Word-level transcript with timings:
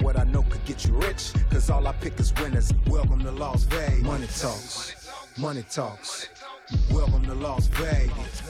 What 0.00 0.18
I 0.18 0.24
know 0.24 0.42
could 0.42 0.64
get 0.64 0.86
you 0.86 0.94
rich, 0.94 1.30
cause 1.50 1.68
all 1.68 1.86
I 1.86 1.92
pick 1.92 2.18
is 2.18 2.32
winners. 2.40 2.72
Welcome 2.86 3.22
to 3.22 3.30
Las 3.30 3.64
Vegas. 3.64 4.02
Money 4.02 4.26
talks, 4.28 5.10
money 5.36 5.62
talks. 5.70 6.26
Welcome 6.90 7.26
to 7.26 7.34
Las 7.34 7.66
Vegas. 7.66 8.42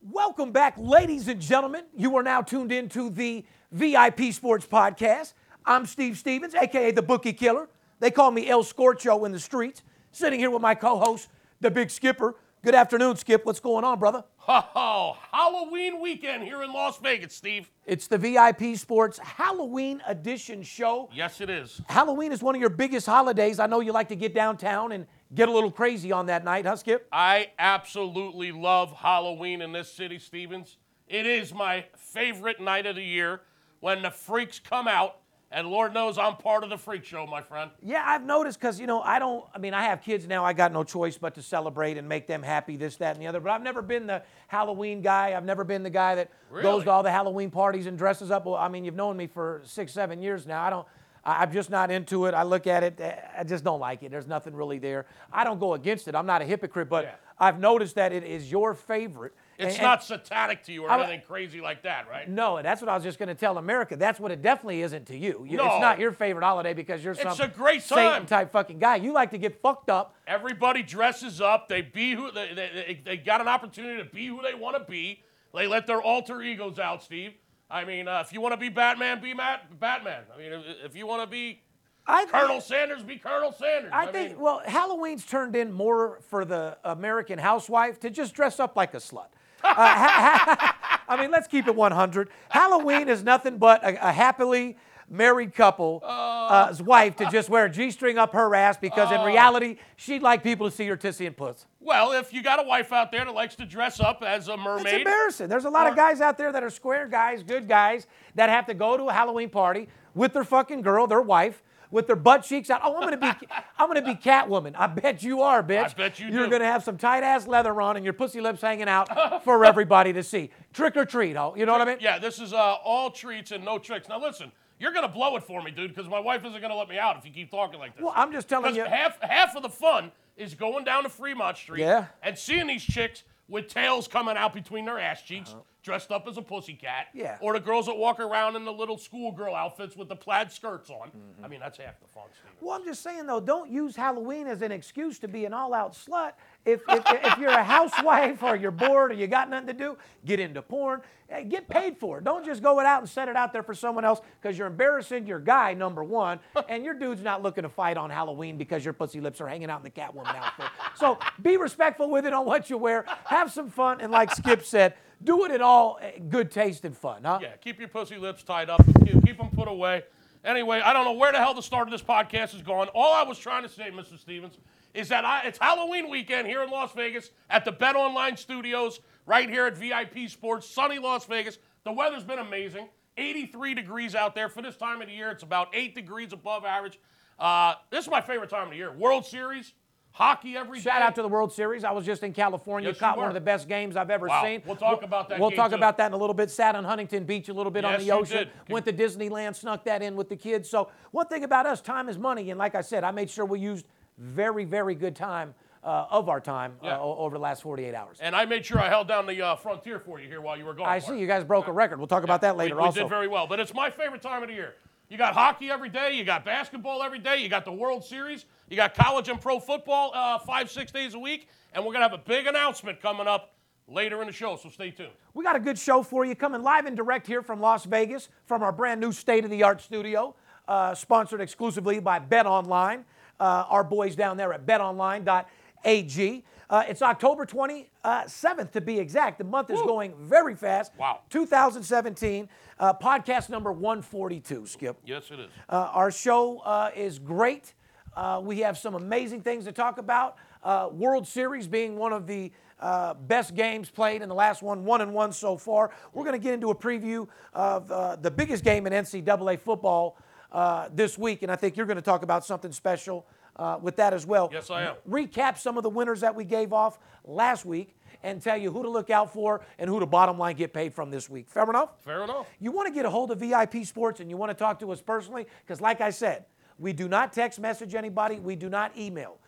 Welcome 0.00 0.50
back, 0.50 0.74
ladies 0.76 1.28
and 1.28 1.40
gentlemen. 1.40 1.84
You 1.96 2.16
are 2.16 2.24
now 2.24 2.42
tuned 2.42 2.72
into 2.72 3.08
the 3.08 3.44
VIP 3.70 4.32
Sports 4.32 4.66
Podcast. 4.66 5.34
I'm 5.64 5.86
Steve 5.86 6.18
Stevens, 6.18 6.56
aka 6.56 6.90
the 6.90 7.02
Bookie 7.02 7.34
Killer. 7.34 7.68
They 8.00 8.10
call 8.10 8.32
me 8.32 8.48
El 8.48 8.64
Scorcho 8.64 9.24
in 9.26 9.30
the 9.30 9.38
streets. 9.38 9.84
Sitting 10.10 10.40
here 10.40 10.50
with 10.50 10.60
my 10.60 10.74
co-host, 10.74 11.28
the 11.60 11.70
Big 11.70 11.88
Skipper. 11.88 12.34
Good 12.64 12.74
afternoon, 12.74 13.14
Skip. 13.14 13.46
What's 13.46 13.60
going 13.60 13.84
on, 13.84 14.00
brother? 14.00 14.24
Oh, 14.48 15.16
Halloween 15.30 16.00
weekend 16.00 16.42
here 16.42 16.62
in 16.64 16.72
Las 16.72 16.98
Vegas, 16.98 17.34
Steve. 17.34 17.70
It's 17.86 18.08
the 18.08 18.18
VIP 18.18 18.76
Sports 18.76 19.18
Halloween 19.18 20.02
edition 20.06 20.64
show. 20.64 21.08
Yes, 21.14 21.40
it 21.40 21.48
is. 21.48 21.80
Halloween 21.88 22.32
is 22.32 22.42
one 22.42 22.56
of 22.56 22.60
your 22.60 22.70
biggest 22.70 23.06
holidays. 23.06 23.60
I 23.60 23.66
know 23.66 23.80
you 23.80 23.92
like 23.92 24.08
to 24.08 24.16
get 24.16 24.34
downtown 24.34 24.92
and 24.92 25.06
get 25.34 25.48
a 25.48 25.52
little 25.52 25.70
crazy 25.70 26.10
on 26.10 26.26
that 26.26 26.44
night, 26.44 26.66
huh, 26.66 26.76
Skip? 26.76 27.06
I 27.12 27.50
absolutely 27.58 28.50
love 28.50 28.92
Halloween 28.92 29.62
in 29.62 29.70
this 29.72 29.92
city, 29.92 30.18
Stevens. 30.18 30.76
It 31.06 31.24
is 31.24 31.54
my 31.54 31.84
favorite 31.96 32.60
night 32.60 32.86
of 32.86 32.96
the 32.96 33.04
year 33.04 33.42
when 33.80 34.02
the 34.02 34.10
freaks 34.10 34.58
come 34.58 34.88
out 34.88 35.18
and 35.52 35.68
Lord 35.68 35.92
knows 35.94 36.18
I'm 36.18 36.36
part 36.36 36.64
of 36.64 36.70
the 36.70 36.78
freak 36.78 37.04
show, 37.04 37.26
my 37.26 37.40
friend. 37.42 37.70
Yeah, 37.82 38.02
I've 38.04 38.24
noticed 38.24 38.58
because, 38.60 38.80
you 38.80 38.86
know, 38.86 39.00
I 39.02 39.18
don't, 39.18 39.44
I 39.54 39.58
mean, 39.58 39.74
I 39.74 39.82
have 39.84 40.02
kids 40.02 40.26
now. 40.26 40.44
I 40.44 40.52
got 40.52 40.72
no 40.72 40.82
choice 40.84 41.18
but 41.18 41.34
to 41.34 41.42
celebrate 41.42 41.98
and 41.98 42.08
make 42.08 42.26
them 42.26 42.42
happy, 42.42 42.76
this, 42.76 42.96
that, 42.96 43.14
and 43.16 43.22
the 43.22 43.26
other. 43.28 43.40
But 43.40 43.50
I've 43.50 43.62
never 43.62 43.82
been 43.82 44.06
the 44.06 44.22
Halloween 44.48 45.02
guy. 45.02 45.34
I've 45.36 45.44
never 45.44 45.64
been 45.64 45.82
the 45.82 45.90
guy 45.90 46.14
that 46.16 46.30
goes 46.62 46.84
to 46.84 46.90
all 46.90 47.02
the 47.02 47.10
Halloween 47.10 47.50
parties 47.50 47.86
and 47.86 47.96
dresses 47.98 48.30
up. 48.30 48.46
Well, 48.46 48.54
I 48.56 48.68
mean, 48.68 48.84
you've 48.84 48.94
known 48.96 49.16
me 49.16 49.26
for 49.26 49.62
six, 49.64 49.92
seven 49.92 50.20
years 50.22 50.46
now. 50.46 50.62
I 50.62 50.70
don't, 50.70 50.86
I- 51.24 51.42
I'm 51.42 51.52
just 51.52 51.70
not 51.70 51.90
into 51.90 52.26
it. 52.26 52.34
I 52.34 52.42
look 52.42 52.66
at 52.66 52.82
it, 52.82 53.00
eh, 53.00 53.14
I 53.38 53.44
just 53.44 53.62
don't 53.64 53.80
like 53.80 54.02
it. 54.02 54.10
There's 54.10 54.26
nothing 54.26 54.54
really 54.54 54.78
there. 54.78 55.06
I 55.32 55.44
don't 55.44 55.60
go 55.60 55.74
against 55.74 56.08
it. 56.08 56.14
I'm 56.14 56.26
not 56.26 56.42
a 56.42 56.44
hypocrite, 56.44 56.88
but 56.88 57.04
Yeah. 57.04 57.14
I've 57.38 57.58
noticed 57.60 57.94
that 57.96 58.12
it 58.12 58.24
is 58.24 58.50
your 58.50 58.74
favorite. 58.74 59.34
It's 59.62 59.76
And- 59.76 59.82
not 59.84 60.02
satanic 60.02 60.62
to 60.64 60.72
you 60.72 60.84
or 60.84 60.90
I- 60.90 60.98
anything 60.98 61.22
crazy 61.26 61.60
like 61.60 61.82
that, 61.82 62.08
right? 62.08 62.28
No, 62.28 62.56
and 62.56 62.66
that's 62.66 62.80
what 62.80 62.88
I 62.88 62.94
was 62.94 63.04
just 63.04 63.18
going 63.18 63.28
to 63.28 63.34
tell 63.34 63.58
America. 63.58 63.96
That's 63.96 64.20
what 64.20 64.30
it 64.30 64.42
definitely 64.42 64.82
isn't 64.82 65.06
to 65.06 65.16
you. 65.16 65.44
You- 65.48 65.56
No. 65.56 65.66
It's 65.66 65.80
not 65.80 65.98
your 65.98 66.12
favorite 66.12 66.44
holiday 66.44 66.74
because 66.74 67.04
you're 67.04 67.14
some 67.14 67.38
a 67.40 67.48
great 67.48 67.82
Satan 67.82 68.26
type 68.26 68.52
fucking 68.52 68.78
guy. 68.78 68.96
You 68.96 69.12
like 69.12 69.30
to 69.30 69.38
get 69.38 69.60
fucked 69.62 69.90
up. 69.90 70.14
Everybody 70.26 70.82
dresses 70.82 71.40
up. 71.40 71.68
They 71.68 71.82
be 71.82 72.14
who 72.14 72.30
they, 72.30 72.54
they, 72.54 73.00
they, 73.04 73.16
got 73.16 73.40
an 73.40 73.48
opportunity 73.48 74.02
to 74.02 74.08
be 74.08 74.26
who 74.26 74.40
they 74.42 74.54
want 74.54 74.76
to 74.76 74.90
be. 74.90 75.22
They 75.54 75.66
let 75.66 75.86
their 75.86 76.00
alter 76.00 76.42
egos 76.42 76.78
out, 76.78 77.02
Steve. 77.02 77.34
I 77.70 77.84
mean, 77.84 78.08
uh, 78.08 78.22
if 78.24 78.32
you 78.32 78.40
want 78.40 78.52
to 78.52 78.58
be 78.58 78.68
Batman, 78.68 79.20
be 79.20 79.34
Matt, 79.34 79.78
Batman. 79.78 80.22
I 80.34 80.38
mean, 80.38 80.52
if, 80.52 80.64
if 80.84 80.96
you 80.96 81.06
want 81.06 81.22
to 81.22 81.26
be 81.26 81.60
I 82.06 82.26
Colonel 82.26 82.60
Sanders, 82.60 83.02
be 83.02 83.16
Colonel 83.16 83.52
Sanders. 83.52 83.90
I 83.94 84.06
think, 84.06 84.32
mean, 84.32 84.40
well, 84.40 84.62
Halloween's 84.64 85.24
turned 85.24 85.54
in 85.54 85.72
more 85.72 86.18
for 86.28 86.44
the 86.44 86.76
American 86.84 87.38
housewife 87.38 88.00
to 88.00 88.10
just 88.10 88.34
dress 88.34 88.58
up 88.58 88.76
like 88.76 88.94
a 88.94 88.98
slut. 88.98 89.26
Uh, 89.64 89.74
ha- 89.74 90.56
ha- 90.58 91.04
I 91.08 91.20
mean, 91.20 91.30
let's 91.30 91.46
keep 91.48 91.66
it 91.68 91.74
100. 91.74 92.28
Halloween 92.48 93.08
is 93.08 93.22
nothing 93.22 93.58
but 93.58 93.82
a, 93.84 94.08
a 94.08 94.12
happily 94.12 94.76
married 95.10 95.54
couple's 95.54 96.02
uh, 96.04 96.74
wife 96.84 97.16
to 97.16 97.26
just 97.30 97.50
wear 97.50 97.66
a 97.66 97.70
G 97.70 97.90
string 97.90 98.16
up 98.16 98.32
her 98.32 98.54
ass 98.54 98.78
because 98.78 99.12
in 99.12 99.20
reality, 99.22 99.76
she'd 99.96 100.22
like 100.22 100.42
people 100.42 100.70
to 100.70 100.74
see 100.74 100.86
her 100.86 100.96
tissy 100.96 101.26
and 101.26 101.36
puss. 101.36 101.66
well, 101.80 102.12
if 102.12 102.32
you 102.32 102.42
got 102.42 102.60
a 102.60 102.62
wife 102.66 102.92
out 102.92 103.10
there 103.12 103.24
that 103.26 103.34
likes 103.34 103.54
to 103.56 103.66
dress 103.66 104.00
up 104.00 104.22
as 104.22 104.48
a 104.48 104.56
mermaid. 104.56 104.86
It's 104.86 104.94
embarrassing. 104.94 105.48
There's 105.48 105.66
a 105.66 105.70
lot 105.70 105.86
of 105.86 105.96
guys 105.96 106.20
out 106.22 106.38
there 106.38 106.50
that 106.52 106.62
are 106.62 106.70
square 106.70 107.08
guys, 107.08 107.42
good 107.42 107.68
guys, 107.68 108.06
that 108.36 108.48
have 108.48 108.64
to 108.66 108.74
go 108.74 108.96
to 108.96 109.04
a 109.08 109.12
Halloween 109.12 109.50
party 109.50 109.88
with 110.14 110.32
their 110.32 110.44
fucking 110.44 110.80
girl, 110.82 111.06
their 111.06 111.20
wife, 111.20 111.62
with 111.92 112.08
their 112.08 112.16
butt 112.16 112.42
cheeks 112.42 112.70
out. 112.70 112.80
Oh, 112.82 112.96
I'm 112.96 113.02
gonna 113.02 113.16
be, 113.18 113.46
I'm 113.78 113.86
gonna 113.86 114.02
be 114.02 114.14
Catwoman. 114.16 114.74
I 114.76 114.88
bet 114.88 115.22
you 115.22 115.42
are, 115.42 115.62
bitch. 115.62 115.90
I 115.90 115.94
bet 115.94 116.18
you 116.18 116.26
You're 116.28 116.46
do. 116.46 116.50
gonna 116.50 116.64
have 116.64 116.82
some 116.82 116.96
tight 116.98 117.22
ass 117.22 117.46
leather 117.46 117.80
on 117.80 117.96
and 117.96 118.04
your 118.04 118.14
pussy 118.14 118.40
lips 118.40 118.60
hanging 118.62 118.88
out 118.88 119.44
for 119.44 119.64
everybody 119.64 120.12
to 120.14 120.24
see. 120.24 120.50
Trick 120.72 120.96
or 120.96 121.04
treat, 121.04 121.36
oh, 121.36 121.54
you 121.56 121.66
know 121.66 121.72
what 121.72 121.82
I 121.82 121.84
mean? 121.84 121.98
yeah, 122.00 122.18
this 122.18 122.40
is 122.40 122.52
uh, 122.52 122.56
all 122.56 123.10
treats 123.10 123.52
and 123.52 123.64
no 123.64 123.78
tricks. 123.78 124.08
Now 124.08 124.18
listen, 124.20 124.50
you're 124.80 124.92
gonna 124.92 125.06
blow 125.06 125.36
it 125.36 125.44
for 125.44 125.62
me, 125.62 125.70
dude, 125.70 125.94
because 125.94 126.08
my 126.10 126.18
wife 126.18 126.44
isn't 126.44 126.60
gonna 126.60 126.74
let 126.74 126.88
me 126.88 126.98
out 126.98 127.16
if 127.18 127.24
you 127.24 127.30
keep 127.30 127.50
talking 127.52 127.78
like 127.78 127.94
this. 127.94 128.02
Well, 128.02 128.14
I'm 128.16 128.32
just 128.32 128.48
telling 128.48 128.74
you. 128.74 128.84
half 128.84 129.20
half 129.22 129.54
of 129.54 129.62
the 129.62 129.68
fun 129.68 130.10
is 130.36 130.54
going 130.54 130.84
down 130.84 131.02
to 131.02 131.08
Fremont 131.10 131.56
Street 131.58 131.80
Yeah. 131.82 132.06
and 132.22 132.36
seeing 132.38 132.66
these 132.66 132.82
chicks 132.82 133.22
with 133.48 133.68
tails 133.68 134.08
coming 134.08 134.34
out 134.36 134.54
between 134.54 134.86
their 134.86 134.98
ass 134.98 135.20
cheeks, 135.20 135.54
dressed 135.82 136.10
up 136.12 136.28
as 136.28 136.36
a 136.36 136.42
pussycat. 136.42 137.08
Yeah. 137.12 137.38
Or 137.40 137.52
the 137.52 137.60
girls 137.60 137.86
that 137.86 137.96
walk 137.96 138.20
around 138.20 138.56
in 138.56 138.64
the 138.64 138.72
little 138.72 138.96
schoolgirl 138.96 139.54
outfits 139.54 139.96
with 139.96 140.08
the 140.08 140.16
plaid 140.16 140.52
skirts 140.52 140.90
on. 140.90 141.08
Mm-hmm. 141.08 141.44
I 141.44 141.48
mean, 141.48 141.60
that's 141.60 141.78
half 141.78 142.00
the 142.00 142.06
fun, 142.08 142.24
Steve. 142.30 142.52
Well, 142.60 142.76
I'm 142.76 142.84
just 142.84 143.02
saying 143.02 143.26
though, 143.26 143.40
don't 143.40 143.70
use 143.70 143.96
Halloween 143.96 144.46
as 144.46 144.62
an 144.62 144.70
excuse 144.70 145.18
to 145.20 145.28
be 145.28 145.44
an 145.44 145.52
all-out 145.52 145.94
slut. 145.94 146.32
If, 146.64 146.82
if, 146.88 147.02
if 147.06 147.38
you're 147.38 147.50
a 147.50 147.64
housewife 147.64 148.42
or 148.42 148.54
you're 148.54 148.70
bored 148.70 149.10
or 149.10 149.14
you 149.14 149.26
got 149.26 149.50
nothing 149.50 149.66
to 149.66 149.72
do, 149.72 149.96
get 150.24 150.38
into 150.38 150.62
porn. 150.62 151.02
Hey, 151.28 151.44
get 151.44 151.66
paid 151.66 151.96
for 151.96 152.18
it. 152.18 152.24
Don't 152.24 152.44
just 152.44 152.62
go 152.62 152.78
it 152.78 152.86
out 152.86 153.00
and 153.00 153.08
set 153.08 153.28
it 153.28 153.36
out 153.36 153.52
there 153.52 153.62
for 153.62 153.74
someone 153.74 154.04
else 154.04 154.20
because 154.40 154.56
you're 154.56 154.66
embarrassing 154.66 155.26
your 155.26 155.40
guy, 155.40 155.72
number 155.72 156.04
one, 156.04 156.38
and 156.68 156.84
your 156.84 156.94
dude's 156.94 157.22
not 157.22 157.42
looking 157.42 157.62
to 157.62 157.70
fight 157.70 157.96
on 157.96 158.10
Halloween 158.10 158.58
because 158.58 158.84
your 158.84 158.92
pussy 158.92 159.20
lips 159.20 159.40
are 159.40 159.48
hanging 159.48 159.70
out 159.70 159.80
in 159.80 159.84
the 159.84 159.90
Catwoman 159.90 160.36
outfit. 160.36 160.66
So 160.94 161.18
be 161.40 161.56
respectful 161.56 162.10
with 162.10 162.26
it 162.26 162.34
on 162.34 162.44
what 162.44 162.68
you 162.68 162.76
wear. 162.76 163.06
Have 163.24 163.50
some 163.50 163.70
fun, 163.70 164.00
and 164.02 164.12
like 164.12 164.30
Skip 164.34 164.62
said, 164.62 164.94
do 165.24 165.44
it 165.44 165.50
in 165.50 165.62
all 165.62 165.98
eh, 166.00 166.18
good 166.28 166.50
taste 166.50 166.84
and 166.84 166.96
fun, 166.96 167.24
huh? 167.24 167.38
Yeah, 167.42 167.56
keep 167.56 167.78
your 167.78 167.88
pussy 167.88 168.16
lips 168.16 168.42
tied 168.42 168.70
up. 168.70 168.82
Keep, 169.04 169.24
keep 169.24 169.38
them 169.38 169.50
put 169.50 169.68
away. 169.68 170.02
Anyway, 170.44 170.80
I 170.80 170.92
don't 170.92 171.04
know 171.04 171.12
where 171.12 171.30
the 171.30 171.38
hell 171.38 171.54
the 171.54 171.62
start 171.62 171.86
of 171.86 171.92
this 171.92 172.02
podcast 172.02 172.54
is 172.54 172.62
going. 172.62 172.88
All 172.94 173.14
I 173.14 173.22
was 173.22 173.38
trying 173.38 173.62
to 173.62 173.68
say, 173.68 173.90
Mr. 173.90 174.18
Stevens, 174.18 174.58
is 174.92 175.08
that 175.08 175.24
I, 175.24 175.42
it's 175.46 175.58
Halloween 175.58 176.10
weekend 176.10 176.48
here 176.48 176.62
in 176.62 176.70
Las 176.70 176.92
Vegas 176.92 177.30
at 177.48 177.64
the 177.64 177.72
Bet 177.72 177.94
Online 177.94 178.36
Studios, 178.36 179.00
right 179.24 179.48
here 179.48 179.66
at 179.66 179.76
VIP 179.76 180.28
Sports, 180.28 180.68
sunny 180.68 180.98
Las 180.98 181.24
Vegas. 181.26 181.58
The 181.84 181.92
weather's 181.92 182.24
been 182.24 182.40
amazing. 182.40 182.88
83 183.16 183.74
degrees 183.74 184.14
out 184.14 184.34
there 184.34 184.48
for 184.48 184.62
this 184.62 184.76
time 184.76 185.00
of 185.00 185.08
the 185.08 185.14
year. 185.14 185.30
It's 185.30 185.42
about 185.42 185.68
eight 185.74 185.94
degrees 185.94 186.32
above 186.32 186.64
average. 186.64 186.98
Uh, 187.38 187.74
this 187.90 188.04
is 188.04 188.10
my 188.10 188.20
favorite 188.20 188.50
time 188.50 188.64
of 188.64 188.70
the 188.70 188.76
year. 188.76 188.92
World 188.92 189.26
Series, 189.26 189.74
hockey 190.12 190.56
every 190.56 190.78
day. 190.78 190.84
Shout 190.84 191.02
out 191.02 191.14
to 191.16 191.22
the 191.22 191.28
World 191.28 191.52
Series. 191.52 191.84
I 191.84 191.90
was 191.90 192.04
just 192.06 192.22
in 192.22 192.32
California. 192.32 192.90
Yes, 192.90 192.98
caught 192.98 193.16
one 193.16 193.28
of 193.28 193.34
the 193.34 193.40
best 193.40 193.68
games 193.68 193.96
I've 193.96 194.10
ever 194.10 194.26
Wow. 194.28 194.42
seen. 194.44 194.62
We'll 194.66 194.76
talk 194.76 195.02
about 195.02 195.28
that 195.30 195.40
We'll 195.40 195.50
talk 195.50 195.70
too. 195.70 195.76
about 195.76 195.96
that 195.98 196.06
in 196.08 196.12
a 196.12 196.16
little 196.16 196.34
bit. 196.34 196.50
Sat 196.50 196.74
on 196.76 196.84
Huntington 196.84 197.24
Beach 197.24 197.48
a 197.48 197.54
little 197.54 197.72
bit 197.72 197.84
on 197.84 197.98
the 197.98 198.10
ocean. 198.12 198.48
Went 198.68 198.86
to 198.86 198.92
Disneyland, 198.92 199.56
snuck 199.56 199.84
that 199.84 200.02
in 200.02 200.16
with 200.16 200.28
the 200.28 200.36
kids. 200.36 200.68
So 200.68 200.88
one 201.10 201.26
thing 201.26 201.44
about 201.44 201.66
us, 201.66 201.80
time 201.80 202.08
is 202.08 202.18
money. 202.18 202.50
And 202.50 202.58
like 202.58 202.74
I 202.74 202.80
said, 202.82 203.04
I 203.04 203.10
made 203.10 203.30
sure 203.30 203.44
we 203.44 203.58
used 203.58 203.86
very, 204.18 204.64
very 204.64 204.94
good 204.94 205.16
time 205.16 205.54
uh, 205.82 206.06
of 206.10 206.28
our 206.28 206.40
time 206.40 206.76
Yeah. 206.82 206.98
uh, 206.98 207.00
over 207.00 207.36
the 207.36 207.42
last 207.42 207.62
48 207.62 207.92
hours. 207.94 208.18
And 208.20 208.36
I 208.36 208.44
made 208.44 208.64
sure 208.64 208.78
I 208.78 208.88
held 208.88 209.08
down 209.08 209.26
the 209.26 209.42
uh, 209.42 209.56
frontier 209.56 209.98
for 209.98 210.20
you 210.20 210.28
here 210.28 210.40
while 210.40 210.56
you 210.56 210.64
were 210.64 210.74
gone. 210.74 210.86
I 210.86 211.00
see 211.00 211.18
you 211.18 211.26
guys 211.26 211.42
broke 211.42 211.66
a 211.66 211.72
record. 211.72 211.98
We'll 211.98 212.06
talk 212.06 212.22
about 212.22 212.42
that 212.42 212.56
later 212.56 212.76
we, 212.76 212.82
we 212.82 212.86
also. 212.86 213.00
did 213.00 213.08
very 213.08 213.26
well, 213.26 213.48
but 213.48 213.58
it's 213.58 213.74
my 213.74 213.90
favorite 213.90 214.22
time 214.22 214.42
of 214.44 214.48
the 214.48 214.54
year. 214.54 214.74
You 215.08 215.18
got 215.18 215.34
hockey 215.34 215.70
every 215.70 215.88
day, 215.90 216.12
you 216.12 216.24
got 216.24 216.44
basketball 216.44 217.02
every 217.02 217.18
day, 217.18 217.38
you 217.38 217.48
got 217.48 217.64
the 217.66 217.72
World 217.72 218.04
Series, 218.04 218.46
you 218.72 218.76
got 218.76 218.94
college 218.94 219.28
and 219.28 219.38
pro 219.38 219.60
football 219.60 220.12
uh, 220.14 220.38
five, 220.38 220.70
six 220.70 220.90
days 220.90 221.12
a 221.12 221.18
week, 221.18 221.46
and 221.74 221.84
we're 221.84 221.92
gonna 221.92 222.08
have 222.08 222.18
a 222.18 222.22
big 222.26 222.46
announcement 222.46 223.02
coming 223.02 223.26
up 223.26 223.52
later 223.86 224.22
in 224.22 224.26
the 224.26 224.32
show. 224.32 224.56
So 224.56 224.70
stay 224.70 224.90
tuned. 224.90 225.10
We 225.34 225.44
got 225.44 225.56
a 225.56 225.60
good 225.60 225.78
show 225.78 226.02
for 226.02 226.24
you 226.24 226.34
coming 226.34 226.62
live 226.62 226.86
and 226.86 226.96
direct 226.96 227.26
here 227.26 227.42
from 227.42 227.60
Las 227.60 227.84
Vegas 227.84 228.30
from 228.46 228.62
our 228.62 228.72
brand 228.72 228.98
new 228.98 229.12
state 229.12 229.44
of 229.44 229.50
the 229.50 229.62
art 229.62 229.82
studio, 229.82 230.34
uh, 230.68 230.94
sponsored 230.94 231.42
exclusively 231.42 232.00
by 232.00 232.18
Bet 232.18 232.46
Online, 232.46 233.04
uh, 233.38 233.66
our 233.68 233.84
boys 233.84 234.16
down 234.16 234.38
there 234.38 234.54
at 234.54 234.64
betonline.ag. 234.64 236.44
Uh, 236.70 236.84
it's 236.88 237.02
October 237.02 237.44
27th 237.44 238.70
to 238.70 238.80
be 238.80 238.98
exact. 238.98 239.36
The 239.36 239.44
month 239.44 239.68
is 239.68 239.82
going 239.82 240.14
very 240.18 240.54
fast. 240.54 240.92
Wow. 240.96 241.20
2017, 241.28 242.48
uh, 242.78 242.94
podcast 242.94 243.50
number 243.50 243.70
142, 243.70 244.66
Skip. 244.66 244.96
Yes, 245.04 245.30
it 245.30 245.40
is. 245.40 245.50
Uh, 245.68 245.90
our 245.92 246.10
show 246.10 246.60
uh, 246.60 246.90
is 246.96 247.18
great. 247.18 247.74
Uh, 248.16 248.40
we 248.42 248.60
have 248.60 248.76
some 248.78 248.94
amazing 248.94 249.40
things 249.40 249.64
to 249.64 249.72
talk 249.72 249.98
about. 249.98 250.36
Uh, 250.62 250.88
World 250.92 251.26
Series 251.26 251.66
being 251.66 251.96
one 251.96 252.12
of 252.12 252.26
the 252.26 252.52
uh, 252.78 253.14
best 253.14 253.54
games 253.54 253.90
played 253.90 254.22
in 254.22 254.28
the 254.28 254.34
last 254.34 254.62
one, 254.62 254.84
one 254.84 255.00
and 255.00 255.14
one 255.14 255.32
so 255.32 255.56
far. 255.56 255.90
We're 256.12 256.24
going 256.24 256.38
to 256.38 256.42
get 256.42 256.54
into 256.54 256.70
a 256.70 256.74
preview 256.74 257.28
of 257.54 257.90
uh, 257.90 258.16
the 258.16 258.30
biggest 258.30 258.64
game 258.64 258.86
in 258.86 258.92
NCAA 258.92 259.58
football 259.60 260.18
uh, 260.50 260.88
this 260.92 261.16
week, 261.16 261.42
and 261.42 261.50
I 261.50 261.56
think 261.56 261.76
you're 261.76 261.86
going 261.86 261.96
to 261.96 262.02
talk 262.02 262.22
about 262.22 262.44
something 262.44 262.72
special 262.72 263.26
uh, 263.56 263.78
with 263.80 263.96
that 263.96 264.12
as 264.12 264.26
well. 264.26 264.50
Yes, 264.52 264.70
I 264.70 264.82
am. 264.82 264.96
Recap 265.08 265.58
some 265.58 265.76
of 265.76 265.82
the 265.82 265.90
winners 265.90 266.20
that 266.20 266.34
we 266.34 266.44
gave 266.44 266.72
off 266.72 266.98
last 267.24 267.64
week 267.64 267.96
and 268.22 268.40
tell 268.40 268.56
you 268.56 268.70
who 268.70 268.82
to 268.82 268.88
look 268.88 269.10
out 269.10 269.32
for 269.32 269.64
and 269.78 269.88
who 269.88 270.00
to 270.00 270.06
bottom 270.06 270.38
line 270.38 270.56
get 270.56 270.72
paid 270.72 270.94
from 270.94 271.10
this 271.10 271.28
week. 271.28 271.48
Fair 271.48 271.68
enough? 271.68 271.90
Fair 272.04 272.22
enough. 272.24 272.46
You 272.60 272.72
want 272.72 272.88
to 272.88 272.94
get 272.94 273.04
a 273.04 273.10
hold 273.10 273.30
of 273.30 273.38
VIP 273.38 273.84
Sports 273.84 274.20
and 274.20 274.30
you 274.30 274.36
want 274.36 274.50
to 274.50 274.54
talk 274.54 274.78
to 274.80 274.90
us 274.92 275.00
personally? 275.00 275.46
Because, 275.64 275.80
like 275.80 276.00
I 276.00 276.10
said, 276.10 276.44
we 276.78 276.92
do 276.92 277.08
not 277.08 277.32
text 277.32 277.60
message 277.60 277.94
anybody, 277.94 278.38
we 278.38 278.56
do 278.56 278.68
not 278.68 278.96
email. 278.96 279.38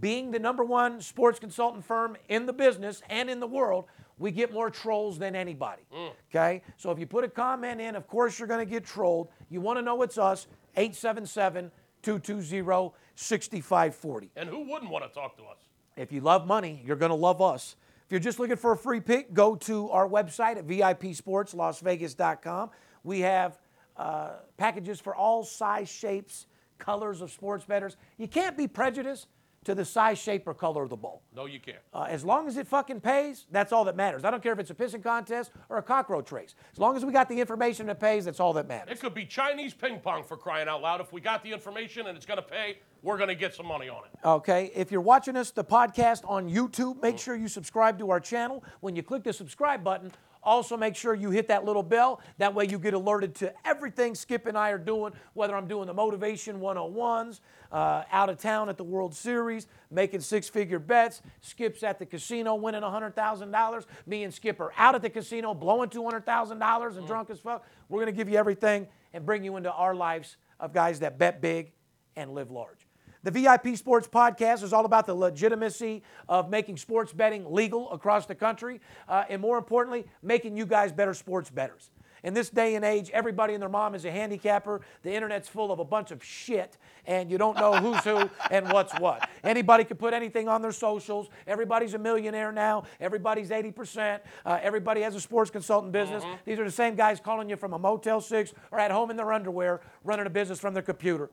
Being 0.00 0.30
the 0.30 0.38
number 0.38 0.64
one 0.64 1.00
sports 1.00 1.38
consultant 1.38 1.84
firm 1.84 2.16
in 2.28 2.46
the 2.46 2.52
business 2.52 3.02
and 3.10 3.28
in 3.28 3.40
the 3.40 3.46
world, 3.46 3.86
we 4.18 4.30
get 4.30 4.52
more 4.52 4.70
trolls 4.70 5.18
than 5.18 5.34
anybody. 5.34 5.82
Okay? 6.30 6.62
So 6.76 6.90
if 6.90 6.98
you 6.98 7.06
put 7.06 7.24
a 7.24 7.28
comment 7.28 7.80
in, 7.80 7.96
of 7.96 8.06
course 8.06 8.38
you're 8.38 8.48
going 8.48 8.64
to 8.64 8.70
get 8.70 8.84
trolled. 8.84 9.28
You 9.50 9.60
want 9.60 9.78
to 9.78 9.82
know 9.82 10.00
it's 10.02 10.16
us, 10.16 10.46
877 10.76 11.70
220 12.02 12.92
6540. 13.14 14.30
And 14.36 14.48
who 14.48 14.70
wouldn't 14.70 14.90
want 14.90 15.04
to 15.04 15.10
talk 15.10 15.36
to 15.36 15.44
us? 15.44 15.58
If 15.96 16.12
you 16.12 16.20
love 16.20 16.46
money, 16.46 16.82
you're 16.84 16.96
going 16.96 17.10
to 17.10 17.14
love 17.14 17.42
us. 17.42 17.76
If 18.06 18.12
you're 18.12 18.20
just 18.20 18.38
looking 18.38 18.56
for 18.56 18.72
a 18.72 18.76
free 18.76 19.00
pick, 19.00 19.34
go 19.34 19.56
to 19.56 19.90
our 19.90 20.08
website 20.08 20.56
at 20.56 20.66
VIPSportsLasVegas.com. 20.66 22.70
We 23.04 23.20
have 23.20 23.58
uh, 23.96 24.30
packages 24.56 25.00
for 25.00 25.14
all 25.14 25.44
size, 25.44 25.90
shapes, 25.90 26.46
colors 26.82 27.20
of 27.20 27.30
sports 27.30 27.64
bettors. 27.64 27.96
You 28.18 28.28
can't 28.28 28.56
be 28.56 28.66
prejudiced 28.66 29.28
to 29.64 29.74
the 29.74 29.84
size, 29.84 30.18
shape, 30.18 30.46
or 30.48 30.54
color 30.54 30.82
of 30.82 30.90
the 30.90 30.96
ball. 30.96 31.22
No, 31.34 31.46
you 31.46 31.60
can't. 31.60 31.78
Uh, 31.94 32.06
as 32.08 32.24
long 32.24 32.48
as 32.48 32.56
it 32.56 32.66
fucking 32.66 33.00
pays, 33.00 33.46
that's 33.52 33.72
all 33.72 33.84
that 33.84 33.94
matters. 33.94 34.24
I 34.24 34.30
don't 34.30 34.42
care 34.42 34.52
if 34.52 34.58
it's 34.58 34.70
a 34.70 34.74
pissing 34.74 35.02
contest 35.02 35.52
or 35.68 35.78
a 35.78 35.82
cockroach 35.82 36.32
race. 36.32 36.56
As 36.72 36.80
long 36.80 36.96
as 36.96 37.04
we 37.04 37.12
got 37.12 37.28
the 37.28 37.38
information 37.38 37.86
that 37.86 38.00
pays, 38.00 38.24
that's 38.24 38.40
all 38.40 38.52
that 38.54 38.66
matters. 38.66 38.98
It 38.98 39.00
could 39.00 39.14
be 39.14 39.24
Chinese 39.24 39.72
ping 39.72 40.00
pong 40.00 40.24
for 40.24 40.36
crying 40.36 40.66
out 40.66 40.82
loud. 40.82 41.00
If 41.00 41.12
we 41.12 41.20
got 41.20 41.44
the 41.44 41.52
information 41.52 42.08
and 42.08 42.16
it's 42.16 42.26
going 42.26 42.38
to 42.38 42.42
pay, 42.42 42.78
we're 43.02 43.16
going 43.16 43.28
to 43.28 43.36
get 43.36 43.54
some 43.54 43.66
money 43.66 43.88
on 43.88 44.02
it. 44.04 44.26
Okay, 44.26 44.72
if 44.74 44.90
you're 44.90 45.00
watching 45.00 45.36
us, 45.36 45.52
the 45.52 45.64
podcast 45.64 46.28
on 46.28 46.50
YouTube, 46.50 47.00
make 47.00 47.18
sure 47.18 47.36
you 47.36 47.48
subscribe 47.48 47.98
to 48.00 48.10
our 48.10 48.20
channel. 48.20 48.64
When 48.80 48.96
you 48.96 49.04
click 49.04 49.22
the 49.22 49.32
subscribe 49.32 49.84
button, 49.84 50.10
also 50.42 50.76
make 50.76 50.96
sure 50.96 51.14
you 51.14 51.30
hit 51.30 51.48
that 51.48 51.64
little 51.64 51.82
bell. 51.82 52.20
That 52.38 52.54
way 52.54 52.66
you 52.66 52.78
get 52.78 52.94
alerted 52.94 53.34
to 53.36 53.52
everything 53.64 54.14
Skip 54.14 54.46
and 54.46 54.56
I 54.56 54.70
are 54.70 54.78
doing, 54.78 55.12
whether 55.34 55.54
I'm 55.54 55.68
doing 55.68 55.86
the 55.86 55.94
Motivation 55.94 56.60
101s, 56.60 57.40
uh, 57.70 58.04
out 58.10 58.28
of 58.28 58.38
town 58.38 58.68
at 58.68 58.76
the 58.76 58.84
World 58.84 59.14
Series, 59.14 59.66
making 59.90 60.20
six 60.20 60.48
figure 60.48 60.78
bets, 60.78 61.22
Skip's 61.40 61.82
at 61.82 61.98
the 61.98 62.06
casino 62.06 62.54
winning 62.54 62.82
$100,000, 62.82 63.86
me 64.06 64.24
and 64.24 64.34
Skip 64.34 64.60
are 64.60 64.72
out 64.76 64.94
at 64.94 65.02
the 65.02 65.10
casino 65.10 65.54
blowing 65.54 65.88
$200,000 65.88 66.96
and 66.96 67.06
drunk 67.06 67.30
as 67.30 67.38
fuck. 67.38 67.64
We're 67.88 68.00
going 68.00 68.12
to 68.12 68.16
give 68.16 68.28
you 68.28 68.38
everything 68.38 68.88
and 69.12 69.24
bring 69.24 69.44
you 69.44 69.56
into 69.56 69.72
our 69.72 69.94
lives 69.94 70.36
of 70.58 70.72
guys 70.72 71.00
that 71.00 71.18
bet 71.18 71.40
big 71.40 71.72
and 72.16 72.34
live 72.34 72.50
large. 72.50 72.86
The 73.24 73.30
VIP 73.30 73.76
Sports 73.76 74.08
Podcast 74.08 74.64
is 74.64 74.72
all 74.72 74.84
about 74.84 75.06
the 75.06 75.14
legitimacy 75.14 76.02
of 76.28 76.50
making 76.50 76.76
sports 76.76 77.12
betting 77.12 77.52
legal 77.52 77.88
across 77.92 78.26
the 78.26 78.34
country, 78.34 78.80
uh, 79.08 79.24
and 79.28 79.40
more 79.40 79.58
importantly, 79.58 80.06
making 80.22 80.56
you 80.56 80.66
guys 80.66 80.90
better 80.90 81.14
sports 81.14 81.48
betters. 81.48 81.90
In 82.24 82.34
this 82.34 82.50
day 82.50 82.74
and 82.74 82.84
age, 82.84 83.10
everybody 83.10 83.54
and 83.54 83.62
their 83.62 83.68
mom 83.68 83.94
is 83.94 84.04
a 84.04 84.10
handicapper. 84.10 84.80
The 85.02 85.12
internet's 85.12 85.48
full 85.48 85.70
of 85.70 85.78
a 85.78 85.84
bunch 85.84 86.10
of 86.10 86.22
shit, 86.22 86.78
and 87.06 87.30
you 87.30 87.38
don't 87.38 87.56
know 87.56 87.74
who's 87.74 88.02
who 88.04 88.28
and 88.50 88.72
what's 88.72 88.92
what. 88.98 89.28
Anybody 89.44 89.84
can 89.84 89.96
put 89.96 90.14
anything 90.14 90.48
on 90.48 90.60
their 90.60 90.72
socials. 90.72 91.28
Everybody's 91.46 91.94
a 91.94 91.98
millionaire 91.98 92.50
now. 92.50 92.84
Everybody's 93.00 93.50
80%. 93.50 94.20
Uh, 94.44 94.58
everybody 94.62 95.00
has 95.02 95.14
a 95.14 95.20
sports 95.20 95.50
consultant 95.50 95.92
business. 95.92 96.24
These 96.44 96.58
are 96.58 96.64
the 96.64 96.70
same 96.70 96.96
guys 96.96 97.20
calling 97.20 97.48
you 97.48 97.56
from 97.56 97.72
a 97.72 97.78
Motel 97.78 98.20
6 98.20 98.52
or 98.72 98.80
at 98.80 98.90
home 98.90 99.10
in 99.10 99.16
their 99.16 99.32
underwear 99.32 99.80
running 100.04 100.26
a 100.26 100.30
business 100.30 100.58
from 100.60 100.74
their 100.74 100.82
computer. 100.82 101.30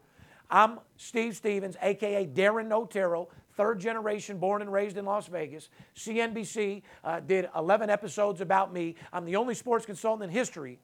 I'm 0.49 0.79
Steve 0.97 1.35
Stevens, 1.35 1.77
aka 1.81 2.25
Darren 2.25 2.71
Otero, 2.71 3.29
third 3.53 3.79
generation, 3.79 4.39
born 4.39 4.61
and 4.63 4.73
raised 4.73 4.97
in 4.97 5.05
Las 5.05 5.27
Vegas. 5.27 5.69
CNBC 5.95 6.81
uh, 7.03 7.19
did 7.19 7.49
11 7.55 7.89
episodes 7.89 8.41
about 8.41 8.73
me. 8.73 8.95
I'm 9.13 9.25
the 9.25 9.35
only 9.35 9.53
sports 9.53 9.85
consultant 9.85 10.29
in 10.29 10.35
history 10.35 10.79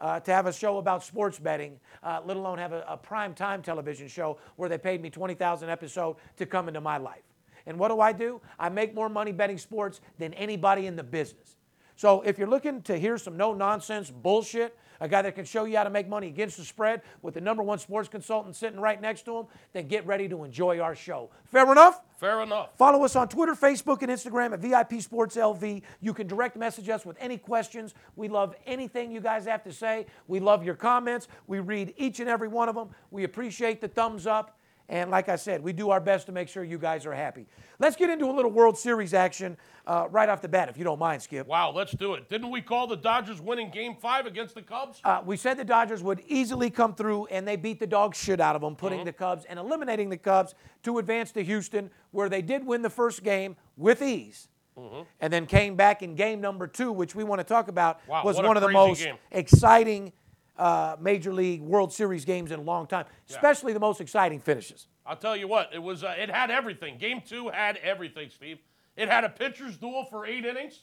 uh, 0.00 0.20
to 0.20 0.32
have 0.32 0.46
a 0.46 0.52
show 0.52 0.78
about 0.78 1.04
sports 1.04 1.38
betting, 1.38 1.78
uh, 2.02 2.20
let 2.24 2.38
alone 2.38 2.56
have 2.56 2.72
a, 2.72 2.82
a 2.88 2.96
prime 2.96 3.34
time 3.34 3.60
television 3.62 4.08
show 4.08 4.38
where 4.56 4.70
they 4.70 4.78
paid 4.78 5.02
me 5.02 5.10
20,000 5.10 5.68
episode 5.68 6.16
to 6.38 6.46
come 6.46 6.68
into 6.68 6.80
my 6.80 6.96
life. 6.96 7.22
And 7.66 7.78
what 7.78 7.88
do 7.88 8.00
I 8.00 8.12
do? 8.12 8.40
I 8.58 8.70
make 8.70 8.94
more 8.94 9.10
money 9.10 9.32
betting 9.32 9.58
sports 9.58 10.00
than 10.18 10.32
anybody 10.34 10.86
in 10.86 10.96
the 10.96 11.02
business. 11.02 11.56
So 11.94 12.22
if 12.22 12.38
you're 12.38 12.48
looking 12.48 12.80
to 12.82 12.98
hear 12.98 13.18
some 13.18 13.36
no 13.36 13.52
nonsense 13.52 14.10
bullshit, 14.10 14.78
a 15.00 15.08
guy 15.08 15.22
that 15.22 15.34
can 15.34 15.44
show 15.44 15.64
you 15.64 15.76
how 15.76 15.84
to 15.84 15.90
make 15.90 16.08
money 16.08 16.28
against 16.28 16.56
the 16.56 16.64
spread 16.64 17.02
with 17.22 17.34
the 17.34 17.40
number 17.40 17.62
one 17.62 17.78
sports 17.78 18.08
consultant 18.08 18.56
sitting 18.56 18.80
right 18.80 19.00
next 19.00 19.24
to 19.26 19.38
him, 19.38 19.46
then 19.72 19.88
get 19.88 20.06
ready 20.06 20.28
to 20.28 20.44
enjoy 20.44 20.80
our 20.80 20.94
show. 20.94 21.30
Fair 21.46 21.70
enough? 21.70 22.02
Fair 22.18 22.42
enough. 22.42 22.76
Follow 22.76 23.02
us 23.04 23.16
on 23.16 23.28
Twitter, 23.28 23.54
Facebook, 23.54 24.02
and 24.02 24.10
Instagram 24.10 24.52
at 24.52 24.60
VIP 24.60 25.00
Sports 25.00 25.36
LV. 25.36 25.82
You 26.00 26.12
can 26.12 26.26
direct 26.26 26.54
message 26.56 26.88
us 26.90 27.06
with 27.06 27.16
any 27.18 27.38
questions. 27.38 27.94
We 28.14 28.28
love 28.28 28.54
anything 28.66 29.10
you 29.10 29.20
guys 29.20 29.46
have 29.46 29.64
to 29.64 29.72
say. 29.72 30.06
We 30.28 30.38
love 30.38 30.62
your 30.62 30.74
comments. 30.74 31.28
We 31.46 31.60
read 31.60 31.94
each 31.96 32.20
and 32.20 32.28
every 32.28 32.48
one 32.48 32.68
of 32.68 32.74
them. 32.74 32.90
We 33.10 33.24
appreciate 33.24 33.80
the 33.80 33.88
thumbs 33.88 34.26
up. 34.26 34.59
And 34.90 35.08
like 35.08 35.28
I 35.28 35.36
said, 35.36 35.62
we 35.62 35.72
do 35.72 35.90
our 35.90 36.00
best 36.00 36.26
to 36.26 36.32
make 36.32 36.48
sure 36.48 36.64
you 36.64 36.76
guys 36.76 37.06
are 37.06 37.14
happy. 37.14 37.46
Let's 37.78 37.94
get 37.94 38.10
into 38.10 38.26
a 38.26 38.32
little 38.32 38.50
World 38.50 38.76
Series 38.76 39.14
action 39.14 39.56
uh, 39.86 40.08
right 40.10 40.28
off 40.28 40.42
the 40.42 40.48
bat, 40.48 40.68
if 40.68 40.76
you 40.76 40.82
don't 40.82 40.98
mind, 40.98 41.22
Skip. 41.22 41.46
Wow, 41.46 41.70
let's 41.70 41.92
do 41.92 42.14
it. 42.14 42.28
Didn't 42.28 42.50
we 42.50 42.60
call 42.60 42.88
the 42.88 42.96
Dodgers 42.96 43.40
winning 43.40 43.70
game 43.70 43.94
five 43.94 44.26
against 44.26 44.56
the 44.56 44.62
Cubs? 44.62 45.00
Uh, 45.04 45.22
we 45.24 45.36
said 45.36 45.56
the 45.56 45.64
Dodgers 45.64 46.02
would 46.02 46.20
easily 46.26 46.70
come 46.70 46.92
through, 46.96 47.26
and 47.26 47.46
they 47.46 47.54
beat 47.54 47.78
the 47.78 47.86
dog 47.86 48.16
shit 48.16 48.40
out 48.40 48.56
of 48.56 48.62
them, 48.62 48.74
putting 48.74 49.04
the 49.04 49.12
Cubs 49.12 49.44
and 49.44 49.60
eliminating 49.60 50.10
the 50.10 50.16
Cubs 50.18 50.56
to 50.82 50.98
advance 50.98 51.30
to 51.32 51.44
Houston, 51.44 51.88
where 52.10 52.28
they 52.28 52.42
did 52.42 52.66
win 52.66 52.82
the 52.82 52.90
first 52.90 53.22
game 53.22 53.56
with 53.76 54.02
ease. 54.02 54.48
And 55.20 55.30
then 55.30 55.44
came 55.46 55.76
back 55.76 56.02
in 56.02 56.14
game 56.14 56.40
number 56.40 56.66
two, 56.66 56.90
which 56.90 57.14
we 57.14 57.22
want 57.22 57.38
to 57.38 57.44
talk 57.44 57.68
about, 57.68 58.00
Wow, 58.08 58.24
was 58.24 58.38
one 58.38 58.56
of 58.56 58.62
the 58.62 58.70
most 58.70 59.04
game. 59.04 59.16
exciting 59.30 60.10
uh, 60.60 60.96
Major 61.00 61.32
League 61.32 61.62
World 61.62 61.92
Series 61.92 62.24
games 62.24 62.52
in 62.52 62.60
a 62.60 62.62
long 62.62 62.86
time, 62.86 63.06
especially 63.28 63.72
the 63.72 63.80
most 63.80 64.00
exciting 64.00 64.38
finishes. 64.38 64.86
I'll 65.06 65.16
tell 65.16 65.36
you 65.36 65.48
what, 65.48 65.70
it 65.72 65.82
was 65.82 66.04
uh, 66.04 66.14
it 66.18 66.30
had 66.30 66.50
everything. 66.50 66.98
Game 66.98 67.22
two 67.26 67.48
had 67.48 67.78
everything, 67.78 68.28
Steve. 68.28 68.58
It 68.96 69.08
had 69.08 69.24
a 69.24 69.30
pitcher's 69.30 69.78
duel 69.78 70.04
for 70.04 70.26
eight 70.26 70.44
innings, 70.44 70.80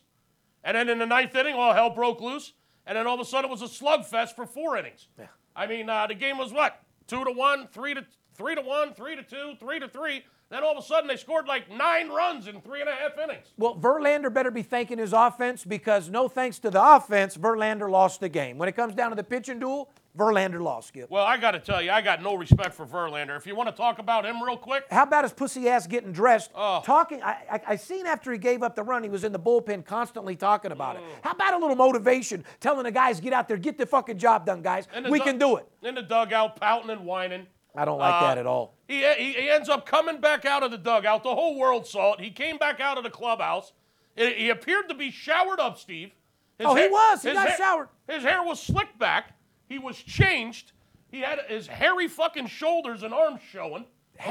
and 0.64 0.76
then 0.76 0.90
in 0.90 0.98
the 0.98 1.06
ninth 1.06 1.36
inning, 1.36 1.54
all 1.54 1.74
hell 1.74 1.92
broke 1.92 2.20
loose, 2.20 2.54
and 2.88 2.98
then 2.98 3.06
all 3.06 3.14
of 3.14 3.20
a 3.22 3.26
sudden 3.26 3.50
it 3.50 3.54
was 3.54 3.62
a 3.62 3.66
slugfest 3.66 4.36
for 4.36 4.46
four 4.48 4.78
innings. 4.78 5.08
Yeah. 5.18 5.28
I 5.56 5.68
mean, 5.68 5.90
uh, 5.90 6.08
the 6.08 6.16
game 6.16 6.38
was 6.38 6.52
what 6.52 6.82
two 7.06 7.24
to 7.24 7.32
one, 7.32 7.68
three 7.68 7.94
to 7.94 8.04
three 8.34 8.56
to 8.56 8.62
one, 8.62 8.94
three 8.96 9.16
to 9.16 9.24
two, 9.24 9.54
three 9.60 9.80
to 9.80 9.88
three. 9.88 10.24
Then 10.50 10.64
all 10.64 10.72
of 10.72 10.78
a 10.78 10.82
sudden 10.88 11.08
they 11.10 11.18
scored 11.18 11.46
like 11.48 11.70
nine 11.70 12.10
runs 12.10 12.48
in 12.48 12.62
three 12.62 12.80
and 12.80 12.90
a 12.90 12.94
half 12.94 13.18
innings. 13.22 13.48
Well, 13.58 13.76
Verlander 13.76 14.34
better 14.34 14.50
be 14.52 14.62
thanking 14.64 14.98
his 14.98 15.12
offense 15.12 15.66
because 15.66 16.10
no 16.10 16.30
thanks 16.30 16.58
to 16.60 16.70
the 16.70 16.82
offense, 16.96 17.36
Verlander 17.36 17.90
lost 17.90 18.22
the 18.22 18.30
game. 18.30 18.58
When 18.58 18.70
it 18.70 18.76
comes 18.76 18.96
down 18.96 19.10
to 19.10 19.16
the 19.18 19.26
pitching 19.26 19.60
duel, 19.60 19.90
Verlander 20.18 20.60
lost, 20.62 20.88
Skip. 20.88 21.12
Well, 21.12 21.24
I 21.26 21.38
got 21.38 21.52
to 21.52 21.60
tell 21.60 21.80
you, 21.80 21.92
I 21.92 22.02
got 22.02 22.24
no 22.24 22.34
respect 22.36 22.74
for 22.74 22.88
Verlander. 22.88 23.38
If 23.38 23.46
you 23.46 23.56
want 23.56 23.70
to 23.70 23.76
talk 23.76 24.00
about 24.00 24.26
him 24.26 24.42
real 24.42 24.58
quick, 24.58 24.86
How 24.90 25.04
about 25.04 25.26
his 25.26 25.34
pussy 25.34 25.68
ass 25.70 25.86
getting 25.86 26.12
dressed? 26.12 26.50
Oh. 26.56 26.82
Talking, 26.84 27.22
I, 27.22 27.36
I, 27.52 27.62
I 27.68 27.76
seen 27.76 28.08
after 28.08 28.32
he 28.32 28.40
gave 28.40 28.64
up 28.64 28.76
the 28.76 28.82
run, 28.84 29.04
he 29.04 29.10
was 29.10 29.24
in 29.24 29.32
the 29.32 29.40
bullpen 29.40 29.86
constantly 29.86 30.36
talking 30.36 30.72
about 30.72 30.96
Mm. 30.96 31.00
it. 31.02 31.04
How 31.24 31.32
about 31.32 31.54
a 31.54 31.58
little 31.60 31.76
motivation, 31.76 32.46
telling 32.62 32.86
the 32.86 32.92
guys, 32.92 33.20
get 33.20 33.32
out 33.34 33.48
there, 33.48 33.58
get 33.58 33.78
the 33.78 33.86
fucking 33.86 34.18
job 34.18 34.46
done, 34.46 34.62
guys. 34.64 34.88
We 35.08 35.20
du- 35.20 35.26
can 35.26 35.38
do 35.38 35.58
it. 35.58 35.68
in 35.84 35.94
the 35.94 36.02
dugout, 36.02 36.56
pouting 36.56 36.90
and 36.90 37.06
whining. 37.06 37.46
I 37.78 37.86
don't 37.86 38.00
like 38.00 38.14
Uh, 38.16 38.28
that 38.28 38.38
at 38.40 38.48
all. 38.48 38.74
He, 38.88 39.00
he, 39.16 39.50
ends 39.50 39.70
up 39.70 39.86
coming 39.86 40.20
back 40.20 40.46
out 40.46 40.64
of 40.64 40.72
the 40.72 40.78
dugout. 40.78 41.22
The 41.24 41.36
whole 41.36 41.58
world 41.60 41.86
saw 41.86 42.14
it. 42.14 42.20
He 42.20 42.32
came 42.32 42.58
back 42.58 42.80
out 42.80 42.98
of 42.98 43.04
the 43.04 43.10
clubhouse. 43.10 43.72
He- 44.16 44.34
he 44.34 44.50
appeared 44.50 44.90
to 44.90 44.96
be 44.96 45.12
showered 45.12 45.60
up, 45.60 45.78
Steve. 45.78 46.12
His 46.58 46.66
Oh, 46.68 46.74
he 46.74 46.88
was. 46.88 47.22
He 47.22 47.34
got 47.34 47.56
showered. 47.56 47.90
His 48.08 48.24
hair 48.24 48.42
was 48.42 48.60
slicked 48.60 48.98
back. 48.98 49.34
He 49.70 49.78
was 49.78 49.96
changed. 49.98 50.72
He 51.12 51.22
had 51.22 51.40
his 51.48 51.68
hairy 51.68 52.08
fucking 52.08 52.48
shoulders 52.48 53.04
and 53.04 53.14
arms 53.14 53.42
showing. 53.52 53.86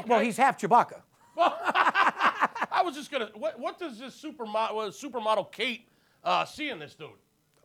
Well, 0.08 0.18
he's 0.20 0.36
half 0.36 0.58
Chewbacca. 0.60 1.02
I 1.38 2.82
was 2.84 2.96
just 2.96 3.10
gonna. 3.10 3.30
What, 3.34 3.58
what 3.60 3.78
does 3.78 3.98
this 3.98 4.20
supermodel, 4.20 4.88
supermodel 4.88 5.52
Kate 5.52 5.86
uh, 6.24 6.44
see 6.44 6.70
in 6.70 6.78
this 6.78 6.94
dude? 6.94 7.10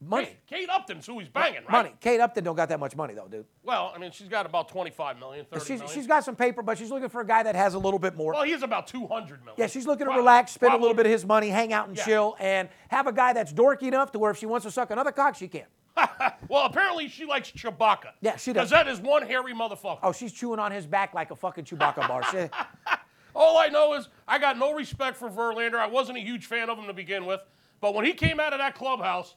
Money. 0.03 0.25
Kate, 0.25 0.37
Kate 0.47 0.69
Upton's 0.69 1.05
who 1.05 1.19
he's 1.19 1.29
banging, 1.29 1.61
right? 1.63 1.71
Money. 1.71 1.93
Kate 1.99 2.19
Upton 2.19 2.43
don't 2.43 2.55
got 2.55 2.69
that 2.69 2.79
much 2.79 2.95
money, 2.95 3.13
though, 3.13 3.27
dude. 3.27 3.45
Well, 3.63 3.91
I 3.95 3.99
mean, 3.99 4.11
she's 4.11 4.27
got 4.27 4.47
about 4.47 4.67
25 4.69 5.19
million, 5.19 5.45
30 5.45 5.59
She's, 5.65 5.69
million. 5.79 5.87
she's 5.95 6.07
got 6.07 6.23
some 6.23 6.35
paper, 6.35 6.63
but 6.63 6.77
she's 6.79 6.89
looking 6.89 7.09
for 7.09 7.21
a 7.21 7.25
guy 7.27 7.43
that 7.43 7.55
has 7.55 7.75
a 7.75 7.79
little 7.79 7.99
bit 7.99 8.15
more. 8.15 8.33
well, 8.33 8.41
he's 8.43 8.63
about 8.63 8.87
200 8.87 9.41
million. 9.41 9.55
Yeah, 9.57 9.67
she's 9.67 9.85
looking 9.85 9.99
to 9.99 10.05
Probably- 10.05 10.21
relax, 10.21 10.53
spend 10.53 10.73
a 10.73 10.77
little 10.77 10.95
bit 10.95 11.05
of 11.05 11.11
his 11.11 11.23
money, 11.23 11.49
hang 11.49 11.71
out 11.71 11.87
and 11.87 11.95
Yeah. 11.95 12.03
chill, 12.03 12.35
and 12.39 12.67
have 12.89 13.05
a 13.05 13.13
guy 13.13 13.33
that's 13.33 13.53
dorky 13.53 13.83
enough 13.83 14.11
to 14.13 14.19
where 14.19 14.31
if 14.31 14.37
she 14.37 14.47
wants 14.47 14.65
to 14.65 14.71
suck 14.71 14.89
another 14.89 15.11
cock, 15.11 15.35
she 15.35 15.47
can. 15.47 15.65
Well, 16.47 16.65
apparently 16.65 17.07
she 17.07 17.25
likes 17.25 17.49
Chewbacca. 17.51 18.11
Yeah, 18.19 18.35
she 18.35 18.51
does. 18.51 18.69
Because 18.69 18.69
that 18.71 18.87
is 18.87 18.99
one 18.99 19.21
hairy 19.25 19.53
motherfucker. 19.53 19.99
Oh, 20.03 20.11
she's 20.11 20.33
chewing 20.33 20.59
on 20.59 20.71
his 20.71 20.85
back 20.85 21.13
like 21.13 21.31
a 21.31 21.35
fucking 21.35 21.63
Chewbacca 21.63 22.07
bar. 22.07 22.23
She- 22.29 22.49
All 23.35 23.57
I 23.57 23.67
know 23.69 23.93
is 23.93 24.09
I 24.27 24.37
got 24.37 24.57
no 24.57 24.73
respect 24.73 25.15
for 25.15 25.29
Verlander. 25.29 25.75
I 25.75 25.87
wasn't 25.87 26.17
a 26.17 26.21
huge 26.21 26.47
fan 26.47 26.69
of 26.69 26.77
him 26.77 26.87
to 26.87 26.93
begin 26.93 27.25
with. 27.25 27.39
But 27.79 27.93
when 27.95 28.03
he 28.05 28.11
came 28.13 28.39
out 28.39 28.51
of 28.51 28.59
that 28.59 28.75
clubhouse, 28.75 29.35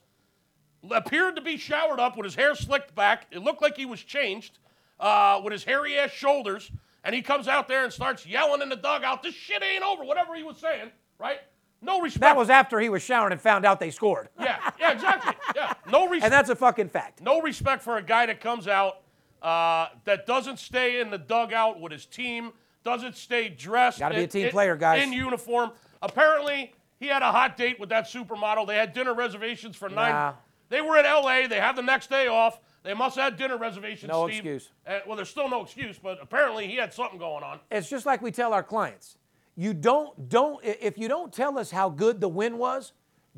appeared 0.91 1.37
to 1.37 1.43
be 1.43 1.57
showered 1.57 2.01
up 2.01 2.17
with 2.17 2.25
his 2.25 2.35
hair 2.35 2.55
slicked 2.55 2.95
back. 2.95 3.27
It 3.31 3.41
looked 3.43 3.63
like 3.63 3.77
he 3.77 3.87
was 3.87 4.01
changed 4.01 4.59
uh, 5.01 5.41
with 5.43 5.53
his 5.53 5.65
hairy 5.65 5.99
ass 5.99 6.11
shoulders. 6.11 6.71
And 7.07 7.15
he 7.15 7.21
comes 7.21 7.49
out 7.49 7.69
there 7.69 7.85
and 7.85 7.93
starts 7.93 8.25
yelling 8.27 8.63
in 8.63 8.71
the 8.71 8.77
dugout, 8.77 9.23
this 9.23 9.35
shit 9.35 9.63
ain't 9.63 9.85
over, 9.85 10.05
whatever 10.05 10.35
he 10.35 10.43
was 10.43 10.57
saying, 10.57 10.91
right? 11.19 11.39
No 11.83 12.01
respect. 12.01 12.23
That 12.23 12.35
was 12.37 12.49
after 12.49 12.81
he 12.81 12.89
was 12.89 13.03
showering 13.03 13.33
and 13.33 13.41
found 13.41 13.67
out 13.67 13.79
they 13.79 13.91
scored. 13.91 14.31
Yeah, 14.41 14.57
yeah, 14.81 14.93
exactly. 14.93 15.35
Yeah. 15.55 15.75
No 15.87 16.05
respect. 16.09 16.25
And 16.25 16.33
that's 16.33 16.49
a 16.49 16.57
fucking 16.57 16.89
fact. 16.89 17.21
No 17.21 17.43
respect 17.43 17.83
for 17.83 17.99
a 17.99 18.03
guy 18.03 18.25
that 18.27 18.41
comes 18.41 18.67
out 18.67 19.03
uh, 19.43 19.89
that 20.07 20.27
doesn't 20.27 20.59
stay 20.59 21.01
in 21.01 21.11
the 21.11 21.19
dugout 21.19 21.79
with 21.79 21.93
his 21.93 22.07
team, 22.07 22.53
doesn't 22.85 23.17
stay 23.17 23.51
dressed. 23.51 23.99
Gotta 23.99 24.15
be 24.15 24.23
a 24.23 24.27
team 24.27 24.47
in- 24.47 24.51
player, 24.51 24.75
guys. 24.75 25.03
In 25.03 25.13
uniform. 25.13 25.73
Apparently, 26.01 26.73
he 26.99 27.07
had 27.09 27.21
a 27.23 27.31
hot 27.31 27.59
date 27.59 27.79
with 27.79 27.91
that 27.91 28.07
supermodel. 28.07 28.67
They 28.67 28.77
had 28.77 28.95
dinner 28.95 29.13
reservations 29.15 29.77
for 29.77 29.91
nine. 29.91 30.33
They 30.69 30.81
were 30.81 30.99
in 30.99 31.07
L.A. 31.07 31.47
They 31.47 31.61
have 31.61 31.77
the 31.77 31.83
next 31.83 32.11
day 32.11 32.27
off. 32.27 32.61
They 32.83 32.95
must 32.95 33.17
have 33.17 33.33
had 33.33 33.39
dinner 33.39 33.57
reservations. 33.57 34.11
No 34.11 34.27
Steve. 34.27 34.39
excuse. 34.39 34.69
Uh, 34.87 34.99
well, 35.07 35.17
there's 35.17 35.31
still 35.31 35.49
no 35.49 35.63
excuse, 35.63 35.99
but 35.99 36.19
apparently 36.21 36.67
he 36.67 36.77
had 36.77 36.93
something 36.93 37.19
going 37.19 37.43
on. 37.43 37.61
It's 37.71 37.89
just 37.89 38.05
like 38.05 38.21
we 38.21 38.31
tell 38.31 38.53
our 38.53 38.63
clients. 38.63 39.17
You 39.57 39.73
don't 39.73 40.29
don't 40.29 40.63
if 40.65 40.99
you 40.99 41.09
don't 41.09 41.33
tell 41.33 41.59
us 41.59 41.71
how 41.71 41.89
good 41.89 42.21
the 42.21 42.29
win 42.29 42.59
was, 42.59 42.93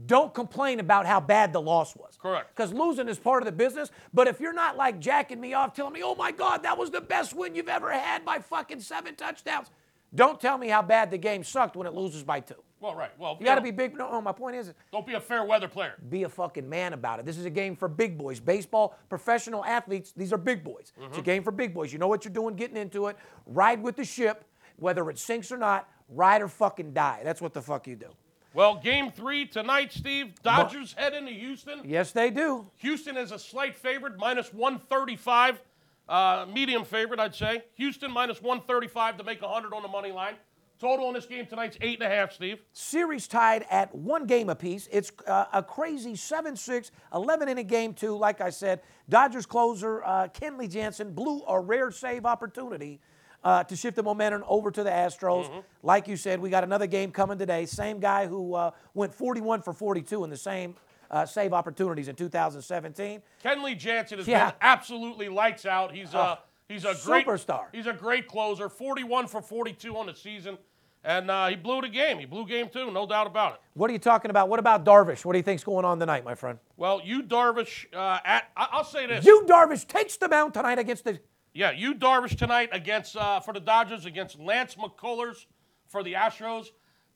don't 0.06 0.35
complain 0.35 0.80
about 0.80 1.06
how 1.06 1.21
bad 1.21 1.52
the 1.52 1.61
loss 1.61 1.95
was. 1.95 2.18
Correct. 2.21 2.54
Because 2.54 2.73
losing 2.73 3.09
is 3.09 3.18
part 3.18 3.42
of 3.42 3.47
the 3.47 3.52
business. 3.52 3.90
But 4.12 4.26
if 4.26 4.40
you're 4.40 4.52
not 4.52 4.76
like 4.76 4.99
jacking 4.99 5.40
me 5.40 5.54
off, 5.54 5.75
telling 5.75 5.92
me, 5.92 6.02
"Oh 6.02 6.14
my 6.14 6.33
God, 6.33 6.62
that 6.64 6.76
was 6.76 6.90
the 6.90 7.00
best 7.00 7.35
win 7.35 7.54
you've 7.54 7.68
ever 7.68 7.92
had 7.92 8.25
by 8.25 8.38
fucking 8.40 8.80
seven 8.80 9.14
touchdowns," 9.14 9.71
don't 10.14 10.40
tell 10.40 10.59
me 10.59 10.68
how 10.68 10.83
bad 10.83 11.11
the 11.11 11.18
game 11.18 11.45
sucked 11.45 11.76
when 11.76 11.87
it 11.87 11.95
loses 11.95 12.25
by 12.25 12.40
two. 12.40 12.62
Well, 12.87 12.95
right. 12.95 13.11
Well, 13.19 13.37
You 13.40 13.45
got 13.45 13.57
to 13.57 13.61
be 13.61 13.73
big. 13.73 13.97
No, 13.99 14.12
no, 14.12 14.21
my 14.21 14.31
point 14.31 14.55
is, 14.55 14.73
Don't 14.93 15.05
be 15.05 15.14
a 15.14 15.21
fair 15.21 15.45
weather 15.45 15.66
player. 15.66 15.95
be 16.09 16.23
a 16.23 16.28
fucking 16.28 16.69
man 16.69 16.93
about 16.93 17.19
it. 17.19 17.26
This 17.26 17.37
is 17.37 17.45
a 17.45 17.50
game 17.50 17.75
for 17.75 17.88
big 17.88 18.16
boys. 18.16 18.38
Baseball, 18.38 18.97
professional 19.09 19.64
athletes, 19.64 20.12
these 20.16 20.33
are 20.33 20.38
big 20.38 20.62
boys. 20.62 20.93
It's 21.02 21.19
a 21.19 21.23
game 21.23 21.43
for 21.43 21.50
big 21.50 21.75
boys. 21.75 21.93
You 21.93 21.99
know 21.99 22.07
what 22.07 22.25
you're 22.25 22.33
doing 22.33 22.55
getting 22.55 22.76
into 22.76 23.09
it. 23.09 23.16
Ride 23.45 23.83
with 23.83 23.97
the 23.97 24.05
ship, 24.05 24.45
whether 24.76 25.11
it 25.11 25.19
sinks 25.19 25.50
or 25.50 25.57
not, 25.57 25.88
ride 26.09 26.43
or 26.43 26.49
fucking 26.49 26.93
die. 26.93 27.23
That's 27.25 27.40
what 27.40 27.55
the 27.55 27.61
fuck 27.61 27.88
you 27.88 27.97
do. 27.97 28.11
Well, 28.55 28.76
game 28.76 29.11
three 29.11 29.47
tonight, 29.47 29.93
Steve. 29.93 30.40
Dodgers 30.45 30.93
head 30.93 31.12
into 31.12 31.33
Houston. 31.33 31.81
Yes, 31.85 32.12
they 32.12 32.31
do. 32.31 32.71
Houston 32.76 33.16
is 33.16 33.33
a 33.33 33.38
slight 33.38 33.75
favorite, 33.75 34.16
minus 34.16 34.55
135. 34.55 35.61
Uh, 36.09 36.47
medium 36.55 36.85
favorite, 36.85 37.19
I'd 37.19 37.35
say. 37.35 37.64
Houston 37.75 38.12
minus 38.12 38.40
135 38.40 39.19
to 39.19 39.25
make 39.25 39.43
100 39.43 39.75
on 39.75 39.83
the 39.83 39.88
money 39.88 40.12
line. 40.12 40.35
Total 40.78 41.09
in 41.09 41.14
this 41.14 41.26
game 41.26 41.47
tonight's 41.47 41.78
eight 41.80 42.02
and 42.02 42.11
a 42.12 42.14
half, 42.14 42.33
Steve. 42.33 42.59
Series 42.73 43.26
tied 43.26 43.64
at 43.71 43.95
one 43.95 44.26
game 44.26 44.50
apiece. 44.50 44.88
It's 44.92 45.11
uh, 45.26 45.47
a 45.52 45.62
crazy 45.62 46.14
7 46.16 46.54
6, 46.54 46.90
11 47.14 47.49
in 47.49 47.59
a 47.59 47.62
game, 47.62 47.95
two. 47.95 48.16
Like 48.16 48.40
I 48.42 48.50
said, 48.50 48.83
Dodgers 49.09 49.47
closer 49.47 50.04
uh, 50.04 50.28
Kenley 50.28 50.71
Jansen 50.71 51.12
blew 51.12 51.42
a 51.49 51.59
rare 51.59 51.90
save 51.90 52.26
opportunity 52.26 53.00
uh, 53.42 53.64
to 53.64 53.75
shift 53.76 53.97
the 53.97 54.02
momentum 54.02 54.45
over 54.47 54.71
to 54.71 54.83
the 54.83 54.90
Astros. 54.90 55.62
Like 55.83 56.09
you 56.09 56.16
said, 56.16 56.40
we 56.40 56.50
got 56.50 56.64
another 56.64 56.87
game 56.87 57.11
coming 57.11 57.38
today. 57.38 57.64
Same 57.64 57.99
guy 57.99 58.26
who 58.26 58.54
uh, 58.54 58.73
went 58.92 59.14
41 59.14 59.62
for 59.62 59.73
42 59.73 60.25
in 60.25 60.30
the 60.30 60.37
same 60.37 60.75
uh, 61.11 61.25
save 61.25 61.52
opportunities 61.52 62.09
in 62.09 62.16
2017. 62.16 63.23
Kenley 63.45 63.78
Jansen 63.78 64.18
has 64.18 64.26
Yeah. 64.26 64.47
been 64.50 64.54
absolutely 64.61 65.28
lights 65.28 65.64
out. 65.64 65.92
He's 65.95 66.12
a 66.14 66.40
he's 66.68 66.85
a 66.85 66.94
great 67.04 67.26
Superstar. 67.26 67.66
He's 67.73 67.87
a 67.87 67.92
great 67.92 68.26
closer. 68.28 68.68
41 68.68 69.26
for 69.28 69.40
42 69.42 69.96
on 69.96 70.06
the 70.06 70.14
season, 70.14 70.58
and 71.04 71.30
uh, 71.30 71.46
he 71.49 71.56
blew 71.56 71.80
the 71.80 71.88
game. 71.88 72.18
He 72.18 72.25
blew 72.26 72.46
game 72.46 72.68
two, 72.73 72.90
no 72.90 73.06
doubt 73.06 73.26
about 73.26 73.54
it. 73.54 73.61
What 73.75 73.90
are 73.90 73.92
you 73.92 73.99
talking 73.99 74.30
about? 74.30 74.49
What 74.49 74.58
about 74.58 74.85
Darvish? 74.85 75.25
What 75.25 75.32
do 75.32 75.38
you 75.38 75.42
think's 75.42 75.64
going 75.64 75.85
on 75.85 75.99
tonight, 75.99 76.25
my 76.25 76.35
friend? 76.35 76.58
Well, 76.76 77.00
Yu 77.04 77.23
Darvish 77.23 77.87
uh, 77.94 78.18
at 78.25 78.50
I- 78.56 78.68
I'll 78.73 78.85
say 78.85 79.06
this. 79.06 79.25
Yu 79.25 79.44
Darvish 79.49 79.87
takes 79.87 80.16
the 80.16 80.28
mound 80.28 80.54
tonight 80.54 80.78
against 80.78 81.04
the. 81.04 81.20
Yeah, 81.54 81.70
Yu 81.70 81.94
Darvish 81.94 82.37
tonight 82.37 82.68
against 82.73 83.16
uh, 83.16 83.40
for 83.40 83.54
the 83.54 83.61
Dodgers 83.61 84.04
against 84.04 84.38
Lance 84.38 84.75
McCullers 84.75 85.46
for 85.87 86.02
the 86.02 86.12
Astros. 86.12 86.66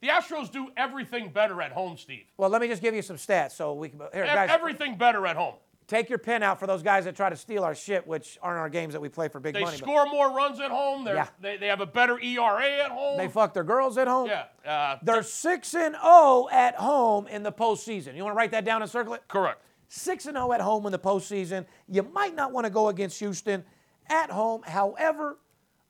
The 0.01 0.09
Astros 0.09 0.51
do 0.51 0.69
everything 0.79 1.29
better 1.29 1.61
at 1.61 1.73
home, 1.73 1.99
Steve. 1.99 2.25
Well, 2.39 2.49
let 2.49 2.63
me 2.63 2.69
just 2.69 2.81
give 2.81 2.95
you 2.95 3.03
some 3.03 3.17
stats 3.17 3.51
so 3.53 3.75
we 3.75 3.91
can. 3.91 4.01
Here, 4.15 4.25
guys, 4.25 4.49
everything 4.51 4.97
better 4.97 5.27
at 5.27 5.37
home. 5.37 5.57
Take 5.91 6.09
your 6.09 6.19
pen 6.19 6.43
out 6.43 6.61
for 6.61 6.67
those 6.69 6.83
guys 6.83 7.05
that 7.05 7.17
try 7.17 7.29
to 7.29 7.37
steal 7.37 7.65
our 7.65 7.75
shit, 7.75 8.07
which 8.07 8.39
aren't 8.43 8.59
our 8.61 8.69
games 8.71 8.93
that 8.95 9.01
we 9.01 9.09
play 9.09 9.27
for 9.29 9.41
big 9.41 9.55
They 9.55 9.61
money. 9.61 9.77
but 9.77 9.85
score 9.85 10.07
more 10.07 10.31
runs 10.35 10.61
at 10.61 10.71
home. 10.71 11.05
Yeah. 11.07 11.27
they, 11.41 11.57
they 11.57 11.67
have 11.67 11.81
a 11.81 11.87
better 11.87 12.19
ERA 12.21 12.85
at 12.85 12.91
home. 12.93 13.19
They 13.19 13.27
fuck 13.29 13.53
their 13.53 13.65
girls 13.65 13.99
at 13.99 14.07
home. 14.07 14.29
yeah, 14.31 14.45
uh, 14.71 14.99
They're 15.03 15.23
six 15.25 15.75
and 15.75 15.95
zero 15.97 16.49
at 16.53 16.77
home 16.77 17.27
in 17.27 17.43
the 17.43 17.53
postseason. 17.53 18.17
You 18.17 18.23
want 18.23 18.35
to 18.35 18.39
write 18.39 18.53
that 18.53 18.65
down 18.65 18.81
and 18.83 18.91
circle 18.91 19.15
it? 19.15 19.23
correct. 19.29 19.63
Six 19.89 20.27
and 20.27 20.37
zero 20.37 20.53
at 20.53 20.61
home 20.61 20.87
in 20.87 20.93
the 20.93 20.99
postseason. 20.99 21.67
You 21.89 22.05
might 22.05 22.37
not 22.37 22.53
want 22.53 22.65
to 22.65 22.71
go 22.71 22.89
against 22.89 23.19
Houston 23.19 23.65
at 24.09 24.31
home. 24.31 24.63
However, 24.65 25.39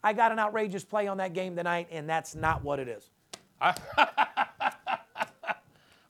I 0.03 0.15
got 0.15 0.33
an 0.33 0.39
outrageous 0.39 0.83
play 0.85 1.07
on 1.09 1.19
that 1.19 1.35
game 1.35 1.55
tonight, 1.55 1.89
and 1.91 2.09
that's 2.09 2.35
not 2.35 2.65
what 2.65 2.79
it 2.81 2.89
is. 2.89 3.11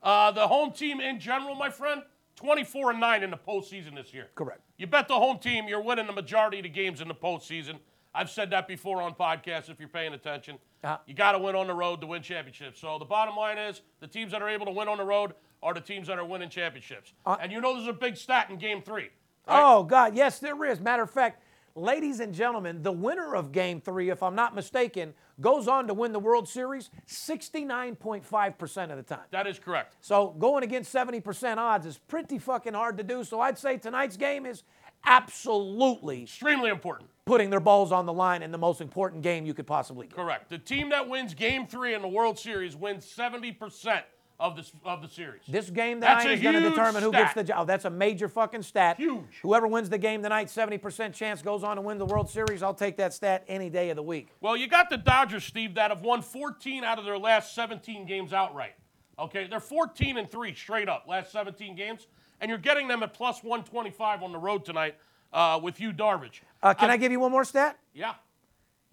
Uh, 0.03 0.31
the 0.31 0.47
home 0.47 0.71
team 0.71 0.99
in 0.99 1.19
general, 1.19 1.53
my 1.53 1.69
friend, 1.69 2.01
24 2.45 2.91
and 2.91 2.99
9 2.99 3.23
in 3.23 3.29
the 3.29 3.37
postseason 3.37 3.95
this 3.95 4.13
year. 4.13 4.29
Correct. 4.35 4.61
You 4.77 4.87
bet 4.87 5.07
the 5.07 5.13
home 5.15 5.37
team, 5.37 5.67
you're 5.67 5.81
winning 5.81 6.07
the 6.07 6.13
majority 6.13 6.57
of 6.57 6.63
the 6.63 6.69
games 6.69 7.01
in 7.01 7.07
the 7.07 7.13
postseason. 7.15 7.77
I've 8.13 8.29
said 8.29 8.49
that 8.49 8.67
before 8.67 9.01
on 9.01 9.13
podcasts 9.13 9.69
if 9.69 9.79
you're 9.79 9.87
paying 9.87 10.13
attention. 10.13 10.57
Uh-huh. 10.83 10.97
You 11.05 11.13
got 11.13 11.33
to 11.33 11.39
win 11.39 11.55
on 11.55 11.67
the 11.67 11.73
road 11.73 12.01
to 12.01 12.07
win 12.07 12.21
championships. 12.23 12.81
So 12.81 12.97
the 12.97 13.05
bottom 13.05 13.35
line 13.35 13.57
is 13.57 13.81
the 13.99 14.07
teams 14.07 14.31
that 14.31 14.41
are 14.41 14.49
able 14.49 14.65
to 14.65 14.71
win 14.71 14.87
on 14.87 14.97
the 14.97 15.03
road 15.03 15.33
are 15.63 15.73
the 15.73 15.81
teams 15.81 16.07
that 16.07 16.17
are 16.17 16.25
winning 16.25 16.49
championships. 16.49 17.13
and 17.25 17.51
you 17.51 17.61
know 17.61 17.75
there's 17.75 17.87
a 17.87 17.93
big 17.93 18.17
stat 18.17 18.49
in 18.49 18.57
game 18.57 18.81
three. 18.81 19.09
right? 19.47 19.61
Oh, 19.63 19.83
God, 19.83 20.15
yes, 20.15 20.39
there 20.39 20.61
is. 20.65 20.79
Matter 20.79 21.03
of 21.03 21.11
fact, 21.11 21.43
ladies 21.75 22.19
and 22.19 22.33
gentlemen, 22.33 22.81
the 22.81 22.91
winner 22.91 23.35
of 23.35 23.51
game 23.51 23.79
three, 23.79 24.09
if 24.09 24.23
I'm 24.23 24.35
not 24.35 24.55
mistaken, 24.55 25.13
goes 25.41 25.67
on 25.67 25.87
to 25.87 25.93
win 25.93 26.11
the 26.13 26.19
World 26.19 26.47
Series 26.47 26.89
69.5% 27.07 28.91
of 28.91 28.97
the 28.97 29.03
time. 29.03 29.25
That 29.31 29.47
is 29.47 29.59
correct. 29.59 29.95
So 30.01 30.35
going 30.39 30.63
against 30.63 30.93
70% 30.93 31.57
odds 31.57 31.85
is 31.85 31.97
pretty 31.97 32.37
fucking 32.39 32.73
hard 32.73 32.97
to 32.97 33.03
do. 33.03 33.23
So 33.23 33.39
I'd 33.41 33.57
say 33.57 33.77
tonight's 33.77 34.17
game 34.17 34.45
is 34.45 34.63
absolutely 35.05 36.23
Extremely 36.23 36.69
important. 36.69 37.09
putting 37.25 37.49
their 37.49 37.59
balls 37.59 37.91
on 37.91 38.05
the 38.05 38.13
line 38.13 38.43
in 38.43 38.51
the 38.51 38.57
most 38.57 38.81
important 38.81 39.23
game 39.23 39.45
you 39.45 39.53
could 39.53 39.67
possibly 39.67 40.07
get. 40.07 40.15
Correct. 40.15 40.49
The 40.49 40.57
team 40.59 40.89
that 40.89 41.07
wins 41.09 41.33
game 41.33 41.65
three 41.65 41.93
in 41.95 42.01
the 42.01 42.07
World 42.07 42.37
Series 42.37 42.75
wins 42.75 43.05
70% 43.05 44.03
of 44.41 44.55
the, 44.55 44.65
of 44.83 45.01
the 45.03 45.07
series. 45.07 45.41
This 45.47 45.69
game 45.69 45.99
That's 45.99 46.23
tonight 46.23 46.33
a 46.33 46.37
is 46.37 46.41
going 46.41 46.55
to 46.55 46.69
determine 46.69 47.03
who 47.03 47.11
gets 47.11 47.35
the 47.35 47.43
job. 47.43 47.67
That's 47.67 47.85
a 47.85 47.89
major 47.91 48.27
fucking 48.27 48.63
stat. 48.63 48.97
Huge. 48.97 49.39
Whoever 49.43 49.67
wins 49.67 49.87
the 49.87 49.99
game 49.99 50.23
tonight, 50.23 50.47
70% 50.47 51.13
chance 51.13 51.43
goes 51.43 51.63
on 51.63 51.75
to 51.75 51.81
win 51.81 51.99
the 51.99 52.05
World 52.05 52.27
Series. 52.27 52.63
I'll 52.63 52.73
take 52.73 52.97
that 52.97 53.13
stat 53.13 53.45
any 53.47 53.69
day 53.69 53.91
of 53.91 53.95
the 53.95 54.03
week. 54.03 54.29
Well, 54.41 54.57
you 54.57 54.67
got 54.67 54.89
the 54.89 54.97
Dodgers, 54.97 55.43
Steve, 55.43 55.75
that 55.75 55.91
have 55.91 56.01
won 56.01 56.23
14 56.23 56.83
out 56.83 56.97
of 56.97 57.05
their 57.05 57.19
last 57.19 57.53
17 57.53 58.07
games 58.07 58.33
outright. 58.33 58.73
Okay, 59.19 59.45
they're 59.47 59.59
14 59.59 60.17
and 60.17 60.29
three 60.29 60.55
straight 60.55 60.89
up 60.89 61.05
last 61.07 61.31
17 61.31 61.75
games, 61.75 62.07
and 62.39 62.49
you're 62.49 62.57
getting 62.57 62.87
them 62.87 63.03
at 63.03 63.13
plus 63.13 63.43
125 63.43 64.23
on 64.23 64.31
the 64.31 64.39
road 64.39 64.65
tonight 64.65 64.95
uh, 65.31 65.59
with 65.61 65.79
Yu 65.79 65.93
Darvish. 65.93 66.41
Uh, 66.63 66.73
can 66.73 66.89
I 66.89 66.97
give 66.97 67.11
you 67.11 67.19
one 67.19 67.31
more 67.31 67.45
stat? 67.45 67.77
Yeah, 67.93 68.15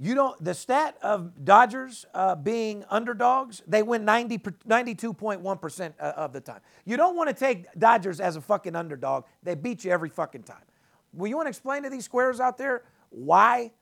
You 0.00 0.14
don't. 0.14 0.42
The 0.42 0.54
stat 0.54 0.96
of 1.02 1.44
Dodgers 1.44 2.06
uh, 2.14 2.36
being 2.36 2.84
underdogs, 2.88 3.62
they 3.66 3.82
win 3.82 4.04
90, 4.04 4.38
92.1 4.38 5.60
percent 5.60 5.94
uh, 5.98 6.12
of 6.16 6.32
the 6.32 6.40
time. 6.40 6.60
You 6.84 6.96
don't 6.96 7.16
want 7.16 7.28
to 7.30 7.34
take 7.34 7.66
Dodgers 7.78 8.20
as 8.20 8.36
a 8.36 8.40
fucking 8.40 8.76
underdog. 8.76 9.24
They 9.42 9.56
beat 9.56 9.84
you 9.84 9.90
every 9.90 10.08
fucking 10.08 10.44
time. 10.44 10.62
Well, 11.12 11.26
you 11.28 11.36
want 11.36 11.46
to 11.46 11.50
explain 11.50 11.82
to 11.82 11.90
these 11.90 12.04
squares 12.04 12.38
out 12.38 12.58
there 12.58 12.82
why 13.10 13.72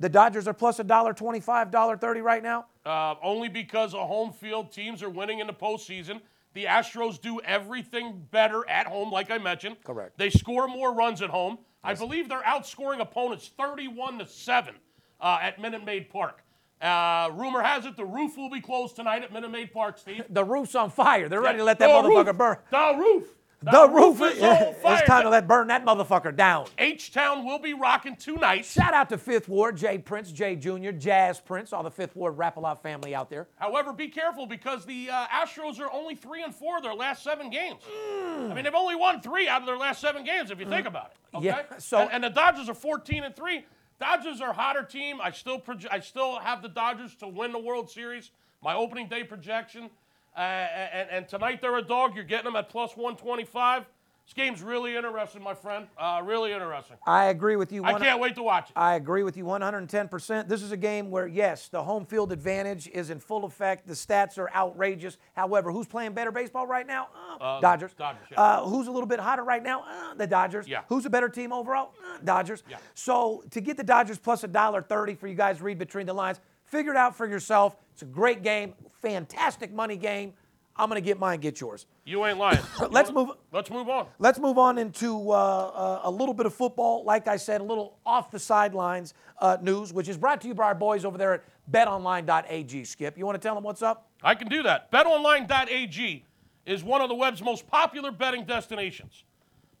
the 0.00 0.08
Dodgers 0.08 0.48
are 0.48 0.54
plus 0.54 0.80
a 0.80 0.84
dollar 0.84 1.12
twenty-five, 1.12 1.70
dollar 1.70 1.96
thirty 1.96 2.20
right 2.22 2.42
now? 2.42 2.66
uh, 2.86 3.14
only 3.22 3.48
because 3.48 3.94
of 3.94 4.08
home 4.08 4.32
field 4.32 4.72
teams 4.72 5.02
are 5.02 5.10
winning 5.10 5.38
in 5.38 5.46
the 5.46 5.52
postseason. 5.52 6.20
The 6.54 6.64
Astros 6.64 7.20
do 7.20 7.38
everything 7.42 8.26
better 8.32 8.68
at 8.68 8.88
home, 8.88 9.12
like 9.12 9.30
I 9.30 9.38
mentioned. 9.38 9.76
Correct. 9.84 10.18
They 10.18 10.30
score 10.30 10.66
more 10.66 10.92
runs 10.92 11.22
at 11.22 11.30
home. 11.30 11.58
I 11.84 11.94
believe 11.94 12.28
they're 12.28 12.42
outscoring 12.42 13.00
opponents 13.00 13.50
31 13.56 14.18
to 14.18 14.26
7 14.26 14.74
uh, 15.20 15.38
at 15.42 15.60
Minute 15.60 15.84
Maid 15.84 16.10
Park. 16.10 16.42
Uh, 16.80 17.30
rumor 17.34 17.60
has 17.62 17.84
it 17.84 17.96
the 17.96 18.04
roof 18.04 18.36
will 18.38 18.48
be 18.48 18.60
closed 18.60 18.96
tonight 18.96 19.22
at 19.22 19.32
Minute 19.32 19.50
Maid 19.50 19.72
Park, 19.72 19.98
Steve. 19.98 20.24
The 20.30 20.44
roof's 20.44 20.74
on 20.74 20.90
fire. 20.90 21.28
They're 21.28 21.40
ready 21.40 21.58
to 21.58 21.64
let 21.64 21.78
that 21.78 21.88
The 21.88 22.08
motherfucker 22.08 22.26
roof, 22.28 22.38
burn. 22.38 22.56
The 22.70 22.94
roof. 22.98 23.28
The, 23.62 23.88
roof, 23.88 24.22
is 24.22 24.38
is. 24.38 24.42
on 24.42 24.74
fire. 24.76 24.94
it's 24.96 25.06
time 25.06 25.24
to 25.24 25.28
let 25.28 25.46
burn 25.46 25.66
that 25.66 25.84
motherfucker 25.84 26.34
down. 26.34 26.66
H 26.78 27.12
Town 27.12 27.44
will 27.44 27.58
be 27.58 27.74
rocking 27.74 28.16
tonight. 28.16 28.64
Shout 28.64 28.94
out 28.94 29.10
to 29.10 29.18
Fifth 29.18 29.50
Ward, 29.50 29.76
Jay 29.76 29.98
Prince, 29.98 30.32
Jay 30.32 30.56
Jr., 30.56 30.92
Jazz 30.92 31.38
Prince, 31.40 31.74
all 31.74 31.82
the 31.82 31.90
Fifth 31.90 32.16
Ward 32.16 32.38
Rap-A-Lot 32.38 32.82
family 32.82 33.14
out 33.14 33.28
there. 33.28 33.48
However, 33.56 33.92
be 33.92 34.08
careful 34.08 34.46
because 34.46 34.86
the 34.86 35.10
uh, 35.10 35.26
Astros 35.26 35.78
are 35.78 35.92
only 35.92 36.14
three 36.14 36.42
and 36.42 36.54
four 36.54 36.80
their 36.80 36.94
last 36.94 37.22
seven 37.22 37.50
games. 37.50 37.82
I 37.92 38.54
mean, 38.54 38.64
they've 38.64 38.74
only 38.74 38.96
won 38.96 39.20
three 39.20 39.46
out 39.46 39.60
of 39.60 39.66
their 39.66 39.76
last 39.76 40.00
seven 40.00 40.24
games, 40.24 40.50
if 40.50 40.58
you 40.58 40.66
think 40.66 40.86
about 40.86 41.10
it. 41.10 41.36
Okay? 41.36 41.46
Yeah, 41.46 41.62
so- 41.76 41.98
and, 41.98 42.10
and 42.12 42.24
the 42.24 42.30
Dodgers 42.30 42.70
are 42.70 42.74
14 42.74 43.24
and 43.24 43.36
three. 43.36 43.66
Dodgers 44.00 44.40
are 44.40 44.50
a 44.50 44.54
hotter 44.54 44.82
team. 44.82 45.20
I 45.22 45.30
still 45.30 45.60
proje- 45.60 45.86
I 45.90 46.00
still 46.00 46.38
have 46.38 46.62
the 46.62 46.68
Dodgers 46.68 47.14
to 47.16 47.28
win 47.28 47.52
the 47.52 47.58
World 47.58 47.90
Series. 47.90 48.30
My 48.62 48.74
opening 48.74 49.08
day 49.08 49.24
projection. 49.24 49.90
Uh, 50.34 50.40
and, 50.40 51.10
and 51.10 51.28
tonight 51.28 51.60
they're 51.60 51.76
a 51.76 51.82
dog. 51.82 52.14
You're 52.14 52.24
getting 52.24 52.46
them 52.46 52.56
at 52.56 52.70
plus 52.70 52.96
125. 52.96 53.84
This 54.30 54.44
game's 54.44 54.62
really 54.62 54.94
interesting, 54.94 55.42
my 55.42 55.54
friend. 55.54 55.88
Uh, 55.98 56.22
really 56.24 56.52
interesting. 56.52 56.96
I 57.04 57.26
agree 57.26 57.56
with 57.56 57.72
you. 57.72 57.82
I 57.84 57.98
can't 57.98 58.20
wait 58.20 58.36
to 58.36 58.44
watch 58.44 58.70
it. 58.70 58.74
I 58.76 58.94
agree 58.94 59.24
with 59.24 59.36
you 59.36 59.42
110%. 59.42 60.46
This 60.46 60.62
is 60.62 60.70
a 60.70 60.76
game 60.76 61.10
where, 61.10 61.26
yes, 61.26 61.66
the 61.66 61.82
home 61.82 62.06
field 62.06 62.30
advantage 62.30 62.86
is 62.94 63.10
in 63.10 63.18
full 63.18 63.44
effect. 63.44 63.88
The 63.88 63.94
stats 63.94 64.38
are 64.38 64.48
outrageous. 64.54 65.18
However, 65.32 65.72
who's 65.72 65.88
playing 65.88 66.12
better 66.12 66.30
baseball 66.30 66.64
right 66.68 66.86
now? 66.86 67.08
Uh, 67.40 67.58
Dodgers. 67.58 67.92
Dodgers, 67.94 68.28
yeah. 68.30 68.40
uh, 68.40 68.64
who's 68.64 68.86
a 68.86 68.92
little 68.92 69.08
bit 69.08 69.18
hotter 69.18 69.42
right 69.42 69.64
now? 69.64 69.82
Uh, 69.82 70.14
the 70.14 70.28
Dodgers. 70.28 70.68
Yeah. 70.68 70.82
Who's 70.88 71.06
a 71.06 71.10
better 71.10 71.28
team 71.28 71.52
overall? 71.52 71.94
Uh, 72.00 72.18
Dodgers. 72.22 72.62
Yeah. 72.70 72.76
So 72.94 73.42
to 73.50 73.60
get 73.60 73.76
the 73.76 73.82
Dodgers 73.82 74.20
plus 74.20 74.44
a 74.44 74.48
dollar 74.48 74.80
thirty 74.80 75.16
for 75.16 75.26
you 75.26 75.34
guys 75.34 75.58
to 75.58 75.64
read 75.64 75.78
between 75.78 76.06
the 76.06 76.14
lines, 76.14 76.38
figure 76.66 76.92
it 76.92 76.96
out 76.96 77.16
for 77.16 77.26
yourself. 77.26 77.74
It's 77.94 78.02
a 78.02 78.06
great 78.06 78.44
game, 78.44 78.74
fantastic 79.02 79.72
money 79.72 79.96
game. 79.96 80.34
I'm 80.76 80.88
going 80.88 81.00
to 81.00 81.04
get 81.04 81.18
mine, 81.18 81.40
get 81.40 81.60
yours. 81.60 81.86
You 82.04 82.24
ain't 82.24 82.38
lying. 82.38 82.58
Let's 82.90 83.12
move- 83.12 83.32
Let's 83.52 83.70
move 83.70 83.88
on. 83.88 84.06
Let's 84.18 84.38
move 84.38 84.56
on 84.56 84.78
into 84.78 85.30
uh, 85.30 85.34
uh, 85.34 86.00
a 86.04 86.10
little 86.10 86.32
bit 86.34 86.46
of 86.46 86.54
football. 86.54 87.04
Like 87.04 87.28
I 87.28 87.36
said, 87.36 87.60
a 87.60 87.64
little 87.64 87.98
off 88.06 88.30
the 88.30 88.38
sidelines 88.38 89.12
uh, 89.40 89.58
news, 89.60 89.92
which 89.92 90.08
is 90.08 90.16
brought 90.16 90.40
to 90.42 90.48
you 90.48 90.54
by 90.54 90.64
our 90.64 90.74
boys 90.74 91.04
over 91.04 91.18
there 91.18 91.34
at 91.34 91.44
betonline.ag. 91.70 92.84
Skip, 92.84 93.18
you 93.18 93.26
want 93.26 93.40
to 93.40 93.46
tell 93.46 93.54
them 93.54 93.64
what's 93.64 93.82
up? 93.82 94.08
I 94.22 94.34
can 94.34 94.48
do 94.48 94.62
that. 94.62 94.90
BetOnline.ag 94.92 96.24
is 96.66 96.84
one 96.84 97.00
of 97.00 97.08
the 97.08 97.14
web's 97.14 97.42
most 97.42 97.66
popular 97.66 98.10
betting 98.12 98.44
destinations. 98.44 99.24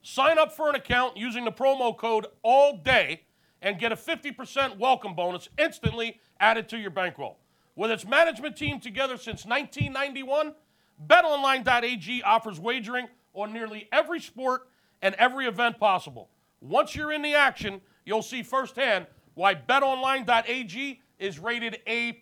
Sign 0.02 0.38
up 0.38 0.52
for 0.52 0.68
an 0.68 0.74
account 0.74 1.16
using 1.16 1.44
the 1.44 1.52
promo 1.52 1.96
code 1.96 2.26
all 2.42 2.76
day 2.76 3.22
and 3.62 3.78
get 3.78 3.92
a 3.92 3.96
50% 3.96 4.78
welcome 4.78 5.14
bonus 5.14 5.48
instantly 5.58 6.18
added 6.40 6.68
to 6.70 6.78
your 6.78 6.90
bankroll. 6.90 7.38
With 7.76 7.90
its 7.90 8.06
management 8.06 8.56
team 8.56 8.80
together 8.80 9.16
since 9.16 9.44
1991, 9.44 10.54
BetOnline.ag 11.06 12.22
offers 12.22 12.60
wagering 12.60 13.08
on 13.34 13.52
nearly 13.52 13.88
every 13.92 14.20
sport 14.20 14.68
and 15.02 15.14
every 15.16 15.46
event 15.46 15.78
possible. 15.78 16.30
Once 16.60 16.94
you're 16.94 17.12
in 17.12 17.22
the 17.22 17.34
action, 17.34 17.80
you'll 18.04 18.22
see 18.22 18.42
firsthand 18.42 19.06
why 19.34 19.54
BetOnline.ag 19.54 21.00
is 21.18 21.38
rated 21.38 21.78
A+, 21.86 22.18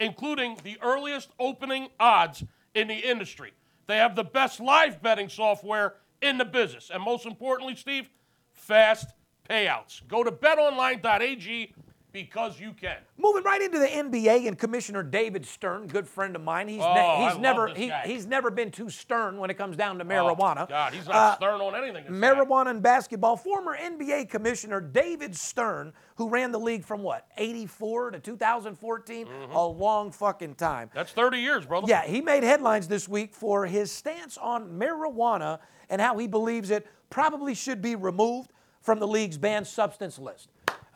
including 0.00 0.58
the 0.64 0.78
earliest 0.82 1.30
opening 1.38 1.88
odds 2.00 2.42
in 2.74 2.88
the 2.88 2.94
industry. 2.94 3.52
They 3.86 3.96
have 3.96 4.16
the 4.16 4.24
best 4.24 4.60
live 4.60 5.02
betting 5.02 5.28
software 5.28 5.94
in 6.22 6.38
the 6.38 6.44
business. 6.44 6.90
And 6.92 7.02
most 7.02 7.26
importantly, 7.26 7.76
Steve, 7.76 8.08
fast 8.52 9.12
payouts. 9.48 10.06
Go 10.08 10.24
to 10.24 10.32
betonline.ag 10.32 11.74
because 12.14 12.60
you 12.60 12.72
can. 12.72 12.96
Moving 13.18 13.42
right 13.42 13.60
into 13.60 13.80
the 13.80 13.88
NBA 13.88 14.46
and 14.46 14.56
Commissioner 14.56 15.02
David 15.02 15.44
Stern, 15.44 15.88
good 15.88 16.06
friend 16.06 16.36
of 16.36 16.42
mine. 16.42 16.68
He's, 16.68 16.80
Oh, 16.80 16.84
I 16.86 17.28
he's 17.28 17.38
never 17.40 17.68
this 17.70 17.76
he, 17.76 17.88
guy. 17.88 18.02
he's 18.06 18.24
never 18.24 18.50
been 18.52 18.70
too 18.70 18.88
stern 18.88 19.36
when 19.36 19.50
it 19.50 19.54
comes 19.58 19.76
down 19.76 19.98
to 19.98 20.04
Oh, 20.04 20.06
marijuana. 20.06 20.68
God, 20.68 20.94
he's 20.94 21.06
not 21.06 21.14
Uh, 21.16 21.34
stern 21.36 21.60
on 21.60 21.74
anything. 21.74 22.04
this 22.04 22.12
guy. 22.12 22.16
Marijuana 22.34 22.70
and 22.70 22.80
basketball. 22.80 23.36
Former 23.36 23.76
NBA 23.76 24.30
Commissioner 24.30 24.80
David 24.80 25.34
Stern, 25.36 25.92
who 26.14 26.28
ran 26.28 26.52
the 26.52 26.60
league 26.60 26.84
from 26.84 27.02
what, 27.02 27.26
84 27.36 28.12
to 28.12 28.20
2014? 28.20 29.26
Mm-hmm. 29.26 29.52
A 29.52 29.66
long 29.66 30.12
fucking 30.12 30.54
time. 30.54 30.90
That's 30.94 31.10
30 31.10 31.38
years, 31.38 31.66
brother. 31.66 31.86
Yeah, 31.88 32.06
he 32.06 32.20
made 32.20 32.44
headlines 32.44 32.86
this 32.86 33.08
week 33.08 33.34
for 33.34 33.66
his 33.66 33.90
stance 33.90 34.38
on 34.38 34.68
marijuana 34.78 35.58
and 35.90 36.00
how 36.00 36.16
he 36.18 36.28
believes 36.28 36.70
it 36.70 36.86
probably 37.10 37.54
should 37.56 37.82
be 37.82 37.96
removed 37.96 38.52
from 38.82 39.00
the 39.00 39.06
league's 39.08 39.36
banned 39.36 39.66
substance 39.66 40.16
list. 40.16 40.48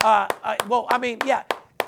Uh, 0.03 0.27
uh, 0.43 0.55
well, 0.67 0.87
I 0.89 0.97
mean, 0.97 1.19
yeah, 1.25 1.43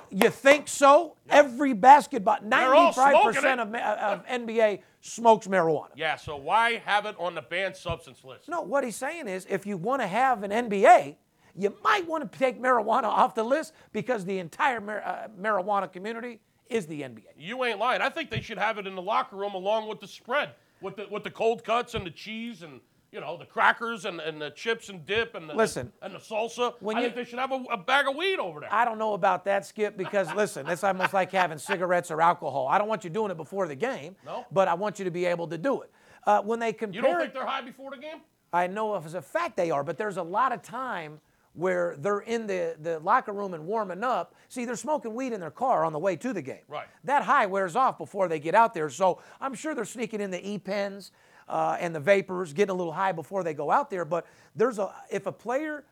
you 0.09 0.29
think 0.29 0.67
so? 0.67 1.15
Every 1.29 1.73
basketball, 1.73 2.39
all 2.41 2.49
95% 2.49 3.59
of, 3.59 3.73
of 3.73 4.25
NBA 4.27 4.81
smokes 4.99 5.47
marijuana. 5.47 5.91
Yeah, 5.95 6.17
so 6.17 6.35
why 6.35 6.81
have 6.85 7.05
it 7.05 7.15
on 7.17 7.35
the 7.35 7.41
banned 7.41 7.75
substance 7.75 8.23
list? 8.23 8.49
No, 8.49 8.61
what 8.61 8.83
he's 8.83 8.97
saying 8.97 9.27
is 9.27 9.47
if 9.49 9.65
you 9.65 9.77
want 9.77 10.01
to 10.01 10.07
have 10.07 10.43
an 10.43 10.51
NBA, 10.51 11.15
you 11.57 11.75
might 11.83 12.05
want 12.05 12.29
to 12.29 12.37
take 12.37 12.61
marijuana 12.61 13.05
off 13.05 13.33
the 13.33 13.43
list 13.43 13.73
because 13.93 14.25
the 14.25 14.39
entire 14.39 14.81
mar- 14.81 15.03
uh, 15.05 15.27
marijuana 15.39 15.91
community 15.91 16.39
is 16.69 16.87
the 16.87 17.01
NBA. 17.01 17.23
You 17.37 17.63
ain't 17.63 17.79
lying. 17.79 18.01
I 18.01 18.09
think 18.09 18.29
they 18.29 18.41
should 18.41 18.57
have 18.57 18.77
it 18.77 18.87
in 18.87 18.95
the 18.95 19.01
locker 19.01 19.35
room 19.37 19.53
along 19.53 19.87
with 19.87 19.99
the 19.99 20.07
spread, 20.07 20.51
with 20.81 20.95
the 20.97 21.07
with 21.09 21.23
the 21.23 21.31
cold 21.31 21.63
cuts 21.63 21.93
and 21.93 22.05
the 22.05 22.11
cheese 22.11 22.61
and 22.61 22.79
you 23.11 23.19
know 23.19 23.35
the 23.37 23.45
crackers 23.45 24.05
and, 24.05 24.19
and 24.21 24.41
the 24.41 24.49
chips 24.51 24.89
and 24.89 25.05
dip 25.05 25.35
and 25.35 25.49
the 25.49 25.53
Listen, 25.53 25.91
and 26.01 26.13
the 26.15 26.19
salsa. 26.19 26.73
when 26.79 26.95
I 26.97 26.99
you- 27.01 27.05
think 27.07 27.15
they 27.17 27.23
should 27.25 27.39
have 27.39 27.51
a, 27.51 27.63
a 27.71 27.77
bag 27.77 28.07
of 28.07 28.15
weed 28.15 28.39
over 28.39 28.61
there. 28.61 28.73
I 28.73 28.85
don't 28.85 28.97
know 28.97 29.13
about 29.13 29.43
that, 29.45 29.65
Skip, 29.65 29.97
because 29.97 30.33
listen, 30.35 30.65
that's 30.65 30.83
almost 30.83 31.13
like 31.13 31.31
having 31.31 31.57
cigarettes 31.57 32.09
or 32.11 32.21
alcohol. 32.21 32.67
I 32.69 32.77
don't 32.77 32.87
want 32.87 33.03
you 33.03 33.09
doing 33.09 33.31
it 33.31 33.37
before 33.37 33.67
the 33.67 33.75
game, 33.75 34.15
No. 34.25 34.45
but 34.51 34.67
I 34.67 34.73
want 34.75 34.97
you 34.99 35.05
to 35.05 35.11
be 35.11 35.25
able 35.25 35.47
to 35.47 35.57
do 35.57 35.81
it. 35.81 35.91
Uh, 36.25 36.41
when 36.41 36.59
they 36.59 36.71
compare, 36.71 37.01
you 37.01 37.07
don't 37.07 37.19
think 37.19 37.33
they're 37.33 37.45
high 37.45 37.61
before 37.61 37.91
the 37.91 37.97
game? 37.97 38.21
I 38.53 38.67
know 38.67 38.95
as 38.95 39.13
a 39.13 39.21
fact 39.21 39.57
they 39.57 39.71
are, 39.71 39.83
but 39.83 39.97
there's 39.97 40.17
a 40.17 40.23
lot 40.23 40.51
of 40.51 40.61
time 40.61 41.19
where 41.53 41.95
they're 41.97 42.19
in 42.19 42.47
the, 42.47 42.75
the 42.79 42.99
locker 42.99 43.33
room 43.33 43.53
and 43.53 43.65
warming 43.65 44.03
up. 44.05 44.35
See, 44.47 44.63
they're 44.63 44.75
smoking 44.77 45.13
weed 45.13 45.33
in 45.33 45.41
their 45.41 45.51
car 45.51 45.83
on 45.83 45.91
the 45.91 45.99
way 45.99 46.15
to 46.15 46.31
the 46.31 46.41
game. 46.41 46.61
Right. 46.69 46.87
That 47.03 47.23
high 47.23 47.45
wears 47.45 47.75
off 47.75 47.97
before 47.97 48.29
they 48.29 48.39
get 48.39 48.55
out 48.55 48.73
there. 48.73 48.89
So 48.89 49.19
I'm 49.41 49.53
sure 49.53 49.75
they're 49.75 49.83
sneaking 49.83 50.21
in 50.21 50.31
the 50.31 50.49
e-pens 50.49 51.11
uh, 51.51 51.77
and 51.79 51.93
the 51.93 51.99
vapors, 51.99 52.53
getting 52.53 52.71
a 52.71 52.73
little 52.73 52.93
high 52.93 53.11
before 53.11 53.43
they 53.43 53.53
go 53.53 53.69
out 53.69 53.89
there. 53.89 54.05
But 54.05 54.25
there's 54.55 54.79
a 54.79 54.91
if 55.11 55.25
a 55.27 55.31
player 55.31 55.83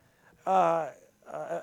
uh, 0.46 0.88
uh, 1.30 1.60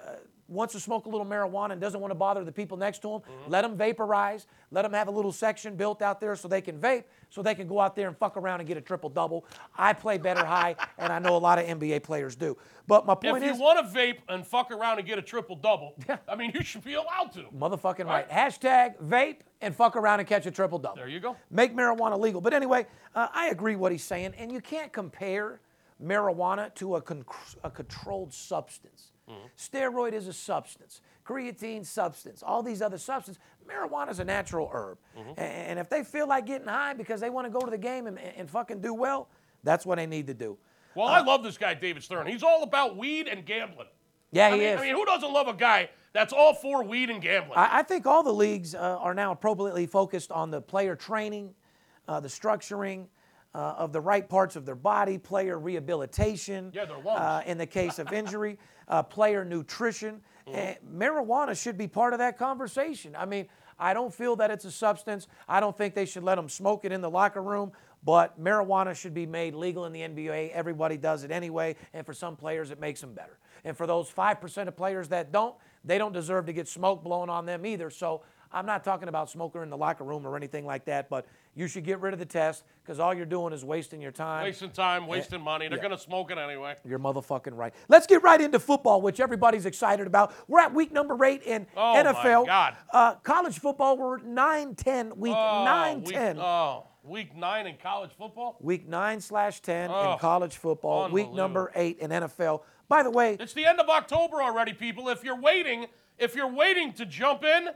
wants 0.48 0.74
to 0.74 0.80
smoke 0.80 1.06
a 1.06 1.10
little 1.10 1.26
marijuana 1.26 1.72
and 1.72 1.82
doesn't 1.82 2.00
want 2.00 2.12
to 2.12 2.16
bother 2.16 2.44
the 2.44 2.52
people 2.52 2.78
next 2.78 3.02
to 3.02 3.14
him, 3.16 3.22
let 3.48 3.62
them 3.64 3.76
vaporize. 3.76 4.48
Let 4.72 4.82
them 4.82 4.94
have 4.94 5.08
a 5.08 5.12
little 5.12 5.32
section 5.32 5.76
built 5.76 6.02
out 6.02 6.20
there 6.20 6.36
so 6.36 6.48
they 6.48 6.62
can 6.62 6.78
vape, 6.80 7.06
so 7.30 7.42
they 7.42 7.56
can 7.56 7.68
go 7.68 7.80
out 7.80 7.96
there 7.96 8.08
and 8.08 8.18
fuck 8.18 8.36
around 8.38 8.60
and 8.60 8.68
get 8.68 8.78
a 8.78 8.82
triple 8.82 9.10
double. 9.10 9.46
I 9.78 9.94
play 9.94 10.18
better 10.18 10.46
high, 10.46 10.76
and 10.98 11.12
I 11.12 11.20
know 11.20 11.36
a 11.36 11.40
lot 11.40 11.58
of 11.60 11.66
NBA 11.66 12.04
players 12.04 12.36
do. 12.36 12.58
But 12.88 13.06
my 13.06 13.16
point 13.16 13.44
is. 13.44 13.52
If 13.52 13.58
you 13.58 13.62
want 13.64 13.80
to 13.94 13.98
vape 13.98 14.18
and 14.30 14.46
fuck 14.46 14.72
around 14.72 15.00
and 15.00 15.08
get 15.08 15.18
a 15.18 15.22
triple 15.22 15.56
double, 15.56 15.96
I 16.28 16.36
mean, 16.36 16.52
you 16.54 16.64
should 16.64 16.84
be 16.84 16.96
allowed 16.96 17.32
to. 17.34 17.44
motherfucking 17.58 18.06
right. 18.06 18.28
Right. 18.28 18.30
Hashtag 18.30 18.98
vape 19.02 19.40
and 19.62 19.76
fuck 19.76 19.96
around 19.96 20.20
and 20.20 20.28
catch 20.28 20.46
a 20.46 20.52
triple 20.52 20.80
double. 20.80 20.96
There 20.98 21.08
you 21.08 21.20
go. 21.20 21.36
Make 21.50 21.76
marijuana 21.76 22.20
legal. 22.20 22.42
But 22.42 22.54
anyway, 22.54 22.88
uh, 23.16 23.28
I 23.34 23.48
agree 23.50 23.76
what 23.76 23.92
he's 23.92 24.04
saying, 24.04 24.34
and 24.38 24.52
you 24.52 24.62
can't 24.62 24.92
compare 24.94 25.60
marijuana 26.04 26.74
to 26.76 26.96
a, 26.96 27.02
con- 27.02 27.26
a 27.64 27.70
controlled 27.72 28.34
substance. 28.34 29.12
Steroid 29.58 30.14
is 30.14 30.28
a 30.28 30.34
substance. 30.34 31.02
Creatine 31.26 31.86
substance. 31.86 32.42
All 32.42 32.64
these 32.64 32.82
other 32.82 32.98
substances. 32.98 33.42
Marijuana 33.68 34.10
is 34.12 34.20
a 34.20 34.24
natural 34.24 34.70
herb, 34.72 34.98
A- 35.38 35.42
and 35.42 35.78
if 35.78 35.90
they 35.90 36.04
feel 36.04 36.26
like 36.28 36.46
getting 36.46 36.68
high 36.68 36.94
because 36.94 37.20
they 37.20 37.30
want 37.30 37.46
to 37.46 37.52
go 37.52 37.60
to 37.60 37.70
the 37.70 37.78
game 37.78 38.08
and, 38.08 38.18
and 38.18 38.50
fucking 38.50 38.80
do 38.80 38.94
well, 38.94 39.28
that's 39.64 39.86
what 39.86 39.98
they 39.98 40.06
need 40.06 40.28
to 40.28 40.34
do. 40.34 40.58
Well, 40.96 41.08
I 41.08 41.20
love 41.20 41.44
this 41.44 41.58
guy, 41.58 41.74
David 41.74 42.02
Stern. 42.02 42.28
He's 42.28 42.44
all 42.44 42.64
about 42.64 42.96
weed 42.96 43.28
and 43.28 43.46
gambling. 43.46 43.88
Yeah, 44.32 44.48
I 44.48 44.52
he 44.52 44.58
mean, 44.60 44.68
is. 44.70 44.80
I 44.80 44.84
mean, 44.86 44.96
who 44.96 45.06
doesn't 45.06 45.32
love 45.32 45.48
a 45.48 45.54
guy 45.54 45.90
that's 46.14 46.32
all 46.34 46.54
for 46.54 46.84
weed 46.84 47.10
and 47.10 47.22
gambling? 47.22 47.58
I, 47.58 47.80
I 47.80 47.84
think 47.84 48.06
all 48.08 48.24
the 48.24 48.34
leagues 48.34 48.74
uh, 48.74 48.80
are 48.80 49.14
now 49.14 49.32
appropriately 49.34 49.86
focused 49.86 50.32
on 50.32 50.50
the 50.50 50.62
player 50.62 50.96
training, 50.96 51.54
uh, 52.08 52.20
the 52.22 52.30
structuring 52.30 53.08
uh, 53.54 53.76
of 53.78 53.94
the 53.94 54.02
right 54.02 54.28
parts 54.28 54.56
of 54.56 54.66
their 54.66 54.76
body, 54.76 55.18
player 55.18 55.58
rehabilitation. 55.58 56.72
Yeah, 56.74 56.86
their 56.86 56.98
lungs. 56.98 57.20
Uh, 57.20 57.42
in 57.46 57.58
the 57.58 57.66
case 57.66 58.00
of 58.00 58.12
injury, 58.14 58.58
uh, 58.88 59.04
player 59.04 59.44
nutrition. 59.44 60.22
Mm-hmm. 60.48 60.58
And 60.58 60.78
marijuana 60.96 61.62
should 61.62 61.78
be 61.78 61.88
part 61.88 62.14
of 62.14 62.20
that 62.20 62.38
conversation. 62.38 63.16
I 63.18 63.26
mean, 63.26 63.48
I 63.80 63.94
don't 63.94 64.14
feel 64.14 64.36
that 64.38 64.52
it's 64.52 64.66
a 64.66 64.72
substance. 64.72 65.28
I 65.48 65.60
don't 65.60 65.78
think 65.78 65.94
they 65.94 66.06
should 66.06 66.24
let 66.24 66.36
them 66.36 66.50
smoke 66.50 66.86
it 66.86 66.92
in 66.92 67.02
the 67.02 67.10
locker 67.10 67.42
room. 67.42 67.72
But 68.04 68.42
marijuana 68.42 68.96
should 68.96 69.14
be 69.14 69.26
made 69.26 69.56
legal 69.56 69.86
in 69.86 69.92
the 69.92 70.02
NBA. 70.02 70.52
Everybody 70.52 70.98
does 70.98 71.24
it 71.24 71.32
anyway. 71.32 71.76
And 71.94 72.06
for 72.06 72.14
some 72.14 72.36
players, 72.36 72.72
it 72.72 72.80
makes 72.80 73.02
them 73.02 73.14
better. 73.14 73.38
And 73.66 73.76
for 73.76 73.88
those 73.88 74.10
5% 74.10 74.68
of 74.68 74.78
players 74.78 75.10
that 75.10 75.32
don't, 75.32 75.56
they 75.84 75.98
don't 75.98 76.14
deserve 76.14 76.46
to 76.46 76.54
get 76.54 76.68
smoke 76.68 77.04
blown 77.04 77.30
on 77.30 77.46
them 77.46 77.66
either. 77.66 77.90
So 77.90 78.22
I'm 78.52 78.66
not 78.66 78.84
talking 78.84 79.10
about 79.10 79.30
smoker 79.30 79.64
in 79.64 79.70
the 79.70 79.78
locker 79.78 80.04
room 80.04 80.26
or 80.26 80.36
anything 80.36 80.66
like 80.66 80.86
that, 80.86 81.10
but 81.10 81.26
you 81.58 81.68
should 81.68 81.84
get 81.84 82.00
rid 82.00 82.14
of 82.14 82.20
the 82.20 82.26
test 82.26 82.64
because 82.84 83.00
all 83.00 83.16
you're 83.16 83.26
doing 83.26 83.52
is 83.52 83.66
wasting 83.66 84.00
your 84.00 84.12
time. 84.12 84.44
wasting 84.44 84.70
time, 84.70 85.08
wasting 85.08 85.42
money. 85.42 85.68
They're 85.68 85.80
yeah. 85.80 85.84
going 85.84 85.98
to 85.98 86.02
smoke 86.02 86.30
it 86.30 86.38
anyway. 86.38 86.76
You're 86.86 87.00
motherfucking 87.00 87.58
right. 87.58 87.74
Let's 87.88 88.06
get 88.06 88.22
right 88.22 88.40
into 88.40 88.60
football, 88.60 89.02
which 89.02 89.20
everybody's 89.20 89.66
excited 89.66 90.06
about. 90.06 90.34
We're 90.48 90.60
at 90.60 90.72
week 90.72 90.92
number 90.92 91.26
eight 91.26 91.42
in 91.42 91.66
Oh, 91.76 91.94
my 91.96 92.04
NFL. 92.14 92.46
God. 92.46 92.76
Uh, 92.94 93.16
college 93.16 93.58
football, 93.58 93.98
we're 93.98 94.20
9 94.20 94.76
10, 94.76 95.18
week 95.18 95.34
Oh, 95.36 95.66
9 95.66 96.04
week, 96.04 96.14
10. 96.14 96.40
Oh, 96.40 96.86
week 97.04 97.36
nine 97.36 97.66
in 97.66 97.78
college 97.82 98.12
football? 98.16 98.58
Week 98.62 98.88
9 98.88 99.20
slash 99.20 99.60
10 99.62 99.86
in 99.86 99.92
Oh, 99.92 100.18
college 100.20 100.58
football, 100.58 101.10
week 101.10 101.32
number 101.34 101.72
8 101.74 101.98
in 101.98 102.12
NFL. 102.12 102.62
By 102.88 103.02
the 103.02 103.10
way, 103.10 103.36
It's 103.40 103.54
the 103.54 103.66
end 103.66 103.80
of 103.80 103.90
October 103.90 104.44
already, 104.44 104.74
people. 104.74 105.10
If 105.10 105.24
you're 105.24 105.40
waiting, 105.40 105.88
if 106.20 106.36
you're 106.36 106.52
waiting 106.54 106.94
to 106.94 107.06
jump 107.06 107.44
in, 107.44 107.70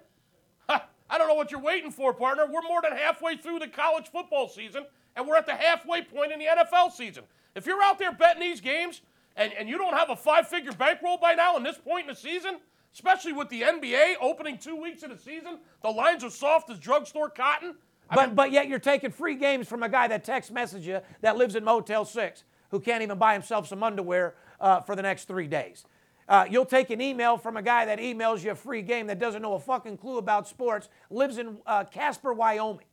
I 1.12 1.18
don't 1.18 1.28
know 1.28 1.36
what 1.36 1.52
you're 1.52 1.60
waiting 1.60 1.92
for, 1.92 2.14
partner. 2.14 2.46
We're 2.46 2.62
more 2.62 2.82
than 2.82 2.94
halfway 2.94 3.36
through 3.36 3.60
the 3.60 3.68
college 3.68 4.08
football 4.08 4.48
season, 4.48 4.86
and 5.18 5.28
we're 5.28 5.36
at 5.36 5.46
the 5.46 5.56
halfway 5.56 6.02
point 6.02 6.32
in 6.32 6.40
the 6.40 6.46
NFL 6.46 6.94
season. 6.94 7.26
If 7.54 7.66
you're 7.66 7.84
out 7.84 8.00
there 8.00 8.14
betting 8.14 8.42
these 8.42 8.62
games 8.62 9.02
and, 9.36 9.52
and 9.54 9.68
you 9.68 9.78
don't 9.78 9.94
have 9.94 10.10
a 10.10 10.16
five-figure 10.16 10.72
bankroll 10.72 11.18
by 11.18 11.34
now 11.34 11.58
in 11.58 11.64
this 11.64 11.78
point 11.78 12.08
in 12.08 12.14
the 12.14 12.20
season, 12.20 12.60
especially 12.94 13.34
with 13.34 13.50
the 13.50 13.62
NBA 13.62 14.16
opening 14.22 14.58
two 14.58 14.82
weeks 14.82 15.04
of 15.04 15.10
the 15.10 15.18
season. 15.18 15.60
The 15.84 15.90
lines 15.90 16.24
are 16.24 16.30
soft 16.30 16.70
as 16.70 16.80
drugstore 16.80 17.30
cotton. 17.30 17.76
I 18.10 18.16
But 18.16 18.28
mean, 18.28 18.36
but 18.36 18.52
yet 18.52 18.70
you're 18.70 18.80
taking 18.80 19.12
free 19.12 19.36
games 19.36 19.68
from 19.68 19.84
a 19.84 19.90
guy 19.90 20.08
that 20.08 20.24
text 20.24 20.50
message 20.50 20.88
you 20.88 21.02
that 21.20 21.36
lives 21.36 21.56
in 21.56 21.66
Motel 21.66 22.06
Six 22.06 22.46
who 22.70 22.80
can't 22.80 23.04
even 23.04 23.18
buy 23.18 23.34
himself 23.34 23.68
some 23.68 23.84
underwear 23.84 24.36
uh, 24.62 24.80
for 24.80 24.96
the 24.96 25.02
next 25.02 25.26
three 25.26 25.48
days. 25.48 25.84
Uh, 26.32 26.46
you'll 26.50 26.64
take 26.64 26.90
an 26.92 27.02
email 27.02 27.38
from 27.38 27.58
a 27.58 27.62
guy 27.62 27.84
that 27.84 28.00
emails 28.00 28.42
you 28.42 28.52
a 28.52 28.56
free 28.56 28.82
game 28.82 29.06
that 29.06 29.20
doesn't 29.20 29.42
know 29.42 29.56
a 29.56 29.60
fucking 29.60 29.98
clue 29.98 30.18
about 30.18 30.48
sports, 30.48 30.88
lives 31.10 31.38
in 31.38 31.58
uh, 31.66 31.84
Casper, 31.84 32.32
Wyoming. 32.32 32.86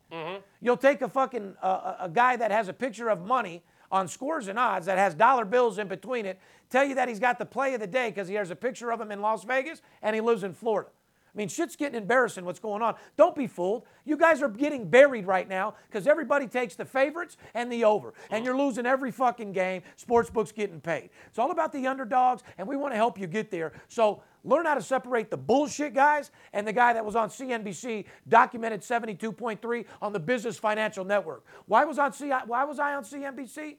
You'll 0.61 0.77
take 0.77 1.03
a 1.03 1.09
fucking 1.09 1.55
uh, 1.63 1.95
a 2.01 2.05
a 2.07 2.09
guy 2.09 2.35
that 2.35 2.51
has 2.51 2.67
a 2.67 2.73
picture 2.73 3.09
of 3.09 3.25
money 3.25 3.63
on 3.93 4.09
scores 4.09 4.49
and 4.49 4.59
odds 4.59 4.87
that 4.87 4.99
has 4.99 5.15
dollar 5.15 5.45
bills 5.45 5.79
in 5.79 5.87
between 5.87 6.27
it, 6.27 6.41
tell 6.69 6.85
you 6.85 6.97
that 6.97 7.09
he's 7.09 7.21
got 7.21 7.39
the 7.39 7.47
play 7.47 7.75
of 7.75 7.81
the 7.81 7.87
day 7.87 8.09
because 8.09 8.27
he 8.27 8.35
has 8.35 8.51
a 8.51 8.57
picture 8.57 8.91
of 8.91 9.01
him 9.01 9.13
in 9.13 9.21
Las 9.21 9.45
Vegas 9.45 9.83
and 10.03 10.17
he 10.17 10.21
lives 10.21 10.43
in 10.43 10.53
Florida. 10.53 10.91
I 11.35 11.39
mean, 11.39 11.49
shit's 11.49 11.77
getting 11.77 12.01
embarrassing 12.01 12.45
what's 12.45 12.59
going 12.59 12.83
on. 12.83 12.95
Don't 13.17 13.37
be 13.37 13.47
fooled. 13.47 13.85
You 14.05 14.17
guys 14.17 14.43
are 14.43 14.49
getting 14.49 14.89
buried 14.89 15.27
right 15.27 15.49
now 15.49 15.75
because 15.89 16.07
everybody 16.07 16.47
takes 16.47 16.75
the 16.75 16.85
favorites 16.85 17.37
and 17.55 17.71
the 17.71 17.85
over. 17.85 18.15
And 18.31 18.45
you're 18.45 18.57
losing 18.57 18.87
every 18.87 19.11
fucking 19.11 19.53
game. 19.53 19.83
Sportsbook's 20.03 20.53
getting 20.53 20.81
paid. 20.81 21.11
It's 21.27 21.39
all 21.39 21.51
about 21.51 21.73
the 21.73 21.87
underdogs, 21.87 22.43
and 22.57 22.67
we 22.67 22.77
want 22.77 22.93
to 22.93 22.97
help 22.97 23.19
you 23.19 23.27
get 23.27 23.51
there. 23.51 23.73
So 23.89 24.23
learn 24.43 24.65
how 24.65 24.75
to 24.75 24.83
separate 24.83 25.31
the 25.31 25.37
bullshit 25.37 25.95
guys 25.95 26.31
and 26.53 26.67
the 26.67 26.73
guy 26.73 26.95
that 26.95 27.05
was 27.05 27.15
on 27.15 27.29
CNBC, 27.29 28.07
documented 28.29 28.81
72.3 28.81 29.85
on 30.01 30.13
the 30.13 30.21
Business 30.21 30.59
Financial 30.59 31.05
Network. 31.05 31.45
Why 31.67 31.85
was, 31.85 31.99
on 31.99 32.13
C- 32.13 32.31
why 32.47 32.65
was 32.65 32.79
I 32.79 32.95
on 32.95 33.05
CNBC? 33.05 33.77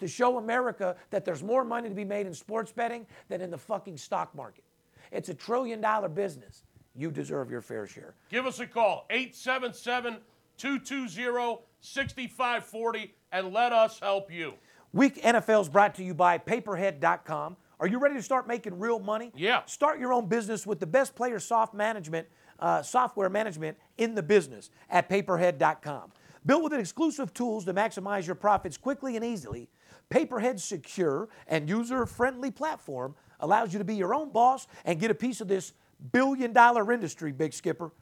To 0.00 0.08
show 0.08 0.36
America 0.36 0.96
that 1.10 1.24
there's 1.24 1.44
more 1.44 1.64
money 1.64 1.88
to 1.88 1.94
be 1.94 2.04
made 2.04 2.26
in 2.26 2.34
sports 2.34 2.72
betting 2.72 3.06
than 3.28 3.40
in 3.40 3.52
the 3.52 3.58
fucking 3.58 3.96
stock 3.96 4.34
market. 4.34 4.64
It's 5.12 5.28
a 5.28 5.34
trillion 5.34 5.80
dollar 5.80 6.08
business. 6.08 6.64
You 6.94 7.10
deserve 7.10 7.50
your 7.50 7.62
fair 7.62 7.86
share. 7.86 8.14
give 8.30 8.46
us 8.46 8.60
a 8.60 8.66
call 8.66 9.06
877 9.10 10.18
220 10.58 11.62
6540 11.80 13.14
and 13.32 13.52
let 13.52 13.72
us 13.72 13.98
help 13.98 14.30
you. 14.30 14.54
Week 14.92 15.22
NFL 15.22 15.62
is 15.62 15.68
brought 15.68 15.94
to 15.96 16.04
you 16.04 16.14
by 16.14 16.36
PayPerHead.com. 16.38 17.56
Are 17.80 17.86
you 17.86 17.98
ready 17.98 18.14
to 18.14 18.22
start 18.22 18.46
making 18.46 18.78
real 18.78 18.98
money? 19.00 19.32
Yeah. 19.34 19.62
Start 19.64 19.98
your 19.98 20.12
own 20.12 20.26
business 20.26 20.66
with 20.66 20.78
the 20.80 20.86
best 20.86 21.14
player 21.14 21.38
soft 21.40 21.74
management, 21.74 22.28
uh, 22.60 22.82
software 22.82 23.30
management 23.30 23.76
in 23.98 24.14
the 24.14 24.22
business 24.22 24.70
at 24.90 25.08
PayPerHead.com. 25.08 26.12
Built 26.44 26.62
with 26.62 26.74
exclusive 26.74 27.32
tools 27.32 27.64
to 27.64 27.74
maximize 27.74 28.26
your 28.26 28.34
profits 28.34 28.76
quickly 28.76 29.16
and 29.16 29.24
easily, 29.24 29.68
PayPerHead's 30.10 30.62
secure 30.62 31.28
and 31.48 31.68
user-friendly 31.68 32.50
platform 32.50 33.14
allows 33.40 33.72
you 33.72 33.78
to 33.78 33.84
be 33.84 33.94
your 33.96 34.14
own 34.14 34.30
boss 34.30 34.66
and 34.84 35.00
get 35.00 35.10
a 35.10 35.14
piece 35.14 35.40
of 35.40 35.48
this 35.48 35.72
billion-dollar 36.10 36.92
industry, 36.92 37.32
Big 37.32 37.52
Skipper. 37.52 37.92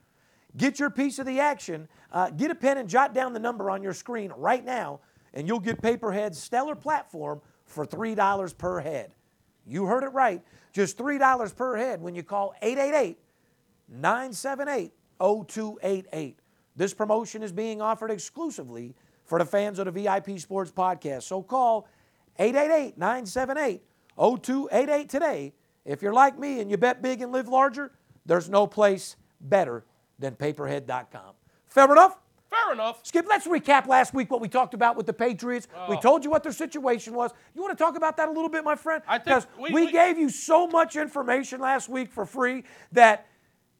Get 0.57 0.81
your 0.81 0.91
piece 0.91 1.19
of 1.19 1.27
the 1.27 1.41
action. 1.41 1.89
Uh, 2.11 2.31
get 2.31 2.51
a 2.51 2.55
pen 2.55 2.79
and 2.79 2.89
jot 2.89 3.15
down 3.15 3.33
the 3.33 3.39
number 3.39 3.71
on 3.71 3.83
your 3.83 3.95
screen 3.95 4.33
right 4.37 4.65
now, 4.65 5.01
and 5.35 5.47
you'll 5.47 5.61
get 5.61 5.81
PayPerHead's 5.81 6.39
stellar 6.39 6.75
platform 6.75 7.41
for 7.65 7.87
$3 7.87 8.59
per 8.59 8.81
head. 8.81 9.13
You 9.67 9.87
heard 9.87 10.03
it 10.03 10.09
right. 10.09 10.43
Just 10.73 10.99
$3 10.99 11.57
per 11.57 11.77
head 11.77 12.01
when 12.01 12.15
you 12.15 12.23
call 12.23 12.55
888 12.63 13.19
978 13.89 14.93
0288. 15.21 16.39
This 16.77 16.95
promotion 16.95 17.43
is 17.43 17.53
being 17.53 17.83
offered 17.83 18.11
exclusively 18.11 18.95
for 19.25 19.39
the 19.39 19.45
fans 19.45 19.79
of 19.79 19.87
the 19.87 19.93
VIP 19.93 20.39
Sports 20.39 20.73
Podcast. 20.73 21.25
So 21.25 21.43
call 21.43 21.89
888 22.39 22.99
978 22.99 23.83
0288 24.17 25.09
today. 25.09 25.53
If 25.85 26.03
you're 26.03 26.13
like 26.13 26.39
me 26.39 26.61
and 26.61 26.71
you 26.71 26.77
bet 26.77 27.03
big 27.03 27.23
and 27.23 27.33
live 27.33 27.49
larger, 27.49 27.91
there's 28.27 28.49
no 28.49 28.67
place 28.67 29.17
better 29.41 29.85
than 30.19 30.35
PayPerHead.com. 30.37 31.35
Fair 31.67 31.91
enough? 31.91 32.19
Fair 32.51 32.73
enough. 32.73 33.01
Skip, 33.07 33.27
let's 33.29 33.47
recap 33.47 33.87
last 33.87 34.13
week 34.13 34.31
what 34.31 34.41
we 34.41 34.49
talked 34.49 34.75
about 34.75 34.97
with 34.97 35.07
the 35.07 35.13
Patriots. 35.13 35.69
We 35.89 35.97
Oh. 35.97 36.01
told 36.01 36.25
you 36.25 36.31
what 36.31 36.43
their 36.43 36.53
situation 36.53 37.15
was. 37.15 37.31
You 37.55 37.63
want 37.63 37.77
to 37.79 37.83
talk 37.83 37.97
about 37.97 38.17
that 38.17 38.29
a 38.29 38.33
little 38.33 38.49
bit, 38.49 38.65
my 38.65 38.75
friend? 38.75 39.03
I 39.07 39.19
think 39.19 39.25
Because 39.27 39.47
we- 39.57 39.71
we, 39.73 39.87
we- 39.87 39.93
gave 39.93 40.19
you 40.19 40.29
so 40.29 40.67
much 40.67 40.97
information 40.97 41.61
last 41.61 41.89
week 41.89 42.11
for 42.11 42.27
free 42.27 42.65
that 42.93 43.27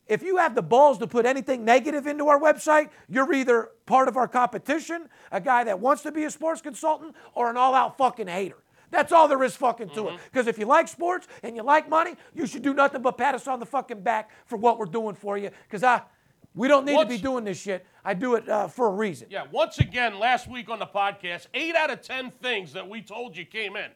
if 0.07 0.23
you 0.23 0.37
have 0.39 0.55
the 0.55 0.63
balls 0.63 0.99
to 0.99 1.07
put 1.09 1.27
anything 1.27 1.65
negative 1.65 2.07
into 2.07 2.29
our 2.29 2.39
website, 2.39 2.91
you're 3.09 3.33
either 3.33 3.71
part 3.87 4.07
of 4.09 4.17
our 4.17 4.29
competition, 4.29 5.09
a 5.33 5.41
guy 5.41 5.65
that 5.65 5.81
wants 5.81 6.03
to 6.05 6.13
be 6.13 6.25
a 6.25 6.31
sports 6.31 6.61
consultant, 6.63 7.15
or 7.35 7.51
an 7.51 7.57
all 7.57 7.75
out 7.75 7.97
fucking 7.99 8.29
hater. 8.29 8.57
That's 8.91 9.13
all 9.13 9.29
there 9.29 9.43
is 9.43 9.57
fucking 9.57 9.91
to 9.91 10.09
it. 10.09 10.11
Mm-hmm. 10.11 10.25
Because 10.25 10.47
if 10.47 10.59
you 10.59 10.67
like 10.67 10.89
sports 10.89 11.29
and 11.43 11.55
you 11.57 11.63
like 11.63 11.89
money, 11.89 12.17
you 12.35 12.47
should 12.47 12.63
do 12.63 12.75
nothing 12.75 13.03
but 13.03 13.17
pat 13.17 13.35
us 13.35 13.47
on 13.47 13.61
the 13.61 13.67
fucking 13.67 14.03
back 14.03 14.31
for 14.47 14.57
what 14.57 14.79
we're 14.79 14.87
doing 14.87 15.15
for 15.15 15.39
you. 15.39 15.51
Because 15.65 15.85
I, 15.85 16.03
we 16.55 16.69
don't 16.69 16.85
need 16.85 16.99
to 16.99 17.07
be 17.07 17.19
doing 17.19 17.45
this 17.45 17.61
shit. 17.61 17.87
I 18.05 18.15
do 18.15 18.35
it 18.35 18.49
uh, 18.49 18.69
for 18.69 18.89
a 18.89 18.91
reason. 18.91 19.29
Yeah, 19.31 19.45
once 19.53 19.79
again, 19.79 20.19
last 20.19 20.49
week 20.49 20.69
on 20.69 20.79
the 20.79 20.87
podcast, 20.87 21.47
eight 21.55 21.77
out 21.77 21.91
of 21.91 22.03
10 22.03 22.31
things 22.31 22.73
that 22.73 22.89
we 22.89 23.03
told 23.03 23.37
you 23.37 23.45
came 23.45 23.77
in. 23.77 23.91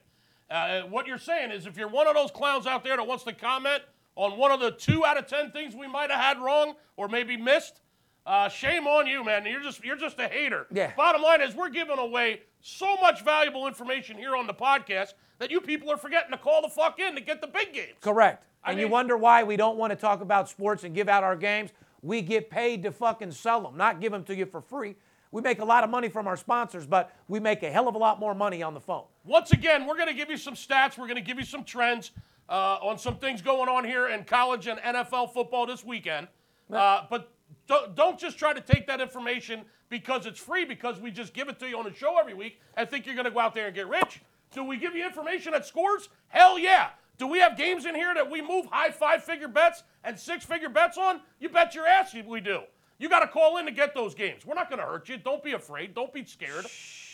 Uh, 0.49 0.81
what 0.83 1.07
you're 1.07 1.17
saying 1.17 1.51
is 1.51 1.65
if 1.65 1.75
you're 1.75 1.87
one 1.87 2.07
of 2.07 2.13
those 2.13 2.31
clowns 2.31 2.67
out 2.67 2.83
there 2.83 2.95
that 2.95 3.05
wants 3.05 3.23
to 3.23 3.33
comment 3.33 3.81
on 4.15 4.37
one 4.37 4.51
of 4.51 4.59
the 4.59 4.71
two 4.71 5.03
out 5.03 5.17
of 5.17 5.27
10 5.27 5.51
things 5.51 5.75
we 5.75 5.87
might 5.87 6.11
have 6.11 6.19
had 6.19 6.39
wrong 6.39 6.75
or 6.95 7.07
maybe 7.07 7.35
missed, 7.35 7.81
uh, 8.25 8.49
shame 8.49 8.87
on 8.87 9.05
you, 9.05 9.23
man. 9.23 9.45
You're 9.45 9.61
just 9.61 9.83
you're 9.83 9.95
just 9.95 10.19
a 10.19 10.27
hater. 10.27 10.65
Yeah. 10.71 10.91
Bottom 10.95 11.21
line 11.21 11.41
is 11.41 11.53
we're 11.53 11.69
giving 11.69 11.99
away 11.99 12.41
so 12.65 12.97
much 12.97 13.23
valuable 13.23 13.67
information 13.67 14.17
here 14.17 14.35
on 14.35 14.47
the 14.47 14.53
podcast 14.53 15.13
that 15.37 15.51
you 15.51 15.61
people 15.61 15.91
are 15.91 15.97
forgetting 15.97 16.31
to 16.31 16.37
call 16.37 16.63
the 16.63 16.67
fuck 16.69 16.99
in 16.99 17.13
to 17.13 17.21
get 17.21 17.39
the 17.39 17.47
big 17.47 17.73
games. 17.73 17.93
Correct. 18.01 18.43
I 18.63 18.71
And 18.71 18.79
you 18.79 18.87
wonder 18.87 19.15
why 19.15 19.43
we 19.43 19.55
don't 19.55 19.77
want 19.77 19.91
to 19.91 19.95
talk 19.95 20.21
about 20.21 20.49
sports 20.49 20.83
and 20.83 20.95
give 20.95 21.07
out 21.07 21.23
our 21.23 21.35
games. 21.35 21.71
We 22.01 22.23
get 22.23 22.49
paid 22.49 22.81
to 22.83 22.91
fucking 22.91 23.33
sell 23.33 23.61
them, 23.61 23.77
not 23.77 24.01
give 24.01 24.11
them 24.11 24.23
to 24.23 24.35
you 24.35 24.47
for 24.47 24.61
free. 24.61 24.95
We 25.31 25.41
make 25.41 25.59
a 25.59 25.65
lot 25.65 25.83
of 25.83 25.91
money 25.91 26.09
from 26.09 26.25
our 26.25 26.37
sponsors, 26.37 26.87
but 26.87 27.15
we 27.27 27.39
make 27.39 27.61
a 27.61 27.69
hell 27.69 27.87
of 27.87 27.93
a 27.93 27.99
lot 27.99 28.19
more 28.19 28.33
money 28.33 28.63
on 28.63 28.73
the 28.73 28.79
phone. 28.79 29.03
Once 29.25 29.51
again, 29.51 29.85
we're 29.85 29.97
going 29.97 30.07
to 30.07 30.13
give 30.13 30.31
you 30.31 30.37
some 30.37 30.55
stats. 30.55 30.97
We're 30.97 31.07
going 31.07 31.15
to 31.17 31.21
give 31.21 31.37
you 31.37 31.45
some 31.45 31.63
trends 31.63 32.11
uh, 32.49 32.77
on 32.81 32.97
some 32.97 33.17
things 33.17 33.43
going 33.43 33.69
on 33.69 33.83
here 33.83 34.07
in 34.07 34.23
college 34.23 34.65
and 34.65 34.79
NFL 34.79 35.33
football 35.33 35.67
this 35.67 35.83
weekend. 35.85 36.27
Uh, 36.71 37.01
but 37.11 37.31
don't, 37.67 37.95
don't 37.95 38.19
just 38.19 38.37
try 38.37 38.53
to 38.53 38.61
take 38.61 38.87
that 38.87 39.01
information 39.01 39.61
because 39.89 40.25
it's 40.25 40.39
free, 40.39 40.65
because 40.65 40.99
we 40.99 41.11
just 41.11 41.33
give 41.33 41.49
it 41.49 41.59
to 41.59 41.67
you 41.67 41.77
on 41.77 41.85
the 41.85 41.93
show 41.93 42.17
every 42.19 42.33
week 42.33 42.59
and 42.75 42.89
think 42.89 43.05
you're 43.05 43.15
going 43.15 43.25
to 43.25 43.31
go 43.31 43.39
out 43.39 43.53
there 43.53 43.67
and 43.67 43.75
get 43.75 43.87
rich. 43.87 44.21
Do 44.53 44.63
we 44.63 44.77
give 44.77 44.95
you 44.95 45.05
information 45.05 45.51
that 45.53 45.65
scores? 45.65 46.09
Hell 46.27 46.57
yeah. 46.57 46.89
Do 47.17 47.27
we 47.27 47.39
have 47.39 47.57
games 47.57 47.85
in 47.85 47.95
here 47.95 48.13
that 48.13 48.29
we 48.29 48.41
move 48.41 48.65
high 48.65 48.91
five 48.91 49.23
figure 49.23 49.47
bets 49.47 49.83
and 50.03 50.19
six 50.19 50.45
figure 50.45 50.69
bets 50.69 50.97
on? 50.97 51.21
You 51.39 51.49
bet 51.49 51.75
your 51.75 51.87
ass 51.87 52.13
we 52.13 52.41
do. 52.41 52.61
You 52.97 53.09
got 53.09 53.19
to 53.19 53.27
call 53.27 53.57
in 53.57 53.65
to 53.65 53.71
get 53.71 53.93
those 53.93 54.15
games. 54.15 54.45
We're 54.45 54.55
not 54.55 54.69
going 54.69 54.79
to 54.79 54.85
hurt 54.85 55.09
you. 55.09 55.17
Don't 55.17 55.43
be 55.43 55.53
afraid. 55.53 55.93
Don't 55.93 56.13
be 56.13 56.23
scared. 56.25 56.65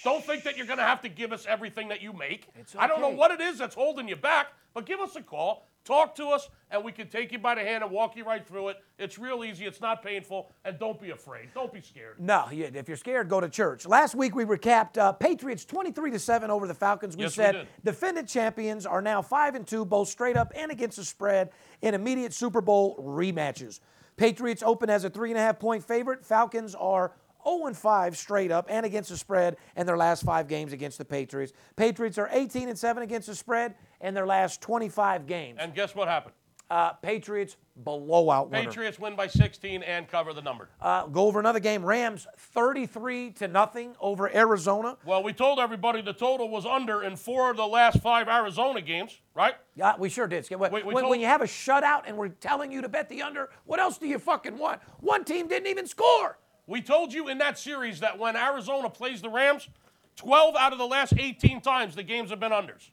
Don't 0.03 0.25
think 0.25 0.43
that 0.43 0.57
you're 0.57 0.65
going 0.65 0.79
to 0.79 0.85
have 0.85 1.01
to 1.01 1.09
give 1.09 1.31
us 1.31 1.45
everything 1.47 1.89
that 1.89 2.01
you 2.01 2.13
make. 2.13 2.47
I 2.77 2.87
don't 2.87 3.01
know 3.01 3.09
what 3.09 3.31
it 3.31 3.39
is 3.41 3.57
that's 3.59 3.75
holding 3.75 4.07
you 4.07 4.15
back, 4.15 4.47
but 4.73 4.85
give 4.85 4.99
us 4.99 5.15
a 5.15 5.21
call, 5.21 5.67
talk 5.83 6.15
to 6.15 6.27
us, 6.29 6.49
and 6.71 6.83
we 6.83 6.91
can 6.91 7.07
take 7.07 7.31
you 7.31 7.37
by 7.39 7.55
the 7.55 7.61
hand 7.61 7.83
and 7.83 7.91
walk 7.91 8.15
you 8.15 8.23
right 8.23 8.45
through 8.45 8.69
it. 8.69 8.77
It's 8.97 9.19
real 9.19 9.43
easy. 9.43 9.65
It's 9.65 9.81
not 9.81 10.01
painful, 10.01 10.49
and 10.65 10.79
don't 10.79 10.99
be 10.99 11.11
afraid. 11.11 11.49
Don't 11.53 11.71
be 11.71 11.81
scared. 11.81 12.19
No, 12.19 12.47
if 12.51 12.87
you're 12.87 12.97
scared, 12.97 13.29
go 13.29 13.39
to 13.41 13.49
church. 13.49 13.85
Last 13.85 14.15
week 14.15 14.33
we 14.35 14.43
recapped 14.43 14.97
uh, 14.97 15.11
Patriots 15.11 15.65
23 15.65 16.11
to 16.11 16.19
7 16.19 16.49
over 16.49 16.67
the 16.67 16.73
Falcons. 16.73 17.15
We 17.15 17.23
Yes, 17.23 17.35
said 17.35 17.51
did. 17.51 17.67
defendant 17.83 18.27
champions 18.27 18.85
are 18.85 19.01
now 19.01 19.21
5 19.21 19.55
and 19.55 19.67
2 19.67 19.85
both 19.85 20.07
straight 20.09 20.37
up 20.37 20.51
and 20.55 20.71
against 20.71 20.97
the 20.97 21.05
spread 21.05 21.51
in 21.81 21.93
immediate 21.93 22.33
Super 22.33 22.61
Bowl 22.61 22.95
rematches. 22.97 23.81
Patriots 24.17 24.61
open 24.63 24.89
as 24.89 25.03
a 25.03 25.09
3.5 25.09 25.59
point 25.59 25.83
favorite. 25.83 26.23
Falcons 26.25 26.75
are 26.75 27.11
0 27.43 27.65
and 27.67 27.77
5 27.77 28.17
straight 28.17 28.51
up 28.51 28.67
and 28.69 28.85
against 28.85 29.09
the 29.09 29.17
spread 29.17 29.57
in 29.75 29.85
their 29.85 29.97
last 29.97 30.23
5 30.23 30.47
games 30.47 30.73
against 30.73 30.97
the 30.97 31.05
Patriots. 31.05 31.53
Patriots 31.75 32.17
are 32.17 32.29
18 32.31 32.69
and 32.69 32.77
7 32.77 33.03
against 33.03 33.27
the 33.27 33.35
spread 33.35 33.75
in 34.01 34.13
their 34.13 34.25
last 34.27 34.61
25 34.61 35.27
games. 35.27 35.57
And 35.61 35.73
guess 35.73 35.95
what 35.95 36.07
happened? 36.07 36.35
Uh, 36.69 36.93
Patriots 36.93 37.57
blowout 37.75 38.49
winner. 38.49 38.63
Patriots 38.69 38.97
win 38.97 39.13
by 39.13 39.27
16 39.27 39.83
and 39.83 40.07
cover 40.07 40.31
the 40.31 40.41
number. 40.41 40.69
Uh, 40.79 41.05
go 41.07 41.25
over 41.27 41.37
another 41.37 41.59
game. 41.59 41.83
Rams 41.83 42.27
33 42.37 43.31
to 43.31 43.49
nothing 43.49 43.93
over 43.99 44.33
Arizona. 44.33 44.97
Well, 45.03 45.21
we 45.21 45.33
told 45.33 45.59
everybody 45.59 46.01
the 46.01 46.13
total 46.13 46.47
was 46.47 46.65
under 46.65 47.03
in 47.03 47.17
four 47.17 47.51
of 47.51 47.57
the 47.57 47.67
last 47.67 47.99
five 48.01 48.29
Arizona 48.29 48.79
games, 48.81 49.19
right? 49.35 49.55
Yeah, 49.75 49.95
we 49.97 50.07
sure 50.07 50.27
did. 50.27 50.47
When, 50.49 50.71
We- 50.71 50.83
we 50.83 50.93
when- 50.93 51.03
told- 51.03 51.11
when 51.11 51.19
you 51.19 51.25
have 51.25 51.41
a 51.41 51.45
shutout 51.45 52.03
and 52.05 52.15
we're 52.17 52.29
telling 52.29 52.71
you 52.71 52.81
to 52.83 52.87
bet 52.87 53.09
the 53.09 53.21
under, 53.21 53.49
what 53.65 53.81
else 53.81 53.97
do 53.97 54.07
you 54.07 54.17
fucking 54.17 54.57
want? 54.57 54.81
One 55.01 55.25
team 55.25 55.49
didn't 55.49 55.67
even 55.67 55.87
score. 55.87 56.37
We 56.71 56.81
told 56.81 57.13
you 57.13 57.27
in 57.27 57.39
that 57.39 57.59
series 57.59 57.99
that 57.99 58.17
when 58.17 58.37
Arizona 58.37 58.89
plays 58.89 59.21
the 59.21 59.27
Rams, 59.27 59.67
12 60.15 60.55
out 60.55 60.71
of 60.71 60.79
the 60.79 60.87
last 60.87 61.13
18 61.17 61.59
times 61.59 61.95
the 61.95 62.03
games 62.03 62.29
have 62.29 62.39
been 62.39 62.53
unders. 62.53 62.89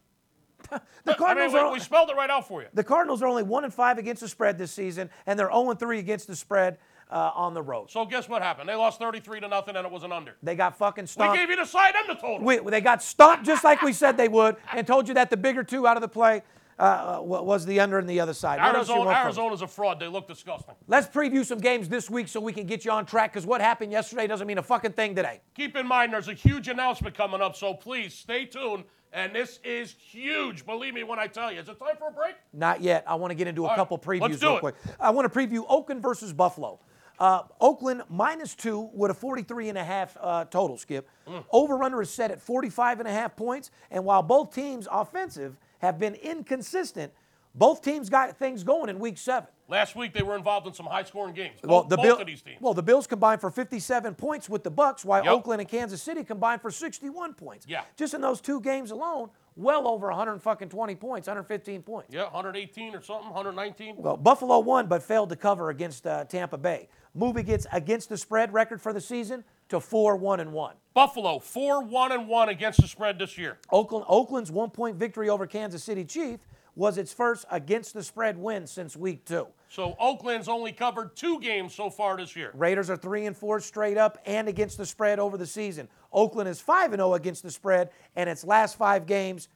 The 1.04 1.12
I 1.12 1.14
mean, 1.14 1.16
Cardinals 1.16 1.52
we, 1.52 1.58
are 1.60 1.72
we 1.72 1.78
spelled 1.78 2.10
it 2.10 2.16
right 2.16 2.28
out 2.28 2.46
for 2.46 2.60
you. 2.60 2.68
the 2.74 2.84
Cardinals 2.84 3.22
are 3.22 3.28
only 3.28 3.44
one 3.44 3.64
and 3.64 3.72
five 3.72 3.96
against 3.96 4.20
the 4.20 4.28
spread 4.28 4.58
this 4.58 4.72
season, 4.72 5.08
and 5.24 5.38
they're 5.38 5.50
0 5.50 5.70
and 5.70 5.78
three 5.78 6.00
against 6.00 6.26
the 6.26 6.36
spread 6.36 6.76
uh, 7.10 7.30
on 7.34 7.54
the 7.54 7.62
road. 7.62 7.90
So 7.90 8.04
guess 8.04 8.28
what 8.28 8.42
happened? 8.42 8.68
They 8.68 8.74
lost 8.74 8.98
33 8.98 9.40
to 9.40 9.48
nothing, 9.48 9.76
and 9.76 9.86
it 9.86 9.92
was 9.92 10.02
an 10.02 10.12
under. 10.12 10.34
They 10.42 10.56
got 10.56 10.76
fucking 10.76 11.06
stopped. 11.06 11.32
We 11.32 11.38
gave 11.38 11.48
you 11.48 11.56
the 11.56 11.64
side 11.64 11.94
and 11.96 12.08
the 12.10 12.20
total. 12.20 12.44
We, 12.44 12.58
they 12.58 12.80
got 12.80 13.02
stomped 13.02 13.46
just 13.46 13.64
like 13.64 13.80
we 13.80 13.92
said 13.92 14.16
they 14.16 14.28
would, 14.28 14.56
and 14.74 14.86
told 14.86 15.08
you 15.08 15.14
that 15.14 15.30
the 15.30 15.36
bigger 15.36 15.62
two 15.62 15.86
out 15.86 15.96
of 15.96 16.00
the 16.02 16.08
play. 16.08 16.42
Uh, 16.78 17.18
was 17.20 17.66
the 17.66 17.80
under 17.80 17.98
on 17.98 18.06
the 18.06 18.20
other 18.20 18.34
side. 18.34 18.60
What 18.60 18.76
Arizona? 18.76 19.10
Arizona's 19.10 19.62
a 19.62 19.66
fraud. 19.66 19.98
They 19.98 20.06
look 20.06 20.28
disgusting. 20.28 20.74
Let's 20.86 21.08
preview 21.08 21.44
some 21.44 21.58
games 21.58 21.88
this 21.88 22.08
week 22.08 22.28
so 22.28 22.40
we 22.40 22.52
can 22.52 22.66
get 22.66 22.84
you 22.84 22.90
on 22.92 23.04
track 23.04 23.32
because 23.32 23.46
what 23.46 23.60
happened 23.60 23.90
yesterday 23.92 24.26
doesn't 24.26 24.46
mean 24.46 24.58
a 24.58 24.62
fucking 24.62 24.92
thing 24.92 25.14
today. 25.14 25.40
Keep 25.54 25.76
in 25.76 25.86
mind, 25.86 26.12
there's 26.12 26.28
a 26.28 26.34
huge 26.34 26.68
announcement 26.68 27.16
coming 27.16 27.40
up, 27.40 27.56
so 27.56 27.74
please 27.74 28.14
stay 28.14 28.44
tuned. 28.44 28.84
And 29.12 29.34
this 29.34 29.58
is 29.64 29.94
huge. 29.98 30.66
Believe 30.66 30.92
me 30.92 31.02
when 31.02 31.18
I 31.18 31.28
tell 31.28 31.50
you. 31.50 31.60
Is 31.60 31.68
it 31.68 31.78
time 31.78 31.96
for 31.98 32.08
a 32.08 32.12
break? 32.12 32.34
Not 32.52 32.82
yet. 32.82 33.04
I 33.06 33.14
want 33.14 33.30
to 33.30 33.34
get 33.34 33.46
into 33.48 33.62
a 33.62 33.64
All 33.64 33.70
right, 33.70 33.76
couple 33.76 33.98
previews 33.98 34.20
let's 34.20 34.38
do 34.38 34.48
real 34.48 34.56
it. 34.58 34.60
quick. 34.60 34.74
I 35.00 35.10
want 35.10 35.32
to 35.32 35.38
preview 35.38 35.64
Oakland 35.66 36.02
versus 36.02 36.32
Buffalo. 36.34 36.78
Uh, 37.18 37.42
Oakland 37.60 38.02
minus 38.10 38.54
two 38.54 38.90
with 38.92 39.10
a 39.10 39.14
43 39.14 39.70
and 39.70 39.78
a 39.78 39.82
half 39.82 40.16
uh, 40.20 40.44
total, 40.44 40.76
Skip. 40.76 41.08
Mm. 41.26 41.42
Over 41.50 41.82
under 41.82 42.00
is 42.02 42.10
set 42.10 42.30
at 42.30 42.40
45 42.40 43.00
and 43.00 43.08
a 43.08 43.12
half 43.12 43.34
points. 43.34 43.70
And 43.90 44.04
while 44.04 44.22
both 44.22 44.54
teams 44.54 44.86
offensive 44.92 45.56
have 45.78 45.98
been 45.98 46.14
inconsistent, 46.14 47.12
both 47.54 47.82
teams 47.82 48.08
got 48.08 48.36
things 48.36 48.62
going 48.62 48.88
in 48.88 48.98
week 48.98 49.18
seven. 49.18 49.48
Last 49.68 49.96
week 49.96 50.12
they 50.14 50.22
were 50.22 50.36
involved 50.36 50.66
in 50.66 50.72
some 50.72 50.86
high-scoring 50.86 51.34
games. 51.34 51.58
Well, 51.62 51.82
both, 51.82 51.90
the 51.90 51.96
both 51.96 52.04
Bill- 52.06 52.20
of 52.20 52.26
these 52.26 52.40
teams. 52.42 52.60
well, 52.60 52.72
the 52.74 52.82
Bills 52.82 53.06
combined 53.06 53.40
for 53.40 53.50
57 53.50 54.14
points 54.14 54.48
with 54.48 54.62
the 54.64 54.70
Bucks, 54.70 55.04
while 55.04 55.24
Yep. 55.24 55.32
Oakland 55.32 55.60
and 55.60 55.68
Kansas 55.68 56.02
City 56.02 56.24
combined 56.24 56.62
for 56.62 56.70
61 56.70 57.34
points. 57.34 57.66
Yeah. 57.68 57.82
Just 57.96 58.14
in 58.14 58.20
those 58.20 58.40
two 58.40 58.60
games 58.60 58.90
alone, 58.92 59.28
well 59.56 59.86
over 59.88 60.08
120 60.08 60.94
points, 60.94 61.26
115 61.26 61.82
points. 61.82 62.14
yeah, 62.14 62.24
118 62.24 62.94
or 62.94 63.02
something, 63.02 63.28
119. 63.28 63.96
Well, 63.98 64.16
Buffalo 64.16 64.58
won 64.60 64.86
but 64.86 65.02
failed 65.02 65.28
to 65.30 65.36
cover 65.36 65.68
against 65.70 66.06
uh, 66.06 66.24
Tampa 66.24 66.56
Bay. 66.56 66.88
Movie 67.14 67.42
gets 67.42 67.66
against 67.72 68.08
the 68.08 68.16
spread 68.16 68.52
record 68.54 68.80
for 68.80 68.92
the 68.92 69.00
season 69.00 69.44
to 69.68 69.80
4 69.80 70.16
1 70.16 70.40
and 70.40 70.52
1. 70.52 70.74
Buffalo, 70.94 71.38
4 71.38 71.84
1 71.84 72.12
and 72.12 72.28
1 72.28 72.48
against 72.48 72.80
the 72.80 72.88
spread 72.88 73.18
this 73.18 73.38
year. 73.38 73.58
Oakland, 73.70 74.04
Oakland's 74.08 74.50
one 74.50 74.70
point 74.70 74.96
victory 74.96 75.28
over 75.28 75.46
Kansas 75.46 75.84
City 75.84 76.04
Chief 76.04 76.40
was 76.74 76.96
its 76.96 77.12
first 77.12 77.44
against 77.50 77.92
the 77.92 78.02
spread 78.02 78.38
win 78.38 78.66
since 78.66 78.96
week 78.96 79.24
two. 79.24 79.46
So 79.68 79.96
Oakland's 79.98 80.48
only 80.48 80.72
covered 80.72 81.16
two 81.16 81.40
games 81.40 81.74
so 81.74 81.90
far 81.90 82.16
this 82.16 82.36
year. 82.36 82.52
Raiders 82.54 82.88
are 82.88 82.96
3 82.96 83.26
and 83.26 83.36
4 83.36 83.60
straight 83.60 83.98
up 83.98 84.18
and 84.24 84.48
against 84.48 84.78
the 84.78 84.86
spread 84.86 85.18
over 85.18 85.36
the 85.36 85.46
season. 85.46 85.88
Oakland 86.12 86.48
is 86.48 86.60
5 86.60 86.92
and 86.92 87.00
0 87.00 87.14
against 87.14 87.42
the 87.42 87.50
spread 87.50 87.90
and 88.16 88.30
its 88.30 88.44
last 88.44 88.76
5 88.76 89.06
games 89.06 89.48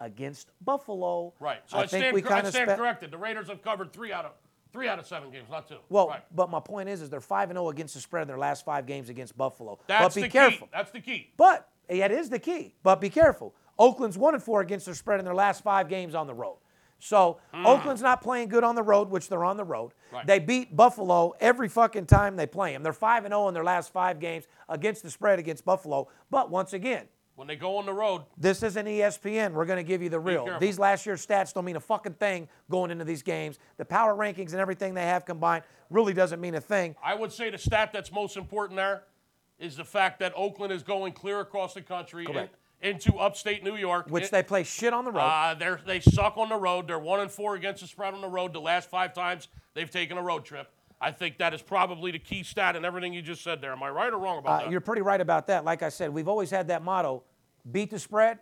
against 0.00 0.50
Buffalo. 0.64 1.32
Right. 1.38 1.60
So 1.66 1.76
I 1.76 1.82
I, 1.82 1.86
think 1.86 2.02
stand, 2.02 2.14
we 2.14 2.22
kind 2.22 2.46
of 2.46 2.54
spe- 2.54 2.76
corrected. 2.76 3.10
The 3.10 3.18
Raiders 3.18 3.48
have 3.48 3.62
covered 3.62 3.92
three 3.92 4.12
out 4.12 4.24
of 4.24 4.32
three 4.72 4.88
out 4.88 4.98
of 4.98 5.06
seven 5.06 5.30
games, 5.30 5.48
not 5.50 5.68
two. 5.68 5.76
Well, 5.88 6.08
right. 6.08 6.22
but 6.34 6.50
my 6.50 6.60
point 6.60 6.88
is 6.88 7.02
is 7.02 7.10
they're 7.10 7.20
5 7.20 7.50
and 7.50 7.56
0 7.56 7.68
against 7.68 7.94
the 7.94 8.00
spread 8.00 8.22
in 8.22 8.28
their 8.28 8.38
last 8.38 8.64
5 8.64 8.86
games 8.86 9.08
against 9.08 9.36
Buffalo. 9.36 9.78
that's 9.86 10.14
but 10.14 10.14
be 10.14 10.22
the 10.22 10.28
careful. 10.28 10.66
key. 10.66 10.72
That's 10.72 10.90
the 10.90 11.00
key. 11.00 11.30
But 11.36 11.68
that 11.88 12.10
is 12.10 12.30
the 12.30 12.38
key. 12.38 12.74
But 12.82 13.00
be 13.00 13.10
careful. 13.10 13.54
Oakland's 13.78 14.18
one 14.18 14.34
and 14.34 14.42
four 14.42 14.60
against 14.60 14.86
their 14.86 14.94
spread 14.94 15.18
in 15.18 15.24
their 15.24 15.34
last 15.34 15.62
five 15.62 15.88
games 15.88 16.14
on 16.14 16.26
the 16.26 16.34
road. 16.34 16.58
So 16.98 17.40
hmm. 17.52 17.66
Oakland's 17.66 18.02
not 18.02 18.22
playing 18.22 18.48
good 18.48 18.62
on 18.62 18.76
the 18.76 18.82
road, 18.82 19.10
which 19.10 19.28
they're 19.28 19.44
on 19.44 19.56
the 19.56 19.64
road. 19.64 19.92
Right. 20.12 20.24
They 20.24 20.38
beat 20.38 20.76
Buffalo 20.76 21.34
every 21.40 21.68
fucking 21.68 22.06
time 22.06 22.36
they 22.36 22.46
play 22.46 22.72
them. 22.72 22.84
They're 22.84 22.92
five 22.92 23.24
and 23.24 23.32
zero 23.32 23.48
in 23.48 23.54
their 23.54 23.64
last 23.64 23.92
five 23.92 24.20
games 24.20 24.46
against 24.68 25.02
the 25.02 25.10
spread 25.10 25.40
against 25.40 25.64
Buffalo. 25.64 26.08
But 26.30 26.50
once 26.50 26.72
again, 26.72 27.06
When 27.34 27.48
they 27.48 27.56
go 27.56 27.78
on 27.78 27.86
the 27.86 27.94
road, 27.94 28.22
this 28.36 28.62
isn't 28.62 28.86
ESPN. 28.86 29.52
We're 29.52 29.64
going 29.64 29.78
to 29.78 29.82
give 29.88 30.02
you 30.02 30.10
the 30.10 30.20
real. 30.20 30.58
These 30.60 30.78
last 30.78 31.06
year's 31.06 31.26
stats 31.26 31.54
don't 31.54 31.64
mean 31.64 31.76
a 31.76 31.80
fucking 31.80 32.14
thing 32.14 32.46
going 32.70 32.90
into 32.90 33.04
these 33.04 33.22
games. 33.22 33.58
The 33.78 33.84
power 33.86 34.14
rankings 34.14 34.50
and 34.52 34.60
everything 34.60 34.92
they 34.94 35.06
have 35.06 35.24
combined 35.24 35.64
really 35.88 36.12
doesn't 36.12 36.40
mean 36.40 36.54
a 36.54 36.60
thing. 36.60 36.94
I 37.02 37.14
would 37.14 37.32
say 37.32 37.48
the 37.50 37.58
stat 37.58 37.90
that's 37.92 38.12
most 38.12 38.36
important 38.36 38.76
there 38.76 39.04
is 39.58 39.76
the 39.76 39.84
fact 39.84 40.18
that 40.20 40.32
Oakland 40.36 40.72
is 40.72 40.82
going 40.82 41.14
clear 41.14 41.40
across 41.40 41.72
the 41.74 41.82
country 41.82 42.26
in- 42.26 42.48
into 42.82 43.16
upstate 43.16 43.62
New 43.64 43.76
York. 43.76 44.06
Which 44.08 44.24
It- 44.24 44.30
they 44.30 44.42
play 44.42 44.64
shit 44.64 44.92
on 44.92 45.04
the 45.04 45.12
road. 45.12 45.20
Uh, 45.22 45.76
they 45.86 46.00
suck 46.00 46.36
on 46.36 46.48
the 46.50 46.56
road. 46.56 46.88
They're 46.88 46.98
one 46.98 47.20
and 47.20 47.30
four 47.30 47.54
against 47.54 47.80
the 47.80 47.86
spread 47.86 48.12
on 48.12 48.20
the 48.20 48.28
road. 48.28 48.52
The 48.52 48.60
last 48.60 48.90
five 48.90 49.14
times 49.14 49.48
they've 49.72 49.90
taken 49.90 50.18
a 50.18 50.22
road 50.22 50.44
trip. 50.44 50.70
I 51.02 51.10
think 51.10 51.38
that 51.38 51.52
is 51.52 51.60
probably 51.62 52.12
the 52.12 52.18
key 52.20 52.44
stat 52.44 52.76
in 52.76 52.84
everything 52.84 53.12
you 53.12 53.22
just 53.22 53.42
said 53.42 53.60
there. 53.60 53.72
Am 53.72 53.82
I 53.82 53.90
right 53.90 54.12
or 54.12 54.18
wrong 54.18 54.38
about 54.38 54.52
Uh, 54.52 54.64
that? 54.64 54.70
you're 54.70 54.80
pretty 54.80 55.02
right 55.02 55.20
about 55.20 55.48
that. 55.48 55.64
Like 55.64 55.82
I 55.82 55.88
said, 55.88 56.10
we've 56.14 56.28
always 56.28 56.48
had 56.50 56.68
that 56.68 56.82
motto 56.82 57.24
beat 57.72 57.90
the 57.90 57.98
spread, 57.98 58.38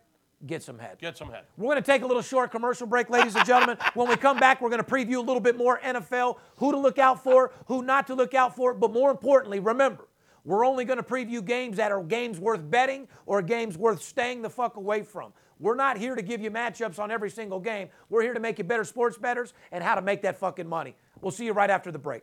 get 0.47 0.63
some 0.63 0.79
head. 0.79 0.99
Get 0.99 1.17
some 1.17 1.31
head. 1.31 1.45
We're 1.57 1.73
going 1.73 1.83
to 1.83 1.87
take 1.93 2.03
a 2.03 2.07
little 2.07 2.23
short 2.23 2.51
commercial 2.51 2.87
break, 2.87 3.09
ladies 3.09 3.35
and 3.35 3.47
gentlemen. 3.47 3.79
when 3.95 4.09
we 4.09 4.17
come 4.17 4.39
back, 4.39 4.61
we're 4.61 4.69
going 4.71 4.83
to 4.85 4.89
preview 4.91 5.17
a 5.17 5.21
little 5.21 5.41
bit 5.41 5.57
more 5.57 5.81
NFL, 5.83 6.37
who 6.57 6.71
to 6.73 6.79
look 6.79 6.99
out 6.99 7.23
for, 7.25 7.53
who 7.67 7.83
not 7.83 8.07
to 8.09 8.15
look 8.15 8.35
out 8.35 8.55
for. 8.55 8.75
But 8.75 8.93
more 8.93 9.11
importantly, 9.11 9.59
remember, 9.59 10.09
we're 10.45 10.67
only 10.67 10.85
going 10.85 10.99
to 10.99 11.03
preview 11.03 11.43
games 11.45 11.79
that 11.79 11.91
are 11.93 12.03
games 12.03 12.39
worth 12.39 12.69
betting 12.71 13.09
or 13.25 13.41
games 13.43 13.79
worth 13.79 14.03
staying 14.03 14.43
the 14.43 14.51
fuck 14.51 14.77
away 14.77 15.03
from. 15.03 15.33
We're 15.59 15.77
not 15.77 15.99
here 15.99 16.15
to 16.15 16.23
give 16.23 16.41
you 16.41 16.51
matchups 16.51 16.99
on 16.99 17.11
every 17.11 17.29
single 17.29 17.61
game. 17.61 17.89
We're 18.09 18.23
here 18.23 18.33
to 18.33 18.41
make 18.41 18.57
you 18.59 18.65
better 18.65 18.85
sports 18.85 19.19
bettors 19.19 19.53
and 19.73 19.85
how 19.85 19.95
to 19.95 20.01
make 20.03 20.23
that 20.23 20.39
fucking 20.39 20.67
money. 20.67 20.97
We'll 21.21 21.33
see 21.33 21.45
you 21.45 21.53
right 21.53 21.69
after 21.69 21.93
the 21.93 21.99
break. 21.99 22.23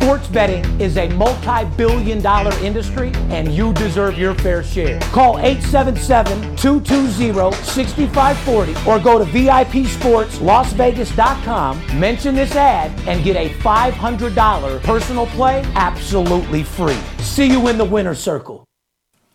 sports 0.00 0.28
betting 0.28 0.64
is 0.80 0.96
a 0.96 1.10
multi 1.10 1.66
billion 1.76 2.22
dollar 2.22 2.54
industry 2.60 3.12
and 3.28 3.52
you 3.52 3.74
deserve 3.74 4.16
your 4.18 4.34
fair 4.36 4.62
share. 4.62 4.98
Call 5.12 5.38
877 5.38 6.56
220 6.56 7.52
6540 7.64 8.90
or 8.90 8.98
go 8.98 9.22
to 9.22 9.30
VIPSportsLasVegas.com, 9.30 12.00
mention 12.00 12.34
this 12.34 12.52
ad, 12.52 12.90
and 13.06 13.22
get 13.22 13.36
a 13.36 13.50
$500 13.60 14.82
personal 14.82 15.26
play 15.26 15.62
absolutely 15.74 16.62
free. 16.62 16.96
See 17.18 17.44
you 17.46 17.68
in 17.68 17.76
the 17.76 17.84
winner's 17.84 18.20
circle. 18.20 18.64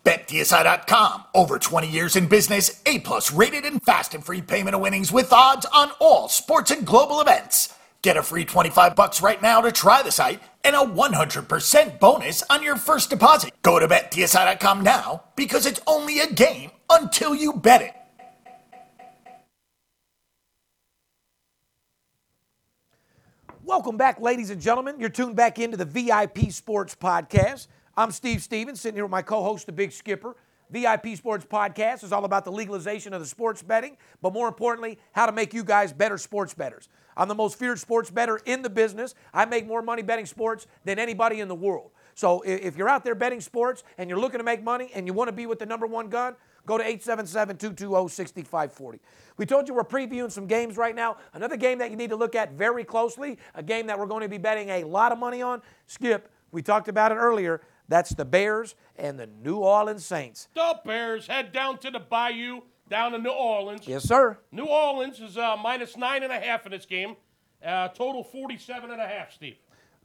BetDSI.com. 0.04 1.22
Over 1.34 1.58
20 1.58 1.88
years 1.88 2.16
in 2.16 2.28
business, 2.28 2.80
A 2.86 3.00
plus 3.00 3.32
rated 3.32 3.64
and 3.64 3.82
fast 3.82 4.14
and 4.14 4.24
free 4.24 4.40
payment 4.40 4.76
of 4.76 4.80
winnings 4.80 5.12
with 5.12 5.32
odds 5.32 5.66
on 5.66 5.90
all 6.00 6.28
sports 6.28 6.70
and 6.70 6.86
global 6.86 7.20
events. 7.20 7.75
Get 8.06 8.16
a 8.16 8.22
free 8.22 8.44
25 8.44 8.94
bucks 8.94 9.20
right 9.20 9.42
now 9.42 9.60
to 9.60 9.72
try 9.72 10.00
the 10.00 10.12
site 10.12 10.40
and 10.62 10.76
a 10.76 10.78
100% 10.78 11.98
bonus 11.98 12.44
on 12.48 12.62
your 12.62 12.76
first 12.76 13.10
deposit. 13.10 13.52
Go 13.62 13.80
to 13.80 13.88
BetDSI.com 13.88 14.84
now 14.84 15.24
because 15.34 15.66
it's 15.66 15.80
only 15.88 16.20
a 16.20 16.32
game 16.32 16.70
until 16.88 17.34
you 17.34 17.54
bet 17.54 17.82
it. 17.82 17.92
Welcome 23.64 23.96
back, 23.96 24.20
ladies 24.20 24.50
and 24.50 24.60
gentlemen. 24.60 25.00
You're 25.00 25.08
tuned 25.08 25.34
back 25.34 25.58
into 25.58 25.76
the 25.76 25.84
VIP 25.84 26.52
Sports 26.52 26.94
Podcast. 26.94 27.66
I'm 27.96 28.12
Steve 28.12 28.40
Stevens, 28.40 28.80
sitting 28.80 28.94
here 28.94 29.04
with 29.04 29.10
my 29.10 29.22
co 29.22 29.42
host, 29.42 29.66
the 29.66 29.72
Big 29.72 29.90
Skipper. 29.90 30.36
VIP 30.70 31.16
Sports 31.16 31.44
Podcast 31.44 32.04
is 32.04 32.12
all 32.12 32.24
about 32.24 32.44
the 32.44 32.52
legalization 32.52 33.12
of 33.12 33.20
the 33.20 33.26
sports 33.26 33.64
betting, 33.64 33.96
but 34.22 34.32
more 34.32 34.46
importantly, 34.46 34.96
how 35.10 35.26
to 35.26 35.32
make 35.32 35.52
you 35.52 35.64
guys 35.64 35.92
better 35.92 36.18
sports 36.18 36.54
bettors. 36.54 36.88
I'm 37.16 37.28
the 37.28 37.34
most 37.34 37.58
feared 37.58 37.78
sports 37.78 38.10
bettor 38.10 38.40
in 38.44 38.62
the 38.62 38.70
business. 38.70 39.14
I 39.32 39.44
make 39.44 39.66
more 39.66 39.82
money 39.82 40.02
betting 40.02 40.26
sports 40.26 40.66
than 40.84 40.98
anybody 40.98 41.40
in 41.40 41.48
the 41.48 41.54
world. 41.54 41.90
So 42.14 42.42
if 42.42 42.76
you're 42.76 42.88
out 42.88 43.04
there 43.04 43.14
betting 43.14 43.40
sports 43.40 43.84
and 43.98 44.08
you're 44.08 44.18
looking 44.18 44.38
to 44.38 44.44
make 44.44 44.62
money 44.62 44.90
and 44.94 45.06
you 45.06 45.12
want 45.12 45.28
to 45.28 45.32
be 45.32 45.46
with 45.46 45.58
the 45.58 45.66
number 45.66 45.86
one 45.86 46.08
gun, 46.08 46.34
go 46.64 46.78
to 46.78 46.84
877-220-6540. 46.84 48.98
We 49.36 49.46
told 49.46 49.68
you 49.68 49.74
we're 49.74 49.84
previewing 49.84 50.30
some 50.30 50.46
games 50.46 50.76
right 50.76 50.94
now. 50.94 51.16
Another 51.34 51.56
game 51.56 51.78
that 51.78 51.90
you 51.90 51.96
need 51.96 52.10
to 52.10 52.16
look 52.16 52.34
at 52.34 52.52
very 52.52 52.84
closely, 52.84 53.38
a 53.54 53.62
game 53.62 53.86
that 53.88 53.98
we're 53.98 54.06
going 54.06 54.22
to 54.22 54.28
be 54.28 54.38
betting 54.38 54.70
a 54.70 54.84
lot 54.84 55.12
of 55.12 55.18
money 55.18 55.42
on. 55.42 55.60
Skip, 55.86 56.30
we 56.52 56.62
talked 56.62 56.88
about 56.88 57.12
it 57.12 57.16
earlier. 57.16 57.60
That's 57.88 58.14
the 58.14 58.24
Bears 58.24 58.74
and 58.96 59.18
the 59.18 59.26
New 59.26 59.58
Orleans 59.58 60.04
Saints. 60.04 60.48
The 60.54 60.80
Bears 60.84 61.26
head 61.26 61.52
down 61.52 61.78
to 61.78 61.90
the 61.90 62.00
Bayou, 62.00 62.62
down 62.88 63.14
in 63.14 63.22
New 63.22 63.30
Orleans. 63.30 63.86
Yes, 63.86 64.04
sir. 64.04 64.38
New 64.52 64.64
Orleans 64.64 65.20
is 65.20 65.36
uh, 65.36 65.56
minus 65.56 65.96
nine 65.96 66.22
and 66.22 66.32
a 66.32 66.38
half 66.38 66.66
in 66.66 66.72
this 66.72 66.86
game. 66.86 67.16
Uh, 67.64 67.88
total 67.88 68.22
47 68.22 68.90
and 68.90 69.00
a 69.00 69.06
half, 69.06 69.32
Steve. 69.32 69.56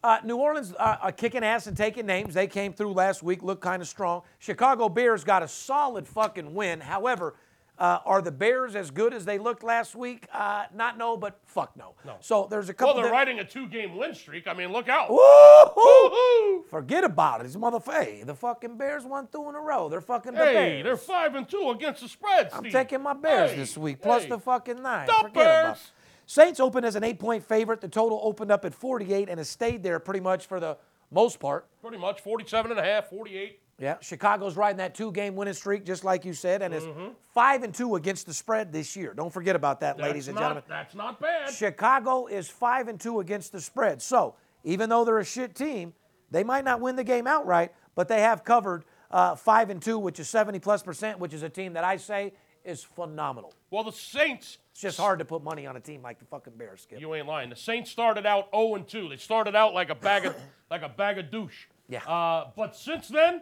Uh, 0.03 0.17
New 0.23 0.37
Orleans 0.37 0.73
uh, 0.79 0.97
are 1.01 1.11
kicking 1.11 1.43
ass 1.43 1.67
and 1.67 1.77
taking 1.77 2.07
names. 2.07 2.33
They 2.33 2.47
came 2.47 2.73
through 2.73 2.93
last 2.93 3.21
week, 3.21 3.43
looked 3.43 3.61
kind 3.61 3.81
of 3.81 3.87
strong. 3.87 4.23
Chicago 4.39 4.89
Bears 4.89 5.23
got 5.23 5.43
a 5.43 5.47
solid 5.47 6.07
fucking 6.07 6.55
win. 6.55 6.79
However, 6.79 7.35
Uh, 7.81 7.99
are 8.05 8.21
the 8.21 8.31
Bears 8.31 8.75
as 8.75 8.91
good 8.91 9.11
as 9.11 9.25
they 9.25 9.39
looked 9.39 9.63
last 9.63 9.95
week? 9.95 10.27
Uh, 10.31 10.65
not 10.71 10.99
no, 10.99 11.17
but 11.17 11.39
fuck 11.47 11.75
no. 11.75 11.95
no. 12.05 12.17
So 12.19 12.47
there's 12.47 12.69
a 12.69 12.75
couple. 12.75 12.93
Well, 12.93 13.01
they're 13.01 13.11
di- 13.11 13.17
riding 13.17 13.39
a 13.39 13.43
two-game 13.43 13.95
win 13.97 14.13
streak. 14.13 14.47
I 14.47 14.53
mean, 14.53 14.71
look 14.71 14.87
out. 14.87 15.09
Woo-hoo! 15.09 16.63
Forget 16.69 17.03
about 17.03 17.41
it. 17.41 17.45
It's 17.47 17.55
motherfucker. 17.55 18.03
Hey, 18.03 18.23
the 18.23 18.35
fucking 18.35 18.77
Bears 18.77 19.03
won 19.03 19.27
two 19.31 19.49
in 19.49 19.55
a 19.55 19.59
row. 19.59 19.89
They're 19.89 19.99
fucking 20.01 20.33
the 20.33 20.45
Hey, 20.45 20.53
Bears. 20.53 20.83
they're 20.83 20.97
five 20.97 21.33
and 21.35 21.49
two 21.49 21.71
against 21.71 22.01
the 22.01 22.07
spread. 22.07 22.49
I'm 22.53 22.59
Steve. 22.59 22.71
taking 22.71 23.01
my 23.01 23.13
Bears 23.13 23.51
Hey, 23.51 23.57
this 23.57 23.77
week, 23.77 23.99
plus 24.01 24.23
hey. 24.23 24.29
the 24.29 24.37
fucking 24.39 24.81
nine. 24.81 25.07
The 25.07 25.13
Forget 25.13 25.33
about 25.63 25.75
it. 25.77 25.81
Saints 26.27 26.59
opened 26.59 26.85
as 26.85 26.95
an 26.95 27.03
eight-point 27.03 27.43
favorite. 27.43 27.81
The 27.81 27.87
total 27.89 28.19
opened 28.23 28.51
up 28.51 28.63
at 28.63 28.73
48 28.73 29.27
and 29.27 29.39
has 29.39 29.49
stayed 29.49 29.83
there 29.83 29.99
pretty 29.99 30.19
much 30.19 30.45
for 30.45 30.59
the 30.59 30.77
most 31.09 31.39
part. 31.39 31.65
Pretty 31.81 31.97
much 31.97 32.21
47 32.21 32.71
and 32.71 32.79
a 32.79 32.83
half, 32.83 33.09
48. 33.09 33.59
Yeah, 33.81 33.97
Chicago's 33.99 34.55
riding 34.55 34.77
that 34.77 34.93
two-game 34.93 35.35
winning 35.35 35.55
streak, 35.55 35.85
just 35.85 36.03
like 36.03 36.23
you 36.23 36.33
said, 36.33 36.61
and 36.61 36.71
is 36.73 36.83
Mm-hmm. 36.83 37.07
five 37.33 37.63
and 37.63 37.73
two 37.73 37.95
against 37.95 38.27
the 38.27 38.33
spread 38.33 38.71
this 38.71 38.95
year. 38.95 39.13
Don't 39.15 39.33
forget 39.33 39.55
about 39.55 39.79
that, 39.79 39.97
That's 39.97 40.07
ladies 40.07 40.27
and 40.27 40.35
not- 40.35 40.41
gentlemen. 40.41 40.63
That's 40.69 40.93
not 40.95 41.19
bad. 41.19 41.49
Chicago 41.49 42.27
is 42.27 42.47
five 42.47 42.87
and 42.87 42.99
two 42.99 43.19
against 43.19 43.51
the 43.51 43.59
spread. 43.59 44.01
So 44.01 44.35
even 44.63 44.89
though 44.89 45.03
they're 45.03 45.17
a 45.19 45.25
shit 45.25 45.55
team, 45.55 45.93
they 46.29 46.43
might 46.43 46.63
not 46.63 46.79
win 46.79 46.95
the 46.95 47.03
game 47.03 47.25
outright, 47.25 47.73
but 47.95 48.07
they 48.07 48.21
have 48.21 48.43
covered 48.43 48.85
uh, 49.09 49.35
five 49.35 49.69
and 49.71 49.81
two, 49.81 49.97
which 49.97 50.19
is 50.19 50.29
70 50.29 50.59
plus 50.59 50.83
percent, 50.83 51.17
which 51.19 51.33
is 51.33 51.41
a 51.43 51.49
team 51.49 51.73
that 51.73 51.83
I 51.83 51.97
say 51.97 52.33
is 52.63 52.83
phenomenal. 52.83 53.51
Well, 53.71 53.83
the 53.83 53.91
Saints, 53.91 54.59
It's 54.71 54.81
just 54.81 54.99
hard 54.99 55.17
to 55.19 55.25
put 55.25 55.43
money 55.43 55.65
on 55.65 55.75
a 55.75 55.79
team 55.79 56.03
like 56.03 56.19
the 56.19 56.25
fucking 56.25 56.53
Bears. 56.55 56.81
Skip. 56.83 57.01
you 57.01 57.15
ain't 57.15 57.25
lying. 57.27 57.49
The 57.49 57.55
Saints 57.55 57.89
started 57.89 58.27
out 58.27 58.49
0 58.55 58.75
and 58.75 58.87
2. 58.87 59.09
They 59.09 59.17
started 59.17 59.55
out 59.55 59.73
like 59.73 59.89
a 59.89 59.95
bag 59.95 60.25
of 60.25 60.35
like 60.69 60.83
a 60.83 60.89
bag 60.89 61.17
of 61.17 61.31
douche. 61.31 61.65
Yeah. 61.89 62.03
Uh, 62.03 62.51
but 62.55 62.75
since 62.75 63.07
then, 63.07 63.41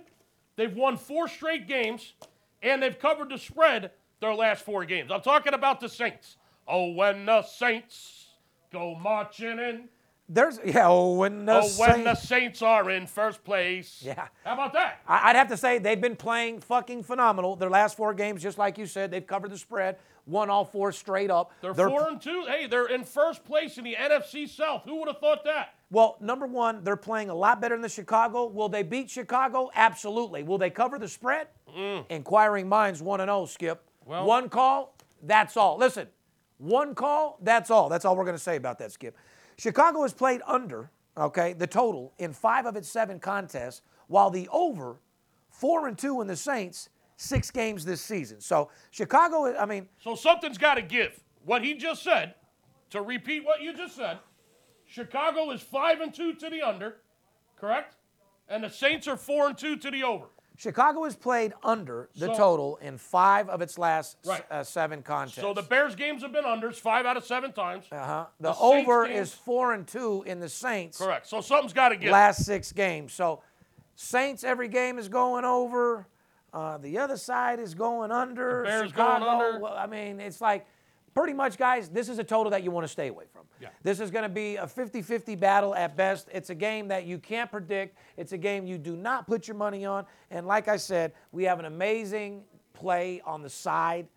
they've 0.59 0.75
won 0.75 0.97
four 0.97 1.27
straight 1.27 1.67
games, 1.67 2.13
and 2.61 2.83
they've 2.83 2.99
covered 2.99 3.29
the 3.29 3.37
spread 3.37 3.91
their 4.19 4.35
last 4.35 4.63
four 4.65 4.83
games. 4.85 5.09
I'm 5.11 5.21
talking 5.21 5.53
about 5.53 5.79
the 5.79 5.87
Saints. 5.89 6.35
Oh, 6.67 6.91
when 6.91 7.25
the 7.25 7.41
Saints 7.41 8.27
go 8.71 8.93
marching 8.95 9.57
in. 9.57 9.89
There's 10.31 10.59
yeah. 10.63 10.87
Oh, 10.87 11.13
when 11.15 11.45
the 11.45 11.53
Oh, 11.63 11.67
when 11.77 12.03
the 12.03 12.13
Saints- 12.13 12.27
Saints 12.27 12.61
are 12.61 12.89
in 12.91 13.07
first 13.07 13.43
place. 13.43 14.03
Yeah. 14.05 14.27
How 14.43 14.53
about 14.53 14.73
that? 14.73 14.99
I'd 15.07 15.35
have 15.35 15.47
to 15.47 15.57
say 15.57 15.79
they've 15.79 15.99
been 15.99 16.15
playing 16.15 16.59
fucking 16.59 17.01
phenomenal. 17.03 17.55
Their 17.55 17.71
last 17.71 17.97
four 17.97 18.13
games, 18.13 18.43
just 18.43 18.59
like 18.59 18.77
you 18.77 18.85
said, 18.85 19.09
they've 19.09 19.25
covered 19.25 19.49
the 19.49 19.57
spread, 19.57 19.97
won 20.27 20.51
all 20.51 20.65
four 20.65 20.91
straight 20.91 21.31
up. 21.31 21.51
They're, 21.61 21.73
four 21.73 22.07
and 22.09 22.21
two. 22.21 22.45
Hey, 22.47 22.67
they're 22.67 22.85
in 22.87 23.05
first 23.05 23.43
place 23.43 23.79
in 23.79 23.83
the 23.85 23.95
NFC 23.95 24.47
South. 24.47 24.83
Who 24.85 24.97
would 24.97 25.07
have 25.07 25.17
thought 25.19 25.43
that? 25.45 25.73
Well, 25.91 26.17
number 26.19 26.45
one, 26.45 26.83
they're 26.83 26.95
playing 26.95 27.29
a 27.29 27.33
lot 27.33 27.59
better 27.61 27.75
than 27.75 27.81
the 27.81 27.89
Chicago. 27.89 28.45
Will 28.45 28.69
they 28.69 28.83
beat 28.83 29.09
Chicago? 29.09 29.71
Absolutely. 29.73 30.43
Will 30.43 30.59
they 30.59 30.69
cover 30.69 30.99
the 30.99 31.07
spread? 31.07 31.47
Mm. 31.75 32.05
Inquiring 32.09 32.69
minds 32.69 33.01
1 33.01 33.21
and 33.21 33.27
0, 33.29 33.45
Skip. 33.45 33.83
Well- 34.05 34.25
one 34.25 34.49
call, 34.49 34.95
that's 35.23 35.57
all. 35.57 35.77
Listen, 35.77 36.07
one 36.57 36.93
call, 36.93 37.39
that's 37.41 37.71
all. 37.71 37.89
That's 37.89 38.05
all 38.05 38.15
we're 38.15 38.25
going 38.25 38.37
to 38.37 38.43
say 38.43 38.55
about 38.55 38.77
that, 38.79 38.91
Skip. 38.91 39.17
Chicago 39.57 40.03
has 40.03 40.13
played 40.13 40.41
under, 40.47 40.91
okay, 41.17 41.53
the 41.53 41.67
total 41.67 42.13
in 42.19 42.33
five 42.33 42.65
of 42.65 42.75
its 42.75 42.89
seven 42.89 43.19
contests, 43.19 43.81
while 44.07 44.29
the 44.29 44.47
over, 44.51 44.97
4 45.49 45.87
and 45.87 45.97
2 45.97 46.21
in 46.21 46.27
the 46.27 46.35
Saints, 46.35 46.89
six 47.17 47.51
games 47.51 47.83
this 47.83 48.01
season. 48.01 48.39
So, 48.39 48.69
Chicago, 48.91 49.55
I 49.57 49.65
mean, 49.65 49.87
So 50.01 50.15
something's 50.15 50.57
got 50.57 50.75
to 50.75 50.81
give. 50.81 51.19
What 51.45 51.63
he 51.63 51.73
just 51.73 52.03
said, 52.03 52.35
to 52.91 53.01
repeat 53.01 53.43
what 53.43 53.61
you 53.61 53.73
just 53.73 53.95
said, 53.95 54.19
Chicago 54.89 55.51
is 55.51 55.61
five 55.61 56.01
and 56.01 56.13
two 56.13 56.33
to 56.33 56.49
the 56.49 56.61
under, 56.63 56.95
correct? 57.55 57.95
And 58.47 58.63
the 58.63 58.69
Saints 58.69 59.07
are 59.07 59.15
four 59.17 59.47
and 59.47 59.57
two 59.57 59.77
to 59.77 59.91
the 59.91 60.03
over. 60.03 60.25
Chicago 60.57 61.03
has 61.05 61.15
played 61.15 61.53
under 61.63 62.09
the 62.15 62.25
So- 62.25 62.35
total 62.35 62.77
in 62.77 62.97
five 62.97 63.47
of 63.49 63.61
its 63.61 63.77
last 63.77 64.17
Right. 64.25 64.43
uh, 64.51 64.63
seven 64.63 65.01
contests. 65.03 65.39
So 65.39 65.53
the 65.53 65.61
Bears 65.61 65.95
games 65.95 66.21
have 66.23 66.33
been 66.33 66.43
unders 66.43 66.75
five 66.75 67.05
out 67.05 67.15
of 67.15 67.23
seven 67.23 67.53
times. 67.53 67.85
Uh-huh. 67.91 68.25
The, 68.41 68.51
Saints 68.51 68.59
over 68.61 69.05
games- 69.07 69.29
is 69.29 69.33
four 69.35 69.73
and 69.73 69.87
two 69.87 70.23
in 70.25 70.39
the 70.39 70.49
Saints 70.49 70.97
Correct. 70.97 71.27
So 71.27 71.39
something's 71.39 71.71
got 71.71 71.89
to 71.89 71.95
give. 71.97 72.11
last 72.11 72.43
six 72.43 72.71
games. 72.73 73.13
So 73.13 73.41
Saints 73.95 74.43
every 74.43 74.67
game 74.67 74.97
is 74.97 75.07
going 75.07 75.45
over. 75.45 76.07
Uh, 76.51 76.77
the 76.79 76.97
other 76.97 77.15
side 77.15 77.59
is 77.59 77.73
going 77.75 78.11
under. 78.11 78.63
The 78.63 78.69
Bears 78.69 78.89
Chicago, 78.89 79.25
going 79.25 79.41
under. 79.41 79.59
well, 79.59 79.75
I 79.77 79.85
mean, 79.85 80.19
it's 80.19 80.41
like 80.41 80.65
pretty 81.13 81.33
much, 81.33 81.57
guys. 81.57 81.87
This 81.89 82.09
is 82.09 82.17
a 82.19 82.23
total 82.23 82.49
that 82.49 82.63
you 82.63 82.71
want 82.71 82.83
to 82.85 82.87
stay 82.89 83.07
away 83.07 83.25
from. 83.31 83.38
Yeah. 83.61 83.69
This 83.83 83.99
is 83.99 84.09
going 84.11 84.23
to 84.23 84.29
be 84.29 84.55
a 84.55 84.65
50-50 84.65 85.39
battle 85.39 85.75
at 85.75 85.97
best. 85.97 86.29
It's 86.31 86.49
a 86.49 86.55
game 86.55 86.87
that 86.89 87.05
you 87.05 87.17
can't 87.17 87.51
predict. 87.51 87.97
It's 88.17 88.31
a 88.31 88.37
game 88.37 88.65
you 88.65 88.77
do 88.77 88.95
not 88.95 89.27
put 89.27 89.47
your 89.47 89.55
money 89.57 89.85
on. 89.85 90.05
And 90.31 90.47
like 90.47 90.67
I 90.67 90.77
said, 90.77 91.13
we 91.31 91.43
have 91.43 91.59
an 91.59 91.65
amazing 91.65 92.43
play 92.73 93.21
on 93.25 93.41
the 93.41 93.49
side. 93.49 94.07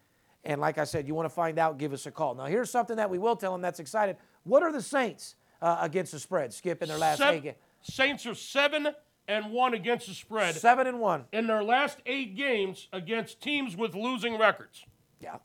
And 0.45 0.61
like 0.61 0.79
I 0.79 0.85
said, 0.85 1.07
you 1.07 1.15
want 1.15 1.27
to 1.29 1.35
find 1.35 1.59
out, 1.59 1.79
give 1.79 1.93
us 1.93 2.07
a 2.07 2.11
call. 2.11 2.35
Now, 2.35 2.47
here's 2.47 2.71
something 2.71 2.97
that 2.97 3.11
we 3.11 3.19
will 3.19 3.37
tell 3.37 3.53
them 3.53 3.61
that's 3.63 3.81
excited. 3.81 4.17
What 4.45 4.63
are 4.63 4.73
the 4.73 4.83
Saints 4.83 5.37
uh, 5.61 5.79
against 5.81 6.13
the 6.13 6.19
spread? 6.19 6.53
Skip 6.53 6.83
in 6.83 6.89
their 6.89 6.99
last 6.99 7.19
Sev- 7.19 7.35
eight 7.35 7.43
games. 7.43 7.57
Saints 7.83 8.27
are 8.27 8.35
seven 8.35 8.89
and 9.29 9.53
one 9.53 9.75
against 9.75 10.09
the 10.09 10.15
spread 10.15 10.55
Seven 10.55 10.87
and 10.87 10.99
one. 11.01 11.25
in 11.33 11.47
their 11.47 11.63
last 11.63 11.99
eight 12.07 12.37
games 12.37 12.89
against 12.93 13.41
teams 13.41 13.77
with 13.77 13.95
losing 13.95 14.37
records. 14.39 14.85
Yeah. 15.21 15.37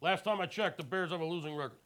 Last 0.00 0.24
time 0.24 0.40
I 0.40 0.46
checked, 0.46 0.78
the 0.78 0.84
Bears 0.84 1.10
have 1.10 1.20
a 1.20 1.24
losing 1.24 1.54
record. 1.56 1.78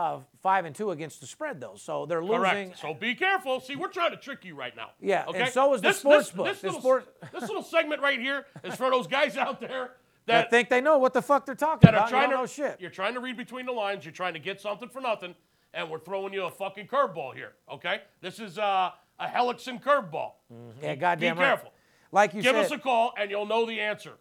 Uh, 0.00 0.20
five 0.42 0.64
and 0.64 0.74
two 0.74 0.90
against 0.92 1.20
the 1.20 1.26
spread, 1.26 1.60
though. 1.60 1.74
So 1.76 2.06
they're 2.06 2.24
losing. 2.24 2.38
Correct. 2.40 2.78
So 2.78 2.94
be 2.94 3.14
careful. 3.14 3.60
See, 3.60 3.76
we're 3.76 3.88
trying 3.88 4.12
to 4.12 4.16
trick 4.16 4.44
you 4.46 4.54
right 4.54 4.74
now. 4.74 4.90
Yeah, 5.00 5.26
Okay. 5.28 5.42
and 5.42 5.52
so 5.52 5.74
is 5.74 5.82
the 5.82 5.88
This- 5.88 5.98
sports 5.98 6.26
this, 6.28 6.36
book. 6.36 6.46
This, 6.46 6.60
The 6.62 6.66
little, 6.68 6.80
sport- 6.80 7.16
this 7.32 7.42
little 7.42 7.62
segment 7.62 8.00
right 8.00 8.18
here 8.18 8.46
is 8.64 8.76
for 8.76 8.88
those 8.90 9.06
guys 9.06 9.36
out 9.36 9.60
there 9.60 9.84
I 9.84 9.88
that 10.26 10.50
think 10.50 10.70
they 10.70 10.80
know 10.80 10.96
what 10.98 11.12
the 11.12 11.20
fuck 11.20 11.44
they're 11.44 11.54
talking 11.54 11.80
that 11.86 11.94
are 11.94 11.98
about. 11.98 12.06
You 12.06 12.10
trying 12.12 12.30
don't 12.30 12.46
to 12.48 12.62
know 12.62 12.68
shit. 12.70 12.80
You're 12.80 12.90
trying 12.90 13.12
to 13.14 13.20
read 13.20 13.36
between 13.36 13.66
the 13.66 13.72
lines. 13.72 14.04
You're 14.06 14.12
trying 14.12 14.34
to 14.34 14.38
get 14.40 14.58
something 14.60 14.88
for 14.88 15.00
nothing, 15.02 15.34
and 15.74 15.90
we're 15.90 15.98
throwing 15.98 16.32
you 16.32 16.44
a 16.44 16.50
fucking 16.50 16.86
curveball 16.86 17.34
here. 17.34 17.52
Okay. 17.70 18.00
This 18.22 18.38
is 18.38 18.58
uh, 18.58 18.92
a 19.18 19.26
Helixon 19.26 19.82
curveball. 19.82 20.32
Yeah, 20.80 20.94
goddamn 20.94 21.36
Be 21.36 21.40
right. 21.42 21.48
careful. 21.48 21.72
Like 22.12 22.32
you 22.32 22.42
said, 22.42 22.52
Give 22.54 22.64
said, 22.66 22.72
us 22.72 22.78
a 22.78 22.82
call 22.82 23.12
and 23.18 23.30
you'll 23.30 23.46
know 23.46 23.66
the 23.66 23.78
answer. 23.80 24.14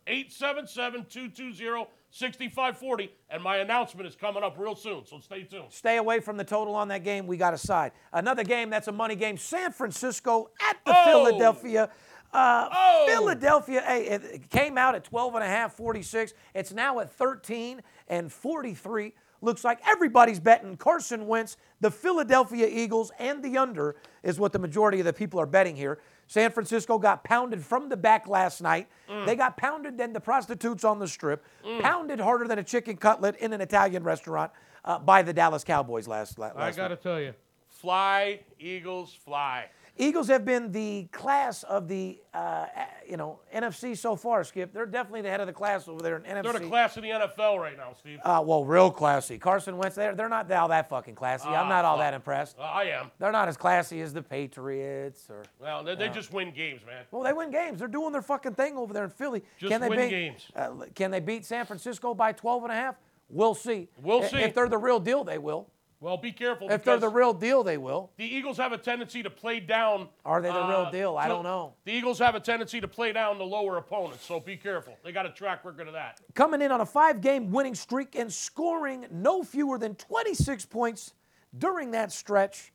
877-220-6540. 2.13 3.09
And 3.29 3.43
my 3.43 3.57
announcement 3.57 4.07
is 4.07 4.15
coming 4.15 4.43
up 4.43 4.55
real 4.57 4.75
soon, 4.75 5.05
so 5.05 5.19
stay 5.19 5.43
tuned. 5.43 5.65
stay 5.69 5.97
away 5.97 6.19
from 6.19 6.37
the 6.37 6.43
total 6.43 6.75
on 6.75 6.87
that 6.89 7.03
game. 7.03 7.27
We 7.27 7.37
got 7.37 7.53
a 7.53 7.57
side. 7.57 7.91
Another 8.13 8.43
game 8.43 8.69
that's 8.69 8.87
a 8.87 8.91
money 8.91 9.15
game. 9.15 9.37
San 9.37 9.71
Francisco 9.71 10.49
at 10.67 10.77
the 10.85 10.93
Oh! 10.95 11.05
Philadelphia. 11.25 11.89
Uh, 12.31 12.69
Oh! 12.71 13.05
Philadelphia, 13.07 13.81
hey, 13.81 14.39
came 14.49 14.77
out 14.77 14.95
at 14.95 15.03
12 15.03 15.35
and 15.35 15.43
a 15.43 15.47
half, 15.47 15.73
46. 15.73 16.33
It's 16.53 16.71
now 16.71 16.99
at 16.99 17.11
13 17.11 17.81
and 18.07 18.31
43. 18.31 19.13
Looks 19.41 19.63
like 19.63 19.79
everybody's 19.87 20.39
betting 20.39 20.75
Carson 20.75 21.25
Wentz, 21.25 21.55
the 21.79 21.89
Philadelphia 21.89 22.67
Eagles, 22.69 23.09
and 23.19 23.41
the 23.41 23.57
under 23.57 23.95
is 24.21 24.37
what 24.37 24.51
the 24.51 24.59
majority 24.59 24.99
of 24.99 25.05
the 25.05 25.13
people 25.13 25.39
are 25.39 25.45
betting 25.45 25.77
here. 25.77 25.99
San 26.29 26.51
Francisco 26.51 26.99
got 26.99 27.23
pounded 27.23 27.65
from 27.65 27.89
the 27.89 27.97
back 27.97 28.27
last 28.27 28.61
night. 28.61 28.87
Mm. 29.09 29.25
They 29.25 29.35
got 29.35 29.57
pounded 29.57 29.97
than 29.97 30.13
the 30.13 30.19
prostitutes 30.19 30.83
on 30.83 30.99
the 30.99 31.07
strip, 31.07 31.43
pounded 31.81 32.19
harder 32.19 32.47
than 32.47 32.59
a 32.59 32.63
chicken 32.63 32.97
cutlet 32.97 33.35
in 33.37 33.51
an 33.51 33.61
Italian 33.61 34.03
restaurant 34.03 34.51
uh, 34.85 34.99
by 34.99 35.23
the 35.23 35.33
Dallas 35.33 35.63
Cowboys 35.63 36.07
last, 36.07 36.37
la- 36.37 36.53
last 36.53 36.75
I 36.75 36.77
got 36.77 36.89
to 36.89 36.95
tell 36.95 37.19
you. 37.19 37.33
Fly, 37.67 38.41
Eagles, 38.59 39.11
fly. 39.11 39.69
Eagles 39.97 40.27
have 40.29 40.45
been 40.45 40.71
the 40.71 41.07
class 41.11 41.63
of 41.63 41.87
the 41.87 42.19
uh, 42.33 42.65
you 43.07 43.17
know 43.17 43.39
NFC 43.53 43.97
so 43.97 44.15
far. 44.15 44.43
Skip, 44.43 44.71
they're 44.73 44.85
definitely 44.85 45.21
the 45.21 45.29
head 45.29 45.41
of 45.41 45.47
the 45.47 45.53
class 45.53 45.87
over 45.87 46.01
there 46.01 46.15
in 46.17 46.23
NFC. 46.23 46.43
They're 46.43 46.53
the 46.53 46.67
class 46.67 46.95
of 46.97 47.03
the 47.03 47.09
NFL 47.09 47.59
right 47.59 47.75
now, 47.75 47.93
Steve. 47.97 48.19
Uh, 48.23 48.41
well, 48.45 48.63
real 48.63 48.91
classy. 48.91 49.37
Carson 49.37 49.77
Wentz, 49.77 49.95
they're, 49.95 50.15
they're 50.15 50.29
not 50.29 50.49
all 50.51 50.67
that 50.69 50.89
fucking 50.89 51.15
classy. 51.15 51.47
I'm 51.49 51.65
Ah, 51.65 51.69
not 51.69 51.85
all 51.85 51.97
that 51.97 52.13
impressed. 52.13 52.57
Uh, 52.57 52.63
I 52.63 52.83
am. 52.85 53.11
They're 53.19 53.31
not 53.31 53.47
as 53.47 53.57
classy 53.57 54.01
as 54.01 54.13
the 54.13 54.21
Patriots 54.21 55.27
or. 55.29 55.43
Well, 55.59 55.83
they, 55.83 55.95
they 55.95 56.09
just 56.09 56.31
win 56.31 56.51
games, 56.53 56.81
man. 56.85 57.03
Well, 57.11 57.23
they 57.23 57.33
win 57.33 57.51
games. 57.51 57.79
They're 57.79 57.87
doing 57.87 58.11
their 58.11 58.21
fucking 58.21 58.55
thing 58.55 58.77
over 58.77 58.93
there 58.93 59.03
in 59.05 59.09
Philly. 59.09 59.43
Just 59.57 59.71
can 59.71 59.81
they 59.81 59.89
win 59.89 59.99
beat, 59.99 60.09
games. 60.09 60.45
Uh, 60.55 60.69
can 60.95 61.11
they 61.11 61.19
beat 61.19 61.45
San 61.45 61.65
Francisco 61.65 62.13
by 62.13 62.31
12 62.31 62.63
and 62.63 62.71
a 62.71 62.75
half? 62.75 62.95
We'll 63.29 63.53
see. 63.55 63.89
We'll 64.01 64.23
see. 64.23 64.37
If 64.37 64.53
they're 64.55 64.69
the 64.69 64.77
real 64.77 64.99
deal, 64.99 65.23
they 65.23 65.37
will. 65.37 65.67
Well, 66.01 66.15
be 66.15 66.31
careful. 66.31 66.71
If 66.71 66.85
they're 66.85 66.97
the 66.97 67.09
real 67.09 67.33
deal, 67.33 67.61
they 67.61 67.77
will. 67.77 68.11
the 68.15 68.23
Eagles 68.23 68.57
have 68.57 68.71
a 68.71 68.77
tendency 68.77 69.21
to 69.21 69.29
play 69.29 69.59
down. 69.59 70.07
Are 70.23 70.41
they 70.41 70.47
the 70.47 70.53
real 70.53 70.85
uh, 70.87 70.91
deal? 70.91 71.17
I 71.17 71.27
don't 71.27 71.43
know. 71.43 71.73
The 71.83 71.91
Eagles 71.91 72.19
have 72.19 72.35
a 72.35 72.39
tendency 72.39 72.79
to 72.79 72.87
play 72.87 73.11
down 73.11 73.37
the 73.37 73.45
lower 73.45 73.77
opponents, 73.77 74.25
so 74.25 74.39
be 74.39 74.55
careful. 74.55 74.97
They 75.03 75.11
got 75.11 75.25
a 75.25 75.31
track 75.31 75.65
record 75.65 75.87
of 75.87 75.93
that. 75.93 76.21
Coming 76.35 76.61
in 76.61 76.71
on 76.71 76.79
a 76.79 76.85
five 76.85 77.19
game 77.19 77.51
winning 77.51 77.75
streak 77.75 78.15
and 78.15 78.31
scoring 78.31 79.07
no 79.11 79.43
fewer 79.43 79.77
than 79.77 79.95
26 79.95 80.65
points 80.67 81.13
during 81.57 81.91
that 81.91 82.13
stretch. 82.13 82.71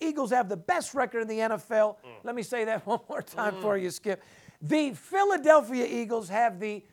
Eagles 0.00 0.30
have 0.30 0.50
the 0.50 0.56
best 0.56 0.92
record 0.94 1.22
in 1.22 1.28
the 1.28 1.38
NFL. 1.38 1.96
Let 2.24 2.34
me 2.34 2.42
say 2.42 2.66
that 2.66 2.86
one 2.86 3.00
more 3.08 3.22
time 3.22 3.54
for 3.62 3.78
you, 3.78 3.90
Skip. 3.90 4.22
The 4.60 4.92
Philadelphia 4.92 5.86
Eagles 5.88 6.28
have 6.28 6.60
the 6.60 6.84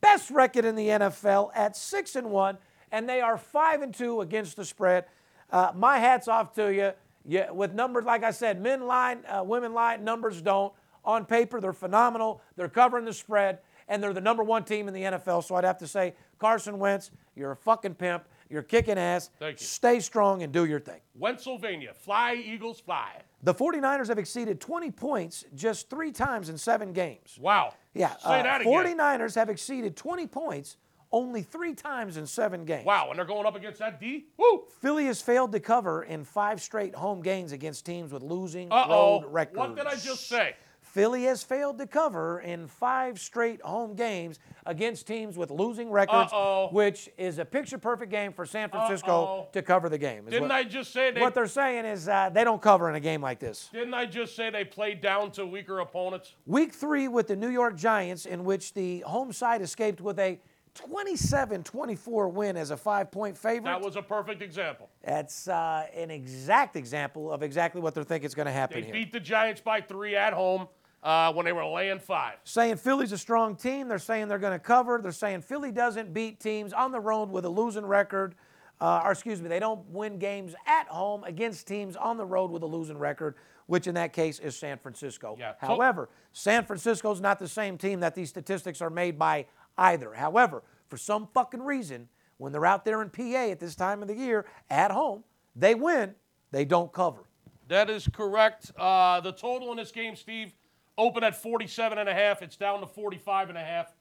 best 0.00 0.30
record 0.30 0.64
in 0.64 0.74
the 0.74 0.88
NFL 0.88 1.50
at 1.54 1.76
6 1.76 2.16
and 2.16 2.30
1, 2.30 2.58
and 2.90 3.08
they 3.08 3.20
are 3.20 3.36
5 3.38 3.82
and 3.82 3.94
2 3.94 4.20
against 4.20 4.56
the 4.56 4.64
spread. 4.64 5.04
Uh, 5.50 5.72
my 5.74 5.98
hat's 5.98 6.28
off 6.28 6.52
to 6.54 6.72
you. 6.72 6.92
Yeah, 7.24 7.50
with 7.50 7.74
numbers, 7.74 8.04
like 8.04 8.24
I 8.24 8.30
said, 8.30 8.60
men 8.60 8.86
lie, 8.86 9.16
uh, 9.28 9.42
women 9.44 9.74
lie, 9.74 9.96
numbers 9.96 10.40
don't. 10.40 10.72
On 11.04 11.24
paper, 11.24 11.60
they're 11.60 11.72
phenomenal. 11.72 12.40
They're 12.56 12.68
covering 12.68 13.04
the 13.04 13.12
spread. 13.12 13.58
and 13.90 14.02
they're 14.02 14.12
the 14.12 14.20
number 14.20 14.42
one 14.42 14.64
team 14.64 14.86
in 14.88 14.92
the 14.94 15.02
NFL. 15.02 15.42
So 15.44 15.54
I'd 15.54 15.64
have 15.64 15.78
to 15.78 15.86
say, 15.86 16.14
Carson 16.38 16.78
Wentz, 16.78 17.10
you're 17.34 17.52
a 17.52 17.56
fucking 17.56 17.94
pimp. 17.94 18.24
You're 18.50 18.62
kicking 18.62 18.98
ass. 18.98 19.30
Thank 19.38 19.60
you. 19.60 19.66
Stay 19.66 20.00
strong 20.00 20.42
and 20.42 20.52
do 20.52 20.64
your 20.66 20.80
thing. 20.80 21.00
Pennsylvania, 21.18 21.92
fly, 21.94 22.34
Eagles, 22.34 22.80
fly. 22.80 23.10
The 23.42 23.54
49ers 23.54 24.08
have 24.08 24.18
exceeded 24.18 24.60
20 24.60 24.90
points 24.90 25.44
just 25.54 25.88
three 25.88 26.12
times 26.12 26.48
in 26.50 26.58
seven 26.58 26.92
games. 26.92 27.38
Wow. 27.40 27.74
Yeah, 27.94 28.10
Say 28.16 28.40
uh, 28.40 28.42
that 28.42 28.60
again. 28.62 28.72
49ers 28.98 29.34
have 29.34 29.48
exceeded 29.48 29.96
20 29.96 30.26
points 30.26 30.76
only 31.12 31.42
three 31.42 31.74
times 31.74 32.16
in 32.16 32.26
seven 32.26 32.64
games. 32.64 32.84
Wow, 32.84 33.08
and 33.10 33.18
they're 33.18 33.26
going 33.26 33.46
up 33.46 33.56
against 33.56 33.78
that 33.78 34.00
D? 34.00 34.26
Woo! 34.36 34.64
Philly 34.80 35.06
has 35.06 35.22
failed 35.22 35.52
to 35.52 35.60
cover 35.60 36.02
in 36.02 36.24
five 36.24 36.60
straight 36.60 36.94
home 36.94 37.22
games 37.22 37.52
against 37.52 37.86
teams 37.86 38.12
with 38.12 38.22
losing 38.22 38.70
Uh-oh. 38.70 39.20
road 39.22 39.32
records. 39.32 39.58
What 39.58 39.76
did 39.76 39.86
I 39.86 39.96
just 39.96 40.28
say? 40.28 40.54
Philly 40.80 41.24
has 41.24 41.42
failed 41.42 41.78
to 41.78 41.86
cover 41.86 42.40
in 42.40 42.66
five 42.66 43.20
straight 43.20 43.60
home 43.60 43.94
games 43.94 44.38
against 44.64 45.06
teams 45.06 45.36
with 45.36 45.50
losing 45.50 45.90
records, 45.90 46.32
Uh-oh. 46.32 46.70
which 46.72 47.10
is 47.18 47.38
a 47.38 47.44
picture-perfect 47.44 48.10
game 48.10 48.32
for 48.32 48.46
San 48.46 48.70
Francisco 48.70 49.12
Uh-oh. 49.12 49.48
to 49.52 49.60
cover 49.60 49.90
the 49.90 49.98
game. 49.98 50.24
Didn't 50.24 50.42
what, 50.44 50.50
I 50.50 50.64
just 50.64 50.92
say 50.92 51.10
they 51.10 51.20
what 51.20 51.34
they're 51.34 51.46
saying 51.46 51.84
is 51.84 52.08
uh, 52.08 52.30
they 52.30 52.42
don't 52.42 52.62
cover 52.62 52.88
in 52.88 52.94
a 52.94 53.00
game 53.00 53.20
like 53.20 53.38
this. 53.38 53.68
Didn't 53.70 53.92
I 53.92 54.06
just 54.06 54.34
say 54.34 54.48
they 54.48 54.64
played 54.64 55.02
down 55.02 55.30
to 55.32 55.44
weaker 55.46 55.80
opponents? 55.80 56.34
Week 56.46 56.72
three 56.72 57.06
with 57.06 57.28
the 57.28 57.36
New 57.36 57.50
York 57.50 57.76
Giants, 57.76 58.24
in 58.24 58.44
which 58.44 58.72
the 58.72 59.00
home 59.00 59.32
side 59.32 59.60
escaped 59.60 60.00
with 60.00 60.18
a 60.18 60.40
27-24 60.78 62.32
win 62.32 62.56
as 62.56 62.70
a 62.70 62.76
five-point 62.76 63.36
favorite. 63.36 63.64
That 63.70 63.80
was 63.80 63.96
a 63.96 64.02
perfect 64.02 64.42
example. 64.42 64.88
That's 65.04 65.48
uh, 65.48 65.86
an 65.94 66.10
exact 66.10 66.76
example 66.76 67.32
of 67.32 67.42
exactly 67.42 67.80
what 67.80 67.94
they're 67.94 68.04
thinking 68.04 68.26
is 68.26 68.34
going 68.34 68.46
to 68.46 68.52
happen 68.52 68.80
They 68.80 68.86
here. 68.86 68.92
beat 68.94 69.12
the 69.12 69.20
Giants 69.20 69.60
by 69.60 69.80
three 69.80 70.16
at 70.16 70.32
home 70.32 70.68
uh, 71.02 71.32
when 71.32 71.44
they 71.46 71.52
were 71.52 71.64
laying 71.64 71.98
five. 71.98 72.34
saying 72.44 72.76
Philly's 72.76 73.12
a 73.12 73.18
strong 73.18 73.56
team. 73.56 73.88
They're 73.88 73.98
saying 73.98 74.28
they're 74.28 74.38
going 74.38 74.52
to 74.52 74.58
cover. 74.58 74.98
They're 75.02 75.12
saying 75.12 75.42
Philly 75.42 75.72
doesn't 75.72 76.12
beat 76.12 76.40
teams 76.40 76.72
on 76.72 76.92
the 76.92 77.00
road 77.00 77.30
with 77.30 77.44
a 77.44 77.48
losing 77.50 77.86
record. 77.86 78.34
Uh, 78.80 79.02
or 79.04 79.10
excuse 79.10 79.42
me, 79.42 79.48
they 79.48 79.58
don't 79.58 79.84
win 79.90 80.18
games 80.18 80.54
at 80.66 80.86
home 80.86 81.24
against 81.24 81.66
teams 81.66 81.96
on 81.96 82.16
the 82.16 82.24
road 82.24 82.50
with 82.52 82.62
a 82.62 82.66
losing 82.66 82.96
record, 82.96 83.34
which 83.66 83.88
in 83.88 83.94
that 83.96 84.12
case 84.12 84.38
is 84.38 84.56
San 84.56 84.78
Francisco. 84.78 85.36
Yeah. 85.36 85.54
However, 85.58 86.08
San 86.32 86.64
Francisco's 86.64 87.20
not 87.20 87.40
the 87.40 87.48
same 87.48 87.76
team 87.76 87.98
that 88.00 88.14
these 88.14 88.28
statistics 88.28 88.80
are 88.80 88.90
made 88.90 89.18
by 89.18 89.46
either. 89.78 90.14
However, 90.14 90.62
for 90.88 90.96
some 90.96 91.28
fucking 91.32 91.62
reason, 91.62 92.08
when 92.36 92.52
they're 92.52 92.66
out 92.66 92.84
there 92.84 93.02
in 93.02 93.10
PA 93.10 93.50
at 93.50 93.60
this 93.60 93.74
time 93.74 94.02
of 94.02 94.08
the 94.08 94.14
year 94.14 94.46
at 94.70 94.90
home, 94.90 95.24
they 95.56 95.74
win, 95.74 96.14
they 96.50 96.64
don't 96.64 96.92
cover. 96.92 97.24
That 97.68 97.90
is 97.90 98.08
correct. 98.12 98.72
Uh, 98.78 99.20
the 99.20 99.32
total 99.32 99.70
in 99.72 99.76
this 99.76 99.92
game, 99.92 100.16
Steve, 100.16 100.52
open 100.96 101.22
at 101.22 101.40
47 101.40 101.98
and 101.98 102.08
a 102.08 102.14
half. 102.14 102.42
It's 102.42 102.56
down 102.56 102.80
to 102.80 102.86
45 102.86 103.50
and 103.50 103.58
a 103.58 103.64
half. 103.64 103.94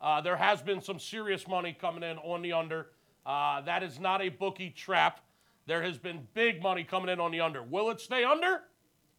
Uh, 0.00 0.20
there 0.20 0.36
has 0.36 0.60
been 0.60 0.80
some 0.80 0.98
serious 0.98 1.48
money 1.48 1.76
coming 1.78 2.02
in 2.02 2.18
on 2.18 2.42
the 2.42 2.52
under. 2.52 2.88
Uh, 3.24 3.62
that 3.62 3.82
is 3.82 3.98
not 3.98 4.20
a 4.20 4.28
bookie 4.28 4.70
trap. 4.70 5.20
There 5.66 5.82
has 5.82 5.96
been 5.96 6.26
big 6.34 6.62
money 6.62 6.84
coming 6.84 7.08
in 7.08 7.20
on 7.20 7.30
the 7.30 7.40
under. 7.40 7.62
Will 7.62 7.90
it 7.90 8.00
stay 8.00 8.24
under? 8.24 8.64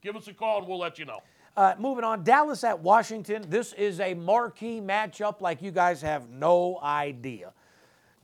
Give 0.04 0.16
us 0.16 0.28
a 0.28 0.34
call 0.34 0.60
and 0.60 0.68
we'll 0.68 0.78
let 0.78 1.00
you 1.00 1.06
know. 1.06 1.22
Uh, 1.58 1.74
moving 1.80 2.04
on, 2.04 2.24
Dallas 2.24 2.64
at 2.66 2.80
Washington. 2.82 3.46
This 3.50 3.72
is 3.74 4.00
a 4.02 4.14
marquee 4.14 4.82
matchup 4.82 5.40
like 5.40 5.62
you 5.62 5.72
guys 5.72 6.02
have 6.02 6.30
no 6.30 6.80
idea. 6.84 7.54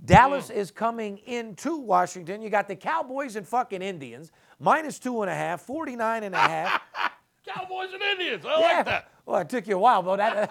Dallas 0.04 0.50
is 0.50 0.70
coming 0.72 1.18
into 1.20 1.78
Washington. 1.78 2.42
You 2.42 2.50
got 2.50 2.68
the 2.68 2.76
Cowboys 2.76 3.36
and 3.38 3.48
fucking 3.48 3.82
Indians, 3.82 4.32
minus 4.60 5.00
two 5.00 5.22
and 5.22 5.30
a 5.32 5.36
half, 5.36 5.62
49 5.62 6.24
and 6.24 6.36
a 6.36 6.40
half. 6.40 6.82
Cowboys 7.48 7.90
and 7.94 8.02
Indians. 8.02 8.44
I 8.46 8.60
Yeah. 8.60 8.76
like 8.78 8.86
that. 8.86 9.12
Well, 9.26 9.40
it 9.42 9.50
took 9.50 9.68
you 9.68 9.76
a 9.76 9.80
while, 9.80 10.02
though. 10.04 10.18
That, 10.18 10.50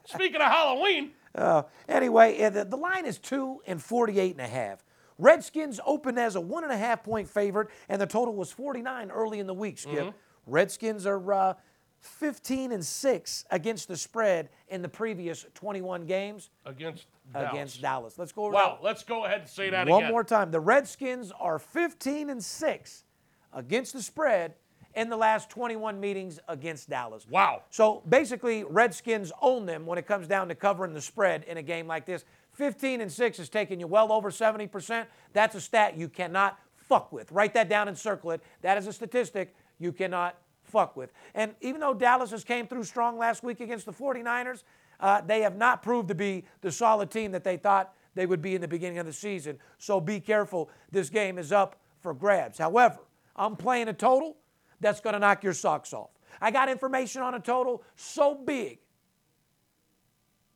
Speaking 0.06 0.40
of 0.40 0.46
Halloween, 0.48 1.12
uh, 1.34 1.62
anyway, 1.88 2.48
the, 2.50 2.64
the 2.64 2.76
line 2.76 3.06
is 3.06 3.18
two 3.18 3.60
and 3.66 3.82
48 3.82 4.32
and 4.32 4.40
a 4.40 4.46
half. 4.46 4.84
Redskins 5.18 5.80
opened 5.86 6.18
as 6.18 6.36
a 6.36 6.40
one 6.40 6.64
and 6.64 6.72
a 6.72 6.76
half 6.76 7.02
point 7.02 7.28
favorite, 7.28 7.68
and 7.88 8.00
the 8.00 8.06
total 8.06 8.34
was 8.34 8.52
49 8.52 9.10
early 9.10 9.38
in 9.40 9.46
the 9.46 9.54
week, 9.54 9.78
Skip. 9.78 9.94
Mm-hmm. 9.98 10.16
Redskins 10.46 11.06
are 11.06 11.32
uh, 11.32 11.54
15 12.00 12.72
and 12.72 12.84
6 12.84 13.44
against 13.50 13.88
the 13.88 13.96
spread 13.96 14.48
in 14.68 14.82
the 14.82 14.88
previous 14.88 15.46
21 15.54 16.04
games 16.06 16.50
against 16.66 17.06
Dallas. 17.32 17.50
against 17.52 17.82
Dallas. 17.82 18.18
Let's 18.18 18.32
go 18.32 18.48
Wow, 18.48 18.50
around 18.50 18.78
let's 18.82 19.04
go 19.04 19.24
ahead 19.24 19.40
and 19.42 19.48
say 19.48 19.70
that 19.70 19.86
one 19.86 20.02
again. 20.02 20.12
more 20.12 20.24
time. 20.24 20.50
The 20.50 20.60
Redskins 20.60 21.30
are 21.38 21.58
15 21.58 22.30
and 22.30 22.42
6 22.42 23.04
against 23.52 23.92
the 23.92 24.02
spread 24.02 24.54
in 24.94 25.08
the 25.08 25.16
last 25.16 25.48
21 25.48 26.00
meetings 26.00 26.38
against 26.48 26.90
Dallas. 26.90 27.24
Wow. 27.30 27.62
So 27.70 28.02
basically, 28.08 28.64
Redskins 28.64 29.30
own 29.40 29.64
them 29.64 29.86
when 29.86 29.96
it 29.96 30.06
comes 30.06 30.26
down 30.26 30.48
to 30.48 30.54
covering 30.54 30.92
the 30.92 31.00
spread 31.00 31.44
in 31.44 31.56
a 31.56 31.62
game 31.62 31.86
like 31.86 32.04
this. 32.04 32.24
15 32.54 33.00
and 33.00 33.10
6 33.10 33.38
is 33.38 33.48
taking 33.48 33.80
you 33.80 33.86
well 33.86 34.12
over 34.12 34.30
70%. 34.30 35.06
That's 35.32 35.54
a 35.54 35.60
stat 35.60 35.96
you 35.96 36.08
cannot 36.08 36.58
fuck 36.76 37.10
with. 37.12 37.30
Write 37.32 37.54
that 37.54 37.68
down 37.70 37.88
and 37.88 37.96
circle 37.96 38.32
it. 38.32 38.42
That 38.60 38.76
is 38.76 38.86
a 38.86 38.92
statistic 38.92 39.54
you 39.82 39.92
cannot 39.92 40.36
fuck 40.64 40.96
with. 40.96 41.12
And 41.34 41.54
even 41.60 41.80
though 41.80 41.94
Dallas 41.94 42.30
has 42.30 42.44
came 42.44 42.66
through 42.66 42.84
strong 42.84 43.18
last 43.18 43.42
week 43.42 43.60
against 43.60 43.86
the 43.86 43.92
49ers, 43.92 44.62
uh, 45.00 45.20
they 45.20 45.42
have 45.42 45.56
not 45.56 45.82
proved 45.82 46.08
to 46.08 46.14
be 46.14 46.44
the 46.60 46.70
solid 46.70 47.10
team 47.10 47.32
that 47.32 47.44
they 47.44 47.56
thought 47.56 47.94
they 48.14 48.26
would 48.26 48.42
be 48.42 48.54
in 48.54 48.60
the 48.60 48.68
beginning 48.68 48.98
of 48.98 49.06
the 49.06 49.12
season. 49.12 49.58
So 49.78 50.00
be 50.00 50.20
careful. 50.20 50.70
This 50.90 51.10
game 51.10 51.38
is 51.38 51.50
up 51.52 51.80
for 52.00 52.14
grabs. 52.14 52.58
However, 52.58 52.98
I'm 53.34 53.56
playing 53.56 53.88
a 53.88 53.92
total 53.92 54.36
that's 54.80 55.00
going 55.00 55.14
to 55.14 55.18
knock 55.18 55.42
your 55.42 55.54
socks 55.54 55.92
off. 55.92 56.10
I 56.40 56.50
got 56.50 56.68
information 56.68 57.22
on 57.22 57.34
a 57.34 57.40
total 57.40 57.82
so 57.96 58.34
big. 58.34 58.78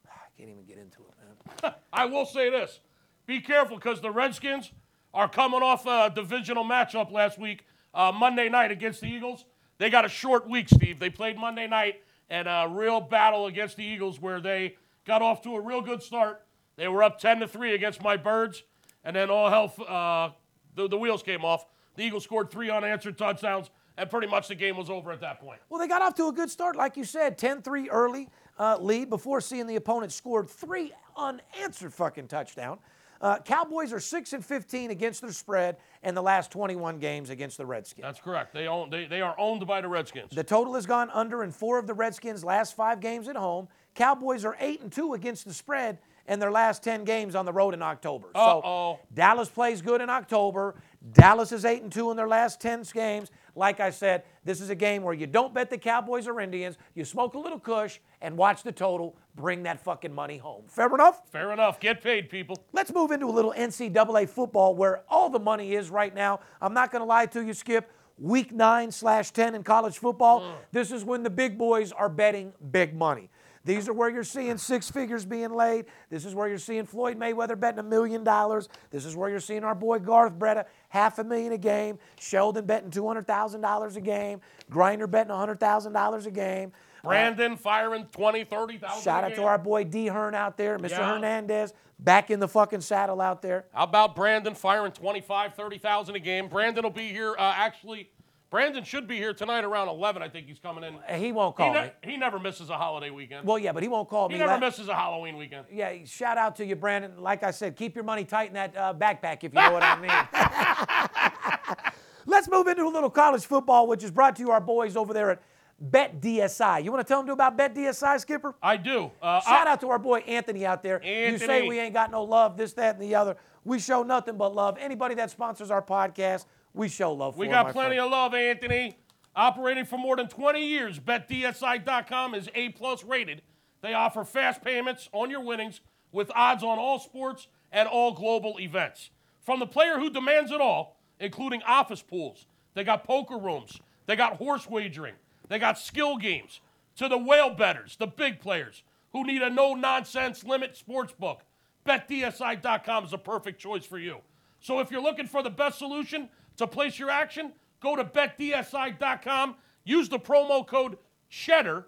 I 0.06 0.28
can't 0.36 0.50
even 0.50 0.64
get 0.64 0.78
into 0.78 0.98
it, 1.02 1.62
man. 1.62 1.74
I 1.92 2.06
will 2.06 2.26
say 2.26 2.50
this: 2.50 2.80
be 3.26 3.40
careful 3.40 3.76
because 3.76 4.00
the 4.00 4.10
Redskins 4.10 4.72
are 5.14 5.28
coming 5.28 5.62
off 5.62 5.86
a 5.86 6.12
divisional 6.14 6.64
matchup 6.64 7.10
last 7.10 7.38
week, 7.38 7.64
uh, 7.96 8.12
Monday 8.12 8.48
night 8.48 8.70
against 8.70 9.00
the 9.00 9.08
Eagles. 9.08 9.44
They 9.78 9.90
got 9.90 10.04
a 10.04 10.08
short 10.08 10.48
week, 10.48 10.68
Steve. 10.68 11.00
They 11.00 11.10
played 11.10 11.36
Monday 11.36 11.66
night 11.66 12.02
and 12.30 12.46
a 12.46 12.68
real 12.70 13.00
battle 13.00 13.46
against 13.46 13.76
the 13.76 13.84
Eagles 13.84 14.20
where 14.20 14.40
they 14.40 14.76
got 15.04 15.22
off 15.22 15.42
to 15.42 15.56
a 15.56 15.60
real 15.60 15.80
good 15.80 16.02
start. 16.02 16.42
They 16.76 16.88
were 16.88 17.02
up 17.02 17.18
10 17.18 17.40
to 17.40 17.48
3 17.48 17.74
against 17.74 18.02
my 18.02 18.16
Birds, 18.16 18.62
and 19.02 19.16
then 19.16 19.30
all 19.30 19.48
hell, 19.48 19.72
uh, 19.88 20.30
the, 20.74 20.88
the 20.88 20.98
wheels 20.98 21.22
came 21.22 21.44
off. 21.44 21.64
The 21.94 22.02
Eagles 22.02 22.24
scored 22.24 22.50
three 22.50 22.68
unanswered 22.68 23.16
touchdowns, 23.16 23.70
and 23.96 24.10
pretty 24.10 24.26
much 24.26 24.48
the 24.48 24.54
game 24.54 24.76
was 24.76 24.90
over 24.90 25.10
at 25.10 25.20
that 25.20 25.40
point. 25.40 25.60
Well, 25.70 25.80
they 25.80 25.88
got 25.88 26.02
off 26.02 26.14
to 26.16 26.28
a 26.28 26.32
good 26.32 26.50
start, 26.50 26.76
like 26.76 26.98
you 26.98 27.04
said, 27.04 27.38
10 27.38 27.62
3 27.62 27.88
early 27.88 28.28
uh, 28.58 28.76
lead 28.78 29.08
before 29.08 29.40
seeing 29.40 29.66
the 29.66 29.76
opponent 29.76 30.12
scored 30.12 30.50
three 30.50 30.92
unanswered 31.16 31.94
fucking 31.94 32.28
touchdown. 32.28 32.78
Uh, 33.20 33.38
Cowboys 33.38 33.92
are 33.92 34.00
6 34.00 34.32
and 34.32 34.44
15 34.44 34.90
against 34.90 35.20
their 35.22 35.32
spread 35.32 35.76
in 36.02 36.14
the 36.14 36.22
last 36.22 36.50
21 36.50 36.98
games 36.98 37.30
against 37.30 37.56
the 37.56 37.66
Redskins. 37.66 38.02
That's 38.02 38.20
correct. 38.20 38.52
They 38.52 38.66
own. 38.66 38.90
They, 38.90 39.06
they 39.06 39.20
are 39.20 39.34
owned 39.38 39.66
by 39.66 39.80
the 39.80 39.88
Redskins. 39.88 40.30
The 40.32 40.44
total 40.44 40.74
has 40.74 40.86
gone 40.86 41.10
under 41.10 41.42
in 41.42 41.50
four 41.50 41.78
of 41.78 41.86
the 41.86 41.94
Redskins' 41.94 42.44
last 42.44 42.76
five 42.76 43.00
games 43.00 43.28
at 43.28 43.36
home. 43.36 43.68
Cowboys 43.94 44.44
are 44.44 44.56
8 44.60 44.82
and 44.82 44.92
2 44.92 45.14
against 45.14 45.46
the 45.46 45.54
spread 45.54 45.98
in 46.28 46.38
their 46.38 46.50
last 46.50 46.82
10 46.82 47.04
games 47.04 47.34
on 47.34 47.44
the 47.44 47.52
road 47.52 47.72
in 47.72 47.82
October. 47.82 48.28
Uh-oh. 48.34 48.98
So 49.00 49.06
Dallas 49.14 49.48
plays 49.48 49.80
good 49.80 50.00
in 50.00 50.10
October. 50.10 50.74
Dallas 51.12 51.52
is 51.52 51.64
8 51.64 51.82
and 51.82 51.92
2 51.92 52.10
in 52.10 52.16
their 52.16 52.28
last 52.28 52.60
10 52.60 52.82
games. 52.92 53.30
Like 53.54 53.80
I 53.80 53.90
said, 53.90 54.24
this 54.46 54.60
is 54.60 54.70
a 54.70 54.74
game 54.74 55.02
where 55.02 55.12
you 55.12 55.26
don't 55.26 55.52
bet 55.52 55.68
the 55.70 55.76
Cowboys 55.76 56.28
or 56.28 56.40
Indians. 56.40 56.78
You 56.94 57.04
smoke 57.04 57.34
a 57.34 57.38
little 57.38 57.58
kush 57.58 57.98
and 58.22 58.36
watch 58.36 58.62
the 58.62 58.72
total. 58.72 59.16
Bring 59.34 59.64
that 59.64 59.82
fucking 59.82 60.14
money 60.14 60.38
home. 60.38 60.64
Fair 60.68 60.86
enough? 60.94 61.28
Fair 61.30 61.52
enough. 61.52 61.80
Get 61.80 62.00
paid, 62.02 62.30
people. 62.30 62.56
Let's 62.72 62.94
move 62.94 63.10
into 63.10 63.26
a 63.26 63.30
little 63.34 63.52
NCAA 63.52 64.28
football 64.28 64.74
where 64.74 65.02
all 65.08 65.28
the 65.28 65.40
money 65.40 65.74
is 65.74 65.90
right 65.90 66.14
now. 66.14 66.40
I'm 66.62 66.72
not 66.72 66.92
going 66.92 67.00
to 67.00 67.06
lie 67.06 67.26
to 67.26 67.44
you, 67.44 67.52
Skip. 67.52 67.90
Week 68.18 68.50
nine 68.50 68.90
slash 68.92 69.30
10 69.32 69.54
in 69.54 69.62
college 69.62 69.98
football, 69.98 70.54
this 70.72 70.90
is 70.90 71.04
when 71.04 71.22
the 71.22 71.28
big 71.28 71.58
boys 71.58 71.92
are 71.92 72.08
betting 72.08 72.54
big 72.70 72.94
money. 72.94 73.28
These 73.66 73.88
are 73.88 73.92
where 73.92 74.08
you're 74.08 74.22
seeing 74.22 74.58
six 74.58 74.88
figures 74.88 75.24
being 75.24 75.52
laid. 75.52 75.86
This 76.08 76.24
is 76.24 76.36
where 76.36 76.46
you're 76.46 76.56
seeing 76.56 76.86
Floyd 76.86 77.18
Mayweather 77.18 77.58
betting 77.58 77.80
a 77.80 77.82
million 77.82 78.22
dollars. 78.22 78.68
This 78.92 79.04
is 79.04 79.16
where 79.16 79.28
you're 79.28 79.40
seeing 79.40 79.64
our 79.64 79.74
boy 79.74 79.98
Garth 79.98 80.38
Bretta 80.38 80.66
half 80.88 81.18
a 81.18 81.24
million 81.24 81.52
a 81.52 81.58
game. 81.58 81.98
Sheldon 82.20 82.64
betting 82.64 82.90
$200,000 82.90 83.96
a 83.96 84.00
game. 84.00 84.40
Grinder 84.70 85.08
betting 85.08 85.32
$100,000 85.32 86.26
a 86.26 86.30
game. 86.30 86.72
Brandon 87.02 87.56
firing 87.56 88.06
20, 88.12 88.44
30,000. 88.44 89.02
Shout 89.02 89.24
out 89.24 89.34
to 89.34 89.42
our 89.42 89.58
boy 89.58 89.82
D 89.84 90.06
Hearn 90.06 90.34
out 90.34 90.56
there, 90.56 90.78
Mr. 90.78 90.90
Yeah. 90.90 91.14
Hernandez, 91.14 91.72
back 91.98 92.30
in 92.30 92.40
the 92.40 92.48
fucking 92.48 92.80
saddle 92.80 93.20
out 93.20 93.42
there. 93.42 93.66
How 93.72 93.84
about 93.84 94.14
Brandon 94.14 94.54
firing 94.54 94.92
25, 94.92 95.54
30,000 95.54 96.14
a 96.14 96.18
game? 96.18 96.48
Brandon 96.48 96.82
will 96.84 96.90
be 96.90 97.08
here. 97.08 97.34
Uh, 97.36 97.52
actually, 97.56 98.10
Brandon 98.56 98.84
should 98.84 99.06
be 99.06 99.18
here 99.18 99.34
tonight 99.34 99.64
around 99.64 99.88
11. 99.88 100.22
I 100.22 100.30
think 100.30 100.46
he's 100.46 100.58
coming 100.58 100.82
in. 100.82 100.94
He 101.20 101.30
won't 101.30 101.54
He, 101.58 101.62
call 101.62 101.74
ne- 101.74 101.82
me. 101.82 101.90
he 102.04 102.16
never 102.16 102.38
misses 102.38 102.70
a 102.70 102.78
holiday 102.78 103.10
weekend. 103.10 103.46
Well, 103.46 103.58
yeah, 103.58 103.72
but 103.72 103.82
he 103.82 103.88
won't 103.90 104.08
call 104.08 104.28
he 104.30 104.32
me. 104.32 104.38
He 104.38 104.46
never 104.46 104.54
La- 104.54 104.58
misses 104.66 104.88
a 104.88 104.94
Halloween 104.94 105.36
weekend. 105.36 105.66
Yeah, 105.70 105.92
shout 106.06 106.38
out 106.38 106.56
to 106.56 106.64
you, 106.64 106.74
Brandon. 106.74 107.18
Like 107.20 107.42
I 107.42 107.50
said, 107.50 107.76
keep 107.76 107.94
your 107.94 108.04
money 108.04 108.24
tight 108.24 108.48
in 108.48 108.54
that 108.54 108.74
uh, 108.74 108.94
backpack, 108.94 109.44
if 109.44 109.52
you 109.52 109.60
know 109.60 109.72
what 109.72 109.82
I 109.82 110.00
mean. 110.00 111.92
Let's 112.26 112.48
move 112.48 112.66
into 112.66 112.86
a 112.86 112.88
little 112.88 113.10
college 113.10 113.44
football, 113.44 113.86
which 113.86 114.02
is 114.02 114.10
brought 114.10 114.36
to 114.36 114.42
you 114.42 114.50
our 114.50 114.60
boys 114.62 114.96
over 114.96 115.12
there 115.12 115.32
at 115.32 115.42
BetDSI. 115.90 116.82
You 116.82 116.90
want 116.90 117.06
to 117.06 117.12
tell 117.12 117.22
them 117.22 117.28
about 117.34 117.58
BetDSI, 117.58 118.18
Skipper? 118.20 118.54
I 118.62 118.78
do. 118.78 119.10
Uh, 119.20 119.38
Shout 119.42 119.66
I- 119.66 119.72
out 119.72 119.80
to 119.82 119.90
our 119.90 119.98
boy 119.98 120.20
Anthony 120.20 120.64
out 120.64 120.82
there. 120.82 120.96
Anthony. 121.04 121.32
You 121.32 121.38
say 121.38 121.68
we 121.68 121.78
ain't 121.78 121.92
got 121.92 122.10
no 122.10 122.24
love, 122.24 122.56
this, 122.56 122.72
that, 122.72 122.94
and 122.94 123.04
the 123.04 123.14
other. 123.16 123.36
We 123.66 123.78
show 123.80 124.02
nothing 124.02 124.38
but 124.38 124.54
love. 124.54 124.78
Anybody 124.80 125.14
that 125.16 125.30
sponsors 125.30 125.70
our 125.70 125.82
podcast, 125.82 126.46
we 126.76 126.88
show 126.88 127.12
love 127.12 127.36
We 127.36 127.48
got 127.48 127.72
plenty 127.72 127.96
friend. 127.96 128.06
of 128.06 128.10
love, 128.10 128.34
Anthony. 128.34 128.98
Operating 129.34 129.84
for 129.84 129.98
more 129.98 130.16
than 130.16 130.28
20 130.28 130.64
years, 130.64 130.98
BetDSI.com 130.98 132.34
is 132.34 132.48
A 132.54 132.70
plus 132.70 133.04
rated. 133.04 133.42
They 133.82 133.92
offer 133.92 134.24
fast 134.24 134.62
payments 134.62 135.08
on 135.12 135.30
your 135.30 135.40
winnings 135.42 135.80
with 136.12 136.30
odds 136.34 136.62
on 136.62 136.78
all 136.78 136.98
sports 136.98 137.48
and 137.72 137.88
all 137.88 138.12
global 138.12 138.58
events. 138.60 139.10
From 139.40 139.60
the 139.60 139.66
player 139.66 139.98
who 139.98 140.10
demands 140.10 140.50
it 140.50 140.60
all, 140.60 140.98
including 141.20 141.62
office 141.62 142.02
pools, 142.02 142.46
they 142.74 142.84
got 142.84 143.04
poker 143.04 143.36
rooms, 143.36 143.78
they 144.06 144.16
got 144.16 144.36
horse 144.36 144.68
wagering, 144.68 145.14
they 145.48 145.58
got 145.58 145.78
skill 145.78 146.16
games, 146.16 146.60
to 146.96 147.08
the 147.08 147.18
whale 147.18 147.50
betters, 147.50 147.96
the 147.96 148.06
big 148.06 148.40
players 148.40 148.82
who 149.12 149.24
need 149.24 149.42
a 149.42 149.50
no 149.50 149.74
nonsense 149.74 150.44
limit 150.44 150.76
sports 150.76 151.12
book. 151.12 151.42
BetDSI.com 151.86 153.04
is 153.04 153.12
a 153.12 153.18
perfect 153.18 153.60
choice 153.60 153.84
for 153.84 153.98
you. 153.98 154.18
So 154.60 154.80
if 154.80 154.90
you're 154.90 155.02
looking 155.02 155.26
for 155.26 155.42
the 155.42 155.50
best 155.50 155.78
solution 155.78 156.28
to 156.56 156.66
place 156.66 156.98
your 156.98 157.10
action, 157.10 157.52
go 157.80 157.96
to 157.96 158.04
betdsi.com, 158.04 159.56
use 159.84 160.08
the 160.08 160.18
promo 160.18 160.66
code 160.66 160.98
CHEDDAR 161.30 161.84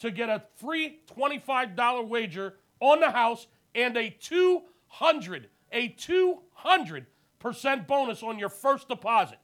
to 0.00 0.10
get 0.10 0.28
a 0.28 0.42
free 0.56 1.00
$25 1.16 2.08
wager 2.08 2.54
on 2.80 3.00
the 3.00 3.10
house 3.10 3.46
and 3.74 3.96
a 3.96 4.10
200 4.10 5.48
a 5.72 5.88
200% 5.88 7.06
bonus 7.86 8.22
on 8.22 8.38
your 8.38 8.48
first 8.48 8.88
deposit. 8.88 9.38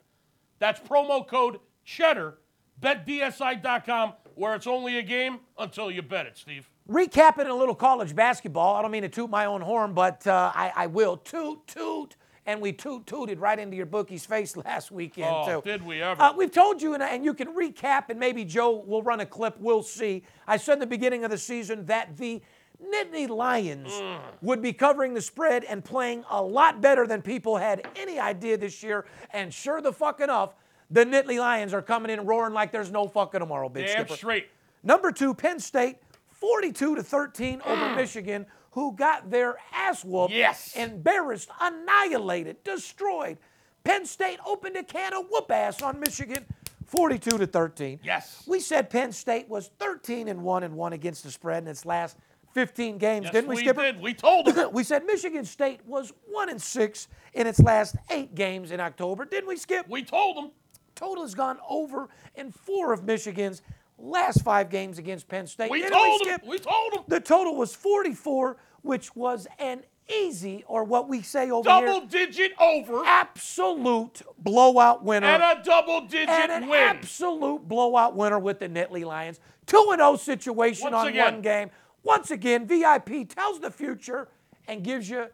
That's 0.59 0.81
promo 0.81 1.27
code 1.27 1.59
CHEDDAR, 1.87 2.35
betdsi.com, 2.81 4.13
where 4.35 4.55
it's 4.55 4.67
only 4.67 4.99
a 4.99 5.03
game 5.03 5.41
until 5.59 5.91
you 5.91 6.03
bet 6.03 6.27
it, 6.27 6.37
Steve. 6.37 6.69
Recapping 6.89 7.49
a 7.49 7.55
little 7.55 7.75
college 7.75 8.15
basketball. 8.15 8.77
I 8.77 8.83
don't 8.83 8.91
mean 8.91 9.03
to 9.03 9.09
toot 9.09 9.31
my 9.31 9.47
own 9.47 9.61
horn, 9.61 9.95
but 9.95 10.27
uh, 10.27 10.53
I, 10.55 10.73
I 10.75 10.87
will. 10.87 11.17
Toot, 11.17 11.67
toot. 11.67 12.17
And 12.49 12.63
we 12.63 12.73
toot 12.73 13.07
tooted 13.07 13.41
right 13.41 13.59
into 13.59 13.77
your 13.77 13.85
bookie's 13.85 14.25
face 14.25 14.57
last 14.57 14.91
weekend, 14.91 15.29
Oh, 15.31 15.61
too. 15.61 15.69
did 15.71 15.85
we 15.85 16.01
ever. 16.01 16.21
Uh, 16.23 16.33
we've 16.33 16.51
told 16.51 16.81
you, 16.81 16.95
and, 16.95 17.03
and 17.03 17.23
you 17.23 17.35
can 17.35 17.49
recap, 17.55 18.05
and 18.09 18.19
maybe 18.19 18.43
Joe 18.43 18.71
will 18.87 19.03
run 19.03 19.21
a 19.21 19.27
clip. 19.27 19.57
We'll 19.61 19.83
see. 19.83 20.23
I 20.47 20.57
said 20.57 20.73
in 20.75 20.79
the 20.79 20.87
beginning 20.87 21.25
of 21.25 21.31
the 21.31 21.37
season 21.37 21.85
that 21.87 22.17
the 22.17 22.41
Nittany 22.83 23.29
Lions 23.29 23.91
Mm. 23.93 24.19
would 24.41 24.63
be 24.63 24.73
covering 24.73 25.13
the 25.13 25.21
spread 25.21 25.65
and 25.65 25.85
playing 25.85 26.25
a 26.31 26.43
lot 26.43 26.81
better 26.81 27.07
than 27.07 27.21
people 27.21 27.59
had 27.59 27.87
any 27.97 28.19
idea 28.19 28.57
this 28.57 28.83
year. 28.83 29.05
And 29.31 29.53
sure 29.53 29.83
the 29.83 29.93
fuck 29.93 30.21
enough, 30.23 30.55
the 30.91 31.05
Nittany 31.05 31.39
Lions 31.39 31.75
are 31.75 31.83
coming 31.83 32.11
in 32.11 32.25
roaring 32.25 32.55
like 32.55 32.73
there's 32.73 32.91
no 32.91 33.07
fucking 33.09 33.41
tomorrow, 33.41 33.69
big 33.69 33.85
Damn 33.89 33.97
skipper. 34.07 34.17
straight. 34.17 34.49
Number 34.83 35.13
two, 35.13 35.35
Penn 35.35 35.61
State, 35.61 35.99
42 36.29 36.97
to 36.97 37.03
13 37.03 37.61
Mm. 37.61 37.67
over 37.67 37.95
Michigan, 37.95 38.47
who 38.73 38.93
got 38.95 39.31
their 39.31 39.57
ass 39.73 40.05
whooped, 40.05 40.33
Yes. 40.33 40.75
embarrassed, 40.77 41.49
annihilated, 41.61 42.63
destroyed. 42.65 43.39
Penn 43.85 44.05
State 44.05 44.39
opened 44.47 44.77
a 44.77 44.83
can 44.85 45.15
of 45.15 45.27
whoop 45.31 45.51
ass 45.51 45.81
on 45.83 45.99
Michigan, 46.01 46.45
42 46.87 47.39
to 47.39 47.47
13. 47.47 48.01
Yes. 48.03 48.43
We 48.47 48.61
said 48.61 48.91
Penn 48.91 49.13
State 49.13 49.49
was 49.49 49.71
13 49.79 50.29
and 50.29 50.43
1 50.43 50.63
and 50.63 50.75
1 50.75 50.93
against 50.93 51.25
the 51.25 51.31
spread 51.31 51.63
in 51.63 51.69
its 51.69 51.85
last 51.85 52.17
15 52.55 52.99
games, 52.99 53.25
Yes, 53.25 53.33
didn't 53.33 53.49
we, 53.51 53.57
we 53.57 53.63
Skipper? 53.63 53.83
did. 53.83 54.01
We 54.01 54.15
told 54.15 54.47
them. 54.47 54.71
we 54.73 54.83
said 54.83 55.05
Michigan 55.05 55.45
State 55.45 55.81
was 55.87 56.13
1 56.27 56.49
and 56.49 56.61
6 56.61 57.09
in 57.35 57.47
its 57.47 57.61
last 57.61 57.97
8 58.11 58.35
games 58.35 58.71
in 58.73 58.81
October, 58.81 59.25
didn't 59.25 59.49
we, 59.49 59.57
Skip? 59.57 59.87
We 59.89 60.03
told 60.03 60.37
them. 60.37 60.51
Total 60.95 61.23
has 61.23 61.35
gone 61.35 61.59
over 61.69 62.09
in 62.35 62.51
4 62.51 62.93
of 62.93 63.05
Michigan's 63.05 63.63
last 63.99 64.43
5 64.43 64.71
games 64.71 64.99
against 64.99 65.29
Penn 65.29 65.47
State. 65.47 65.71
We 65.71 65.89
told 65.89 66.25
them. 66.25 66.41
We 66.47 66.59
told 66.59 66.93
them. 66.95 67.05
The 67.09 67.21
total 67.21 67.57
was 67.57 67.75
44, 67.75 68.57
which 68.83 69.15
was 69.17 69.47
an 69.59 69.83
easy, 70.09 70.65
or 70.67 70.85
what 70.85 71.09
we 71.09 71.21
say 71.21 71.51
over 71.51 71.65
Double 71.69 72.01
here, 72.01 72.09
digit 72.27 72.53
over 72.59 73.05
absolute 73.05 74.23
blowout 74.39 75.05
winner. 75.05 75.27
and 75.27 75.43
a 75.43 75.63
double 75.63 76.03
digit 76.03 76.29
and 76.31 76.51
an 76.65 76.69
win. 76.69 76.81
absolute 76.81 77.69
blowout 77.69 78.17
winner 78.17 78.39
with 78.39 78.59
the 78.59 78.69
Nittany 78.69 79.05
Lions. 79.05 79.39
2 79.67 79.89
and 79.91 80.01
0 80.01 80.17
situation 80.17 80.85
Once 80.85 80.95
on 80.95 81.09
again. 81.09 81.35
one 81.35 81.43
game. 81.43 81.71
Once 82.03 82.31
again, 82.31 82.67
VIP 82.67 83.29
tells 83.29 83.61
the 83.61 83.71
future 83.71 84.29
and 84.67 84.83
gives 84.83 85.11
you 85.11 85.27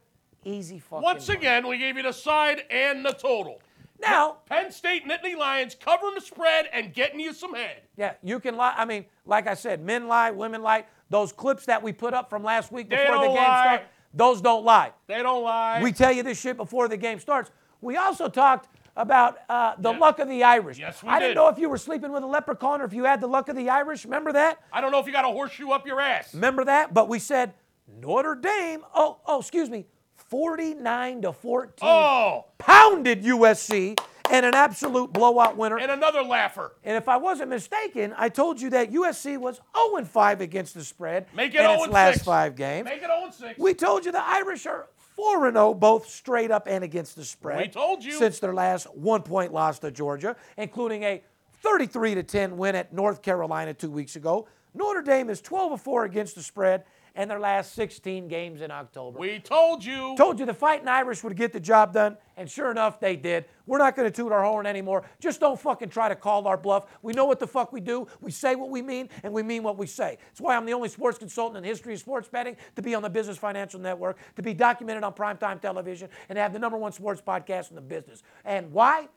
easy 0.45 0.79
fucking 0.81 1.03
Once 1.05 1.29
money. 1.29 1.39
again, 1.39 1.69
we 1.69 1.79
gave 1.79 1.97
you 1.97 2.03
the 2.03 2.13
side 2.13 2.63
and 2.71 3.05
the 3.05 3.13
total. 3.13 3.61
Now, 4.01 4.39
Penn 4.47 4.71
State 4.71 5.07
Nittany 5.07 5.37
Lions 5.37 5.75
covering 5.75 6.15
the 6.15 6.21
spread 6.21 6.69
and 6.73 6.93
getting 6.93 7.21
you 7.21 7.33
some 7.33 7.55
head. 7.55 7.83
yeah, 7.97 8.15
you 8.23 8.39
can 8.41 8.57
lie. 8.57 8.75
I 8.77 8.85
mean, 8.85 9.07
like 9.25 9.47
I 9.47 9.55
said, 9.55 9.81
men 9.83 10.09
lie, 10.09 10.31
women 10.31 10.63
lie. 10.63 10.85
Those 11.11 11.33
clips 11.33 11.67
that 11.67 11.83
we 11.83 11.93
put 11.93 12.13
up 12.13 12.29
from 12.29 12.43
last 12.43 12.73
week 12.73 12.91
They 12.91 12.97
before 12.97 13.17
the 13.19 13.27
game 13.29 13.37
lie. 13.37 13.63
started, 13.65 13.87
those 14.13 14.41
don't 14.41 14.65
lie. 14.65 14.93
They 15.07 15.23
don't 15.23 15.43
lie. 15.45 15.81
We 15.83 15.93
tell 15.93 16.13
you 16.13 16.23
this 16.23 16.41
shit 16.41 16.57
before 16.57 16.89
the 16.89 16.97
game 16.97 17.19
starts. 17.21 17.51
We 17.81 17.97
also 17.97 18.29
talked 18.29 18.69
about 18.97 19.39
uh, 19.49 19.75
the 19.79 19.93
Yeah. 19.93 19.99
luck 19.99 20.19
of 20.19 20.29
the 20.29 20.43
Irish. 20.45 20.79
Yes, 20.79 21.03
we 21.03 21.09
I 21.09 21.19
didn't 21.19 21.35
know 21.37 21.49
if 21.49 21.59
you 21.59 21.69
were 21.69 21.79
sleeping 21.79 22.13
with 22.13 22.23
a 22.23 22.27
leprechaun 22.27 22.81
or 22.81 22.85
if 22.85 22.93
you 22.93 23.05
had 23.05 23.21
the 23.21 23.27
luck 23.27 23.49
of 23.49 23.57
the 23.57 23.69
Irish. 23.71 24.05
Remember 24.05 24.33
that? 24.33 24.59
I 24.73 24.81
don't 24.81 24.91
know 24.93 24.99
if 25.01 25.07
you 25.07 25.13
got 25.13 25.25
a 25.25 25.29
horseshoe 25.29 25.71
up 25.71 25.87
your 25.87 26.01
ass. 26.01 26.35
Remember 26.35 26.65
that? 26.65 26.93
But 26.95 27.09
we 27.09 27.19
said 27.19 27.55
Notre 28.01 28.35
Dame. 28.35 28.85
Oh, 28.95 29.19
oh, 29.27 29.41
excuse 29.41 29.69
me, 29.71 29.87
49 30.29 31.23
to 31.23 31.33
14. 31.33 31.73
Oh, 31.83 32.47
Pounded 32.59 33.23
USC 33.25 33.99
and 34.31 34.47
an 34.47 34.55
absolute 34.55 35.13
blowout 35.13 35.57
winner. 35.57 35.79
and 35.79 35.91
another 35.91 36.23
laugher. 36.23 36.73
And 36.85 36.97
if 36.97 37.09
I 37.09 37.17
wasn't 37.17 37.51
mistaken, 37.51 38.15
I 38.17 38.29
told 38.29 38.61
you 38.61 38.71
that 38.71 38.91
USC 38.91 39.37
was 39.39 39.61
0 39.77 40.05
5 40.05 40.41
against 40.41 40.75
the 40.75 40.83
spread 40.85 41.27
Make 41.35 41.55
it 41.55 41.59
in 41.59 41.67
0 41.67 41.73
its 41.75 41.89
oh 41.89 41.91
last 41.91 42.15
6. 42.15 42.25
five 42.27 42.57
games. 42.57 42.85
Make 42.87 43.03
it 43.03 43.07
0 43.07 43.31
6. 43.31 43.59
We 43.59 43.75
told 43.75 44.05
you 44.05 44.13
the 44.13 44.27
Irish 44.27 44.67
are 44.67 44.87
4 45.17 45.53
0, 45.53 45.75
both 45.75 46.09
straight 46.09 46.51
up 46.51 46.67
and 46.69 46.83
against 46.83 47.17
the 47.17 47.25
spread. 47.25 47.59
We 47.61 47.69
told 47.69 48.03
you. 48.03 48.13
Since 48.13 48.39
their 48.41 48.55
last 48.55 48.85
one 48.97 49.23
point 49.23 49.53
loss 49.53 49.79
to 49.81 49.91
Georgia, 49.91 50.37
including 50.57 51.03
a 51.05 51.23
33 51.63 52.23
10 52.23 52.57
win 52.57 52.75
at 52.75 52.93
North 52.93 53.23
Carolina 53.23 53.75
two 53.75 53.91
weeks 53.91 54.17
ago. 54.17 54.47
Notre 54.75 55.03
Dame 55.03 55.31
is 55.31 55.41
12 55.41 55.81
4 55.81 56.05
against 56.05 56.35
the 56.35 56.43
spread 56.43 56.85
and 57.15 57.31
their 57.31 57.39
last 57.39 57.75
16 57.75 58.27
games 58.29 58.61
in 58.61 58.71
October. 58.71 59.19
we 59.19 59.39
told 59.39 59.85
you. 59.85 60.15
Told 60.17 60.41
you 60.41 60.47
the 60.47 60.55
fighting 60.55 60.89
Irish 60.89 61.23
would 61.23 61.37
get 61.37 61.53
the 61.53 61.61
job 61.61 61.93
done, 61.93 62.17
and 62.37 62.51
sure 62.51 62.71
enough, 62.71 62.99
they 62.99 63.15
did. 63.17 63.45
We're 63.67 63.79
not 63.79 63.95
going 63.95 64.11
to 64.11 64.15
toot 64.15 64.33
our 64.33 64.43
horn 64.43 64.67
anymore. 64.67 65.05
Just 65.21 65.41
don't 65.41 65.59
fucking 65.59 65.91
try 65.91 66.09
to 66.09 66.17
call 66.17 66.47
our 66.49 66.57
bluff. 66.57 66.87
We 67.03 67.13
know 67.13 67.25
what 67.25 67.39
the 67.39 67.47
fuck 67.47 67.73
we 67.73 67.81
do. 67.81 68.07
We 68.21 68.31
say 68.31 68.57
what 68.57 68.71
we 68.71 68.83
mean, 68.83 69.09
and 69.23 69.33
we 69.33 69.43
mean 69.43 69.63
what 69.63 69.79
we 69.79 69.87
say. 69.87 70.19
That's 70.27 70.41
why 70.41 70.57
I'm 70.57 70.67
the 70.67 70.75
only 70.75 70.89
sports 70.89 71.19
consultant 71.19 71.59
in 71.59 71.63
the 71.63 71.69
history 71.69 71.95
of 71.95 72.01
sports 72.01 72.29
betting 72.29 72.57
to 72.75 72.83
be 72.83 72.95
on 72.95 73.03
the 73.03 73.11
Business 73.11 73.39
Financial 73.39 73.79
Network, 73.79 74.19
to 74.37 74.43
be 74.43 74.53
documented 74.53 75.05
on 75.05 75.13
primetime 75.13 75.61
television, 75.61 76.09
and 76.29 76.37
to 76.37 76.43
have 76.43 76.53
the 76.53 76.59
number 76.59 76.77
one 76.77 76.93
sports 76.93 77.23
podcast 77.25 77.71
in 77.71 77.77
the 77.77 77.83
business. 77.83 78.23
And 78.45 78.73
why? 78.73 79.09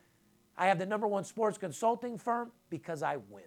I 0.58 0.68
have 0.68 0.80
the 0.80 0.86
number 0.86 1.08
one 1.08 1.24
sports 1.24 1.58
consulting 1.58 2.18
firm 2.18 2.52
because 2.70 3.04
I 3.04 3.18
win. 3.18 3.44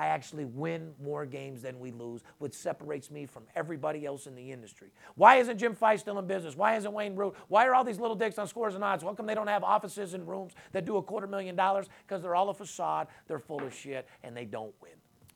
I 0.00 0.06
actually 0.06 0.46
win 0.46 0.94
more 0.98 1.26
games 1.26 1.60
than 1.60 1.78
we 1.78 1.90
lose, 1.90 2.22
which 2.38 2.54
separates 2.54 3.10
me 3.10 3.26
from 3.26 3.42
everybody 3.54 4.06
else 4.06 4.26
in 4.26 4.34
the 4.34 4.50
industry. 4.50 4.88
Why 5.14 5.36
isn't 5.36 5.58
Jim 5.58 5.76
Feist 5.76 6.00
still 6.00 6.18
in 6.18 6.26
business? 6.26 6.56
Why 6.56 6.76
isn't 6.76 6.90
Wayne 6.90 7.14
Root? 7.14 7.34
Why 7.48 7.66
are 7.66 7.74
all 7.74 7.84
these 7.84 8.00
little 8.00 8.16
dicks 8.16 8.38
on 8.38 8.46
scores 8.46 8.74
and 8.74 8.82
odds? 8.82 9.02
How 9.02 9.12
come 9.12 9.26
they 9.26 9.34
don't 9.34 9.46
have 9.46 9.62
offices 9.62 10.14
and 10.14 10.26
rooms 10.26 10.54
that 10.72 10.86
do 10.86 10.96
a 10.96 11.02
quarter 11.02 11.26
million 11.26 11.54
dollars? 11.54 11.86
Because 12.06 12.22
they're 12.22 12.34
all 12.34 12.48
a 12.48 12.54
facade, 12.54 13.08
they're 13.28 13.38
full 13.38 13.62
of 13.62 13.74
shit, 13.74 14.08
and 14.22 14.34
they 14.34 14.46
don't 14.46 14.72
win. 14.80 14.92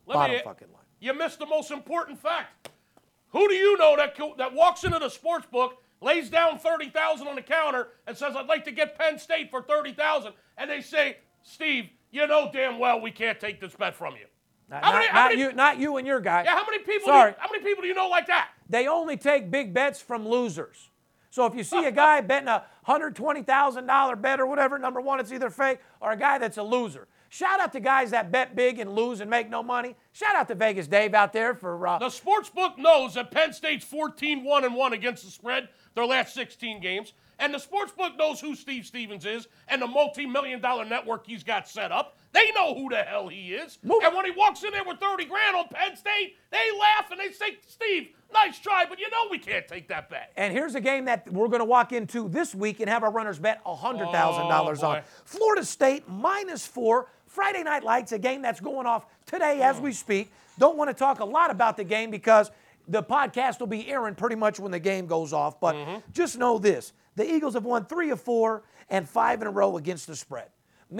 Let 0.06 0.14
Bottom 0.14 0.36
me- 0.36 0.42
fucking 0.42 0.68
line. 0.72 0.82
You 0.98 1.12
missed 1.12 1.40
the 1.40 1.46
most 1.46 1.70
important 1.70 2.18
fact. 2.18 2.70
Who 3.32 3.46
do 3.46 3.54
you 3.54 3.76
know 3.76 3.96
that 3.98 4.16
that 4.38 4.54
walks 4.54 4.82
into 4.84 4.98
the 4.98 5.10
sports 5.10 5.44
book, 5.44 5.82
lays 6.00 6.30
down 6.30 6.58
thirty 6.58 6.88
thousand 6.88 7.28
on 7.28 7.36
the 7.36 7.42
counter, 7.42 7.88
and 8.06 8.16
says, 8.16 8.34
"I'd 8.34 8.46
like 8.46 8.64
to 8.64 8.72
get 8.72 8.98
Penn 8.98 9.18
State 9.18 9.50
for 9.50 9.60
thirty 9.60 9.92
thousand, 9.92 10.32
and 10.56 10.70
they 10.70 10.80
say, 10.80 11.18
"Steve, 11.42 11.90
you 12.10 12.26
know 12.26 12.48
damn 12.50 12.78
well 12.78 12.98
we 12.98 13.10
can't 13.10 13.38
take 13.38 13.60
this 13.60 13.74
bet 13.74 13.94
from 13.94 14.14
you." 14.16 14.24
Not, 14.70 14.82
How 14.84 14.92
not- 14.92 15.04
how 15.06 15.14
not 15.22 15.30
many- 15.30 15.40
you, 15.42 15.52
not 15.52 15.78
you 15.78 15.96
and 15.98 16.06
your 16.06 16.20
guy. 16.20 16.42
Yeah, 16.44 16.54
how 16.56 16.64
many 16.64 16.78
people? 16.78 17.06
Sorry. 17.08 17.30
You, 17.30 17.36
how 17.38 17.48
many 17.52 17.62
people 17.64 17.82
do 17.82 17.88
you 17.88 17.94
know 17.94 18.08
like 18.08 18.26
that? 18.28 18.48
They 18.68 18.86
only 18.88 19.16
take 19.16 19.50
big 19.50 19.74
bets 19.74 20.00
from 20.00 20.26
losers. 20.26 20.90
So 21.30 21.46
if 21.46 21.54
you 21.54 21.64
see 21.64 21.84
a 21.84 21.90
guy 22.04 22.20
betting 22.22 22.48
a 22.48 22.64
$120,000 22.88 24.20
bet 24.22 24.40
or 24.40 24.46
whatever, 24.46 24.78
number 24.78 25.00
one, 25.00 25.20
it's 25.20 25.32
either 25.32 25.50
fake 25.50 25.80
or 26.00 26.12
a 26.12 26.16
guy 26.16 26.38
that's 26.38 26.56
a 26.58 26.62
loser. 26.62 27.08
Shout 27.28 27.58
out 27.58 27.72
to 27.72 27.80
guys 27.80 28.12
that 28.12 28.30
bet 28.30 28.54
big 28.54 28.78
and 28.78 28.94
lose 28.94 29.20
and 29.20 29.28
make 29.28 29.50
no 29.50 29.62
money. 29.62 29.96
Shout 30.12 30.36
out 30.36 30.46
to 30.48 30.54
Vegas 30.54 30.86
Dave 30.86 31.14
out 31.14 31.32
there 31.32 31.54
for 31.54 31.84
uh, 31.86 31.98
The 31.98 32.10
sports 32.10 32.48
book 32.48 32.78
knows 32.78 33.14
that 33.14 33.32
Penn 33.32 33.52
State's 33.52 33.84
14-1 33.84 34.64
and 34.64 34.74
1 34.76 34.92
against 34.92 35.24
the 35.24 35.30
spread 35.30 35.68
their 35.96 36.06
last 36.06 36.34
16 36.34 36.80
games, 36.80 37.12
and 37.40 37.52
the 37.52 37.58
sports 37.58 37.90
book 37.92 38.16
knows 38.16 38.40
who 38.40 38.54
Steve 38.54 38.86
Stevens 38.86 39.26
is 39.26 39.48
and 39.68 39.82
the 39.82 39.86
multi-million 39.86 40.60
dollar 40.60 40.84
network 40.84 41.26
he's 41.26 41.42
got 41.42 41.68
set 41.68 41.90
up. 41.90 42.16
They 42.34 42.50
know 42.50 42.74
who 42.74 42.88
the 42.90 42.96
hell 43.04 43.28
he 43.28 43.54
is. 43.54 43.78
Move- 43.84 44.02
And 44.02 44.14
when 44.14 44.24
he 44.24 44.32
walks 44.32 44.62
in 44.64 44.72
there 44.72 44.82
with 44.84 44.98
30 44.98 45.24
grand 45.24 45.56
on 45.56 45.68
Penn 45.68 45.96
State, 45.96 46.36
they 46.50 46.70
laugh 46.78 47.08
and 47.12 47.20
they 47.20 47.30
say, 47.30 47.58
"Steve, 47.66 48.08
nice 48.32 48.58
try, 48.58 48.84
but 48.86 48.98
you 48.98 49.08
know 49.08 49.28
we 49.30 49.38
can't 49.38 49.66
take 49.68 49.86
that 49.88 50.10
bet." 50.10 50.32
And 50.36 50.52
here's 50.52 50.74
a 50.74 50.80
game 50.80 51.04
that 51.04 51.32
we're 51.32 51.46
going 51.46 51.60
to 51.60 51.64
walk 51.64 51.92
into 51.92 52.28
this 52.28 52.52
week 52.52 52.80
and 52.80 52.90
have 52.90 53.04
our 53.04 53.10
runners 53.12 53.38
bet 53.38 53.62
$100,000 53.64 54.82
Oh, 54.82 54.88
on. 54.88 55.02
Florida 55.24 55.64
State 55.64 56.08
minus 56.08 56.66
four, 56.66 57.08
Friday 57.26 57.62
Night 57.62 57.84
Lights, 57.84 58.10
a 58.10 58.18
game 58.18 58.42
that's 58.42 58.60
going 58.60 58.86
off 58.86 59.06
today 59.26 59.62
as 59.62 59.80
we 59.80 59.92
speak. 59.92 60.32
Don't 60.58 60.76
want 60.76 60.90
to 60.90 60.94
talk 60.94 61.20
a 61.20 61.24
lot 61.24 61.52
about 61.52 61.76
the 61.76 61.84
game 61.84 62.10
because 62.10 62.50
the 62.88 63.02
podcast 63.02 63.60
will 63.60 63.68
be 63.68 63.88
airing 63.88 64.16
pretty 64.16 64.36
much 64.36 64.58
when 64.58 64.72
the 64.72 64.80
game 64.80 65.06
goes 65.06 65.32
off. 65.32 65.60
But 65.60 65.76
mm-hmm. 65.76 65.96
just 66.12 66.36
know 66.36 66.58
this 66.58 66.92
the 67.14 67.32
Eagles 67.32 67.54
have 67.54 67.64
won 67.64 67.84
three 67.86 68.10
of 68.10 68.20
four 68.20 68.64
and 68.90 69.08
five 69.08 69.40
in 69.40 69.46
a 69.46 69.50
row 69.50 69.76
against 69.76 70.08
the 70.08 70.16
spread. 70.16 70.48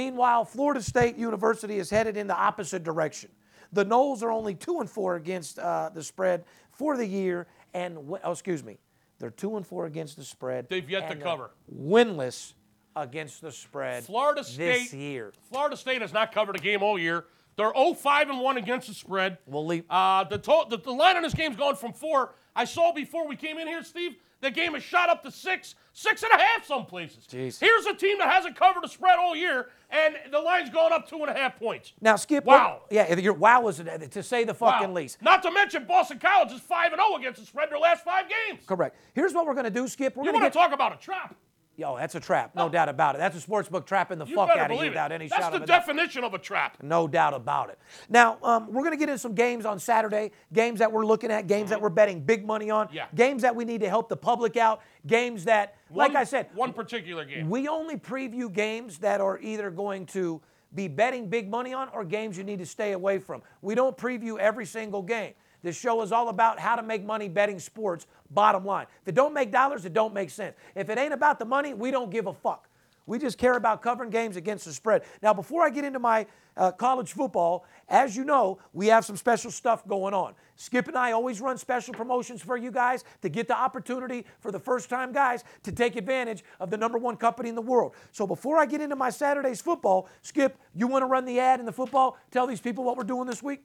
Meanwhile, 0.05 0.45
Florida 0.47 0.83
State 0.83 1.17
University 1.17 1.79
is 1.79 1.89
headed 1.89 2.17
in 2.17 2.27
the 2.27 2.37
opposite 2.37 2.83
direction. 2.83 3.31
The 3.73 3.85
Noles 3.85 4.23
are 4.23 4.31
only 4.31 4.55
two 4.57 4.81
and 4.81 4.91
four 4.91 5.15
against 5.15 5.59
uh, 5.59 5.91
the 5.95 6.03
spread 6.03 6.45
for 6.73 6.97
the 6.97 7.07
year, 7.07 7.47
and 7.75 7.97
oh, 8.25 8.33
excuse 8.33 8.65
me, 8.65 8.79
they're 9.21 9.31
two 9.31 9.57
and 9.57 9.65
four 9.65 9.87
against 9.87 10.17
the 10.17 10.25
spread. 10.25 10.69
They've 10.69 10.89
yet 10.91 11.09
to 11.11 11.17
cover. 11.17 11.53
Winless 11.73 12.55
against 12.97 13.41
the 13.41 13.53
spread. 13.53 14.03
Florida 14.05 14.43
State 14.43 14.83
this 14.91 14.95
year. 14.95 15.33
Florida 15.49 15.77
State 15.77 16.03
has 16.03 16.13
not 16.13 16.33
covered 16.33 16.57
a 16.57 16.61
game 16.61 16.83
all 16.83 16.99
year. 16.99 17.27
They're 17.57 17.73
0-5 17.73 18.31
and 18.31 18.41
1 18.41 18.57
against 18.57 18.89
the 18.89 18.95
spread. 18.95 19.39
We'll 19.47 19.65
leave- 19.65 19.85
Uh, 19.89 20.25
the, 20.25 20.39
to- 20.39 20.65
the 20.71 20.77
the 20.79 20.91
line 20.91 21.15
on 21.17 21.23
this 21.23 21.35
game's 21.35 21.55
going 21.57 21.77
from 21.77 21.93
four. 21.93 22.35
I 22.57 22.65
saw 22.65 22.93
before 22.93 23.29
we 23.29 23.37
came 23.37 23.59
in 23.59 23.69
here, 23.69 23.85
Steve. 23.85 24.17
The 24.45 24.51
game 24.51 24.75
has 24.75 24.83
shot 24.83 25.09
up 25.09 25.23
to 25.23 25.31
six, 25.31 25.75
six 25.95 26.23
and 26.23 26.31
a 26.31 26.37
half 26.37 26.67
some 26.67 26.85
places. 26.85 27.27
Jeez. 27.27 27.59
Here's 27.59 27.87
a 27.87 27.95
team 27.95 28.19
that 28.19 28.29
hasn't 28.31 28.57
covered 28.57 28.85
a 28.85 28.89
spread 28.89 29.19
all 29.19 29.35
year, 29.35 29.69
and 29.91 30.17
the 30.31 30.39
line's 30.39 30.69
gone 30.69 30.93
up 30.93 31.09
two 31.09 31.17
and 31.17 31.31
a 31.31 31.33
half 31.33 31.59
points. 31.59 31.95
Now, 32.03 32.17
Skip. 32.17 32.45
Wow. 32.45 32.83
what- 32.83 32.93
yeah, 32.93 33.15
your 33.19 33.33
wow 33.33 33.63
was 33.63 33.81
uh, 33.81 33.85
to 34.11 34.23
say 34.23 34.45
the 34.45 34.53
fucking 34.53 34.89
Wow. 34.89 34.95
least. 34.95 35.23
Not 35.23 35.43
to 35.45 35.51
mention 35.51 35.87
Boston 35.87 36.19
College 36.19 36.53
is 36.53 36.61
five 36.61 36.93
and 36.93 37.01
zero 37.01 37.17
against 37.19 37.41
the 37.41 37.47
spread 37.47 37.71
their 37.71 37.79
last 37.79 38.05
five 38.05 38.27
games. 38.29 38.61
Correct. 38.67 38.95
Here's 39.15 39.33
what 39.33 39.47
we're 39.47 39.55
going 39.55 39.65
to 39.65 39.71
do, 39.71 39.89
Skip. 39.89 40.15
We're 40.15 40.25
You 40.27 40.33
going 40.33 40.45
to 40.45 40.51
talk 40.51 40.73
about 40.75 40.93
a 40.93 40.99
trap? 40.99 41.35
Yo, 41.77 41.97
that's 41.97 42.15
a 42.15 42.21
trap. 42.21 42.55
No 42.55 42.69
doubt 42.69 42.89
about 42.89 43.17
it. 43.17 43.19
That's 43.19 43.37
a 43.37 43.41
sports 43.41 43.69
sportsbook 43.69 43.85
trapping 43.87 44.19
the 44.19 44.27
You 44.27 44.37
fuck 44.37 44.51
out 44.51 44.59
of 44.67 44.71
you 44.71 44.77
believe 44.77 44.93
without 44.93 45.11
any 45.11 45.27
That's 45.27 45.43
shot 45.43 45.51
the 45.51 45.57
of 45.59 45.63
a 45.65 45.67
doubt. 45.67 45.81
definition 45.87 46.23
of 46.23 46.33
a 46.33 46.39
trap. 46.39 46.77
No 46.83 47.09
doubt 47.09 47.35
about 47.35 47.71
it. 47.71 47.79
Now, 48.09 48.39
um, 48.45 48.69
we're 48.73 48.83
going 48.83 48.93
to 48.93 48.97
get 48.97 49.09
into 49.09 49.19
some 49.19 49.35
games 49.35 49.67
on 49.67 49.81
Saturday, 49.81 50.31
games 50.53 50.79
that 50.79 50.93
we're 50.93 51.05
looking 51.05 51.33
at, 51.33 51.47
games 51.49 51.71
that 51.71 51.81
we're 51.81 51.89
betting 51.89 52.21
big 52.21 52.47
money 52.47 52.71
on, 52.71 52.87
Mm-hmm. 52.87 52.97
Yeah. 52.97 53.07
games 53.15 53.43
that 53.43 53.57
we 53.57 53.65
need 53.65 53.81
to 53.81 53.89
help 53.89 54.09
the 54.09 54.17
public 54.17 54.57
out, 54.57 54.83
games 55.07 55.45
that, 55.45 55.77
like 55.91 56.15
I 56.15 56.25
said, 56.25 56.49
one 56.55 56.73
particular 56.73 57.25
game. 57.25 57.49
we 57.51 57.67
only 57.67 57.97
preview 57.97 58.53
games 58.53 58.99
that 58.99 59.21
are 59.21 59.39
either 59.41 59.71
going 59.71 60.07
to 60.07 60.41
be 60.75 60.87
betting 60.89 61.29
big 61.29 61.49
money 61.49 61.73
on 61.73 61.89
or 61.91 62.05
games 62.05 62.37
you 62.37 62.45
need 62.45 62.59
to 62.59 62.67
stay 62.67 62.93
away 62.93 63.19
from. 63.19 63.43
We 63.63 63.75
don't 63.75 63.97
preview 63.97 64.39
every 64.39 64.67
single 64.67 65.03
game. 65.03 65.35
This 65.65 65.81
show 65.81 66.03
is 66.03 66.13
all 66.13 66.29
about 66.29 66.61
how 66.61 66.77
to 66.77 66.83
make 66.83 67.03
money 67.07 67.27
betting 67.27 67.59
sports, 67.59 68.07
bottom 68.31 68.67
line. 68.67 68.87
If 69.01 69.09
it 69.09 69.15
don't 69.15 69.33
make 69.33 69.51
dollars, 69.51 69.87
it 69.87 69.95
don't 69.95 70.13
make 70.13 70.29
sense. 70.29 70.55
If 70.75 70.91
it 70.91 70.99
ain't 70.99 71.15
about 71.15 71.39
the 71.39 71.47
money, 71.47 71.73
we 71.73 71.91
don't 71.91 72.11
give 72.11 72.27
a 72.27 72.35
fuck. 72.35 72.69
We 73.07 73.19
just 73.19 73.39
care 73.39 73.55
about 73.57 73.81
covering 73.81 74.11
games 74.11 74.37
against 74.37 74.67
the 74.67 74.75
spread. 74.75 75.05
Now, 75.23 75.33
before 75.33 75.65
I 75.65 75.71
get 75.71 75.87
into 75.87 75.99
my 75.99 76.27
uh, 76.57 76.71
college 76.73 77.15
football, 77.15 77.65
as 77.89 78.15
you 78.15 78.25
know, 78.25 78.59
we 78.75 78.89
have 78.89 79.07
some 79.07 79.17
special 79.17 79.51
stuff 79.51 79.87
going 79.89 80.13
on. 80.13 80.35
Skip 80.57 80.87
and 80.87 80.99
I 80.99 81.13
always 81.13 81.41
run 81.41 81.57
special 81.57 81.95
promotions 81.95 82.43
for 82.43 82.59
you 82.59 82.71
guys 82.71 83.03
to 83.23 83.31
get 83.31 83.49
the 83.49 83.57
opportunity 83.57 84.27
for 84.41 84.53
the 84.53 84.61
first 84.61 84.91
time 84.91 85.13
guys 85.13 85.45
to 85.63 85.73
take 85.73 85.97
advantage 85.97 86.45
of 86.61 86.69
the 86.71 86.77
number 86.77 86.99
one 86.99 87.17
company 87.17 87.49
in 87.49 87.55
the 87.55 87.63
world. 87.63 87.95
So 88.13 88.27
before 88.27 88.59
I 88.59 88.67
get 88.67 88.83
into 88.83 88.97
my 88.97 89.09
Saturday's 89.09 89.63
football, 89.63 90.09
Skip, 90.21 90.59
you 90.75 90.87
want 90.87 91.03
to 91.03 91.07
run 91.07 91.25
the 91.25 91.41
ad 91.41 91.59
in 91.59 91.67
the 91.67 91.73
football? 91.73 92.19
Tell 92.31 92.47
these 92.47 92.61
people 92.61 92.85
what 92.85 92.99
we're 92.99 93.05
doing 93.05 93.27
this 93.27 93.43
week? 93.43 93.63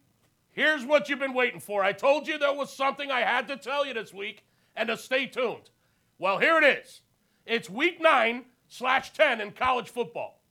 Here's 0.59 0.83
what 0.83 1.07
you've 1.07 1.19
been 1.19 1.33
waiting 1.33 1.61
for. 1.61 1.85
I 1.85 1.93
told 1.93 2.27
you 2.27 2.37
there 2.37 2.51
was 2.51 2.69
something 2.69 3.09
I 3.09 3.21
had 3.21 3.47
to 3.47 3.55
tell 3.55 3.85
you 3.85 3.93
this 3.93 4.13
week, 4.13 4.43
and 4.75 4.89
to 4.89 4.97
stay 4.97 5.25
tuned. 5.25 5.69
Well, 6.17 6.37
here 6.37 6.57
it 6.57 6.65
is. 6.65 6.99
It's 7.45 7.69
week 7.69 8.01
nine 8.01 8.43
slash 8.67 9.13
10 9.13 9.39
in 9.39 9.51
college 9.51 9.87
football. 9.87 10.43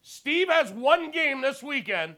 Steve 0.00 0.48
has 0.48 0.70
one 0.70 1.10
game 1.10 1.42
this 1.42 1.62
weekend 1.62 2.16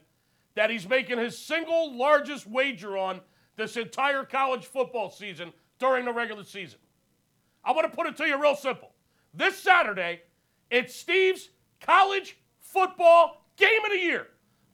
that 0.55 0.69
he's 0.69 0.87
making 0.87 1.17
his 1.17 1.37
single 1.37 1.97
largest 1.97 2.47
wager 2.47 2.95
on 2.95 3.19
this 3.57 3.75
entire 3.75 4.23
college 4.23 4.63
football 4.63 5.09
season 5.09 5.51
during 5.79 6.05
the 6.05 6.13
regular 6.13 6.45
season. 6.45 6.79
I 7.61 7.73
want 7.73 7.91
to 7.91 7.93
put 7.93 8.07
it 8.07 8.15
to 8.15 8.25
you 8.25 8.41
real 8.41 8.55
simple. 8.55 8.93
This 9.33 9.57
Saturday, 9.57 10.21
it's 10.71 10.95
Steve's 10.95 11.49
college 11.81 12.37
football 12.61 13.43
game 13.57 13.83
of 13.83 13.91
the 13.91 13.99
year. 13.99 14.27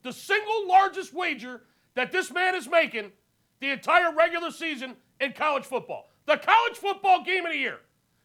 The 0.04 0.12
single 0.12 0.68
largest 0.68 1.12
wager 1.12 1.62
that 1.94 2.12
this 2.12 2.30
man 2.30 2.54
is 2.54 2.68
making 2.68 3.12
the 3.60 3.70
entire 3.70 4.14
regular 4.14 4.50
season 4.50 4.96
in 5.20 5.32
college 5.32 5.64
football. 5.64 6.10
The 6.26 6.36
college 6.36 6.76
football 6.76 7.22
game 7.24 7.46
of 7.46 7.52
the 7.52 7.58
year. 7.58 7.78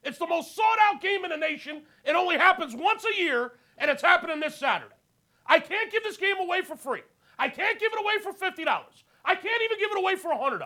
It's 0.03 0.17
the 0.17 0.27
most 0.27 0.55
sought 0.55 0.77
out 0.81 1.01
game 1.01 1.23
in 1.25 1.31
the 1.31 1.37
nation. 1.37 1.83
It 2.05 2.15
only 2.15 2.37
happens 2.37 2.75
once 2.75 3.05
a 3.05 3.21
year, 3.21 3.53
and 3.77 3.91
it's 3.91 4.01
happening 4.01 4.39
this 4.39 4.55
Saturday. 4.55 4.95
I 5.45 5.59
can't 5.59 5.91
give 5.91 6.03
this 6.03 6.17
game 6.17 6.37
away 6.39 6.61
for 6.61 6.75
free. 6.75 7.01
I 7.37 7.49
can't 7.49 7.79
give 7.79 7.91
it 7.93 7.99
away 7.99 8.19
for 8.21 8.33
$50. 8.33 8.65
I 9.25 9.35
can't 9.35 9.63
even 9.63 9.79
give 9.79 9.91
it 9.91 9.97
away 9.97 10.15
for 10.15 10.31
$100. 10.31 10.61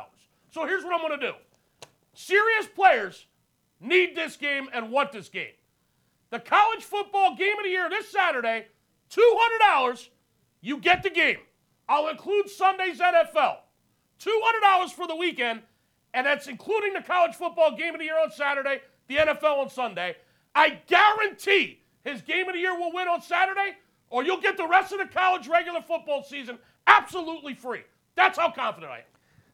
So 0.51 0.65
here's 0.65 0.83
what 0.83 0.93
I'm 0.93 1.07
going 1.07 1.19
to 1.19 1.27
do 1.27 1.33
serious 2.13 2.67
players 2.67 3.25
need 3.79 4.15
this 4.15 4.35
game 4.35 4.67
and 4.73 4.91
want 4.91 5.11
this 5.11 5.29
game. 5.29 5.53
The 6.29 6.39
college 6.39 6.83
football 6.83 7.35
game 7.35 7.57
of 7.57 7.63
the 7.63 7.69
year 7.69 7.89
this 7.89 8.09
Saturday, 8.09 8.67
$200. 9.11 10.09
You 10.61 10.77
get 10.77 11.03
the 11.03 11.09
game. 11.09 11.37
I'll 11.87 12.07
include 12.07 12.49
Sunday's 12.49 12.99
NFL. 12.99 13.57
$200 14.19 14.91
for 14.91 15.07
the 15.07 15.15
weekend, 15.15 15.61
and 16.13 16.25
that's 16.25 16.47
including 16.47 16.93
the 16.93 17.01
college 17.01 17.35
football 17.35 17.75
game 17.75 17.93
of 17.93 17.99
the 17.99 18.05
year 18.05 18.19
on 18.21 18.31
Saturday, 18.31 18.81
the 19.07 19.17
NFL 19.17 19.57
on 19.59 19.69
Sunday. 19.69 20.15
I 20.55 20.79
guarantee 20.87 21.81
his 22.03 22.21
game 22.21 22.47
of 22.47 22.53
the 22.53 22.59
year 22.59 22.77
will 22.77 22.93
win 22.93 23.07
on 23.07 23.21
Saturday, 23.21 23.75
or 24.09 24.23
you'll 24.23 24.41
get 24.41 24.57
the 24.57 24.67
rest 24.67 24.93
of 24.93 24.99
the 24.99 25.07
college 25.07 25.47
regular 25.47 25.81
football 25.81 26.23
season 26.23 26.57
absolutely 26.87 27.55
free. 27.55 27.81
That's 28.15 28.37
how 28.37 28.51
confident 28.51 28.91
I 28.91 28.97
am. 28.99 29.03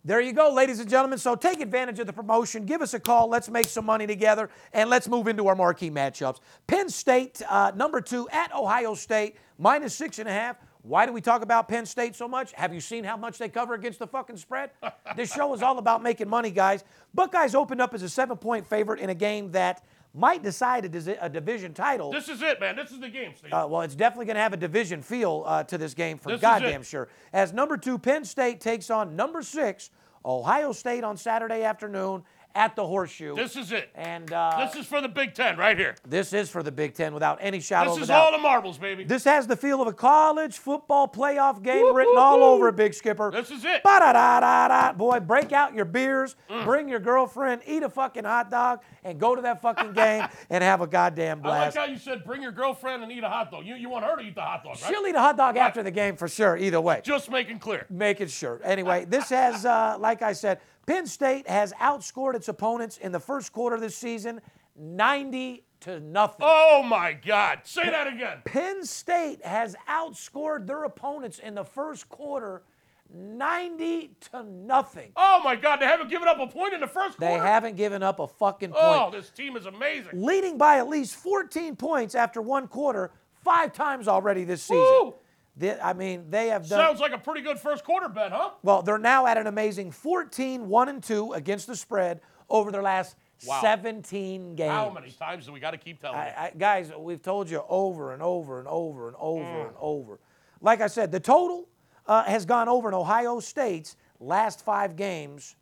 There 0.05 0.21
you 0.21 0.32
go, 0.32 0.51
ladies 0.51 0.80
and 0.80 0.89
gentlemen. 0.89 1.19
So 1.19 1.36
take 1.36 1.59
advantage 1.59 1.99
of 1.99 2.07
the 2.07 2.13
promotion. 2.13 2.65
Give 2.65 2.82
us 2.82 2.93
a 2.93 2.99
call. 2.99 3.27
Let's 3.27 3.49
make 3.49 3.65
some 3.65 3.86
money 3.86 4.07
together, 4.07 4.49
and 4.73 4.89
let's 4.89 5.07
move 5.07 5.27
into 5.27 5.47
our 5.47 5.55
marquee 5.55 5.91
matchups. 5.91 6.39
Penn 6.67 6.89
State, 6.89 7.41
uh, 7.49 7.73
number 7.75 7.99
two 7.99 8.27
at 8.30 8.53
Ohio 8.55 8.95
State, 8.95 9.36
minus 9.57 9.93
six 9.93 10.19
and 10.19 10.30
a 10.30 10.32
half. 10.32 10.55
Why 10.82 11.05
do 11.05 11.11
we 11.11 11.19
talk 11.19 11.41
about 11.41 11.67
Penn 11.67 11.86
State 11.86 12.15
so 12.15 12.27
much? 12.27 12.53
Have 12.53 12.73
you 12.73 12.80
seen 12.80 13.03
how 13.03 13.17
much 13.17 13.38
they 13.38 13.49
cover 13.49 13.73
against 13.73 13.99
the 13.99 14.07
fucking 14.07 14.38
spread? 14.38 14.71
this 15.15 15.34
show 15.34 15.53
is 15.53 15.61
all 15.61 15.77
about 15.77 16.01
making 16.01 16.30
money, 16.30 16.51
guys. 16.51 16.84
Buckeyes 17.13 17.53
opened 17.53 17.82
up 17.82 17.93
as 17.93 18.01
a 18.01 18.09
seven-point 18.09 18.65
favorite 18.65 18.99
in 18.99 19.09
a 19.09 19.15
game 19.15 19.51
that 19.51 19.84
might 20.13 20.41
decide 20.41 20.86
a, 20.86 21.25
a 21.25 21.30
division 21.30 21.73
title. 21.73 22.11
This 22.11 22.30
is 22.30 22.41
it, 22.41 22.59
man. 22.59 22.75
This 22.75 22.91
is 22.91 22.99
the 22.99 23.09
game, 23.09 23.34
Steve. 23.38 23.53
Uh, 23.53 23.67
well, 23.69 23.82
it's 23.82 23.95
definitely 23.95 24.25
going 24.25 24.36
to 24.36 24.41
have 24.41 24.53
a 24.53 24.57
division 24.57 25.01
feel 25.01 25.43
uh, 25.45 25.63
to 25.63 25.77
this 25.77 25.93
game 25.93 26.17
for 26.17 26.30
This 26.30 26.38
is 26.38 26.41
goddamn 26.41 26.84
sure. 26.84 27.09
As 27.34 27.53
number 27.53 27.77
two, 27.77 27.97
Penn 27.99 28.23
State 28.23 28.61
takes 28.61 28.89
on 28.89 29.15
number 29.15 29.43
six, 29.43 29.91
Ohio 30.25 30.71
State 30.71 31.03
on 31.03 31.17
Saturday 31.17 31.63
afternoon 31.63 32.23
at 32.55 32.75
the 32.75 32.85
Horseshoe. 32.85 33.35
this 33.35 33.55
is 33.55 33.71
it. 33.71 33.89
and 33.95 34.31
uh, 34.33 34.65
this 34.65 34.75
is 34.75 34.85
for 34.87 35.01
the 35.01 35.07
Big 35.07 35.33
Ten 35.33 35.57
right 35.57 35.77
here. 35.77 35.95
this 36.07 36.33
is 36.33 36.49
for 36.49 36.63
the 36.63 36.71
Big 36.71 36.93
Ten 36.93 37.13
without 37.13 37.37
any 37.41 37.59
shadow 37.59 37.89
This 37.91 37.97
of 37.97 38.01
a 38.01 38.03
is 38.05 38.09
all 38.09 38.31
the 38.31 38.37
marbles, 38.39 38.77
baby. 38.77 39.03
This 39.03 39.23
has 39.23 39.47
the 39.47 39.55
feel 39.55 39.81
of 39.81 39.87
a 39.87 39.93
college 39.93 40.57
football 40.57 41.07
playoff 41.07 41.61
game 41.63 41.93
written 41.95 42.15
all 42.17 42.43
over 42.43 42.67
it, 42.69 42.75
Big 42.75 42.93
Skipper. 42.93 43.31
This 43.31 43.51
is 43.51 43.63
it. 43.65 43.83
Ba-da-da-da-da. 43.83 44.93
Boy, 44.93 45.19
break 45.19 45.51
out 45.51 45.73
your 45.73 45.85
beers, 45.85 46.35
bring 46.63 46.89
your 46.89 46.99
girlfriend, 46.99 47.61
eat 47.65 47.83
a 47.83 47.89
fucking 47.89 48.23
hot 48.25 48.49
dog, 48.49 48.81
and 49.03 49.19
go 49.19 49.35
to 49.35 49.41
that 49.43 49.61
fucking 49.61 49.93
game 49.93 50.25
and 50.49 50.63
have 50.63 50.81
a 50.81 50.87
goddamn 50.87 51.41
blast. 51.41 51.77
I 51.77 51.81
like 51.81 51.87
how 51.87 51.93
you 51.93 51.99
said 51.99 52.23
bring 52.23 52.41
your 52.41 52.51
girlfriend 52.51 53.03
and 53.03 53.11
eat 53.11 53.23
a 53.23 53.29
hot 53.29 53.51
dog. 53.51 53.65
You, 53.65 53.75
you 53.75 53.89
want 53.89 54.05
her 54.05 54.15
to 54.17 54.23
eat 54.23 54.35
the 54.35 54.41
hot 54.41 54.63
dog, 54.63 54.77
right? 54.81 54.89
She'll 54.89 55.05
eat 55.07 55.15
a 55.15 55.19
hot 55.19 55.37
dog 55.37 55.57
after 55.57 55.83
the 55.83 55.91
game 55.91 56.15
for 56.15 56.27
sure, 56.27 56.57
either 56.57 56.81
way. 56.81 57.01
Just 57.03 57.29
making 57.29 57.59
clear. 57.59 57.85
Making 57.89 58.27
sure. 58.27 58.59
Anyway, 58.63 59.05
this 59.05 59.29
has, 59.29 59.65
uh, 59.65 59.97
like 59.99 60.21
I 60.21 60.33
said, 60.33 60.59
Penn 60.89 61.05
State 61.05 61.47
has 61.47 61.71
outscored 61.73 62.33
its 62.33 62.47
opponents 62.47 62.97
in 62.97 63.11
the 63.11 63.19
first 63.19 63.53
quarter 63.53 63.75
of 63.75 63.81
this 63.81 63.95
season 63.95 64.41
90 64.75 65.63
to 65.81 65.99
nothing. 65.99 66.39
Oh 66.41 66.81
my 66.81 67.13
God. 67.13 67.59
Say 67.63 67.87
that 67.87 68.07
again. 68.07 68.39
Penn 68.43 68.83
State 68.83 69.45
has 69.45 69.75
outscored 69.87 70.65
their 70.65 70.85
opponents 70.85 71.37
in 71.37 71.53
the 71.53 71.63
first 71.63 72.09
quarter 72.09 72.63
90 73.13 74.15
to 74.31 74.41
nothing. 74.41 75.11
Oh 75.15 75.41
my 75.43 75.55
God. 75.55 75.75
They 75.75 75.85
haven't 75.85 76.09
given 76.09 76.27
up 76.27 76.39
a 76.39 76.47
point 76.47 76.73
in 76.73 76.79
the 76.79 76.87
first 76.87 77.19
They 77.19 77.27
quarter. 77.27 77.43
They 77.43 77.47
haven't 77.47 77.75
given 77.75 78.01
up 78.01 78.19
a 78.19 78.27
fucking 78.27 78.71
oh, 78.75 78.79
point. 78.79 79.13
Oh, 79.13 79.15
this 79.15 79.29
team 79.29 79.55
is 79.57 79.67
amazing. 79.67 80.09
Leading 80.13 80.57
by 80.57 80.79
at 80.79 80.89
least 80.89 81.17
14 81.17 81.75
points 81.75 82.15
after 82.15 82.41
one 82.41 82.67
quarter, 82.67 83.11
five 83.43 83.73
times 83.73 84.07
already 84.07 84.43
this 84.43 84.63
season. 84.63 84.79
Woo! 84.79 85.13
I 85.62 85.93
mean, 85.93 86.30
they 86.30 86.47
have 86.47 86.68
done. 86.68 86.80
Sounds 86.80 86.99
like 86.99 87.12
a 87.12 87.18
pretty 87.18 87.41
good 87.41 87.60
first 87.60 87.84
quarter 87.84 88.07
bet, 88.10 88.32
huh? 88.32 88.51
Well, 88.64 88.82
they're 88.82 88.97
now 88.97 89.26
at 89.28 89.38
an 89.38 89.47
amazing 89.47 89.91
14 89.91 90.68
1 90.68 90.89
and 90.89 91.03
2 91.03 91.34
against 91.34 91.68
the 91.68 91.76
spread 91.76 92.22
over 92.49 92.72
their 92.72 92.82
last 92.84 93.16
Wow. 93.47 93.62
17 93.62 94.55
games. 94.55 94.70
How 94.70 94.89
many 94.89 95.12
times 95.12 95.45
do 95.45 95.53
we 95.53 95.62
got 95.62 95.72
to 95.72 95.78
keep 95.78 96.01
telling 96.01 96.18
you? 96.18 96.24
I, 96.24 96.45
I, 96.47 96.51
guys, 96.57 96.91
we've 96.97 97.22
told 97.22 97.49
you 97.49 97.64
over 97.70 98.12
and 98.12 98.22
over 98.22 98.60
and 98.60 98.68
over 98.68 99.07
and 99.07 99.16
over 99.18 99.43
Mm. 99.45 99.68
and 99.68 99.76
over. 99.80 100.20
Like 100.60 100.82
I 100.82 100.88
said, 100.88 101.10
the 101.12 101.22
total 101.22 101.70
uh, 102.05 102.24
has 102.24 102.45
gone 102.45 102.68
over 102.68 102.89
in 102.89 102.93
Ohio 102.93 103.39
State's 103.39 103.95
last 104.20 104.66
five 104.66 104.97
games. 104.97 105.55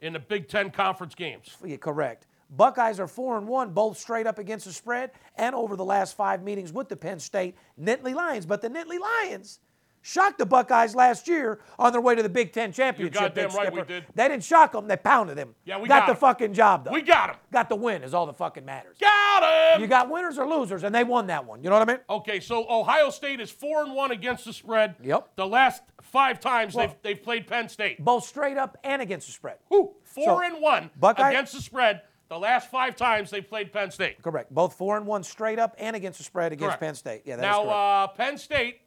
In 0.00 0.14
the 0.14 0.18
Big 0.20 0.48
Ten 0.48 0.70
conference 0.70 1.14
games. 1.14 1.54
Yeah, 1.62 1.76
correct. 1.76 2.26
Buckeyes 2.50 2.98
are 2.98 3.06
four 3.06 3.38
and 3.38 3.46
one, 3.46 3.70
both 3.70 3.96
straight 3.96 4.26
up 4.26 4.38
against 4.38 4.66
the 4.66 4.72
spread 4.72 5.12
and 5.36 5.54
over 5.54 5.76
the 5.76 5.84
last 5.84 6.16
five 6.16 6.42
meetings 6.42 6.72
with 6.72 6.88
the 6.88 6.96
Penn 6.96 7.20
State 7.20 7.54
Nittany 7.80 8.14
Lions. 8.14 8.44
But 8.46 8.60
the 8.60 8.68
Nittany 8.68 8.98
Lions 8.98 9.60
shocked 10.02 10.38
the 10.38 10.46
Buckeyes 10.46 10.94
last 10.94 11.28
year 11.28 11.60
on 11.78 11.92
their 11.92 12.00
way 12.00 12.14
to 12.16 12.22
the 12.24 12.28
Big 12.28 12.52
Ten 12.52 12.72
championship. 12.72 13.14
goddamn 13.20 13.48
Big 13.50 13.56
right 13.56 13.72
we 13.72 13.82
did. 13.82 14.04
They 14.16 14.26
didn't 14.28 14.42
shock 14.42 14.72
them; 14.72 14.88
they 14.88 14.96
pounded 14.96 15.36
them. 15.38 15.54
Yeah, 15.64 15.78
we 15.78 15.86
got, 15.86 16.06
got 16.06 16.12
the 16.14 16.18
fucking 16.18 16.54
job 16.54 16.86
done. 16.86 16.94
We 16.94 17.02
got 17.02 17.30
him. 17.30 17.36
got 17.52 17.68
the 17.68 17.76
win 17.76 18.02
is 18.02 18.14
all 18.14 18.26
that 18.26 18.36
fucking 18.36 18.64
matters. 18.64 18.96
Got 19.00 19.74
him. 19.74 19.80
You 19.82 19.86
got 19.86 20.10
winners 20.10 20.36
or 20.36 20.48
losers, 20.48 20.82
and 20.82 20.92
they 20.92 21.04
won 21.04 21.28
that 21.28 21.44
one. 21.46 21.62
You 21.62 21.70
know 21.70 21.78
what 21.78 21.88
I 21.88 21.92
mean? 21.92 22.00
Okay, 22.10 22.40
so 22.40 22.66
Ohio 22.68 23.10
State 23.10 23.38
is 23.40 23.50
four 23.52 23.84
and 23.84 23.94
one 23.94 24.10
against 24.10 24.44
the 24.44 24.52
spread. 24.52 24.96
Yep. 25.04 25.36
The 25.36 25.46
last 25.46 25.82
five 26.02 26.40
times 26.40 26.74
Well- 26.74 26.88
they've 26.88 26.96
they've 27.02 27.22
played 27.22 27.46
Penn 27.46 27.68
State. 27.68 28.02
Both 28.04 28.24
straight 28.24 28.56
up 28.56 28.76
and 28.82 29.00
against 29.00 29.28
the 29.28 29.32
spread. 29.34 29.58
Woo, 29.68 29.92
four 30.02 30.24
So, 30.24 30.42
and 30.42 30.60
one 30.60 30.90
Buckeye- 30.98 31.28
against 31.30 31.52
the 31.52 31.60
spread. 31.62 32.02
The 32.30 32.38
last 32.38 32.70
five 32.70 32.94
times 32.94 33.28
they 33.28 33.40
played 33.40 33.72
Penn 33.72 33.90
State. 33.90 34.22
Correct. 34.22 34.54
Both 34.54 34.74
four 34.74 34.96
and 34.96 35.04
one 35.04 35.24
straight 35.24 35.58
up 35.58 35.74
and 35.78 35.96
against 35.96 36.18
the 36.18 36.24
spread 36.24 36.52
against 36.52 36.78
Correct. 36.78 36.80
Penn 36.80 36.94
State. 36.94 37.22
Yeah, 37.24 37.36
that's 37.36 37.44
now, 37.44 37.62
correct. 37.62 37.76
uh, 37.76 38.06
Penn 38.08 38.38
State, 38.38 38.80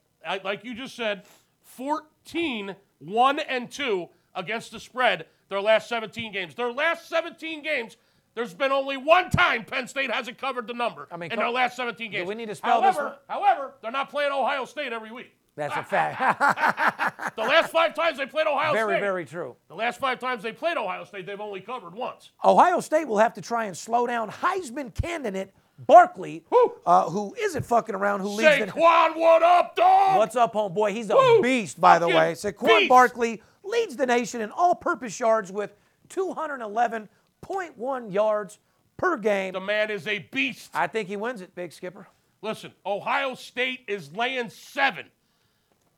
like 0.45 0.63
you 0.63 0.73
just 0.73 0.95
said, 0.95 1.23
14 1.61 2.75
1 2.99 3.39
and 3.39 3.69
2 3.69 4.07
against 4.35 4.71
the 4.71 4.79
spread 4.79 5.25
their 5.49 5.59
last 5.59 5.89
17 5.89 6.31
games. 6.31 6.55
Their 6.55 6.71
last 6.71 7.09
17 7.09 7.61
games, 7.61 7.97
there's 8.33 8.53
been 8.53 8.71
only 8.71 8.95
one 8.95 9.29
time 9.29 9.65
Penn 9.65 9.87
State 9.87 10.09
hasn't 10.09 10.37
covered 10.37 10.65
the 10.65 10.73
number 10.73 11.09
I 11.11 11.17
mean, 11.17 11.29
in 11.31 11.37
their 11.37 11.49
last 11.49 11.75
17 11.75 12.11
games. 12.11 12.27
we 12.27 12.35
need 12.35 12.47
to 12.47 12.55
spell 12.55 12.81
this 12.81 12.95
however, 12.95 13.17
one? 13.27 13.43
However, 13.43 13.73
they're 13.81 13.91
not 13.91 14.09
playing 14.09 14.31
Ohio 14.31 14.63
State 14.63 14.93
every 14.93 15.11
week. 15.11 15.35
That's 15.55 15.75
a 15.75 15.83
fact. 15.83 17.23
The 17.35 17.41
last 17.41 17.71
five 17.71 17.95
times 17.95 18.19
they 18.19 18.27
played 18.27 18.45
Ohio 18.45 18.73
very, 18.73 18.93
State. 18.93 18.99
very 18.99 19.01
very 19.01 19.25
true. 19.25 19.55
The 19.67 19.73
last 19.75 19.99
five 19.99 20.19
times 20.19 20.43
they 20.43 20.51
played 20.51 20.77
Ohio 20.77 21.03
State, 21.03 21.25
they've 21.25 21.39
only 21.39 21.61
covered 21.61 21.95
once. 21.95 22.29
Ohio 22.43 22.79
State 22.79 23.07
will 23.07 23.17
have 23.17 23.33
to 23.35 23.41
try 23.41 23.65
and 23.65 23.75
slow 23.75 24.05
down 24.05 24.29
Heisman 24.29 24.93
candidate 24.93 25.51
Barkley, 25.79 26.43
Who? 26.49 26.73
uh, 26.85 27.09
who 27.09 27.33
isn't 27.39 27.65
fucking 27.65 27.95
around, 27.95 28.19
who 28.19 28.29
leads 28.29 28.59
the. 28.59 28.67
Saquon, 28.67 29.15
what 29.15 29.41
up, 29.41 29.75
dog? 29.75 30.17
What's 30.17 30.35
up, 30.35 30.53
homeboy? 30.53 30.91
He's 30.91 31.09
a 31.09 31.15
Woo! 31.15 31.41
beast, 31.41 31.81
by 31.81 31.97
the 31.97 32.05
Fucking 32.05 32.19
way. 32.19 32.33
Saquon 32.33 32.77
beast. 32.79 32.89
Barkley 32.89 33.41
leads 33.63 33.95
the 33.95 34.05
nation 34.05 34.41
in 34.41 34.51
all-purpose 34.51 35.19
yards 35.19 35.51
with 35.51 35.75
211.1 36.09 38.13
yards 38.13 38.59
per 38.97 39.17
game. 39.17 39.53
The 39.53 39.59
man 39.59 39.89
is 39.89 40.07
a 40.07 40.19
beast. 40.19 40.69
I 40.73 40.87
think 40.87 41.07
he 41.07 41.17
wins 41.17 41.41
it, 41.41 41.53
Big 41.55 41.73
Skipper. 41.73 42.07
Listen, 42.41 42.71
Ohio 42.85 43.35
State 43.35 43.81
is 43.87 44.13
laying 44.15 44.49
seven. 44.49 45.07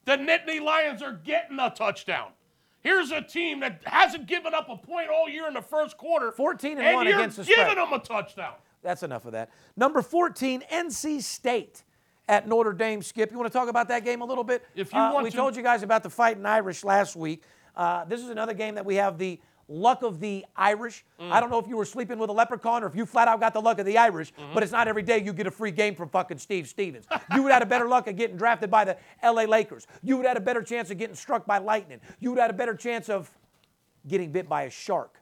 The 0.05 0.17
Nittany 0.17 0.61
Lions 0.61 1.01
are 1.01 1.13
getting 1.13 1.59
a 1.59 1.69
touchdown. 1.69 2.29
Here's 2.81 3.09
a 3.11 3.21
team 3.21 3.61
that 3.61 3.81
hasn't 3.85 4.27
given 4.27 4.53
up 4.53 4.69
a 4.69 4.77
point 4.77 5.09
all 5.09 5.27
year 5.27 5.47
in 5.47 5.55
the 5.55 5.61
first 5.61 5.97
quarter. 5.97 6.31
14 6.31 6.77
and 6.77 6.81
and 6.85 6.95
one 6.95 7.07
you're 7.07 7.15
against 7.17 7.37
the 7.37 7.43
state. 7.43 7.55
giving 7.55 7.75
them 7.75 7.91
a 7.91 7.99
touchdown. 7.99 8.53
That's 8.83 9.01
enough 9.01 9.25
of 9.25 9.31
that. 9.31 9.49
Number 9.75 10.03
14, 10.03 10.63
NC 10.71 11.23
State 11.23 11.83
at 12.29 12.47
Notre 12.47 12.73
Dame. 12.73 13.01
Skip, 13.01 13.31
you 13.31 13.37
want 13.39 13.51
to 13.51 13.57
talk 13.57 13.67
about 13.69 13.87
that 13.87 14.05
game 14.05 14.21
a 14.21 14.25
little 14.25 14.43
bit? 14.43 14.63
If 14.75 14.93
you 14.93 14.99
Uh, 14.99 15.11
want 15.13 15.23
we 15.23 15.31
to. 15.31 15.35
told 15.37 15.55
you 15.55 15.63
guys 15.63 15.81
about 15.81 16.03
the 16.03 16.09
Fighting 16.11 16.45
Irish 16.45 16.83
last 16.83 17.15
week. 17.15 17.41
Uh, 17.75 18.05
this 18.05 18.21
is 18.21 18.29
another 18.29 18.53
game 18.53 18.75
that 18.75 18.85
we 18.85 18.95
have 18.95 19.17
the 19.17 19.39
luck 19.67 20.03
of 20.03 20.19
the 20.19 20.45
Irish. 20.55 21.03
Mm. 21.19 21.31
I 21.31 21.39
don't 21.39 21.49
know 21.49 21.57
if 21.59 21.67
you 21.67 21.75
were 21.77 21.85
sleeping 21.85 22.19
with 22.19 22.29
a 22.29 22.33
leprechaun 22.33 22.83
or 22.83 22.87
if 22.87 22.95
you 22.95 23.05
flat 23.05 23.27
out 23.27 23.39
got 23.39 23.53
the 23.53 23.61
luck 23.61 23.79
of 23.79 23.85
the 23.85 23.97
Irish, 23.97 24.31
Mm-hmm. 24.33 24.53
but 24.53 24.61
it's 24.63 24.71
not 24.71 24.87
every 24.87 25.01
day 25.03 25.17
you 25.23 25.33
get 25.33 25.47
a 25.47 25.51
free 25.51 25.71
game 25.71 25.95
from 25.95 26.09
fucking 26.09 26.37
Steve 26.37 26.67
Stevens. 26.67 27.05
you 27.33 27.41
would 27.43 27.51
have 27.51 27.61
had 27.61 27.63
a 27.63 27.69
better 27.69 27.87
luck 27.87 28.07
of 28.07 28.15
getting 28.15 28.37
drafted 28.37 28.69
by 28.69 28.85
the 28.85 28.97
LA 29.23 29.43
Lakers. 29.43 29.87
You 30.03 30.17
would 30.17 30.25
have 30.25 30.35
had 30.35 30.41
a 30.43 30.45
better 30.45 30.61
chance 30.61 30.91
of 30.91 30.97
getting 30.97 31.15
struck 31.15 31.45
by 31.45 31.57
lightning. 31.57 31.99
You 32.19 32.29
would 32.31 32.37
have 32.39 32.49
had 32.49 32.55
a 32.55 32.57
better 32.57 32.75
chance 32.75 33.09
of 33.09 33.29
getting 34.07 34.31
bit 34.31 34.47
by 34.47 34.63
a 34.63 34.69
shark 34.69 35.19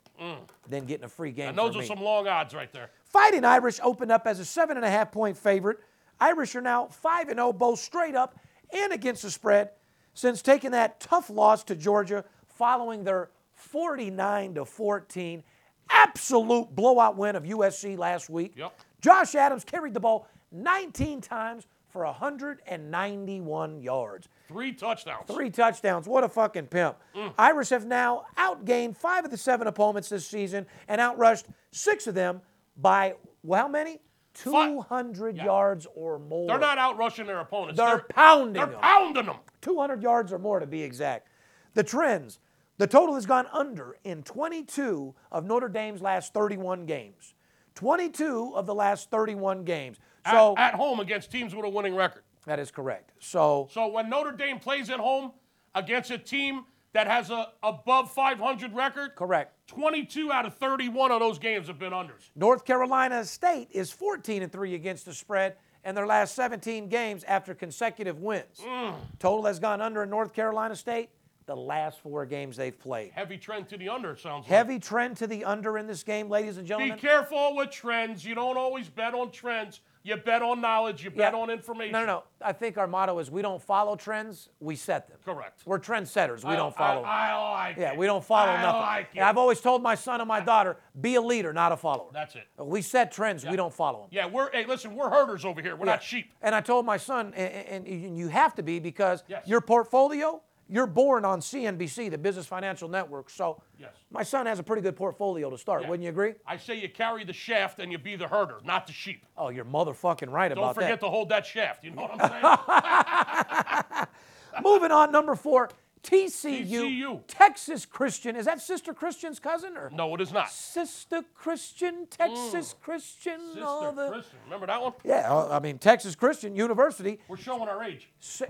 than 0.69 0.85
getting 0.85 1.03
a 1.05 1.09
free 1.09 1.31
game. 1.31 1.45
Mm. 1.47 1.49
And 1.49 1.57
those 1.57 1.75
are 1.75 1.79
me. 1.79 1.85
some 1.85 2.01
long 2.01 2.27
odds 2.27 2.53
right 2.53 2.71
there. 2.71 2.91
Fighting 3.05 3.43
Irish 3.45 3.79
opened 3.83 4.11
up 4.11 4.25
as 4.27 4.39
a 4.39 4.45
seven 4.45 4.77
and 4.77 4.85
a 4.85 4.89
half 4.89 5.11
point 5.11 5.37
favorite. 5.37 5.79
Irish 6.19 6.55
are 6.55 6.61
now 6.61 6.87
5 6.87 7.29
and 7.29 7.37
0, 7.37 7.53
both 7.53 7.79
straight 7.79 8.15
up 8.15 8.39
and 8.73 8.93
against 8.93 9.23
the 9.23 9.31
spread, 9.31 9.71
since 10.13 10.41
taking 10.41 10.71
that 10.71 10.99
tough 10.99 11.29
loss 11.29 11.63
to 11.65 11.75
Georgia 11.75 12.23
following 12.47 13.03
their 13.03 13.29
49 13.73 14.55
to 14.55 14.65
14 14.65 15.43
absolute 15.89 16.75
blowout 16.75 17.17
win 17.17 17.35
of 17.35 17.43
USC 17.43 17.97
last 17.97 18.29
week. 18.29 18.53
Yep. 18.57 18.73
Josh 19.01 19.35
Adams 19.35 19.63
carried 19.63 19.93
the 19.93 19.99
ball 19.99 20.27
19 20.51 21.21
times 21.21 21.65
for 21.89 22.03
191 22.05 23.81
yards. 23.81 24.27
Three 24.47 24.73
touchdowns. 24.73 25.25
Three 25.27 25.49
touchdowns. 25.49 26.07
What 26.07 26.23
a 26.23 26.29
fucking 26.29 26.67
pimp. 26.67 26.97
Mm. 27.15 27.33
Irish 27.37 27.69
have 27.69 27.85
now 27.85 28.25
outgained 28.37 28.97
five 28.97 29.25
of 29.25 29.31
the 29.31 29.37
seven 29.37 29.67
opponents 29.67 30.09
this 30.09 30.27
season 30.27 30.65
and 30.87 30.99
outrushed 30.99 31.45
six 31.71 32.07
of 32.07 32.15
them 32.15 32.41
by, 32.77 33.15
well, 33.43 33.61
how 33.63 33.67
many? 33.67 33.99
200 34.35 35.37
Yeah. 35.37 35.45
yards 35.45 35.85
or 35.95 36.17
more. 36.17 36.47
They're 36.47 36.57
not 36.57 36.79
out 36.79 36.97
rushing 36.97 37.27
their 37.27 37.39
opponents. 37.39 37.77
They're 37.77 37.99
pounding 38.09 38.53
They're 38.53 38.65
them. 38.65 38.79
pounding 38.81 39.25
them. 39.27 39.35
200 39.61 40.01
yards 40.01 40.33
or 40.33 40.39
more 40.39 40.59
to 40.59 40.65
be 40.65 40.81
exact. 40.81 41.27
The 41.75 41.83
trends 41.83 42.39
the 42.77 42.87
total 42.87 43.15
has 43.15 43.25
gone 43.25 43.47
under 43.51 43.97
in 44.03 44.23
22 44.23 45.13
of 45.31 45.45
Notre 45.45 45.69
Dame's 45.69 46.01
last 46.01 46.33
31 46.33 46.85
games. 46.85 47.33
22 47.75 48.53
of 48.55 48.65
the 48.65 48.75
last 48.75 49.09
31 49.09 49.63
games. 49.63 49.97
So 50.29 50.55
at, 50.57 50.73
at 50.73 50.75
home 50.75 50.99
against 50.99 51.31
teams 51.31 51.55
with 51.55 51.65
a 51.65 51.69
winning 51.69 51.95
record. 51.95 52.23
that 52.45 52.59
is 52.59 52.71
correct. 52.71 53.11
So 53.19 53.67
So 53.71 53.87
when 53.87 54.09
Notre 54.09 54.31
Dame 54.31 54.59
plays 54.59 54.89
at 54.89 54.99
home 54.99 55.31
against 55.75 56.11
a 56.11 56.17
team 56.17 56.65
that 56.93 57.07
has 57.07 57.29
a 57.31 57.47
above 57.63 58.11
500 58.11 58.73
record, 58.73 59.15
correct. 59.15 59.53
22 59.67 60.31
out 60.31 60.45
of 60.45 60.55
31 60.55 61.11
of 61.11 61.19
those 61.19 61.39
games 61.39 61.67
have 61.67 61.79
been 61.79 61.93
unders. 61.93 62.29
North 62.35 62.63
Carolina 62.65 63.25
State 63.25 63.69
is 63.71 63.91
14 63.91 64.43
and 64.43 64.51
3 64.51 64.75
against 64.75 65.05
the 65.05 65.13
spread 65.13 65.55
in 65.83 65.95
their 65.95 66.05
last 66.05 66.35
17 66.35 66.87
games 66.89 67.23
after 67.25 67.53
consecutive 67.55 68.19
wins. 68.19 68.59
Mm. 68.63 68.95
Total 69.19 69.45
has 69.45 69.59
gone 69.59 69.81
under 69.81 70.03
in 70.03 70.09
North 70.09 70.33
Carolina 70.33 70.75
State 70.75 71.09
the 71.45 71.55
last 71.55 71.99
four 71.99 72.25
games 72.25 72.57
they've 72.57 72.77
played. 72.77 73.11
Heavy 73.13 73.37
trend 73.37 73.67
to 73.69 73.77
the 73.77 73.89
under, 73.89 74.11
it 74.11 74.19
sounds 74.19 74.43
like. 74.43 74.49
Heavy 74.49 74.79
trend 74.79 75.17
to 75.17 75.27
the 75.27 75.43
under 75.45 75.77
in 75.77 75.87
this 75.87 76.03
game, 76.03 76.29
ladies 76.29 76.57
and 76.57 76.67
gentlemen. 76.67 76.95
Be 76.95 77.01
careful 77.01 77.55
with 77.55 77.69
trends. 77.71 78.23
You 78.25 78.35
don't 78.35 78.57
always 78.57 78.87
bet 78.89 79.13
on 79.13 79.31
trends. 79.31 79.81
You 80.05 80.17
bet 80.17 80.41
on 80.41 80.59
knowledge. 80.59 81.01
You 81.05 81.11
bet 81.11 81.31
Yeah. 81.33 81.39
on 81.39 81.49
information. 81.49 81.93
No, 81.93 82.01
no, 82.01 82.05
no. 82.05 82.23
I 82.41 82.51
think 82.51 82.77
our 82.77 82.87
motto 82.87 83.19
is 83.19 83.31
we 83.31 83.41
don't 83.41 83.61
follow 83.61 83.95
trends, 83.95 84.49
we 84.59 84.75
set 84.75 85.07
them. 85.07 85.17
Correct. 85.23 85.61
We're 85.65 85.79
trendsetters. 85.79 86.43
We 86.43 86.51
I- 86.51 86.55
don't 86.57 86.75
follow. 86.75 87.03
I, 87.03 87.29
I 87.29 87.51
like 87.67 87.77
yeah, 87.77 87.93
it. 87.93 87.97
we 87.97 88.05
don't 88.05 88.23
follow 88.23 88.51
I 88.51 88.61
nothing. 88.61 88.81
like 88.81 89.05
it. 89.13 89.17
And 89.19 89.23
I've 89.25 89.37
always 89.37 89.61
told 89.61 89.81
my 89.81 89.95
son 89.95 90.19
and 90.19 90.27
my 90.27 90.41
daughter, 90.41 90.75
be 90.99 91.15
a 91.15 91.21
leader, 91.21 91.53
not 91.53 91.71
a 91.71 91.77
follower. 91.77 92.09
That's 92.11 92.35
it. 92.35 92.47
We 92.57 92.81
set 92.81 93.13
trends, 93.13 93.45
we 93.45 93.55
don't 93.55 93.73
follow 93.73 94.01
them. 94.01 94.09
Yeah, 94.11 94.25
we're 94.25 94.51
hey, 94.51 94.65
listen, 94.65 94.93
we're 94.93 95.09
herders 95.09 95.45
over 95.45 95.61
here. 95.61 95.77
We're 95.77 95.85
not 95.85 96.03
sheep. 96.03 96.33
And 96.41 96.53
I 96.53 96.59
told 96.59 96.85
my 96.85 96.97
son, 96.97 97.33
and, 97.37 97.53
and- 97.67 97.87
and 97.87 98.17
you 98.17 98.27
have 98.27 98.55
to 98.55 98.63
be 98.63 98.79
because 98.79 99.23
Yes. 99.29 99.47
your 99.47 99.61
portfolio, 99.61 100.41
you're 100.73 100.87
born 100.87 101.23
on 101.23 101.39
CNBC, 101.39 102.09
the 102.09 102.17
Business 102.17 102.47
Financial 102.47 102.89
Network. 102.89 103.29
So 103.29 103.61
Yes. 103.79 103.91
my 104.09 104.23
son 104.23 104.47
has 104.47 104.57
a 104.57 104.63
pretty 104.63 104.81
good 104.81 104.95
portfolio 104.95 105.51
to 105.51 105.57
start. 105.57 105.83
Yeah. 105.83 105.89
Wouldn't 105.89 106.03
you 106.03 106.09
agree? 106.09 106.33
I 106.47 106.57
say 106.57 106.73
you 106.79 106.89
carry 106.89 107.23
the 107.23 107.31
shaft 107.31 107.77
and 107.77 107.91
you 107.91 107.99
be 107.99 108.15
the 108.15 108.27
herder, 108.27 108.57
not 108.63 108.87
the 108.87 108.93
sheep. 108.93 109.23
Oh, 109.37 109.49
you're 109.49 109.65
motherfucking 109.65 110.31
right 110.31 110.51
about. 110.51 110.73
Don't 110.73 110.83
forget 110.83 110.99
to 111.01 111.09
hold 111.09 111.29
that 111.29 111.45
shaft. 111.45 111.83
You 111.83 111.91
know 111.91 112.01
what 112.01 112.19
I'm 112.19 113.77
saying? 113.85 114.07
Moving 114.63 114.91
on, 114.91 115.11
number 115.11 115.35
four, 115.35 115.69
TCU, 116.03 116.67
TCU. 116.67 117.21
Texas 117.27 117.85
Christian. 117.85 118.35
Is 118.35 118.45
that 118.45 118.61
Sister 118.61 118.93
Christian's 118.93 119.39
cousin 119.39 119.77
or? 119.77 119.89
no, 119.93 120.13
it 120.15 120.21
is 120.21 120.31
not. 120.33 120.49
Sister 120.51 121.23
Christian, 121.33 122.07
Texas 122.09 122.75
Christian. 122.81 123.39
Sister 123.53 123.91
the- 123.95 124.09
Christian. 124.11 124.37
Remember 124.45 124.67
that 124.67 124.81
one? 124.81 124.93
Yeah, 125.03 125.33
I 125.49 125.59
mean 125.59 125.77
Texas 125.79 126.15
Christian 126.15 126.55
University. 126.55 127.19
We're 127.27 127.37
showing 127.37 127.69
our 127.69 127.83
age. 127.83 128.09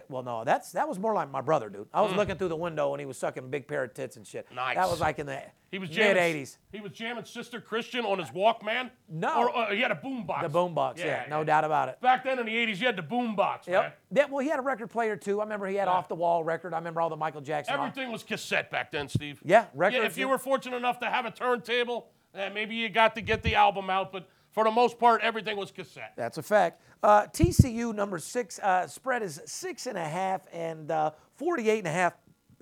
Well, 0.10 0.24
no, 0.24 0.44
that's 0.44 0.72
that 0.72 0.88
was 0.90 0.98
more 1.00 1.14
like 1.14 1.30
my 1.32 1.42
brother, 1.42 1.70
dude. 1.70 1.88
I 1.94 2.02
was 2.02 2.14
looking 2.14 2.36
through 2.38 2.50
the 2.50 2.56
window 2.56 2.94
and 2.94 3.00
he 3.00 3.06
was 3.06 3.18
sucking 3.18 3.44
a 3.44 3.48
big 3.48 3.68
pair 3.68 3.84
of 3.84 3.94
tits 3.94 4.18
and 4.18 4.26
shit. 4.26 4.50
Mm. 4.52 4.56
Nice. 4.56 4.76
That 4.76 4.90
was 4.90 5.00
like 5.00 5.20
in 5.20 5.28
the 5.28 5.42
He 5.72 5.78
was 5.80 5.90
mid 5.90 5.98
jamming. 5.98 6.36
'80s. 6.44 6.58
He 6.72 6.82
was 6.82 6.92
jamming 6.92 7.26
Sister 7.26 7.62
Christian 7.62 8.04
on 8.06 8.18
his 8.20 8.30
Walkman. 8.30 8.90
No. 9.10 9.44
Or 9.44 9.56
uh, 9.56 9.72
he 9.72 9.82
had 9.82 9.92
a 9.92 9.96
boombox. 9.96 10.42
The 10.42 10.50
boombox, 10.50 10.98
yeah, 10.98 11.26
no 11.30 11.44
doubt 11.44 11.64
about 11.66 11.90
it. 11.90 12.02
Back 12.02 12.24
then 12.24 12.40
in 12.40 12.46
the 12.48 12.52
'80s, 12.56 12.80
you 12.80 12.88
had 12.88 12.96
the 12.96 13.04
boombox. 13.04 13.68
man. 13.68 13.92
Yeah, 14.16 14.26
well, 14.30 14.40
he 14.44 14.50
had 14.50 14.60
a 14.60 14.62
record 14.64 14.90
player 14.90 15.16
too. 15.16 15.40
I 15.40 15.44
remember 15.44 15.68
he 15.68 15.76
had 15.76 15.88
off 15.88 16.08
the 16.08 16.16
wall 16.16 16.44
record. 16.44 16.74
I 16.74 16.78
remember 16.78 17.02
all 17.02 17.10
the 17.10 17.16
Michael 17.16 17.42
Jackson. 17.42 17.74
off- 17.76 17.88
Everything 17.88 18.12
was 18.12 18.24
cassette 18.24 18.70
back 18.72 18.92
then, 18.92 19.08
Steve. 19.08 19.42
Yeah, 19.44 19.66
records, 19.74 20.06
if 20.06 20.18
you 20.18 20.28
were 20.28 20.38
fortunate 20.38 20.78
enough 20.78 21.00
to 21.00 21.10
have 21.10 21.26
a 21.26 21.32
turntable, 21.32 22.08
eh, 22.36 22.50
maybe 22.50 22.76
you 22.76 22.90
got 22.90 23.16
to 23.16 23.22
get 23.22 23.44
the 23.44 23.56
album 23.56 23.90
out, 23.90 24.12
but 24.12 24.28
for 24.52 24.64
the 24.64 24.72
most 24.72 25.00
part, 25.00 25.22
everything 25.22 25.58
was 25.58 25.72
cassette. 25.72 26.14
That's 26.16 26.38
a 26.38 26.44
fact. 26.44 26.82
Uh, 27.02 27.24
TCU 27.28 27.94
number 27.94 28.20
six 28.20 28.60
uh, 28.60 28.88
spread 28.88 29.24
is 29.24 29.42
six 29.46 29.88
and 29.88 29.98
a 29.98 30.06
half 30.08 30.42
and 30.54 30.92
uh, 30.92 31.12
48 31.36 31.80
and 31.80 31.88
a 31.88 31.92
half 31.92 32.14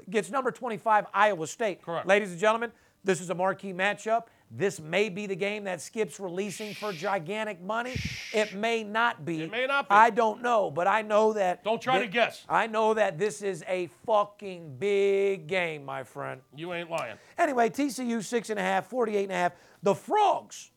gets 0.10 0.32
number 0.32 0.52
25 0.52 1.06
Iowa 1.14 1.46
State. 1.48 1.82
Correct. 1.82 2.08
Ladies 2.08 2.32
and 2.32 2.40
gentlemen, 2.40 2.72
this 3.04 3.20
is 3.22 3.30
a 3.30 3.36
marquee 3.36 3.74
matchup. 3.74 4.24
This 4.54 4.82
may 4.82 5.08
be 5.08 5.28
the 5.28 5.36
game 5.36 5.64
that 5.64 5.80
Skip's 5.80 6.20
releasing 6.20 6.74
for 6.74 6.92
gigantic 6.92 7.62
money. 7.62 7.96
It 8.34 8.54
may 8.54 8.84
not 8.84 9.24
be. 9.24 9.44
It 9.44 9.52
may 9.52 9.66
not 9.66 9.88
be. 9.88 9.96
I 9.96 10.10
don't 10.10 10.42
know, 10.42 10.70
but 10.70 10.88
I 10.88 11.04
know 11.04 11.32
that. 11.34 11.64
Don't 11.64 11.82
try 11.82 12.00
thi- 12.00 12.06
to 12.08 12.12
guess. 12.12 12.44
I 12.50 12.68
know 12.68 12.94
that 12.94 13.18
this 13.18 13.42
is 13.42 13.64
a 13.66 13.88
fucking 14.06 14.76
big 14.78 15.48
game, 15.48 15.86
my 15.86 16.04
friend. 16.04 16.42
You 16.54 16.74
ain't 16.74 16.90
lying. 16.92 17.16
Anyway, 17.38 17.70
TCU 17.70 18.22
six 18.22 18.50
and 18.50 18.60
a 18.60 18.64
half, 18.64 18.88
48 18.88 19.24
and 19.24 19.32
a 19.32 19.36
half. 19.36 19.54
The 19.84 19.96
Frogs 19.96 20.72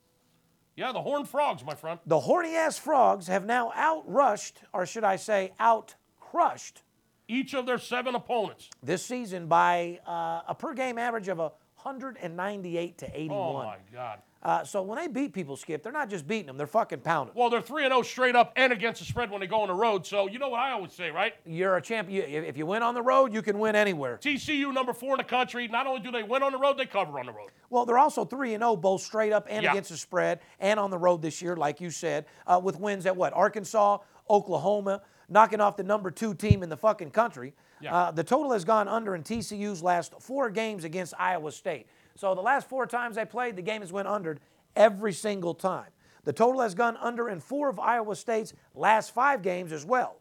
Yeah, 0.77 0.93
the 0.93 1.03
Horned 1.03 1.29
Frogs, 1.29 1.65
my 1.65 1.75
friend. 1.75 1.99
The 2.07 2.21
horny 2.21 2.55
ass 2.55 2.79
frogs 2.79 3.27
have 3.27 3.45
now 3.45 3.73
outrushed, 3.77 4.53
or 4.73 4.87
should 4.87 5.05
I 5.05 5.17
say, 5.17 5.53
outcrushed 5.61 6.83
Each 7.27 7.55
of 7.55 7.67
their 7.67 7.79
seven 7.79 8.15
opponents. 8.15 8.71
this 8.83 9.05
season 9.05 9.49
by 9.49 9.99
uh, 10.07 10.43
a 10.49 10.55
per 10.57 10.75
game 10.75 10.97
average 10.97 11.29
of 11.29 11.41
198 11.85 12.99
to 12.99 13.21
81. 13.21 13.37
Oh 13.39 13.53
my 13.63 13.77
God. 13.93 14.19
Uh, 14.43 14.63
so 14.63 14.83
when 14.83 14.99
they 14.99 15.07
beat 15.07 15.33
people, 15.33 15.57
Skip, 15.57 15.83
they're 15.83 15.93
not 15.93 16.11
just 16.11 16.27
beating 16.27 16.47
them; 16.47 16.59
they're 16.59 16.67
fucking 16.67 17.01
pounding. 17.01 17.35
Well, 17.35 17.49
they're 17.49 17.63
3 17.63 17.85
0 17.85 18.03
straight 18.03 18.37
up 18.37 18.53
and 18.57 18.75
against 18.75 19.01
the 19.01 19.07
spread 19.07 19.31
when 19.31 19.41
they 19.41 19.47
go 19.47 19.63
on 19.63 19.69
the 19.69 19.75
road. 19.75 20.07
So, 20.07 20.29
you 20.29 20.39
know 20.39 20.51
what 20.51 20.61
I 20.61 20.73
always 20.73 20.93
say, 20.93 21.11
right? 21.11 21.33
You're 21.47 21.77
a 21.77 21.83
champion. 21.83 22.45
If 22.45 22.59
you 22.59 22.67
win 22.67 22.83
on 22.83 22.95
the 22.95 23.01
road, 23.01 23.33
you 23.33 23.41
can 23.41 23.59
win 23.59 23.75
anywhere. 23.75 24.19
TCU, 24.23 24.73
number 24.73 24.93
four 24.93 25.13
in 25.15 25.19
the 25.19 25.25
country. 25.25 25.67
Not 25.69 25.87
only 25.87 26.01
do 26.03 26.11
they 26.11 26.23
win 26.23 26.43
on 26.43 26.53
the 26.53 26.59
road, 26.59 26.77
they 26.77 26.85
cover 26.85 27.19
on 27.19 27.25
the 27.27 27.33
road. 27.33 27.51
Well, 27.71 27.87
they're 27.87 27.99
also 27.99 28.27
three 28.27 28.53
and 28.53 28.61
zero, 28.63 28.77
both 28.77 29.01
straight 29.01 29.33
up 29.33 29.47
and 29.49 29.63
Yeah. 29.63 29.71
against 29.71 29.91
the 29.91 29.97
spread, 29.97 30.41
and 30.61 30.79
on 30.79 30.91
the 30.91 30.99
road 30.99 31.23
this 31.23 31.41
year, 31.41 31.57
like 31.57 31.81
you 31.81 31.91
said, 31.91 32.27
uh, 32.47 32.61
with 32.63 32.79
wins 32.79 33.07
at 33.07 33.17
what 33.17 33.33
Arkansas, 33.33 33.99
Oklahoma, 34.29 35.01
knocking 35.31 35.61
off 35.61 35.77
the 35.79 35.83
number 35.83 36.11
two 36.11 36.35
team 36.35 36.63
in 36.63 36.69
the 36.69 36.77
fucking 36.77 37.11
country. 37.13 37.55
Yeah. 37.85 37.95
Uh, 37.95 38.11
the 38.11 38.25
total 38.25 38.53
has 38.53 38.65
gone 38.65 38.89
under 38.89 39.15
in 39.15 39.23
TCU's 39.23 39.83
last 39.83 40.15
four 40.21 40.51
games 40.51 40.85
against 40.85 41.15
Iowa 41.19 41.53
State. 41.53 41.87
So 42.17 42.35
the 42.35 42.41
last 42.41 42.69
four 42.69 42.87
times 42.87 43.17
they 43.17 43.25
played, 43.25 43.57
the 43.57 43.63
game 43.63 43.81
has 43.83 43.93
went 43.93 44.09
under 44.09 44.39
every 44.75 45.13
single 45.13 45.55
time. 45.55 45.91
The 46.25 46.33
total 46.33 46.63
has 46.63 46.75
gone 46.75 46.97
under 46.97 47.29
in 47.29 47.41
four 47.41 47.69
of 47.69 47.79
Iowa 47.79 48.17
State's 48.17 48.55
last 48.75 49.13
five 49.13 49.43
games 49.43 49.73
as 49.73 49.85
well. 49.85 50.17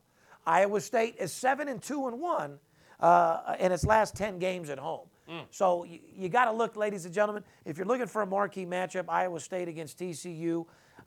Iowa 0.46 0.82
State 0.82 1.16
is 1.20 1.32
seven 1.32 1.70
and 1.70 1.82
two 1.82 2.08
and 2.08 2.20
one 2.20 2.60
uh, 3.00 3.56
in 3.60 3.72
its 3.72 3.86
last 3.86 4.16
10 4.16 4.40
games 4.40 4.70
at 4.70 4.78
home. 4.78 5.08
Mm. 5.30 5.44
So 5.52 5.86
you, 5.86 6.00
you 6.14 6.30
got 6.30 6.46
to 6.46 6.52
look, 6.52 6.76
ladies 6.76 7.06
and 7.06 7.14
gentlemen, 7.14 7.44
if 7.64 7.78
you're 7.78 7.88
looking 7.88 8.08
for 8.08 8.22
a 8.22 8.26
marquee 8.26 8.66
matchup, 8.66 9.06
Iowa 9.08 9.40
State 9.40 9.70
against 9.70 9.98
TCU, 9.98 10.66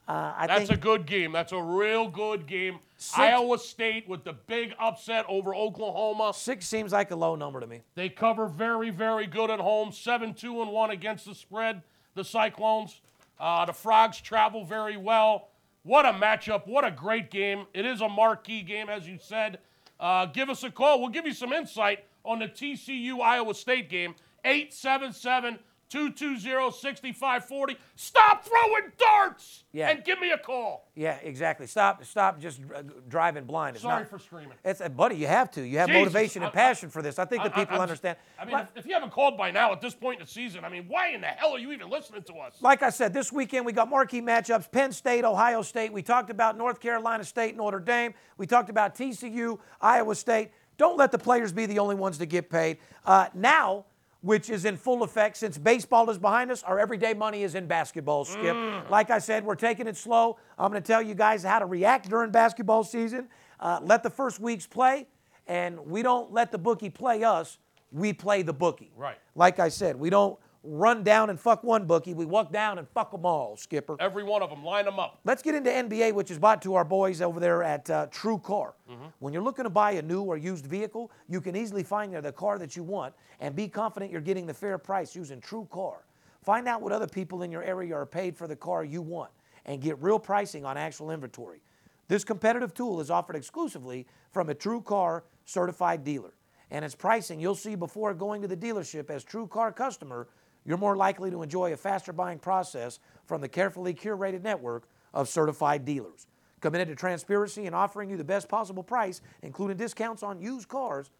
uh, 0.09 0.33
I 0.37 0.47
That's 0.47 0.71
a 0.71 0.77
good 0.77 1.07
game. 1.07 1.33
That's 1.33 1.53
a 1.53 1.61
real 1.61 2.09
good 2.09 2.47
game. 2.47 2.79
Iowa 3.17 3.59
State 3.59 4.09
with 4.09 4.25
the 4.25 4.33
big 4.33 4.73
upset 4.79 5.25
over 5.29 5.55
Oklahoma. 5.55 6.33
six 6.35 6.67
seems 6.67 6.93
like 6.93 7.11
a 7.11 7.17
low 7.17 7.35
number 7.35 7.61
to 7.61 7.67
me. 7.67 7.83
They 7.95 8.09
cover 8.09 8.47
very, 8.47 8.91
very 8.91 9.27
good 9.27 9.51
at 9.51 9.59
home. 9.59 9.93
7 9.93 10.33
2 10.33 10.63
and 10.63 10.71
1 10.71 10.91
against 10.91 11.27
the 11.27 11.35
spread, 11.35 11.83
the 12.15 12.25
Cyclones. 12.25 13.01
Uh, 13.39 13.65
the 13.67 13.73
Frogs 13.73 14.21
travel 14.21 14.65
very 14.65 14.97
well. 14.97 15.49
What 15.83 16.07
a 16.07 16.13
matchup. 16.13 16.67
What 16.67 16.85
a 16.85 16.91
great 16.91 17.31
game. 17.31 17.67
It 17.75 17.85
is 17.85 18.01
a 18.01 18.09
marquee 18.09 18.63
game, 18.63 18.89
as 18.89 19.07
you 19.07 19.19
said. 19.21 19.59
Uh, 20.01 20.27
give 20.27 20.49
us 20.49 20.63
a 20.63 20.71
call. 20.71 21.01
We'll 21.01 21.11
give 21.11 21.27
you 21.27 21.35
some 21.35 21.53
insight 21.53 22.05
on 22.25 22.39
the 22.39 22.49
TCU 22.49 23.21
Iowa 23.21 23.55
State 23.55 23.91
game. 23.91 24.15
877 24.45 25.59
220 25.89 26.73
6540. 26.73 27.77
Stop 27.95 28.45
throwing 28.45 28.93
darts 28.99 29.65
Yeah. 29.73 29.89
and 29.91 30.05
give 30.05 30.19
me 30.19 30.31
a 30.33 30.39
call. 30.39 30.89
Yeah, 30.95 31.17
exactly. 31.23 31.67
Stop, 31.67 32.05
stop 32.05 32.41
just 32.41 32.61
uh, 32.75 32.83
driving 33.09 33.45
blind. 33.45 33.77
It's 33.77 33.83
Sorry 33.83 34.01
not- 34.03 34.11
for 34.11 34.19
screaming. 34.19 34.57
It's, 34.65 34.81
uh, 34.81 34.89
buddy, 34.89 35.17
you 35.17 35.27
have 35.27 35.51
to. 35.53 35.63
You 35.63 35.79
have 35.79 35.89
Jesus, 35.89 36.01
motivation 36.01 36.43
and 36.43 36.49
I- 36.51 36.55
passion 36.55 36.91
for 36.91 37.03
this. 37.03 37.19
I 37.19 37.25
think 37.25 37.45
the 37.45 37.51
I- 37.51 37.61
I- 37.61 37.65
people 37.65 37.81
understand. 37.81 38.17
I 38.39 38.45
mean, 38.45 38.53
But- 38.53 38.69
if, 38.75 38.79
if 38.79 38.87
you 38.87 38.95
haven't 38.95 39.11
called 39.13 39.37
by 39.39 39.51
now 39.51 39.73
at 39.73 39.81
this 39.81 39.95
point 39.95 40.21
in 40.21 40.27
the 40.27 40.31
season, 40.31 40.65
I 40.65 40.69
mean, 40.69 40.87
why 40.89 41.09
in 41.09 41.21
the 41.21 41.27
hell 41.29 41.53
are 41.55 41.59
you 41.59 41.71
even 41.73 41.89
listening 41.89 42.23
to 42.25 42.35
us? 42.39 42.61
like 42.61 42.83
I 42.83 42.91
said, 42.91 43.13
this 43.15 43.33
weekend 43.33 43.65
we 43.65 43.73
got 43.73 43.89
marquee 43.89 44.21
matchups 44.23 44.71
Penn 44.71 44.93
State, 44.93 45.25
Ohio 45.25 45.63
State. 45.63 45.93
We 45.93 46.03
talked 46.03 46.31
about 46.31 46.57
North 46.57 46.81
Carolina 46.81 47.23
State, 47.25 47.57
Notre 47.57 47.79
Dame. 47.81 48.15
We 48.39 48.47
talked 48.47 48.71
about 48.71 48.95
TCU, 48.97 49.59
Iowa 49.81 50.15
State. 50.15 50.51
Don't 50.79 50.97
let 50.99 51.11
the 51.13 51.19
players 51.19 51.53
be 51.53 51.65
the 51.67 51.79
only 51.79 51.95
ones 51.95 52.19
to 52.19 52.27
get 52.27 52.51
paid. 52.51 52.79
Uh, 53.05 53.29
now, 53.35 53.87
which 54.27 54.51
is 54.51 54.65
in 54.65 54.77
full 54.77 55.05
effect 55.05 55.37
since 55.37 55.57
baseball 55.57 56.11
is 56.11 56.19
behind 56.19 56.51
us, 56.51 56.65
our 56.65 56.81
everyday 56.81 57.15
money 57.15 57.45
is 57.45 57.55
in 57.55 57.69
basketball, 57.69 58.25
Skip. 58.25 58.57
Like 58.91 59.09
I 59.11 59.21
said, 59.21 59.45
we're 59.45 59.55
taking 59.55 59.87
it 59.87 59.97
slow. 59.97 60.37
I'm 60.59 60.73
going 60.73 60.83
to 60.83 60.87
tell 60.87 61.01
you 61.01 61.15
guys 61.15 61.45
how 61.45 61.61
to 61.61 61.67
react 61.67 62.11
during 62.11 62.33
basketball 62.33 62.83
season. 62.83 63.29
Uh, 63.61 63.79
let 63.83 64.03
the 64.03 64.11
first 64.11 64.41
weeks 64.41 64.67
play, 64.67 65.07
and 65.47 65.79
we 65.87 66.03
don't 66.03 66.33
let 66.33 66.51
the 66.51 66.59
bookie 66.59 66.91
play 66.91 67.23
us. 67.23 67.59
We 67.93 68.13
play 68.13 68.43
the 68.43 68.53
bookie. 68.53 68.91
Right. 68.97 69.17
Like 69.37 69.61
I 69.61 69.69
said, 69.69 69.95
we 69.95 70.11
don't 70.11 70.37
run 70.67 71.03
down 71.03 71.31
and 71.31 71.39
fuck 71.39 71.63
one 71.63 71.87
bookie. 71.87 72.15
We 72.15 72.27
walk 72.27 72.53
down 72.53 72.79
and 72.79 72.89
fuck 72.89 73.13
them 73.13 73.25
all, 73.25 73.57
Skipper. 73.57 73.97
Every 74.01 74.23
one 74.23 74.43
of 74.43 74.51
them, 74.51 74.65
line 74.65 74.85
them 74.85 74.99
up. 74.99 75.21
Let's 75.25 75.43
get 75.43 75.55
into 75.55 75.71
NBA, 75.71 76.13
which 76.13 76.31
is 76.31 76.39
bought 76.39 76.61
to 76.63 76.75
our 76.75 76.85
boys 76.85 77.23
over 77.23 77.41
there 77.41 77.63
at 77.63 77.89
uh, 77.89 78.07
TrueCar. 78.09 78.73
When 79.19 79.33
you're 79.33 79.43
looking 79.43 79.65
to 79.65 79.71
buy 79.71 79.93
a 79.93 80.03
new 80.03 80.23
or 80.23 80.37
used 80.37 80.67
vehicle, 80.67 81.11
you 81.29 81.41
can 81.41 81.57
easily 81.57 81.83
find 81.83 82.15
the 82.15 82.33
car 82.33 82.59
that 82.59 82.77
you 82.77 82.83
want 82.83 83.15
and 83.41 83.55
be 83.55 83.69
confident 83.69 84.13
you're 84.13 84.21
getting 84.21 84.47
the 84.47 84.55
fair 84.55 84.79
price 84.79 85.15
using 85.15 85.41
TrueCar. 85.41 85.97
Find 86.43 86.69
out 86.69 86.83
what 86.83 86.93
other 86.93 87.09
people 87.09 87.43
in 87.43 87.51
your 87.51 87.63
area 87.63 87.95
are 87.95 88.07
paid 88.07 88.37
for 88.37 88.47
the 88.47 88.57
car 88.57 88.85
you 88.85 89.03
want 89.03 89.31
and 89.65 89.81
get 89.81 90.01
real 90.01 90.19
pricing 90.19 90.65
on 90.65 90.77
actual 90.77 91.11
inventory. 91.11 91.61
This 92.09 92.25
competitive 92.25 92.73
tool 92.73 93.01
is 93.01 93.11
offered 93.11 93.35
exclusively 93.35 94.07
from 94.31 94.49
a 94.49 94.55
TrueCar 94.55 95.23
certified 95.45 96.05
dealer. 96.05 96.35
And 96.71 96.85
its 96.85 96.95
pricing 96.95 97.41
you'll 97.41 97.55
see 97.55 97.75
before 97.75 98.15
going 98.15 98.43
to 98.43 98.49
the 98.49 98.57
dealership 98.57 99.11
as 99.11 99.25
TrueCar 99.25 99.75
customer, 99.75 100.29
you're 100.67 100.77
more 100.77 100.97
likely 100.97 101.31
to 101.31 101.43
enjoy 101.43 101.73
a 101.73 101.77
faster 101.77 102.13
buying 102.13 102.39
process 102.39 102.99
from 103.25 103.41
the 103.41 103.49
carefully 103.49 103.95
curated 103.95 104.43
network 104.43 104.89
of 105.15 105.29
certified 105.29 105.85
dealers. 105.85 106.27
Committed 106.61 106.89
to 106.89 106.95
transparency 106.95 107.67
and 107.67 107.75
offering 107.75 108.11
you 108.11 108.17
the 108.17 108.25
best 108.25 108.49
possible 108.49 108.83
price, 108.83 109.21
including 109.43 109.77
discounts 109.77 110.23
on 110.23 110.41
used 110.41 110.69
cars, 110.69 111.11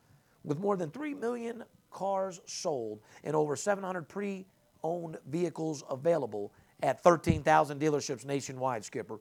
with 0.45 0.59
more 0.59 0.77
than 0.77 0.91
3 0.91 1.15
million 1.15 1.63
cars 1.91 2.41
sold 2.47 3.01
and 3.25 3.37
over 3.37 3.57
700 3.57 4.09
pre 4.09 4.47
owned 4.83 5.19
vehicles 5.29 5.83
available 5.91 6.53
at 6.83 7.03
13,000 7.03 7.81
dealerships 7.81 8.25
nationwide, 8.25 8.85
Skipper. 8.85 9.19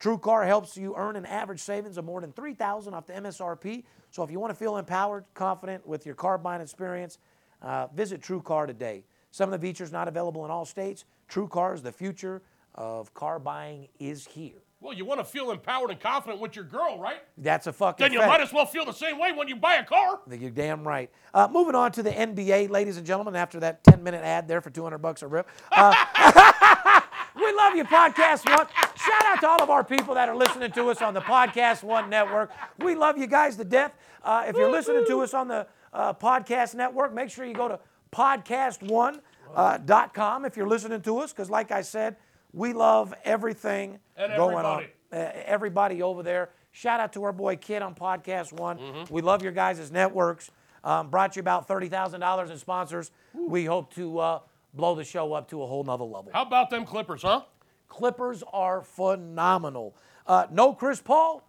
TrueCar 0.00 0.46
helps 0.46 0.76
you 0.76 0.94
earn 0.96 1.16
an 1.16 1.26
average 1.26 1.60
savings 1.60 1.96
of 1.96 2.04
more 2.04 2.20
than 2.20 2.32
3000 2.32 2.94
off 2.94 3.06
the 3.06 3.12
MSRP. 3.14 3.84
So 4.10 4.22
if 4.22 4.30
you 4.30 4.38
want 4.38 4.50
to 4.50 4.54
feel 4.54 4.76
empowered, 4.76 5.24
confident 5.34 5.86
with 5.86 6.04
your 6.04 6.14
car 6.14 6.36
buying 6.36 6.60
experience, 6.60 7.18
uh, 7.62 7.86
visit 7.88 8.20
TrueCar 8.20 8.66
today. 8.66 9.04
Some 9.34 9.52
of 9.52 9.60
the 9.60 9.66
features 9.66 9.90
not 9.90 10.06
available 10.06 10.44
in 10.44 10.52
all 10.52 10.64
states. 10.64 11.04
TrueCar's, 11.28 11.82
the 11.82 11.90
future 11.90 12.40
of 12.76 13.12
car 13.14 13.40
buying 13.40 13.88
is 13.98 14.28
here. 14.28 14.62
Well, 14.80 14.92
you 14.92 15.04
want 15.04 15.18
to 15.18 15.24
feel 15.24 15.50
empowered 15.50 15.90
and 15.90 15.98
confident 15.98 16.40
with 16.40 16.54
your 16.54 16.64
girl, 16.64 17.00
right? 17.00 17.16
That's 17.36 17.66
a 17.66 17.72
fucking 17.72 18.04
Then 18.04 18.12
you 18.12 18.20
fact. 18.20 18.28
might 18.30 18.40
as 18.42 18.52
well 18.52 18.64
feel 18.64 18.84
the 18.84 18.92
same 18.92 19.18
way 19.18 19.32
when 19.32 19.48
you 19.48 19.56
buy 19.56 19.74
a 19.74 19.84
car. 19.84 20.20
You're 20.30 20.52
damn 20.52 20.86
right. 20.86 21.10
Uh, 21.32 21.48
moving 21.50 21.74
on 21.74 21.90
to 21.92 22.02
the 22.04 22.12
NBA, 22.12 22.70
ladies 22.70 22.96
and 22.96 23.04
gentlemen, 23.04 23.34
after 23.34 23.58
that 23.58 23.82
10 23.82 24.04
minute 24.04 24.22
ad 24.22 24.46
there 24.46 24.60
for 24.60 24.70
200 24.70 24.98
bucks 24.98 25.22
a 25.22 25.26
rip. 25.26 25.48
Uh, 25.72 25.92
we 27.34 27.52
love 27.54 27.74
you, 27.74 27.82
PodcastOne. 27.82 28.68
Shout 28.96 29.24
out 29.24 29.40
to 29.40 29.48
all 29.48 29.62
of 29.64 29.68
our 29.68 29.82
people 29.82 30.14
that 30.14 30.28
are 30.28 30.36
listening 30.36 30.70
to 30.70 30.90
us 30.90 31.02
on 31.02 31.12
the 31.12 31.22
PodcastOne 31.22 32.08
network. 32.08 32.52
We 32.78 32.94
love 32.94 33.18
you 33.18 33.26
guys 33.26 33.56
to 33.56 33.64
death. 33.64 33.94
Uh, 34.22 34.44
if 34.46 34.54
you're 34.54 34.70
listening 34.70 35.04
to 35.08 35.22
us 35.22 35.34
on 35.34 35.48
the 35.48 35.66
uh, 35.92 36.12
Podcast 36.12 36.74
Network, 36.74 37.12
make 37.14 37.30
sure 37.30 37.44
you 37.44 37.54
go 37.54 37.68
to 37.68 37.78
podcast1.com 38.14 40.44
if 40.44 40.56
you're 40.56 40.68
listening 40.68 41.00
to 41.02 41.18
us, 41.18 41.32
because 41.32 41.50
like 41.50 41.70
I 41.70 41.82
said, 41.82 42.16
we 42.52 42.72
love 42.72 43.14
everything 43.24 43.98
And 44.16 44.34
going 44.36 44.56
everybody. 44.56 44.86
on 45.12 45.18
uh, 45.18 45.32
everybody 45.44 46.02
over 46.02 46.22
there. 46.22 46.50
Shout 46.72 47.00
out 47.00 47.12
to 47.12 47.22
our 47.24 47.32
boy 47.32 47.56
Kid 47.56 47.82
on 47.82 47.94
PodcastOne. 47.94 48.78
Mm-hmm. 48.80 49.14
We 49.14 49.22
love 49.22 49.42
your 49.42 49.52
guys' 49.52 49.90
networks. 49.92 50.50
Um, 50.82 51.08
brought 51.08 51.36
you 51.36 51.40
about 51.40 51.68
thirty 51.68 51.88
thousand 51.88 52.20
dollars 52.20 52.50
in 52.50 52.58
sponsors. 52.58 53.10
We 53.32 53.64
hope 53.64 53.94
to 53.94 54.18
uh, 54.18 54.40
blow 54.74 54.94
the 54.94 55.04
show 55.04 55.32
up 55.32 55.48
to 55.50 55.62
a 55.62 55.66
whole 55.66 55.84
nother 55.84 56.04
level. 56.04 56.30
How 56.32 56.42
about 56.42 56.70
them 56.70 56.84
Clippers, 56.84 57.22
huh? 57.22 57.42
Clippers 57.88 58.42
are 58.52 58.82
phenomenal. 58.82 59.94
Uh, 60.26 60.46
no 60.50 60.74
Chris 60.74 61.00
Paul, 61.00 61.42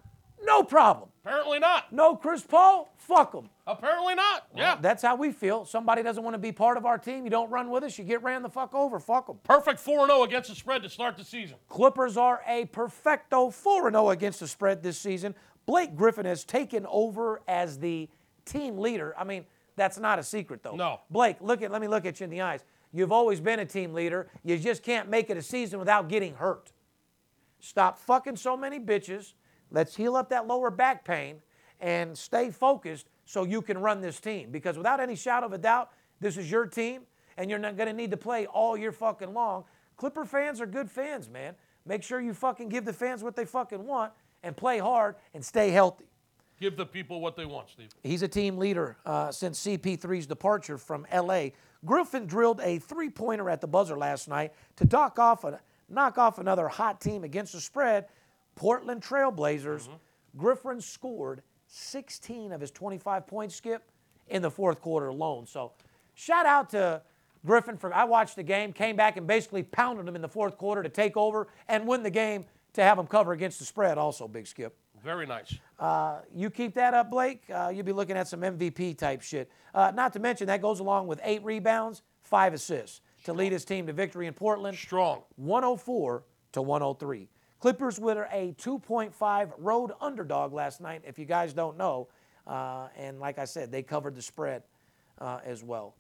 no 0.43 0.63
problem. 0.63 1.09
Apparently 1.25 1.57
not. 1.57 1.91
No 1.91 2.15
Chris 2.15 2.43
Paul, 2.43 2.93
fuck 2.97 3.31
them. 3.31 3.49
Apparently 3.65 4.13
not. 4.13 4.47
Yeah. 4.55 4.77
That's 4.79 5.01
how 5.01 5.15
we 5.15 5.31
feel. 5.31 5.65
Somebody 5.65 6.03
doesn't 6.03 6.23
want 6.23 6.35
to 6.35 6.39
be 6.39 6.51
part 6.51 6.77
of 6.77 6.85
our 6.85 6.99
team. 6.99 7.23
You 7.23 7.31
don't 7.31 7.49
run 7.49 7.71
with 7.71 7.83
us. 7.83 7.97
You 7.97 8.03
get 8.03 8.21
ran 8.21 8.43
the 8.43 8.49
fuck 8.49 8.75
over. 8.75 8.99
Fuck 8.99 9.25
them. 9.25 9.39
Perfect 9.43 9.79
4 9.79 10.05
0 10.05 10.21
against 10.21 10.49
the 10.49 10.55
spread 10.55 10.83
to 10.83 10.89
start 10.89 11.17
the 11.17 11.23
season. 11.23 11.57
Clippers 11.67 12.15
are 12.15 12.41
a 12.47 12.65
perfecto 12.65 13.49
4 13.49 13.89
0 13.89 14.09
against 14.11 14.39
the 14.39 14.47
spread 14.47 14.83
this 14.83 14.99
season. 14.99 15.33
Blake 15.65 15.95
Griffin 15.95 16.25
has 16.25 16.43
taken 16.43 16.85
over 16.87 17.41
as 17.47 17.79
the 17.79 18.07
team 18.45 18.77
leader. 18.77 19.15
I 19.17 19.23
mean, 19.23 19.45
that's 19.75 19.97
not 19.97 20.19
a 20.19 20.23
secret 20.23 20.61
though. 20.61 20.75
No. 20.75 20.99
Blake, 21.09 21.37
look 21.41 21.63
at 21.63 21.71
let 21.71 21.81
me 21.81 21.87
look 21.87 22.05
at 22.05 22.19
you 22.19 22.25
in 22.25 22.29
the 22.29 22.41
eyes. 22.41 22.63
You've 22.93 23.11
always 23.11 23.41
been 23.41 23.59
a 23.59 23.65
team 23.65 23.93
leader. 23.93 24.29
You 24.43 24.59
just 24.59 24.83
can't 24.83 25.09
make 25.09 25.31
it 25.31 25.37
a 25.37 25.41
season 25.41 25.79
without 25.79 26.07
getting 26.07 26.35
hurt. 26.35 26.71
Stop 27.59 27.97
fucking 27.97 28.35
so 28.35 28.55
many 28.55 28.79
bitches. 28.79 29.33
Let's 29.71 29.95
heal 29.95 30.15
up 30.15 30.29
that 30.29 30.47
lower 30.47 30.69
back 30.69 31.05
pain 31.05 31.41
and 31.79 32.17
stay 32.17 32.51
focused 32.51 33.07
so 33.25 33.43
you 33.43 33.61
can 33.61 33.77
run 33.77 34.01
this 34.01 34.19
team. 34.19 34.51
Because 34.51 34.77
without 34.77 34.99
any 34.99 35.15
shadow 35.15 35.45
of 35.45 35.53
a 35.53 35.57
doubt, 35.57 35.91
this 36.19 36.37
is 36.37 36.49
your 36.49 36.65
team 36.65 37.01
and 37.37 37.49
you're 37.49 37.59
not 37.59 37.75
going 37.75 37.87
to 37.87 37.93
need 37.93 38.11
to 38.11 38.17
play 38.17 38.45
all 38.45 38.77
year 38.77 38.91
fucking 38.91 39.33
long. 39.33 39.65
Clipper 39.97 40.25
fans 40.25 40.61
are 40.61 40.65
good 40.65 40.89
fans, 40.89 41.29
man. 41.29 41.55
Make 41.85 42.03
sure 42.03 42.19
you 42.19 42.33
fucking 42.33 42.69
give 42.69 42.85
the 42.85 42.93
fans 42.93 43.23
what 43.23 43.35
they 43.35 43.45
fucking 43.45 43.85
want 43.85 44.11
and 44.43 44.55
play 44.55 44.79
hard 44.79 45.15
and 45.33 45.43
stay 45.43 45.71
healthy. 45.71 46.05
Give 46.59 46.77
the 46.77 46.85
people 46.85 47.19
what 47.19 47.35
they 47.35 47.45
want, 47.45 47.69
Steve. 47.69 47.89
He's 48.01 48.21
a 48.21 48.27
team 48.27 48.57
leader 48.57 48.97
uh, 49.05 49.31
since 49.31 49.65
CP3's 49.65 50.25
departure 50.25 50.77
from 50.77 51.05
LA. 51.13 51.47
Griffin 51.83 52.25
drilled 52.25 52.61
a 52.61 52.79
three 52.79 53.09
pointer 53.09 53.49
at 53.49 53.59
the 53.59 53.67
buzzer 53.67 53.97
last 53.97 54.27
night 54.27 54.53
to 54.77 54.85
dock 54.85 55.19
off 55.19 55.43
a 55.43 55.59
knock 55.89 56.17
off 56.17 56.39
another 56.39 56.67
hot 56.67 57.01
team 57.01 57.23
against 57.23 57.53
the 57.53 57.61
spread, 57.61 58.05
Portland 58.55 59.01
Trailblazers. 59.01 59.87
Griffin 60.37 60.81
scored 60.81 61.41
16 61.67 62.51
of 62.51 62.61
his 62.61 62.71
25 62.71 63.27
points, 63.27 63.55
skip, 63.55 63.91
in 64.27 64.41
the 64.41 64.51
fourth 64.51 64.81
quarter 64.81 65.07
alone. 65.07 65.45
So 65.45 65.73
shout 66.13 66.45
out 66.45 66.69
to 66.71 67.01
Griffin 67.45 67.77
for 67.77 67.93
I 67.93 68.05
watched 68.05 68.35
the 68.35 68.43
game, 68.43 68.73
came 68.73 68.95
back 68.95 69.17
and 69.17 69.27
basically 69.27 69.63
pounded 69.63 70.07
him 70.07 70.15
in 70.15 70.21
the 70.21 70.27
fourth 70.27 70.57
quarter 70.57 70.81
to 70.81 70.89
take 70.89 71.15
over 71.15 71.47
and 71.67 71.87
win 71.87 72.03
the 72.03 72.09
game 72.09 72.45
to 72.73 72.83
have 72.83 72.97
him 72.97 73.07
cover 73.07 73.33
against 73.33 73.59
the 73.59 73.65
spread. 73.65 73.97
Also, 73.97 74.27
big 74.27 74.47
skip. 74.47 74.75
Very 75.03 75.27
nice. 75.27 75.55
Uh, 75.79 76.19
you 76.33 76.49
keep 76.49 76.73
that 76.73 76.95
up, 76.95 77.11
Blake. 77.11 77.43
Uh, 77.53 77.71
you'll 77.73 77.85
be 77.85 77.93
looking 77.93 78.17
at 78.17 78.27
some 78.27 78.41
MVP 78.41 78.97
type 78.97 79.21
shit. 79.21 79.51
Uh, 79.73 79.91
not 79.93 80.11
to 80.13 80.19
mention 80.19 80.47
that 80.47 80.61
goes 80.61 80.79
along 80.79 81.05
with 81.05 81.19
eight 81.23 81.43
rebounds, 81.43 82.01
five 82.23 82.53
assists 82.53 83.01
to 83.23 83.33
lead 83.33 83.51
his 83.51 83.65
team 83.65 83.85
to 83.85 83.93
victory 83.93 84.25
in 84.25 84.33
Portland. 84.33 84.77
Strong. 84.77 85.21
104 85.35 86.23
to 86.53 86.61
103. 86.61 87.29
Clippers 87.65 87.99
were 87.99 88.27
a 88.31 88.53
2.5 88.59 89.53
road 89.57 89.91
underdog 89.99 90.53
last 90.53 90.81
night, 90.81 91.01
if 91.03 91.17
you 91.17 91.25
guys 91.25 91.51
don't 91.51 91.79
know. 91.79 92.07
Uh, 92.45 92.89
and 92.95 93.19
like 93.19 93.39
I 93.39 93.45
said, 93.45 93.71
they 93.71 93.81
covered 93.81 94.13
the 94.13 94.21
spread 94.21 94.61
uh, 95.17 95.39
as 95.43 95.63
well. 95.63 95.95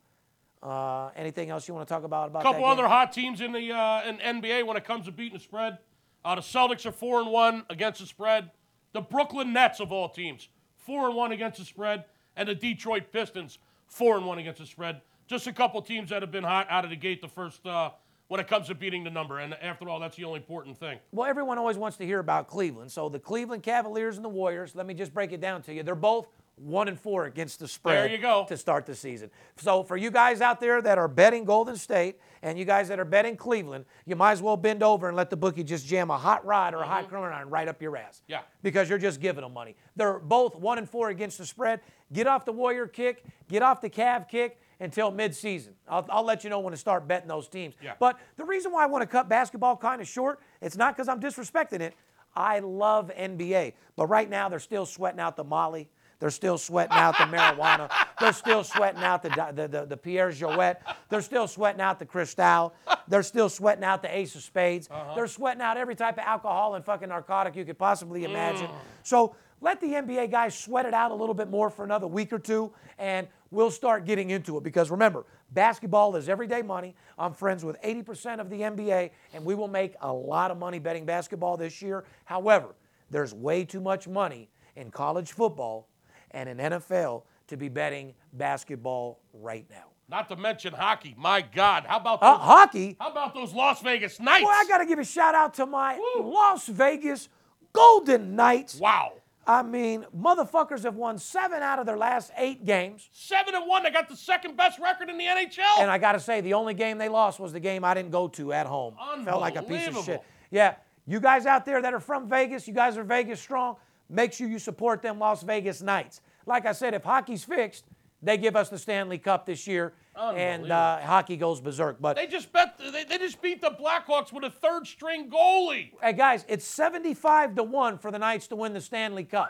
Uh, 0.61 1.09
anything 1.15 1.49
else 1.49 1.67
you 1.67 1.73
want 1.73 1.87
to 1.87 1.91
talk 1.91 2.03
about 2.03 2.27
about 2.27 2.41
A 2.41 2.43
couple 2.43 2.65
other 2.65 2.87
hot 2.87 3.11
teams 3.11 3.41
in 3.41 3.51
the 3.51 3.71
uh, 3.71 4.07
in 4.07 4.17
NBA 4.19 4.63
when 4.67 4.77
it 4.77 4.85
comes 4.85 5.05
to 5.05 5.11
beating 5.11 5.39
the 5.39 5.43
spread. 5.43 5.79
Uh, 6.23 6.35
the 6.35 6.41
Celtics 6.41 6.85
are 6.85 6.91
four 6.91 7.19
and 7.19 7.31
one 7.31 7.63
against 7.71 7.99
the 7.99 8.05
spread. 8.05 8.51
The 8.93 9.01
Brooklyn 9.01 9.51
Nets 9.51 9.79
of 9.79 9.91
all 9.91 10.07
teams, 10.07 10.49
four 10.77 11.07
and 11.07 11.15
one 11.15 11.31
against 11.31 11.57
the 11.57 11.65
spread, 11.65 12.05
and 12.35 12.47
the 12.47 12.53
Detroit 12.53 13.11
Pistons, 13.11 13.57
four 13.87 14.17
and 14.17 14.27
one 14.27 14.37
against 14.37 14.59
the 14.59 14.67
spread. 14.67 15.01
Just 15.25 15.47
a 15.47 15.51
couple 15.51 15.81
teams 15.81 16.11
that 16.11 16.21
have 16.21 16.31
been 16.31 16.43
hot 16.43 16.67
out 16.69 16.83
of 16.83 16.91
the 16.91 16.95
gate 16.95 17.23
the 17.23 17.27
first 17.27 17.65
uh, 17.65 17.89
when 18.27 18.39
it 18.39 18.47
comes 18.47 18.67
to 18.67 18.75
beating 18.75 19.03
the 19.03 19.09
number. 19.09 19.39
And 19.39 19.53
after 19.55 19.87
all, 19.89 19.99
that's 19.99 20.17
the 20.17 20.23
only 20.23 20.39
important 20.39 20.77
thing. 20.77 20.99
Well, 21.11 21.29
everyone 21.29 21.57
always 21.57 21.77
wants 21.77 21.97
to 21.97 22.05
hear 22.05 22.19
about 22.19 22.47
Cleveland. 22.47 22.91
So 22.91 23.09
the 23.09 23.19
Cleveland 23.19 23.63
Cavaliers 23.63 24.15
and 24.15 24.25
the 24.25 24.29
Warriors, 24.29 24.75
let 24.75 24.85
me 24.85 24.93
just 24.93 25.13
break 25.13 25.31
it 25.31 25.41
down 25.41 25.61
to 25.63 25.73
you. 25.73 25.83
They're 25.83 25.95
both 25.95 26.27
one 26.57 26.87
and 26.87 26.99
four 26.99 27.25
against 27.25 27.59
the 27.59 27.67
spread 27.67 28.09
There 28.09 28.15
you 28.15 28.21
go. 28.21 28.45
to 28.47 28.55
start 28.55 28.85
the 28.85 28.95
season. 28.95 29.29
So 29.57 29.83
for 29.83 29.97
you 29.97 30.09
guys 30.09 30.39
out 30.41 30.59
there 30.59 30.81
that 30.81 30.97
are 30.97 31.07
betting 31.07 31.43
Golden 31.43 31.75
State 31.75 32.17
and 32.41 32.57
you 32.57 32.63
guys 32.65 32.87
that 32.87 32.99
are 32.99 33.05
betting 33.05 33.35
Cleveland, 33.35 33.85
you 34.05 34.15
might 34.15 34.31
as 34.33 34.41
well 34.41 34.55
bend 34.55 34.81
over 34.81 35.07
and 35.07 35.17
let 35.17 35.29
the 35.29 35.35
bookie 35.37 35.63
just 35.63 35.85
jam 35.85 36.09
a 36.09 36.17
hot 36.17 36.45
rod 36.45 36.73
or 36.73 36.81
a 36.81 36.87
hot 36.87 37.09
current 37.09 37.33
iron 37.35 37.49
right 37.49 37.67
up 37.67 37.81
your 37.81 37.97
ass. 37.97 38.21
Mm-hmm. 38.23 38.31
Yeah. 38.31 38.41
Because 38.63 38.89
you're 38.89 38.97
just 38.99 39.19
giving 39.19 39.43
them 39.43 39.53
money. 39.53 39.75
They're 39.95 40.19
both 40.19 40.55
one 40.55 40.77
and 40.77 40.89
four 40.89 41.09
against 41.09 41.37
the 41.37 41.45
spread. 41.45 41.81
Get 42.13 42.27
off 42.27 42.45
the 42.45 42.53
Warrior 42.53 42.87
kick, 42.87 43.23
get 43.49 43.61
off 43.61 43.81
the 43.81 43.89
Cav 43.89 44.29
kick 44.29 44.59
until 44.79 45.11
midseason. 45.11 45.71
I'll, 45.89 46.05
I'll 46.09 46.23
let 46.23 46.43
you 46.43 46.49
know 46.49 46.59
when 46.59 46.71
to 46.71 46.77
start 46.77 47.07
betting 47.07 47.27
those 47.27 47.47
teams. 47.47 47.75
Yeah. 47.83 47.93
But 47.99 48.17
the 48.37 48.45
reason 48.45 48.71
why 48.71 48.83
I 48.83 48.85
want 48.87 49.01
to 49.01 49.07
cut 49.07 49.27
basketball 49.27 49.75
kind 49.75 50.01
of 50.01 50.07
short, 50.07 50.39
it's 50.61 50.77
not 50.77 50.95
because 50.95 51.07
I'm 51.07 51.19
disrespecting 51.19 51.81
it. 51.81 51.95
I 52.35 52.59
love 52.59 53.11
NBA. 53.17 53.73
But 53.95 54.07
right 54.07 54.29
now, 54.29 54.49
they're 54.49 54.59
still 54.59 54.85
sweating 54.85 55.19
out 55.21 55.37
the 55.37 55.43
Molly. 55.45 55.89
They're 56.19 56.29
still 56.29 56.57
sweating 56.57 56.95
out 56.95 57.17
the 57.17 57.25
marijuana. 57.25 57.91
They're 58.19 58.33
still 58.33 58.63
sweating 58.63 59.03
out 59.03 59.21
the, 59.21 59.29
the, 59.53 59.67
the, 59.67 59.85
the 59.85 59.97
Pierre 59.97 60.31
Jouet. 60.31 60.77
They're 61.09 61.21
still 61.21 61.47
sweating 61.47 61.81
out 61.81 61.99
the 61.99 62.05
Cristal. 62.05 62.73
They're 63.07 63.23
still 63.23 63.49
sweating 63.49 63.83
out 63.83 64.01
the 64.01 64.15
Ace 64.15 64.35
of 64.35 64.41
Spades. 64.43 64.87
Uh-huh. 64.89 65.15
They're 65.15 65.27
sweating 65.27 65.61
out 65.61 65.77
every 65.77 65.95
type 65.95 66.17
of 66.17 66.23
alcohol 66.23 66.75
and 66.75 66.85
fucking 66.85 67.09
narcotic 67.09 67.55
you 67.55 67.65
could 67.65 67.77
possibly 67.77 68.21
mm. 68.21 68.29
imagine. 68.29 68.69
So 69.03 69.35
let 69.61 69.81
the 69.81 69.87
NBA 69.87 70.31
guys 70.31 70.57
sweat 70.57 70.85
it 70.85 70.93
out 70.93 71.11
a 71.11 71.15
little 71.15 71.35
bit 71.35 71.49
more 71.49 71.69
for 71.69 71.83
another 71.83 72.07
week 72.07 72.31
or 72.33 72.39
two, 72.39 72.71
and 72.97 73.27
we'll 73.51 73.71
start 73.71 74.05
getting 74.05 74.29
into 74.29 74.57
it. 74.57 74.63
Because 74.63 74.91
remember, 74.91 75.25
basketball 75.51 76.15
is 76.15 76.29
everyday 76.29 76.61
money. 76.61 76.95
I'm 77.17 77.33
friends 77.33 77.63
with 77.63 77.81
80% 77.81 78.39
of 78.39 78.49
the 78.49 78.61
NBA, 78.61 79.11
and 79.33 79.45
we 79.45 79.55
will 79.55 79.67
make 79.67 79.95
a 80.01 80.11
lot 80.11 80.51
of 80.51 80.57
money 80.57 80.79
betting 80.79 81.05
basketball 81.05 81.57
this 81.57 81.81
year. 81.81 82.03
However, 82.25 82.75
there's 83.09 83.33
way 83.33 83.63
too 83.63 83.81
much 83.81 84.07
money 84.07 84.49
in 84.75 84.91
college 84.91 85.31
football 85.31 85.87
and 86.35 86.47
in 86.49 86.57
NFL 86.57 87.23
to 87.47 87.57
be 87.57 87.69
betting 87.69 88.13
basketball 88.33 89.19
right 89.33 89.65
now. 89.71 89.85
Not 90.07 90.29
to 90.29 90.35
mention 90.35 90.73
hockey. 90.73 91.15
My 91.17 91.41
God, 91.41 91.85
how 91.87 91.97
about 91.97 92.21
Uh, 92.21 92.37
hockey, 92.37 92.95
how 92.99 93.09
about 93.09 93.33
those 93.33 93.53
Las 93.53 93.81
Vegas 93.81 94.19
Knights? 94.19 94.43
boy, 94.43 94.51
I 94.51 94.65
got 94.67 94.77
to 94.79 94.85
give 94.85 94.99
a 94.99 95.03
shout 95.03 95.33
out 95.33 95.55
to 95.55 95.65
my 95.65 95.97
Woo. 95.97 96.31
Las 96.31 96.67
Vegas 96.67 97.27
Golden 97.73 98.35
Knights. 98.35 98.75
wow, 98.79 99.13
I 99.47 99.63
mean, 99.63 100.05
motherfuckers 100.15 100.83
have 100.83 100.95
won 100.95 101.17
seven 101.17 101.61
out 101.63 101.79
of 101.79 101.85
their 101.85 101.97
last 101.97 102.31
eight 102.37 102.65
games. 102.65 103.09
seven 103.11 103.55
and 103.55 103.67
one. 103.67 103.83
They 103.83 103.89
got 103.91 104.07
the 104.09 104.15
second 104.15 104.55
best 104.57 104.79
record 104.79 105.09
in 105.09 105.17
the 105.17 105.25
NHL. 105.25 105.79
And 105.79 105.89
I 105.89 105.97
got 105.97 106.11
to 106.13 106.19
say, 106.19 106.41
the 106.41 106.53
only 106.53 106.73
game 106.75 106.97
they 106.97 107.09
lost 107.09 107.39
was 107.39 107.51
the 107.51 107.59
game 107.59 107.83
I 107.83 107.93
didn't 107.93 108.11
go 108.11 108.27
to 108.29 108.53
at 108.53 108.65
home. 108.67 108.95
Felt 109.23 109.41
like 109.41 109.55
a 109.55 109.63
piece 109.63 109.87
of 109.87 110.03
shit. 110.03 110.21
Yeah, 110.51 110.75
you 111.07 111.19
guys 111.19 111.45
out 111.47 111.65
there 111.65 111.81
that 111.81 111.93
are 111.93 111.99
from 111.99 112.27
Vegas, 112.29 112.67
you 112.67 112.73
guys 112.73 112.97
are 112.97 113.03
Vegas 113.03 113.39
strong. 113.41 113.75
Make 114.09 114.33
sure 114.33 114.47
you 114.47 114.59
support 114.59 115.01
them 115.01 115.19
Las 115.19 115.43
Vegas 115.43 115.81
Knights. 115.81 116.21
Like 116.45 116.65
I 116.65 116.73
said, 116.73 116.93
if 116.93 117.03
hockey's 117.03 117.43
fixed, 117.43 117.85
they 118.21 118.37
give 118.37 118.55
us 118.55 118.69
the 118.69 118.77
Stanley 118.77 119.17
Cup 119.17 119.45
this 119.45 119.67
year, 119.67 119.93
and 120.15 120.71
uh, 120.71 120.99
hockey 121.01 121.37
goes 121.37 121.59
berserk. 121.59 121.97
But 121.99 122.15
They 122.15 122.27
just 122.27 122.51
bet. 122.53 122.79
They, 122.79 123.03
they 123.03 123.17
just 123.17 123.41
beat 123.41 123.61
the 123.61 123.71
Blackhawks 123.71 124.31
with 124.31 124.43
a 124.43 124.49
third 124.49 124.87
string 124.87 125.29
goalie. 125.29 125.91
hey, 126.01 126.13
guys, 126.13 126.45
it's 126.47 126.65
75 126.65 127.55
to 127.55 127.63
one 127.63 127.97
for 127.97 128.11
the 128.11 128.19
Knights 128.19 128.47
to 128.47 128.55
win 128.55 128.73
the 128.73 128.81
Stanley 128.81 129.23
Cup. 129.25 129.49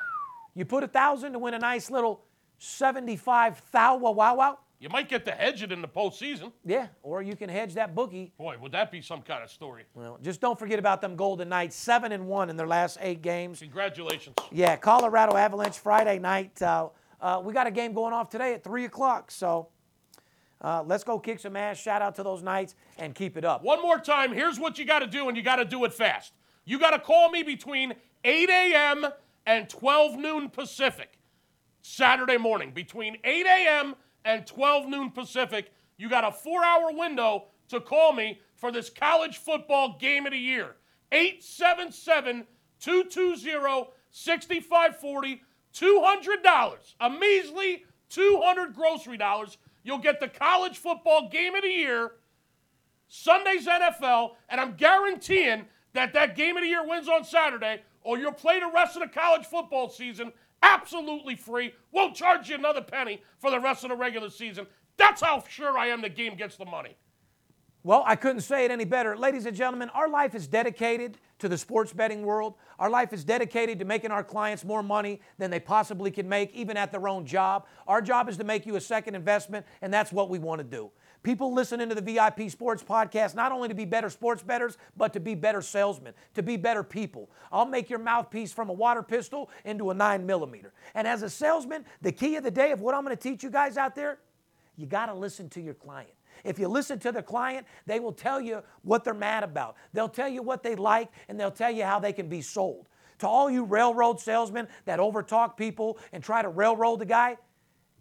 You 0.55 0.65
put 0.65 0.83
a 0.83 0.87
thousand 0.87 1.33
to 1.33 1.39
win 1.39 1.53
a 1.53 1.59
nice 1.59 1.91
little 1.91 2.23
75 2.59 3.61
thou 3.71 3.97
wow 3.97 4.11
wow 4.11 4.35
wow. 4.35 4.59
You 4.85 4.89
might 4.91 5.09
get 5.09 5.25
to 5.25 5.31
hedge 5.31 5.63
it 5.63 5.71
in 5.71 5.81
the 5.81 5.87
postseason. 5.87 6.51
Yeah, 6.63 6.89
or 7.01 7.23
you 7.23 7.35
can 7.35 7.49
hedge 7.49 7.73
that 7.73 7.95
bookie. 7.95 8.31
Boy, 8.37 8.55
would 8.61 8.71
that 8.73 8.91
be 8.91 9.01
some 9.01 9.23
kind 9.23 9.43
of 9.43 9.49
story? 9.49 9.85
Well, 9.95 10.19
just 10.21 10.39
don't 10.39 10.59
forget 10.59 10.77
about 10.77 11.01
them 11.01 11.15
Golden 11.15 11.49
Knights, 11.49 11.75
seven 11.75 12.11
and 12.11 12.27
one 12.27 12.51
in 12.51 12.55
their 12.55 12.67
last 12.67 12.99
eight 13.01 13.23
games. 13.23 13.61
Congratulations. 13.61 14.35
Yeah, 14.51 14.75
Colorado 14.75 15.35
Avalanche 15.37 15.79
Friday 15.79 16.19
night. 16.19 16.61
Uh, 16.61 16.89
uh, 17.19 17.41
we 17.43 17.51
got 17.51 17.65
a 17.65 17.71
game 17.71 17.93
going 17.93 18.13
off 18.13 18.29
today 18.29 18.53
at 18.53 18.63
three 18.63 18.85
o'clock. 18.85 19.31
So 19.31 19.69
uh, 20.61 20.83
let's 20.85 21.03
go 21.03 21.17
kick 21.17 21.39
some 21.39 21.55
ass. 21.55 21.79
Shout 21.79 22.03
out 22.03 22.13
to 22.17 22.23
those 22.23 22.43
Knights 22.43 22.75
and 22.99 23.15
keep 23.15 23.37
it 23.37 23.43
up. 23.43 23.63
One 23.63 23.81
more 23.81 23.97
time. 23.97 24.33
Here's 24.33 24.59
what 24.59 24.77
you 24.77 24.85
got 24.85 24.99
to 24.99 25.07
do, 25.07 25.27
and 25.29 25.35
you 25.35 25.41
got 25.41 25.55
to 25.55 25.65
do 25.65 25.83
it 25.85 25.95
fast. 25.95 26.33
You 26.63 26.77
got 26.77 26.91
to 26.91 26.99
call 26.99 27.31
me 27.31 27.41
between 27.41 27.95
8 28.23 28.49
a.m. 28.51 29.07
and 29.47 29.67
12 29.67 30.19
noon 30.19 30.49
Pacific. 30.51 31.17
Saturday 31.81 32.37
morning, 32.37 32.71
between 32.71 33.17
8 33.23 33.45
a.m. 33.45 33.95
and 34.25 34.45
12 34.45 34.89
noon 34.89 35.11
Pacific, 35.11 35.71
you 35.97 36.09
got 36.09 36.25
a 36.25 36.31
four 36.31 36.65
hour 36.65 36.91
window 36.91 37.45
to 37.69 37.79
call 37.79 38.11
me 38.11 38.41
for 38.55 38.71
this 38.71 38.89
college 38.89 39.37
football 39.37 39.97
game 39.99 40.25
of 40.25 40.33
the 40.33 40.37
year. 40.37 40.75
877 41.11 42.45
220 42.79 43.91
6540, 44.11 45.41
$200, 45.73 46.93
a 47.01 47.09
measly 47.09 47.83
200 48.09 48.73
grocery 48.73 49.17
dollars. 49.17 49.57
You'll 49.83 49.97
get 49.99 50.19
the 50.19 50.29
college 50.29 50.77
football 50.77 51.29
game 51.29 51.53
of 51.53 51.63
the 51.63 51.69
year, 51.69 52.13
Sunday's 53.07 53.67
NFL, 53.67 54.31
and 54.49 54.59
I'm 54.59 54.75
guaranteeing 54.75 55.65
that 55.93 56.13
that 56.13 56.35
game 56.35 56.55
of 56.55 56.63
the 56.63 56.69
year 56.69 56.87
wins 56.87 57.09
on 57.09 57.23
Saturday, 57.23 57.81
or 58.03 58.17
you'll 58.17 58.31
play 58.31 58.59
the 58.59 58.71
rest 58.73 58.95
of 58.95 59.01
the 59.01 59.09
college 59.09 59.45
football 59.45 59.89
season 59.89 60.31
absolutely 60.65 61.35
free. 61.35 61.73
Won't 61.91 62.15
charge 62.15 62.49
you 62.49 62.55
another 62.55 62.81
penny 62.81 63.21
for 63.39 63.51
the 63.51 63.59
rest 63.59 63.83
of 63.83 63.89
the 63.89 63.95
regular 63.95 64.29
season. 64.29 64.67
That's 64.97 65.21
how 65.21 65.43
sure 65.47 65.77
I 65.77 65.87
am 65.87 66.01
the 66.01 66.09
game 66.09 66.35
gets 66.35 66.57
the 66.57 66.65
money. 66.65 66.97
Well, 67.83 68.03
I 68.07 68.15
couldn't 68.15 68.41
say 68.41 68.65
it 68.65 68.71
any 68.71 68.83
better. 68.83 69.15
Ladies 69.15 69.45
and 69.45 69.55
gentlemen, 69.55 69.89
our 69.89 70.09
life 70.09 70.33
is 70.33 70.47
dedicated 70.47 71.19
to 71.37 71.47
the 71.47 71.57
sports 71.57 71.93
betting 71.93 72.23
world. 72.23 72.55
Our 72.79 72.89
life 72.89 73.13
is 73.13 73.23
dedicated 73.23 73.77
to 73.77 73.85
making 73.85 74.09
our 74.09 74.23
clients 74.23 74.65
more 74.65 74.81
money 74.81 75.21
than 75.37 75.51
they 75.51 75.59
possibly 75.59 76.09
can 76.09 76.27
make, 76.27 76.51
even 76.55 76.77
at 76.77 76.91
their 76.91 77.07
own 77.07 77.27
job. 77.27 77.67
Our 77.87 78.01
job 78.01 78.27
is 78.27 78.37
to 78.37 78.43
make 78.43 78.65
you 78.65 78.75
a 78.75 78.81
second 78.81 79.13
investment, 79.13 79.67
and 79.83 79.93
that's 79.93 80.11
what 80.11 80.31
we 80.31 80.39
want 80.39 80.61
to 80.61 80.63
do. 80.63 80.89
People 81.25 81.51
listening 81.51 81.89
to 81.89 81.95
the 81.95 82.01
VIP 82.01 82.51
Sports 82.51 82.83
Podcast 82.83 83.33
not 83.33 83.51
only 83.51 83.67
to 83.67 83.73
be 83.73 83.83
better 83.83 84.11
sports 84.11 84.43
bettors, 84.43 84.77
but 84.95 85.11
to 85.13 85.19
be 85.19 85.33
better 85.33 85.59
salesmen, 85.59 86.13
to 86.35 86.43
be 86.43 86.55
better 86.55 86.83
people. 86.83 87.31
I'll 87.51 87.65
make 87.65 87.89
your 87.89 87.97
mouthpiece 87.97 88.53
from 88.53 88.69
a 88.69 88.73
water 88.73 89.01
pistol 89.01 89.49
into 89.63 89.89
a 89.89 89.93
nine 89.95 90.27
millimeter. 90.27 90.71
And 90.93 91.07
as 91.07 91.23
a 91.23 91.29
salesman, 91.31 91.83
the 92.03 92.11
key 92.11 92.35
of 92.35 92.43
the 92.43 92.51
day 92.51 92.71
of 92.71 92.79
what 92.79 92.93
I'm 92.93 93.03
going 93.03 93.17
to 93.17 93.21
teach 93.21 93.43
you 93.43 93.49
guys 93.49 93.75
out 93.75 93.95
there, 93.95 94.19
you 94.77 94.85
got 94.85 95.07
to 95.07 95.15
listen 95.15 95.49
to 95.49 95.61
your 95.61 95.73
client. 95.73 96.13
If 96.43 96.59
you 96.59 96.67
listen 96.67 96.99
to 96.99 97.11
the 97.11 97.23
client, 97.23 97.65
they 97.87 97.99
will 97.99 98.13
tell 98.13 98.39
you 98.39 98.61
what 98.83 99.03
they're 99.03 99.15
mad 99.15 99.43
about. 99.43 99.77
They'll 99.93 100.07
tell 100.07 100.29
you 100.29 100.43
what 100.43 100.61
they 100.61 100.75
like, 100.75 101.09
and 101.27 101.39
they'll 101.39 101.49
tell 101.49 101.71
you 101.71 101.85
how 101.85 101.97
they 101.97 102.13
can 102.13 102.29
be 102.29 102.43
sold. 102.43 102.87
To 103.19 103.27
all 103.27 103.49
you 103.49 103.63
railroad 103.63 104.19
salesmen 104.19 104.67
that 104.85 104.99
overtalk 104.99 105.57
people 105.57 105.97
and 106.11 106.23
try 106.23 106.43
to 106.43 106.49
railroad 106.49 106.97
the 106.97 107.05
guy, 107.05 107.37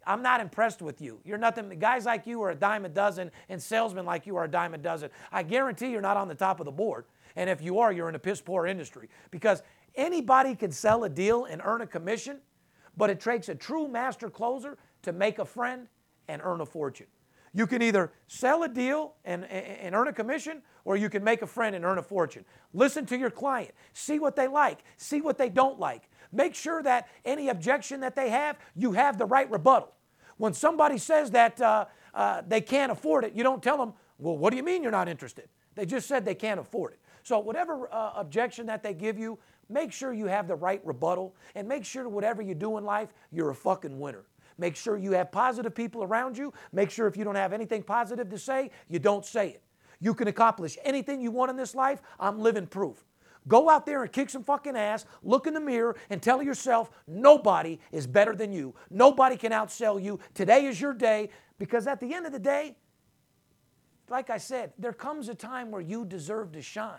I'm 0.07 0.23
not 0.23 0.41
impressed 0.41 0.83
with 0.83 1.01
you. 1.01 1.21
You're 1.25 1.39
nothing. 1.39 1.79
Guys 1.79 2.05
like 2.05 2.27
you 2.27 2.43
are 2.43 2.51
a 2.51 2.55
dime 2.55 2.85
a 2.85 2.89
dozen, 2.89 3.31
and 3.49 3.63
salesmen 3.63 4.05
like 4.05 4.27
you 4.27 4.37
are 4.37 4.45
a 4.45 4.51
dime 4.51 4.75
a 4.75 4.79
dozen. 4.79 5.11
I 5.33 5.43
guarantee 5.43 5.91
you're 5.91 6.01
not 6.01 6.17
on 6.17 6.29
the 6.29 6.35
top 6.35 6.61
of 6.61 6.67
the 6.67 6.73
board. 6.73 7.05
And 7.37 7.51
if 7.51 7.61
you 7.61 7.81
are, 7.81 7.93
you're 7.93 8.09
in 8.09 8.15
a 8.15 8.21
piss 8.21 8.41
poor 8.41 8.67
industry 8.67 9.09
because 9.31 9.63
anybody 9.95 10.55
can 10.55 10.71
sell 10.71 11.05
a 11.05 11.09
deal 11.09 11.47
and 11.47 11.61
earn 11.65 11.81
a 11.81 11.87
commission, 11.87 12.39
but 12.97 13.11
it 13.11 13.21
takes 13.21 13.49
a 13.49 13.55
true 13.55 13.89
master 13.89 14.31
closer 14.31 14.79
to 15.03 15.13
make 15.13 15.39
a 15.39 15.45
friend 15.45 15.89
and 16.29 16.41
earn 16.45 16.61
a 16.61 16.67
fortune. 16.67 17.07
You 17.53 17.69
can 17.69 17.83
either 17.83 18.13
sell 18.27 18.65
a 18.65 18.69
deal 18.69 19.15
and, 19.25 19.45
and, 19.45 19.95
earn 19.95 20.09
a 20.09 20.13
commission, 20.13 20.61
or 20.85 20.97
you 20.97 21.09
can 21.09 21.23
make 21.23 21.43
a 21.43 21.47
friend 21.47 21.77
and 21.77 21.85
earn 21.85 21.99
a 21.99 22.03
fortune. 22.03 22.45
Listen 22.73 23.07
to 23.07 23.17
your 23.17 23.31
client, 23.31 23.71
see 23.93 24.19
what 24.19 24.35
they 24.35 24.49
like, 24.49 24.81
see 24.97 25.21
what 25.21 25.39
they 25.39 25.49
don't 25.49 25.79
like. 25.79 26.11
Make 26.33 26.57
sure 26.57 26.83
that 26.83 27.09
any 27.25 27.49
objection 27.49 28.01
that 28.01 28.17
they 28.17 28.31
have, 28.31 28.59
you 28.75 28.93
have 28.93 29.19
the 29.19 29.27
right 29.27 29.49
rebuttal. 29.49 29.94
When 30.37 30.53
somebody 30.53 30.99
says 30.99 31.31
that 31.33 31.61
uh, 31.61 31.87
uh, 32.15 32.43
they 32.47 32.61
can't 32.61 32.91
afford 32.91 33.25
it, 33.25 33.35
you 33.35 33.43
don't 33.43 33.63
tell 33.63 33.79
them, 33.79 33.95
well, 34.19 34.37
what 34.37 34.51
do 34.51 34.57
you 34.57 34.63
mean 34.63 34.83
you're 34.83 34.93
not 34.93 35.09
interested? 35.09 35.49
They 35.75 35.87
just 35.87 36.07
said 36.07 36.25
they 36.25 36.35
can't 36.35 36.61
afford 36.61 36.93
it. 36.93 37.01
So, 37.23 37.39
whatever 37.39 37.89
uh, 37.93 38.13
objection 38.17 38.67
that 38.67 38.83
they 38.83 38.95
give 38.95 39.19
you, 39.19 39.39
make 39.69 39.93
sure 39.93 40.13
you 40.13 40.27
have 40.27 40.47
the 40.47 40.55
right 40.55 40.81
rebuttal 40.85 41.35
and 41.55 41.67
make 41.67 41.85
sure 41.85 42.09
whatever 42.09 42.43
you 42.43 42.55
do 42.55 42.77
in 42.77 42.85
life, 42.85 43.09
you're 43.33 43.51
a 43.51 43.55
fucking 43.55 43.99
winner. 43.99 44.25
Make 44.59 44.77
sure 44.77 44.97
you 44.97 45.13
have 45.13 45.33
positive 45.33 45.75
people 45.75 46.05
around 46.05 46.39
you. 46.39 46.53
Make 46.73 46.91
sure 46.91 47.07
if 47.07 47.17
you 47.17 47.25
don't 47.25 47.35
have 47.35 47.53
anything 47.53 47.83
positive 47.83 48.29
to 48.31 48.39
say, 48.39 48.71
you 48.89 48.99
don't 48.99 49.25
say 49.25 49.49
it. 49.49 49.63
You 50.01 50.15
can 50.15 50.29
accomplish 50.29 50.77
anything 50.85 51.21
you 51.21 51.31
want 51.31 51.51
in 51.51 51.57
this 51.57 51.75
life. 51.75 52.03
I'm 52.21 52.39
living 52.39 52.67
proof. 52.67 53.05
Go 53.47 53.69
out 53.69 53.85
there 53.85 54.03
and 54.03 54.11
kick 54.11 54.31
some 54.31 54.43
fucking 54.43 54.77
ass, 54.77 55.05
look 55.23 55.47
in 55.47 55.55
the 55.55 55.61
mirror, 55.61 55.97
and 56.09 56.23
tell 56.23 56.43
yourself 56.43 56.91
nobody 57.07 57.79
is 57.93 58.07
better 58.07 58.35
than 58.35 58.53
you. 58.53 58.75
Nobody 58.91 59.37
can 59.37 59.53
outsell 59.53 60.03
you. 60.03 60.19
Today 60.33 60.65
is 60.65 60.81
your 60.81 60.95
day 60.95 61.29
because 61.59 61.87
at 61.87 62.01
the 62.01 62.15
end 62.15 62.27
of 62.27 62.33
the 62.33 62.39
day, 62.39 62.77
like 64.09 64.31
I 64.31 64.39
said, 64.39 64.73
there 64.79 64.93
comes 64.93 65.29
a 65.29 65.35
time 65.35 65.71
where 65.71 65.81
you 65.81 66.05
deserve 66.05 66.53
to 66.53 66.63
shine. 66.63 66.99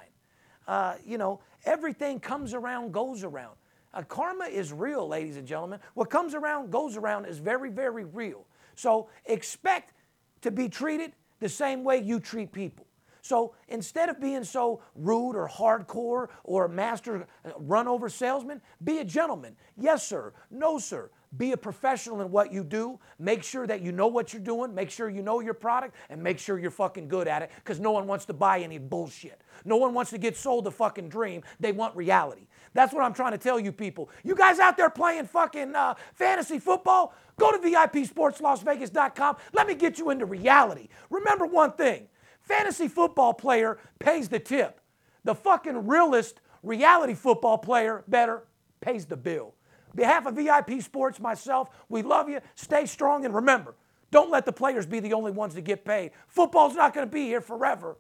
Uh, 0.68 0.96
you 1.06 1.18
know, 1.18 1.42
everything 1.66 2.20
comes 2.20 2.54
around, 2.54 2.92
goes 2.92 3.24
around. 3.24 3.56
Uh, 3.94 4.02
karma 4.04 4.46
is 4.46 4.74
real, 4.74 5.08
ladies 5.08 5.38
and 5.38 5.48
gentlemen. 5.48 5.80
What 5.94 6.10
comes 6.10 6.36
around, 6.36 6.72
goes 6.72 6.98
around 6.98 7.26
is 7.26 7.38
very, 7.38 7.70
very 7.70 8.04
real. 8.04 8.46
So 8.76 9.10
expect 9.26 9.94
to 10.42 10.52
be 10.52 10.68
treated 10.68 11.14
the 11.40 11.50
same 11.50 11.84
way 11.84 12.00
you 12.00 12.20
treat 12.20 12.52
people. 12.52 12.85
So 13.26 13.56
instead 13.70 14.10
of 14.10 14.22
being 14.22 14.44
so 14.44 14.84
rude 14.94 15.36
or 15.36 15.50
hardcore 15.50 16.28
or 16.44 16.68
master 16.68 17.26
uh, 17.44 17.54
run 17.58 17.88
over 17.88 18.08
salesman, 18.08 18.62
be 18.84 19.00
a 19.00 19.04
gentleman. 19.04 19.56
Yes, 19.76 20.08
sir. 20.08 20.32
No, 20.52 20.78
sir. 20.78 21.10
Be 21.36 21.52
a 21.52 21.58
professional 21.58 22.22
in 22.22 22.30
what 22.30 22.54
you 22.54 22.64
do. 22.64 23.00
Make 23.18 23.42
sure 23.42 23.66
that 23.66 23.82
you 23.82 23.92
know 23.92 24.06
what 24.06 24.32
you're 24.32 24.44
doing. 24.44 24.76
Make 24.76 24.92
sure 24.92 25.10
you 25.10 25.24
know 25.24 25.40
your 25.40 25.56
product 25.56 25.96
and 26.12 26.22
make 26.22 26.38
sure 26.38 26.60
you're 26.60 26.70
fucking 26.70 27.08
good 27.08 27.28
at 27.28 27.42
it 27.42 27.50
because 27.56 27.80
no 27.80 27.90
one 27.90 28.06
wants 28.06 28.26
to 28.26 28.34
buy 28.34 28.60
any 28.60 28.78
bullshit. 28.78 29.42
No 29.66 29.78
one 29.78 29.96
wants 29.96 30.12
to 30.12 30.20
get 30.20 30.38
sold 30.38 30.68
a 30.68 30.72
fucking 30.72 31.10
dream. 31.10 31.42
They 31.60 31.72
want 31.72 31.96
reality. 31.96 32.46
That's 32.76 32.94
what 32.94 33.04
I'm 33.04 33.14
trying 33.16 33.32
to 33.32 33.40
tell 33.40 33.60
you 33.60 33.72
people. 33.72 34.12
You 34.24 34.36
guys 34.36 34.60
out 34.60 34.78
there 34.78 34.92
playing 34.92 35.26
fucking 35.26 35.74
uh, 35.74 35.96
fantasy 36.14 36.60
football, 36.60 37.16
go 37.40 37.52
to 37.52 37.58
VIPSportsLasVegas.com. 37.58 39.38
Let 39.54 39.66
me 39.66 39.74
get 39.74 39.98
you 39.98 40.12
into 40.12 40.28
reality. 40.28 40.90
Remember 41.10 41.48
one 41.48 41.72
thing 41.72 42.08
fantasy 42.48 42.88
football 42.88 43.34
player 43.34 43.78
pays 44.00 44.30
the 44.30 44.40
tip. 44.40 44.80
The 45.24 45.36
fucking 45.36 45.88
realist 45.88 46.42
reality 46.64 47.14
football 47.14 47.58
player, 47.58 48.04
better, 48.08 48.44
pays 48.82 49.06
the 49.06 49.18
bill 49.18 49.56
On 49.90 49.96
behalf 49.96 50.26
of 50.26 50.36
VIP 50.36 50.82
Sports, 50.82 51.20
myself, 51.20 51.70
we 51.90 52.02
love 52.02 52.30
you. 52.30 52.40
Stay 52.56 52.86
strong 52.86 53.26
and 53.26 53.34
remember, 53.34 53.76
don't 54.12 54.30
let 54.32 54.46
the 54.46 54.52
players 54.54 54.86
be 54.86 55.00
the 55.00 55.14
only 55.14 55.32
ones 55.32 55.56
to 55.56 55.62
get 55.62 55.84
paid. 55.86 56.12
Football's 56.28 56.76
not 56.76 56.94
going 56.94 57.08
to 57.08 57.12
be 57.12 57.26
here 57.26 57.42
forever. 57.42 57.98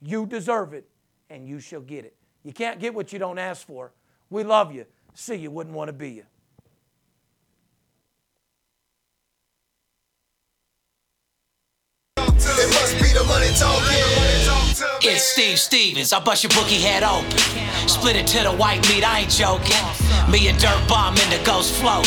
You 0.00 0.26
deserve 0.26 0.72
it, 0.72 0.88
and 1.30 1.46
you 1.46 1.60
shall 1.60 1.80
get 1.80 2.04
it. 2.04 2.16
You 2.42 2.52
can't 2.52 2.80
get 2.80 2.94
what 2.94 3.12
you 3.12 3.18
don't 3.18 3.38
ask 3.38 3.66
for. 3.66 3.92
We 4.30 4.42
love 4.42 4.74
you. 4.74 4.86
See 5.14 5.36
you, 5.36 5.50
wouldn't 5.50 5.76
want 5.76 5.88
to 5.88 5.92
be 5.92 6.10
you. 6.10 6.24
It's 15.04 15.24
Steve 15.24 15.58
Stevens. 15.58 16.12
I 16.12 16.20
bust 16.20 16.42
your 16.42 16.50
bookie 16.50 16.80
head 16.80 17.02
open. 17.02 17.38
Split 17.88 18.16
it 18.16 18.26
to 18.28 18.42
the 18.42 18.52
white 18.52 18.86
meat, 18.88 19.04
I 19.04 19.20
ain't 19.20 19.30
joking. 19.30 19.76
Me 20.30 20.48
and 20.48 20.58
Dirt 20.58 20.78
Bomb 20.88 21.16
in 21.16 21.30
the 21.30 21.40
ghost 21.44 21.74
float. 21.74 22.06